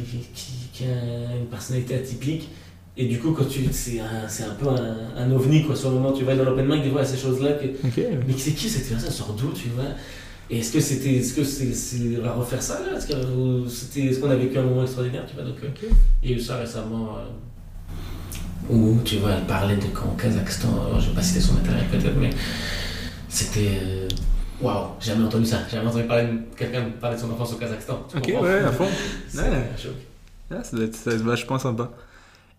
[0.74, 2.50] qui a une personnalité atypique.
[2.98, 5.76] Et du coup, quand tu, c'est un, c'est un peu un, un ovni, quoi.
[5.76, 7.54] Sur le moment, tu vas dans l'open mic, y a ces choses-là.
[7.54, 8.04] Que, Ok.
[8.28, 9.10] mais c'est qui cette personne?
[9.12, 9.86] Sort d'où, tu vois?
[10.50, 12.98] Et est-ce que c'était, est-ce que c'est, c'est, on va refaire ça là?
[12.98, 15.44] Est-ce que c'était, est-ce qu'on a vécu un moment extraordinaire, tu vois?
[15.44, 15.88] Donc, euh,
[16.24, 17.18] il y a eu ça récemment.
[17.18, 20.68] euh, où, tu vois, elle parlait de quand Kazakhstan.
[20.88, 22.30] Alors, je vais pas citer son matériel peut-être, mais
[23.28, 23.80] c'était.
[23.84, 24.08] euh,
[24.62, 25.60] Waouh, j'ai jamais entendu ça.
[25.70, 28.06] J'ai jamais entendu parler de quelqu'un parler de son enfance au Kazakhstan.
[28.12, 28.88] Tu Ok, ouais, à fond.
[29.30, 29.48] C'est Ouais.
[29.74, 29.94] un choc.
[30.52, 31.92] Ah, ça doit être vachement sympa.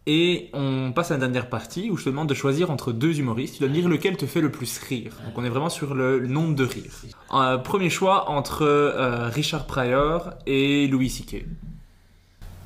[0.07, 3.19] Et on passe à la dernière partie où je te demande de choisir entre deux
[3.19, 3.55] humoristes.
[3.55, 5.13] Tu dois me dire lequel te fait le plus rire.
[5.27, 7.03] Donc on est vraiment sur le nombre de rires.
[7.35, 11.45] Euh, premier choix entre euh, Richard Pryor et Louis C.K.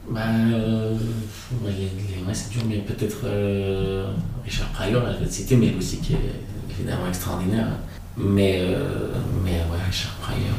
[0.08, 0.96] Bah, euh,
[1.64, 4.12] ouais, c'est dur, mais peut-être euh,
[4.44, 6.18] Richard Pryor, je vais le citer, mais aussi qui est
[6.70, 7.68] évidemment extraordinaire.
[8.16, 8.62] Mais,
[9.42, 10.54] mais ouais, Richard Pryor,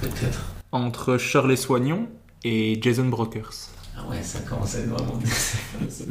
[0.00, 0.54] peut-être.
[0.70, 2.08] Entre Shirley Soignon
[2.44, 3.70] et Jason Brokers.
[3.98, 5.18] Ah ouais, ça commence à être vraiment.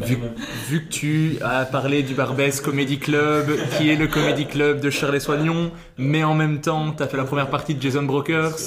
[0.06, 0.18] Vu,
[0.70, 4.90] vu que tu as parlé du Barbès Comedy Club, qui est le comedy club de
[4.90, 8.58] Shirley Soignon, mais en même temps, tu as fait la première partie de Jason Brokers.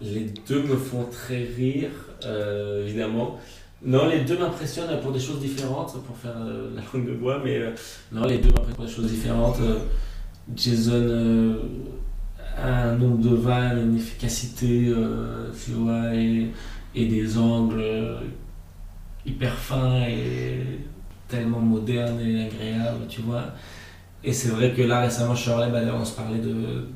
[0.00, 1.90] Les deux me font très rire,
[2.26, 3.38] euh, évidemment.
[3.84, 7.40] Non, les deux m'impressionnent pour des choses différentes, pour faire euh, la langue de bois,
[7.42, 7.70] mais euh,
[8.12, 9.58] non, les deux m'impressionnent pour des choses différentes.
[10.54, 11.56] Jason
[12.58, 14.92] a un nombre de vannes, une efficacité,
[15.64, 16.50] tu vois, et,
[16.94, 18.20] et des angles euh,
[19.26, 20.80] hyper fins et
[21.28, 23.44] tellement modernes et agréables, tu vois.
[24.24, 26.86] Et c'est vrai que là, récemment, Shirley, bah, on se parlait de,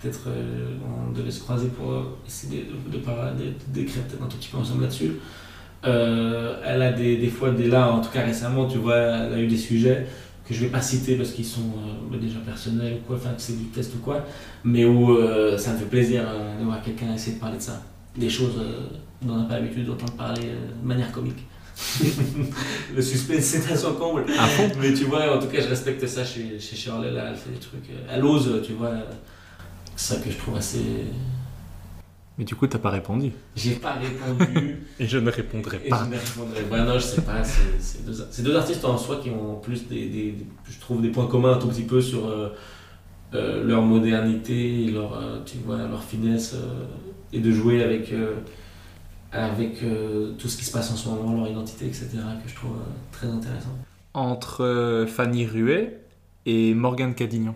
[0.00, 0.76] peut-être euh,
[1.08, 4.48] on devait se croiser pour euh, essayer de, de, de- de- d'écrire un tout petit
[4.50, 5.12] peu ensemble là-dessus.
[5.86, 9.34] Euh, elle a des, des fois, des là, en tout cas récemment, tu vois, elle
[9.34, 10.06] a eu des sujets
[10.46, 11.62] que je vais pas citer parce qu'ils sont
[12.10, 14.24] bah, déjà personnels ou quoi, enfin que c'est du test ou quoi,
[14.64, 15.16] mais où
[15.58, 16.24] ça me fait plaisir
[16.60, 17.82] de voir quelqu'un essayer de parler de ça.
[18.16, 18.54] Des choses
[19.22, 21.44] dont on n'a pas l'habitude d'entendre parler euh, de manière comique.
[22.96, 24.24] le suspense c'est à son comble.
[24.80, 27.50] Mais tu vois, en tout cas, je respecte ça chez, chez Shirley, là, elle fait
[27.50, 27.88] des trucs.
[27.90, 28.92] euh, Elle ose, tu vois.
[29.96, 30.80] ça que je trouve assez.
[32.36, 33.32] Mais du coup, t'as pas répondu.
[33.56, 34.78] J'ai pas répondu.
[35.00, 36.84] Et je ne répondrai et je ne répondrai pas.
[36.84, 37.42] Non, je sais pas.
[37.44, 41.08] C'est deux, artistes en soi qui ont en plus des, des- des- je trouve, des
[41.10, 42.50] points communs un tout petit peu sur euh,
[43.34, 46.84] euh, leur modernité, leur, euh, tu vois, leur finesse euh,
[47.32, 48.34] et de jouer avec, euh,
[49.32, 52.08] avec euh, tout ce qui se passe en ce moment, leur identité, etc.,
[52.42, 53.76] que je trouve euh, très intéressant.
[54.14, 56.00] Entre euh, Fanny Ruet
[56.46, 57.54] et Morgane Cadignan.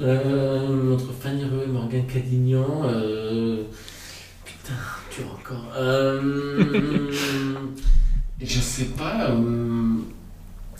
[0.00, 3.62] Euh, entre Fanny Reux et Morgane Cadignan, euh,
[4.44, 4.72] putain,
[5.14, 5.66] dur encore.
[5.76, 7.12] Euh,
[8.40, 9.30] je sais pas.
[9.30, 9.96] euh,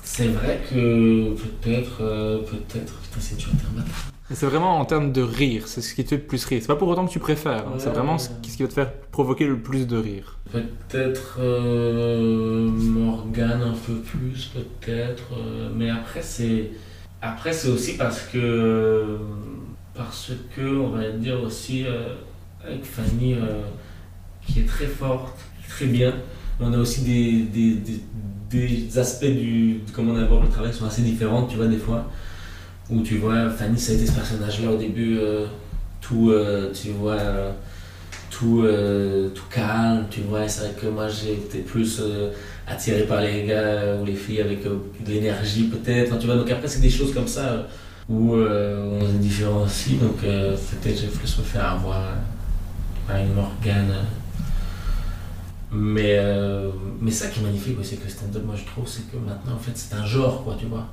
[0.03, 2.95] c'est vrai que peut-être, euh, peut-être.
[3.01, 6.17] Putain, c'est dur, t'es C'est vraiment en termes de rire, c'est ce qui te fait
[6.17, 6.59] le plus rire.
[6.61, 7.75] C'est pas pour autant que tu préfères, hein.
[7.79, 10.39] c'est vraiment ce qui ce qui va te faire provoquer le plus de rire.
[10.51, 15.25] Peut-être euh, Morgane un peu plus, peut-être.
[15.39, 16.71] euh, mais après, c'est
[17.21, 19.19] après c'est aussi parce que
[19.95, 22.15] parce que on va dire aussi euh,
[22.67, 23.37] avec Fanny
[24.47, 25.39] qui est très forte,
[25.69, 26.15] très bien.
[26.61, 28.01] On a aussi des, des, des,
[28.51, 31.67] des aspects du de comment on aborde le travail qui sont assez différents, tu vois
[31.67, 32.07] des fois.
[32.91, 35.47] Où tu vois Fanny, ça a été ce personnage-là au début, euh,
[36.01, 37.19] tout, euh, tu vois.
[38.65, 40.49] euh, tout, calme, tu vois.
[40.49, 42.03] C'est vrai que moi été plus
[42.67, 46.37] attiré par les gars ou les filles avec de l'énergie peut-être, tu vois.
[46.37, 47.67] Donc après c'est des choses comme ça
[48.09, 52.15] où on différents aussi, donc peut-être j'ai plus me avoir
[53.11, 53.95] une Morgane.
[55.71, 56.19] Mais,
[57.01, 59.55] mais ça qui est magnifique aussi avec le stand-up, moi je trouve, c'est que maintenant
[59.55, 60.87] en fait c'est un genre, quoi, tu vois.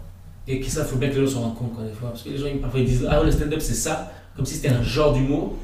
[0.51, 2.09] Et que ça, faut bien que les gens se rendent compte, quoi, des fois.
[2.09, 4.45] Parce que les gens, ils- parfois, ils disent Ah, ouais, le stand-up c'est ça, comme
[4.45, 5.55] si c'était un genre d'humour.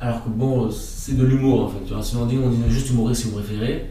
[0.00, 2.02] Alors que bon, c'est de l'humour en fait, tu vois.
[2.02, 3.90] Sinon on dit, on dit juste humoriste si vous préférez.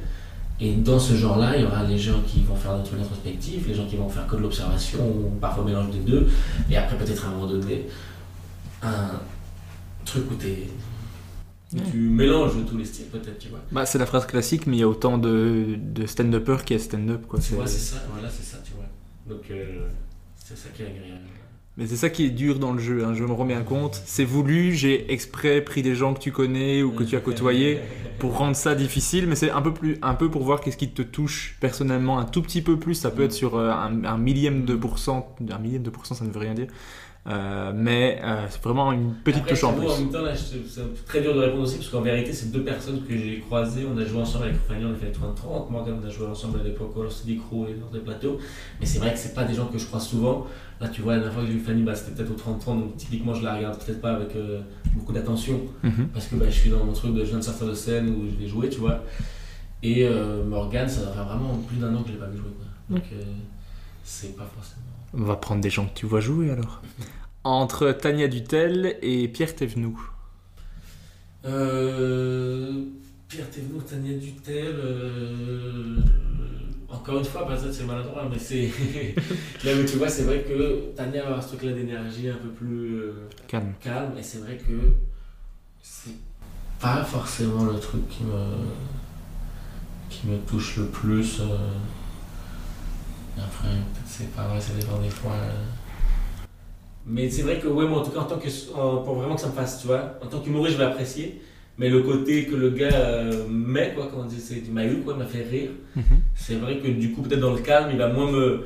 [0.60, 3.76] Et dans ce genre-là, il y aura les gens qui vont faire notre introspectif, les
[3.76, 6.28] gens qui vont faire que de l'observation, ou parfois mélange des deux.
[6.70, 7.86] Et après, peut-être à un moment donné,
[8.82, 9.12] un
[10.04, 10.68] truc où t'es.
[11.92, 13.60] tu mélanges tous les styles, peut-être, tu vois.
[13.72, 16.80] Bah, c'est la phrase classique, mais il y a autant de, de stand-uppers qu'il y
[16.80, 17.26] a stand-up.
[17.28, 17.40] Quoi.
[17.40, 18.86] Tu vois, c'est ça, voilà, c'est ça, tu vois.
[19.34, 19.88] Donc, euh,
[20.50, 21.22] c'est ça qui est agréable.
[21.78, 24.02] Mais c'est ça qui est dur dans le jeu, hein, je me rends bien compte.
[24.06, 27.80] C'est voulu, j'ai exprès pris des gens que tu connais ou que tu as côtoyés
[28.18, 30.90] pour rendre ça difficile, mais c'est un peu plus, un peu pour voir qu'est-ce qui
[30.90, 32.96] te touche personnellement un tout petit peu plus.
[32.96, 36.26] Ça peut être sur euh, un, un millième de pourcent, un millième de pourcent, ça
[36.26, 36.68] ne veut rien dire.
[37.28, 39.88] Euh, mais euh, c'est vraiment une petite Après, touche en plus.
[39.88, 42.64] En même temps, là, c'est très dur de répondre aussi, parce qu'en vérité, c'est deux
[42.64, 43.86] personnes que j'ai croisées.
[43.94, 45.70] On a joué ensemble avec Fanny, on a fait les 30-30.
[45.70, 48.40] Morgan, on a joué ensemble à l'époque au Lost Crew et dans des plateaux.
[48.80, 50.48] Mais c'est vrai que c'est pas des gens que je croise souvent.
[50.80, 52.80] Là, tu vois, la dernière fois que j'ai vu Fanny, bah, c'était peut-être au 30-30,
[52.80, 54.62] donc typiquement, je la regarde peut-être pas avec euh,
[54.96, 55.60] beaucoup d'attention.
[55.84, 56.08] Mhm.
[56.14, 58.10] Parce que bah, je suis dans mon truc de je viens de sortir de scène
[58.10, 59.04] où je l'ai joué, tu vois.
[59.84, 60.08] Et
[60.46, 62.52] Morgan, ça faire vraiment plus d'un an que je l'ai pas vu jouer.
[62.58, 62.98] Quoi.
[62.98, 63.04] Donc,
[64.12, 64.82] c'est pas forcément.
[65.14, 66.82] On va prendre des gens que tu vois jouer alors.
[67.44, 69.94] Entre Tania Dutel et Pierre Thévenoud.
[71.46, 72.86] Euh,
[73.28, 75.98] Pierre Thévenoud, Tania Dutel, euh,
[76.90, 78.66] encore une fois, peut-être c'est maladroit, mais c'est.
[79.64, 82.50] Là, mais tu vois, c'est vrai que Tania va avoir ce truc-là d'énergie un peu
[82.50, 83.74] plus euh, Calme.
[83.80, 84.74] calme, et c'est vrai que
[85.82, 86.16] c'est
[86.80, 88.44] pas forcément le truc qui me,
[90.10, 91.40] qui me touche le plus.
[91.42, 91.46] euh.
[93.38, 93.70] Après,
[94.20, 95.32] c'est pas vrai, ça dépend des fois.
[95.32, 95.52] euh.
[97.06, 99.36] Mais c'est vrai que, ouais, moi, en tout cas, en tant que, en- pour vraiment
[99.36, 101.42] que ça me fasse, tu vois, en tant qu'humoriste, je vais apprécier.
[101.78, 104.98] Mais le côté que le gars euh, met, quoi, comment dire, c'est, il m'a eu,
[105.02, 105.70] quoi, il m'a fait rire.
[105.96, 106.04] Mhm.
[106.36, 108.66] C'est vrai que du coup, peut-être dans le calme, il va moins me.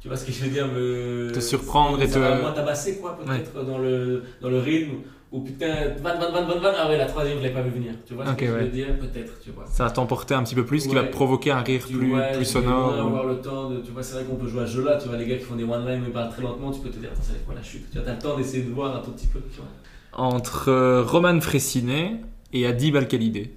[0.00, 1.30] Tu vois ce que je veux dire me...
[1.32, 4.94] Te surprendre et ça te- va moins tabasser, quoi, peut-être, dans, le, dans le rythme.
[5.30, 5.66] Ou putain,
[6.02, 7.92] van, van, van, van, van, ah ouais, la troisième, je l'ai pas vu venir.
[8.06, 8.60] Tu vois ce Ok, que je ouais.
[8.62, 8.86] veux dire?
[8.98, 9.66] Peut-être, tu vois.
[9.70, 11.10] Ça va t'emporter un petit peu plus, ce qui va Ouais.
[11.10, 12.96] provoquer un rire Tu plus, vois, plus sonore.
[12.96, 13.80] ou- avoir le temps de.
[13.80, 14.96] Tu vois, c'est vrai qu'on peut jouer à ce jeu-là.
[14.96, 16.98] Tu vois, les gars qui font des one-line mais parlent très lentement, tu peux te
[16.98, 17.90] dire, attends, ça va être quoi la chute?
[17.90, 19.40] Tu vois, t'as le temps d'essayer de voir un tout petit peu.
[19.52, 19.66] Tu vois.
[20.14, 22.12] Entre euh, Roman Fressinet
[22.54, 23.52] et Adib Al-Khalidé.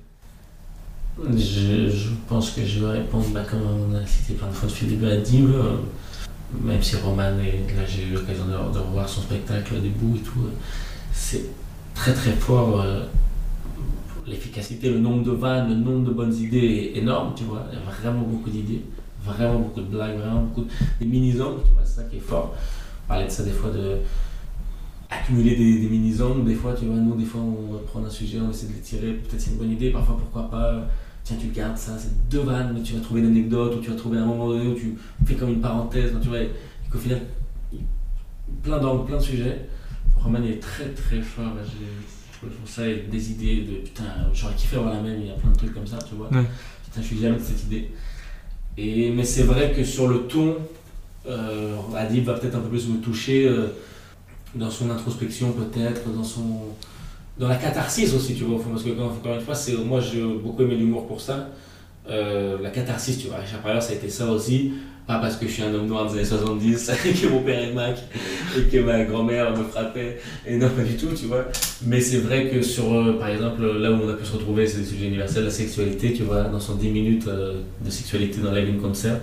[1.37, 4.67] Je, je pense que je vais répondre, bah, comme on a cité plein de fois
[4.67, 5.75] depuis le début à Dim, euh,
[6.63, 10.17] même si Roman, est, là j'ai eu l'occasion de, de revoir son spectacle au début
[10.17, 10.51] et tout, euh,
[11.13, 11.43] c'est
[12.01, 12.81] très très fort.
[12.81, 13.05] euh,
[14.25, 17.63] L'efficacité, le nombre de vannes, le nombre de bonnes idées est énorme, tu vois.
[17.71, 18.81] Il y a vraiment beaucoup d'idées,
[19.23, 22.55] vraiment beaucoup de blagues, vraiment beaucoup de mini-angles, tu vois, c'est ça qui est fort.
[23.05, 23.97] On parlait de ça des fois de
[25.09, 28.39] accumuler des, mini-angles, des fois, tu vois, nous, des fois, on va prendre un sujet,
[28.39, 30.87] on essaie de les tirer, peut-être c'est une bonne idée, parfois, pourquoi pas,
[31.23, 33.91] tiens, tu gardes ça, c'est deux vannes, mais tu vas trouver une anecdote, ou tu
[33.91, 36.49] vas trouver un moment donné où tu fais comme une parenthèse, tu vois, et
[36.89, 37.19] qu'au final,
[38.63, 39.67] plein d'angles, plein de sujets.
[40.23, 44.55] Roman est très très fort, je trouve ça, il a des idées de putain, j'aurais
[44.55, 46.27] kiffé avoir la même, il y a plein de trucs comme ça, tu vois.
[46.27, 46.45] Ouais.
[46.85, 47.91] Putain, je suis jamais de cette idée.
[48.77, 50.55] Et, mais c'est vrai que sur le ton,
[51.27, 53.67] euh, Adib va peut-être un peu plus me toucher euh,
[54.55, 56.59] dans son introspection peut-être, dans son
[57.37, 60.21] dans la catharsis aussi, tu vois, parce que quand- encore une fois, c'est moi j'ai
[60.21, 61.49] beaucoup aimé l'humour pour ça.
[62.09, 64.73] Euh, la catharsis, tu vois, Richard Pryor, ça a été ça aussi.
[65.07, 67.59] Pas parce que je suis un homme noir des années 70 et que mon père
[67.59, 67.97] est Mac
[68.57, 70.19] et que ma grand-mère me frappait.
[70.45, 71.45] Et non, pas du tout, tu vois.
[71.85, 74.67] Mais c'est vrai que sur, euh, par exemple, là où on a pu se retrouver,
[74.67, 78.39] c'est des sujets universels, la sexualité, tu vois, dans son 10 minutes euh, de sexualité
[78.41, 79.19] dans in Concert.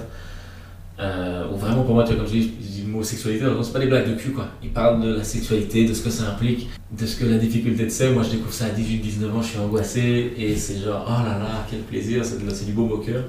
[1.00, 3.72] Euh, vraiment pour moi, tu vois, comme je dis, je dis le mot sexualité, c'est
[3.72, 4.48] pas des blagues de cul quoi.
[4.64, 7.84] Il parle de la sexualité, de ce que ça implique, de ce que la difficulté
[7.84, 8.10] de c'est.
[8.10, 11.38] Moi je découvre ça à 18-19 ans, je suis angoissé et c'est genre oh là
[11.38, 13.24] là, quel plaisir, c'est c'est du beau au cœur.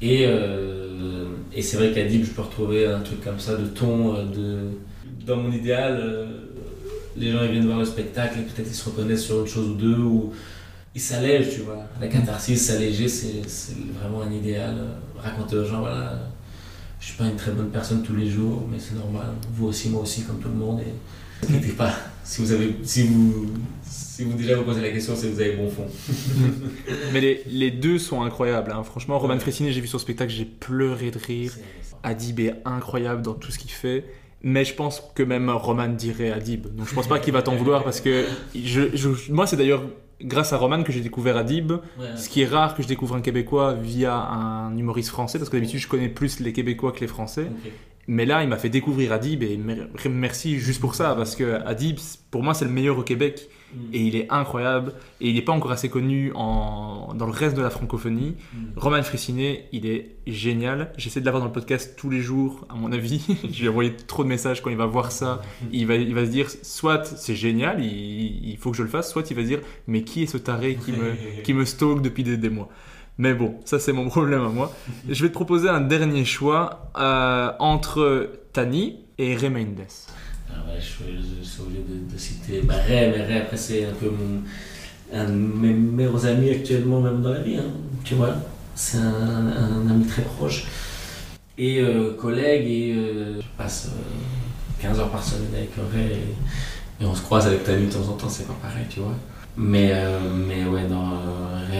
[0.00, 3.66] Et, euh, et c'est vrai qu'à Deep, je peux retrouver un truc comme ça de
[3.66, 4.58] ton, euh, de,
[5.26, 5.98] dans mon idéal.
[6.00, 6.26] euh,
[7.16, 9.70] les gens ils viennent voir le spectacle et peut-être ils se reconnaissent sur une chose
[9.70, 10.32] ou deux ou
[10.94, 11.82] ils s'allègent, tu vois.
[12.00, 13.42] La catharsis, s'alléger, c'est
[14.00, 14.76] vraiment un idéal.
[15.16, 16.30] Raconter aux gens, voilà,
[17.00, 19.26] je suis pas une très bonne personne tous les jours, mais c'est normal.
[19.52, 20.80] Vous aussi, moi aussi, comme tout le monde.
[21.48, 21.92] N'inquiétez pas.
[22.24, 23.46] Si vous avez, si vous,
[24.18, 25.86] si vous déjà vous posez la question, c'est que vous avez bon fond.
[27.12, 28.72] Mais les, les deux sont incroyables.
[28.72, 28.82] hein.
[28.82, 31.52] Franchement, Roman Fressinet, j'ai vu son spectacle, j'ai pleuré de rire.
[32.02, 34.04] Adib est incroyable dans tout ce qu'il fait.
[34.42, 36.66] Mais je pense que même Roman dirait Adib.
[36.74, 38.24] Donc je pense pas qu'il va t'en vouloir parce que
[38.54, 39.82] je, je- moi, c'est d'ailleurs
[40.20, 41.70] grâce à Roman que j'ai découvert Adib.
[41.72, 41.78] Ouais.
[42.16, 45.56] Ce qui est rare que je découvre un Québécois via un humoriste français parce que
[45.56, 47.46] d'habitude je connais plus les Québécois que les Français.
[48.10, 49.58] Mais là, il m'a fait découvrir Adib et
[50.08, 51.98] merci juste pour ça, parce que Adib,
[52.30, 53.48] pour moi, c'est le meilleur au Québec.
[53.74, 53.78] Mm.
[53.92, 54.94] Et il est incroyable.
[55.20, 58.36] Et il n'est pas encore assez connu en, dans le reste de la francophonie.
[58.52, 58.58] Mm.
[58.76, 60.92] Roman Frissinet, il est génial.
[60.96, 63.24] J'essaie de l'avoir dans le podcast tous les jours, à mon avis.
[63.50, 65.42] je lui ai envoyé trop de messages quand il va voir ça.
[65.72, 68.88] Il va, il va se dire soit c'est génial, il, il, faut que je le
[68.88, 71.64] fasse, soit il va se dire mais qui est ce taré qui me, qui me
[71.64, 72.68] stalk depuis des, des mois?
[73.18, 74.72] Mais bon, ça c'est mon problème à moi.
[75.08, 79.86] Je vais te proposer un dernier choix euh, entre Tani et Ray Mendes.
[79.86, 80.12] Ah
[80.78, 84.10] je, suis obligé de, citer bah, Ray, mais Ray après c'est un peu
[85.12, 87.70] un de mes meilleurs amis actuellement même dans la vie, hein,
[88.04, 88.34] tu vois.
[88.74, 90.66] C'est un, ami très proche
[91.56, 93.90] et euh, collègue et euh, je passe
[94.80, 96.12] 15 heures par semaine avec Ray
[97.00, 99.14] et, on se croise avec Tani de temps en temps, c'est pas pareil, tu vois.
[99.56, 101.18] Mais, euh, mais ouais, non,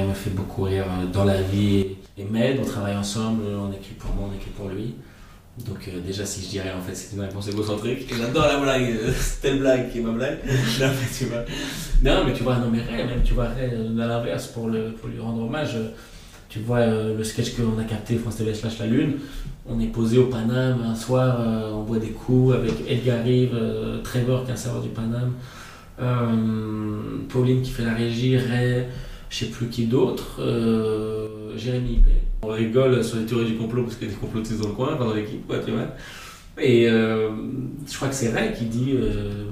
[0.09, 2.59] me fait beaucoup rire euh, dans la vie et m'aide.
[2.61, 4.95] On travaille ensemble, on écrit pour moi, on écrit pour lui.
[5.67, 8.95] Donc euh, déjà si je dirais en fait c'est une réponse égocentrique, j'adore la blague,
[9.19, 10.39] c'est telle blague qui est ma blague.
[10.81, 11.45] non mais tu vois,
[12.03, 14.93] non mais tu vois, non mais Ray, même tu vois Ray, à l'inverse pour, le,
[14.93, 15.77] pour lui rendre hommage,
[16.49, 19.15] tu vois le sketch qu'on a capté France TV slash la Lune,
[19.67, 21.39] on est posé au Paname un soir,
[21.75, 23.59] on boit des coups avec Edgar Rive,
[24.05, 25.33] Trevor qui est un serveur du Paname,
[26.01, 28.85] euh, Pauline qui fait la régie, Ray,
[29.31, 32.01] je sais plus qui d'autre, euh, Jérémy.
[32.43, 34.75] On rigole sur les théories du complot parce qu'il y a des complotistes dans le
[34.75, 35.87] coin, dans l'équipe, quoi, tu vois.
[36.61, 37.31] Et euh,
[37.89, 38.95] je crois que c'est Ray qui dit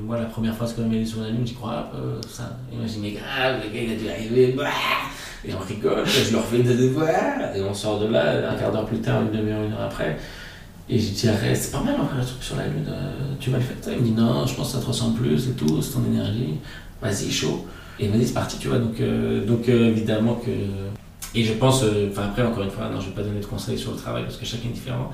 [0.05, 2.29] Moi, la première fois que je mis sur la Lune, j'y crois un peu.
[2.29, 2.59] Ça.
[3.01, 4.55] Mais grave, le gars, il a dû arriver.
[4.57, 4.65] Bah
[5.47, 7.55] et on rigole, je leur fais des devoirs.
[7.55, 10.19] Et on sort de là, un quart d'heure plus tard, une demi-heure, une heure après.
[10.89, 13.59] Et je dis, arrête, c'est pas mal un truc sur la lune, euh, tu vas
[13.59, 13.77] le faire.
[13.93, 16.05] Il me dit, non, je pense que ça te ressemble plus et tout, c'est ton
[16.05, 16.55] énergie,
[17.03, 17.67] vas-y, chaud.
[17.99, 18.79] Et il m'a dit, c'est parti, tu vois.
[18.79, 20.51] Donc, euh, euh, évidemment que.
[21.35, 23.79] Et je pense, enfin après, encore une fois, non, je vais pas donner de conseils
[23.79, 25.11] sur le travail parce que chacun est différent.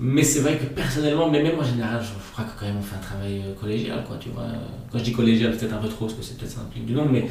[0.00, 2.82] Mais c'est vrai que personnellement, mais même en général, je crois que quand même on
[2.82, 4.46] fait un travail collégial, quoi, tu vois.
[4.90, 6.94] Quand je dis collégial, peut-être un peu trop, parce que c'est peut-être ça implique du
[6.94, 7.28] nom, mais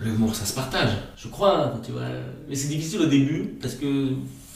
[0.00, 2.08] l'humour, ça se partage, je crois, hein, tu vois.
[2.48, 4.08] Mais c'est difficile au début, parce que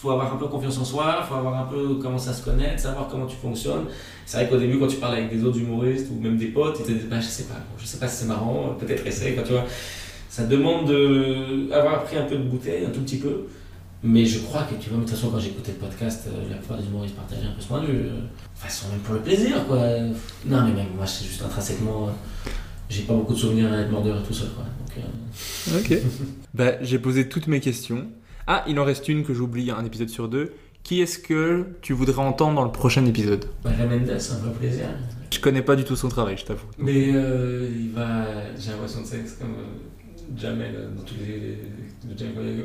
[0.05, 2.81] faut avoir un peu confiance en soi, faut avoir un peu comment ça se connaître,
[2.83, 3.87] savoir comment tu fonctionnes.
[4.27, 6.79] C'est vrai qu'au début, quand tu parles avec des autres humoristes ou même des potes,
[6.81, 9.37] ils te disent bah, je sais pas, je sais pas si c'est marrant, peut-être essaye,
[9.47, 9.65] tu vois.
[10.35, 10.91] Ça demande
[11.69, 13.45] d'avoir pris un peu de bouteille, un tout petit peu.
[14.03, 16.57] Mais je crois que tu vois, de toute façon, quand j'écoutais le podcast, euh, la
[16.57, 18.07] plupart des humoristes partageaient un peu ce point de vue.
[18.07, 19.79] Euh, de façon, même pour le plaisir, quoi.
[20.45, 22.09] Non, mais même moi, c'est juste intrinsèquement.
[22.09, 22.51] Euh,
[22.91, 24.65] j'ai pas beaucoup de souvenirs à être mordeur et tout seul, quoi.
[24.65, 25.99] Donc, ok.
[26.55, 28.09] bah, j'ai posé toutes mes questions.
[28.49, 30.53] Ah, il en reste une que j'oublie, un épisode sur deux.
[30.83, 33.45] Qui est-ce que tu voudrais entendre dans le prochain épisode?
[33.63, 34.87] Bah, Mendes, ça me fait plaisir.
[35.31, 36.67] Je connais pas du tout son travail, je t'avoue.
[36.77, 38.27] Mais euh, il va.
[38.59, 39.94] J'ai l'impression de c'est comme euh,
[40.37, 41.59] Jamel dans tous les.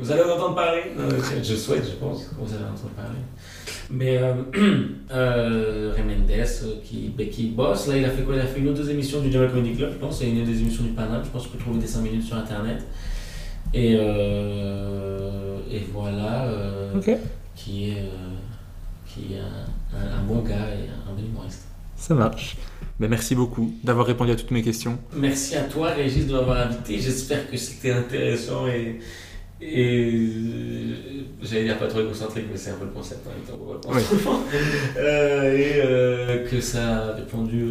[0.00, 0.82] Vous allez en entendre parler?
[1.42, 3.18] Je souhaite, je pense que vous allez en entendre parler.
[3.90, 4.34] Mais euh,
[5.12, 8.34] euh, Mendes, euh, qui, bah, qui bosse, là il a fait quoi?
[8.34, 10.18] Il a fait une ou deux émissions du Jamel Comedy Club, je pense.
[10.18, 12.24] C'est une des émissions du Paname, je pense que tu peux trouver des 5 minutes
[12.24, 12.84] sur internet.
[13.72, 16.92] Et, euh, et voilà, euh,
[17.54, 18.34] qui est, euh,
[19.06, 21.66] qui est un, un, bon gars et un bon humoriste.
[21.96, 22.56] Ça marche.
[23.00, 24.98] Ben, merci beaucoup d'avoir répondu à toutes mes questions.
[25.16, 26.98] Merci à toi, Régis, de m'avoir invité.
[27.00, 29.00] J'espère que c'était intéressant et,
[29.62, 30.28] et
[31.40, 34.42] j'allais dire pas trop égocentrique, mais c'est un peu le concept en même temps.
[35.50, 37.70] et que ça a répondu,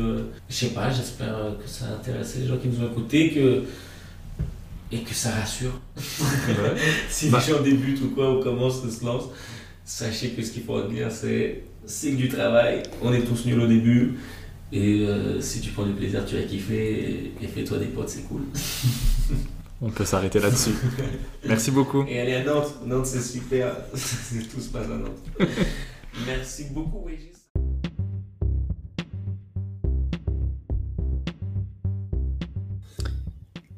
[0.50, 3.66] je sais pas, j'espère que ça a intéressé les gens qui nous ont écoutés, que
[4.92, 5.80] et que ça rassure.
[7.08, 7.40] si les bah.
[7.40, 9.26] gens débutent ou quoi, ou commencent, se lance,
[9.86, 13.68] sachez que ce qu'il faut retenir, c'est c'est du travail, on est tous nuls au
[13.68, 14.16] début,
[14.72, 18.28] et euh, si tu prends du plaisir, tu vas kiffer, et, fais-toi des potes, c'est
[18.28, 18.42] cool.
[19.82, 20.76] on peut s'arrêter là-dessus.
[21.48, 22.06] Merci beaucoup.
[22.08, 25.18] Et allez à Nantes, Nantes c'est super, tout se passe à Nantes.
[26.28, 27.40] Merci beaucoup, Régis.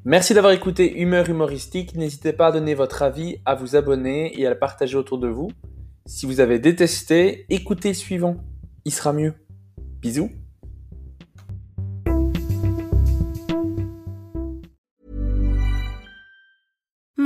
[0.03, 1.95] Merci d'avoir écouté Humeur Humoristique.
[1.95, 5.27] N'hésitez pas à donner votre avis, à vous abonner et à le partager autour de
[5.27, 5.51] vous.
[6.07, 8.37] Si vous avez détesté, écoutez le suivant.
[8.83, 9.35] Il sera mieux.
[10.01, 10.31] Bisous.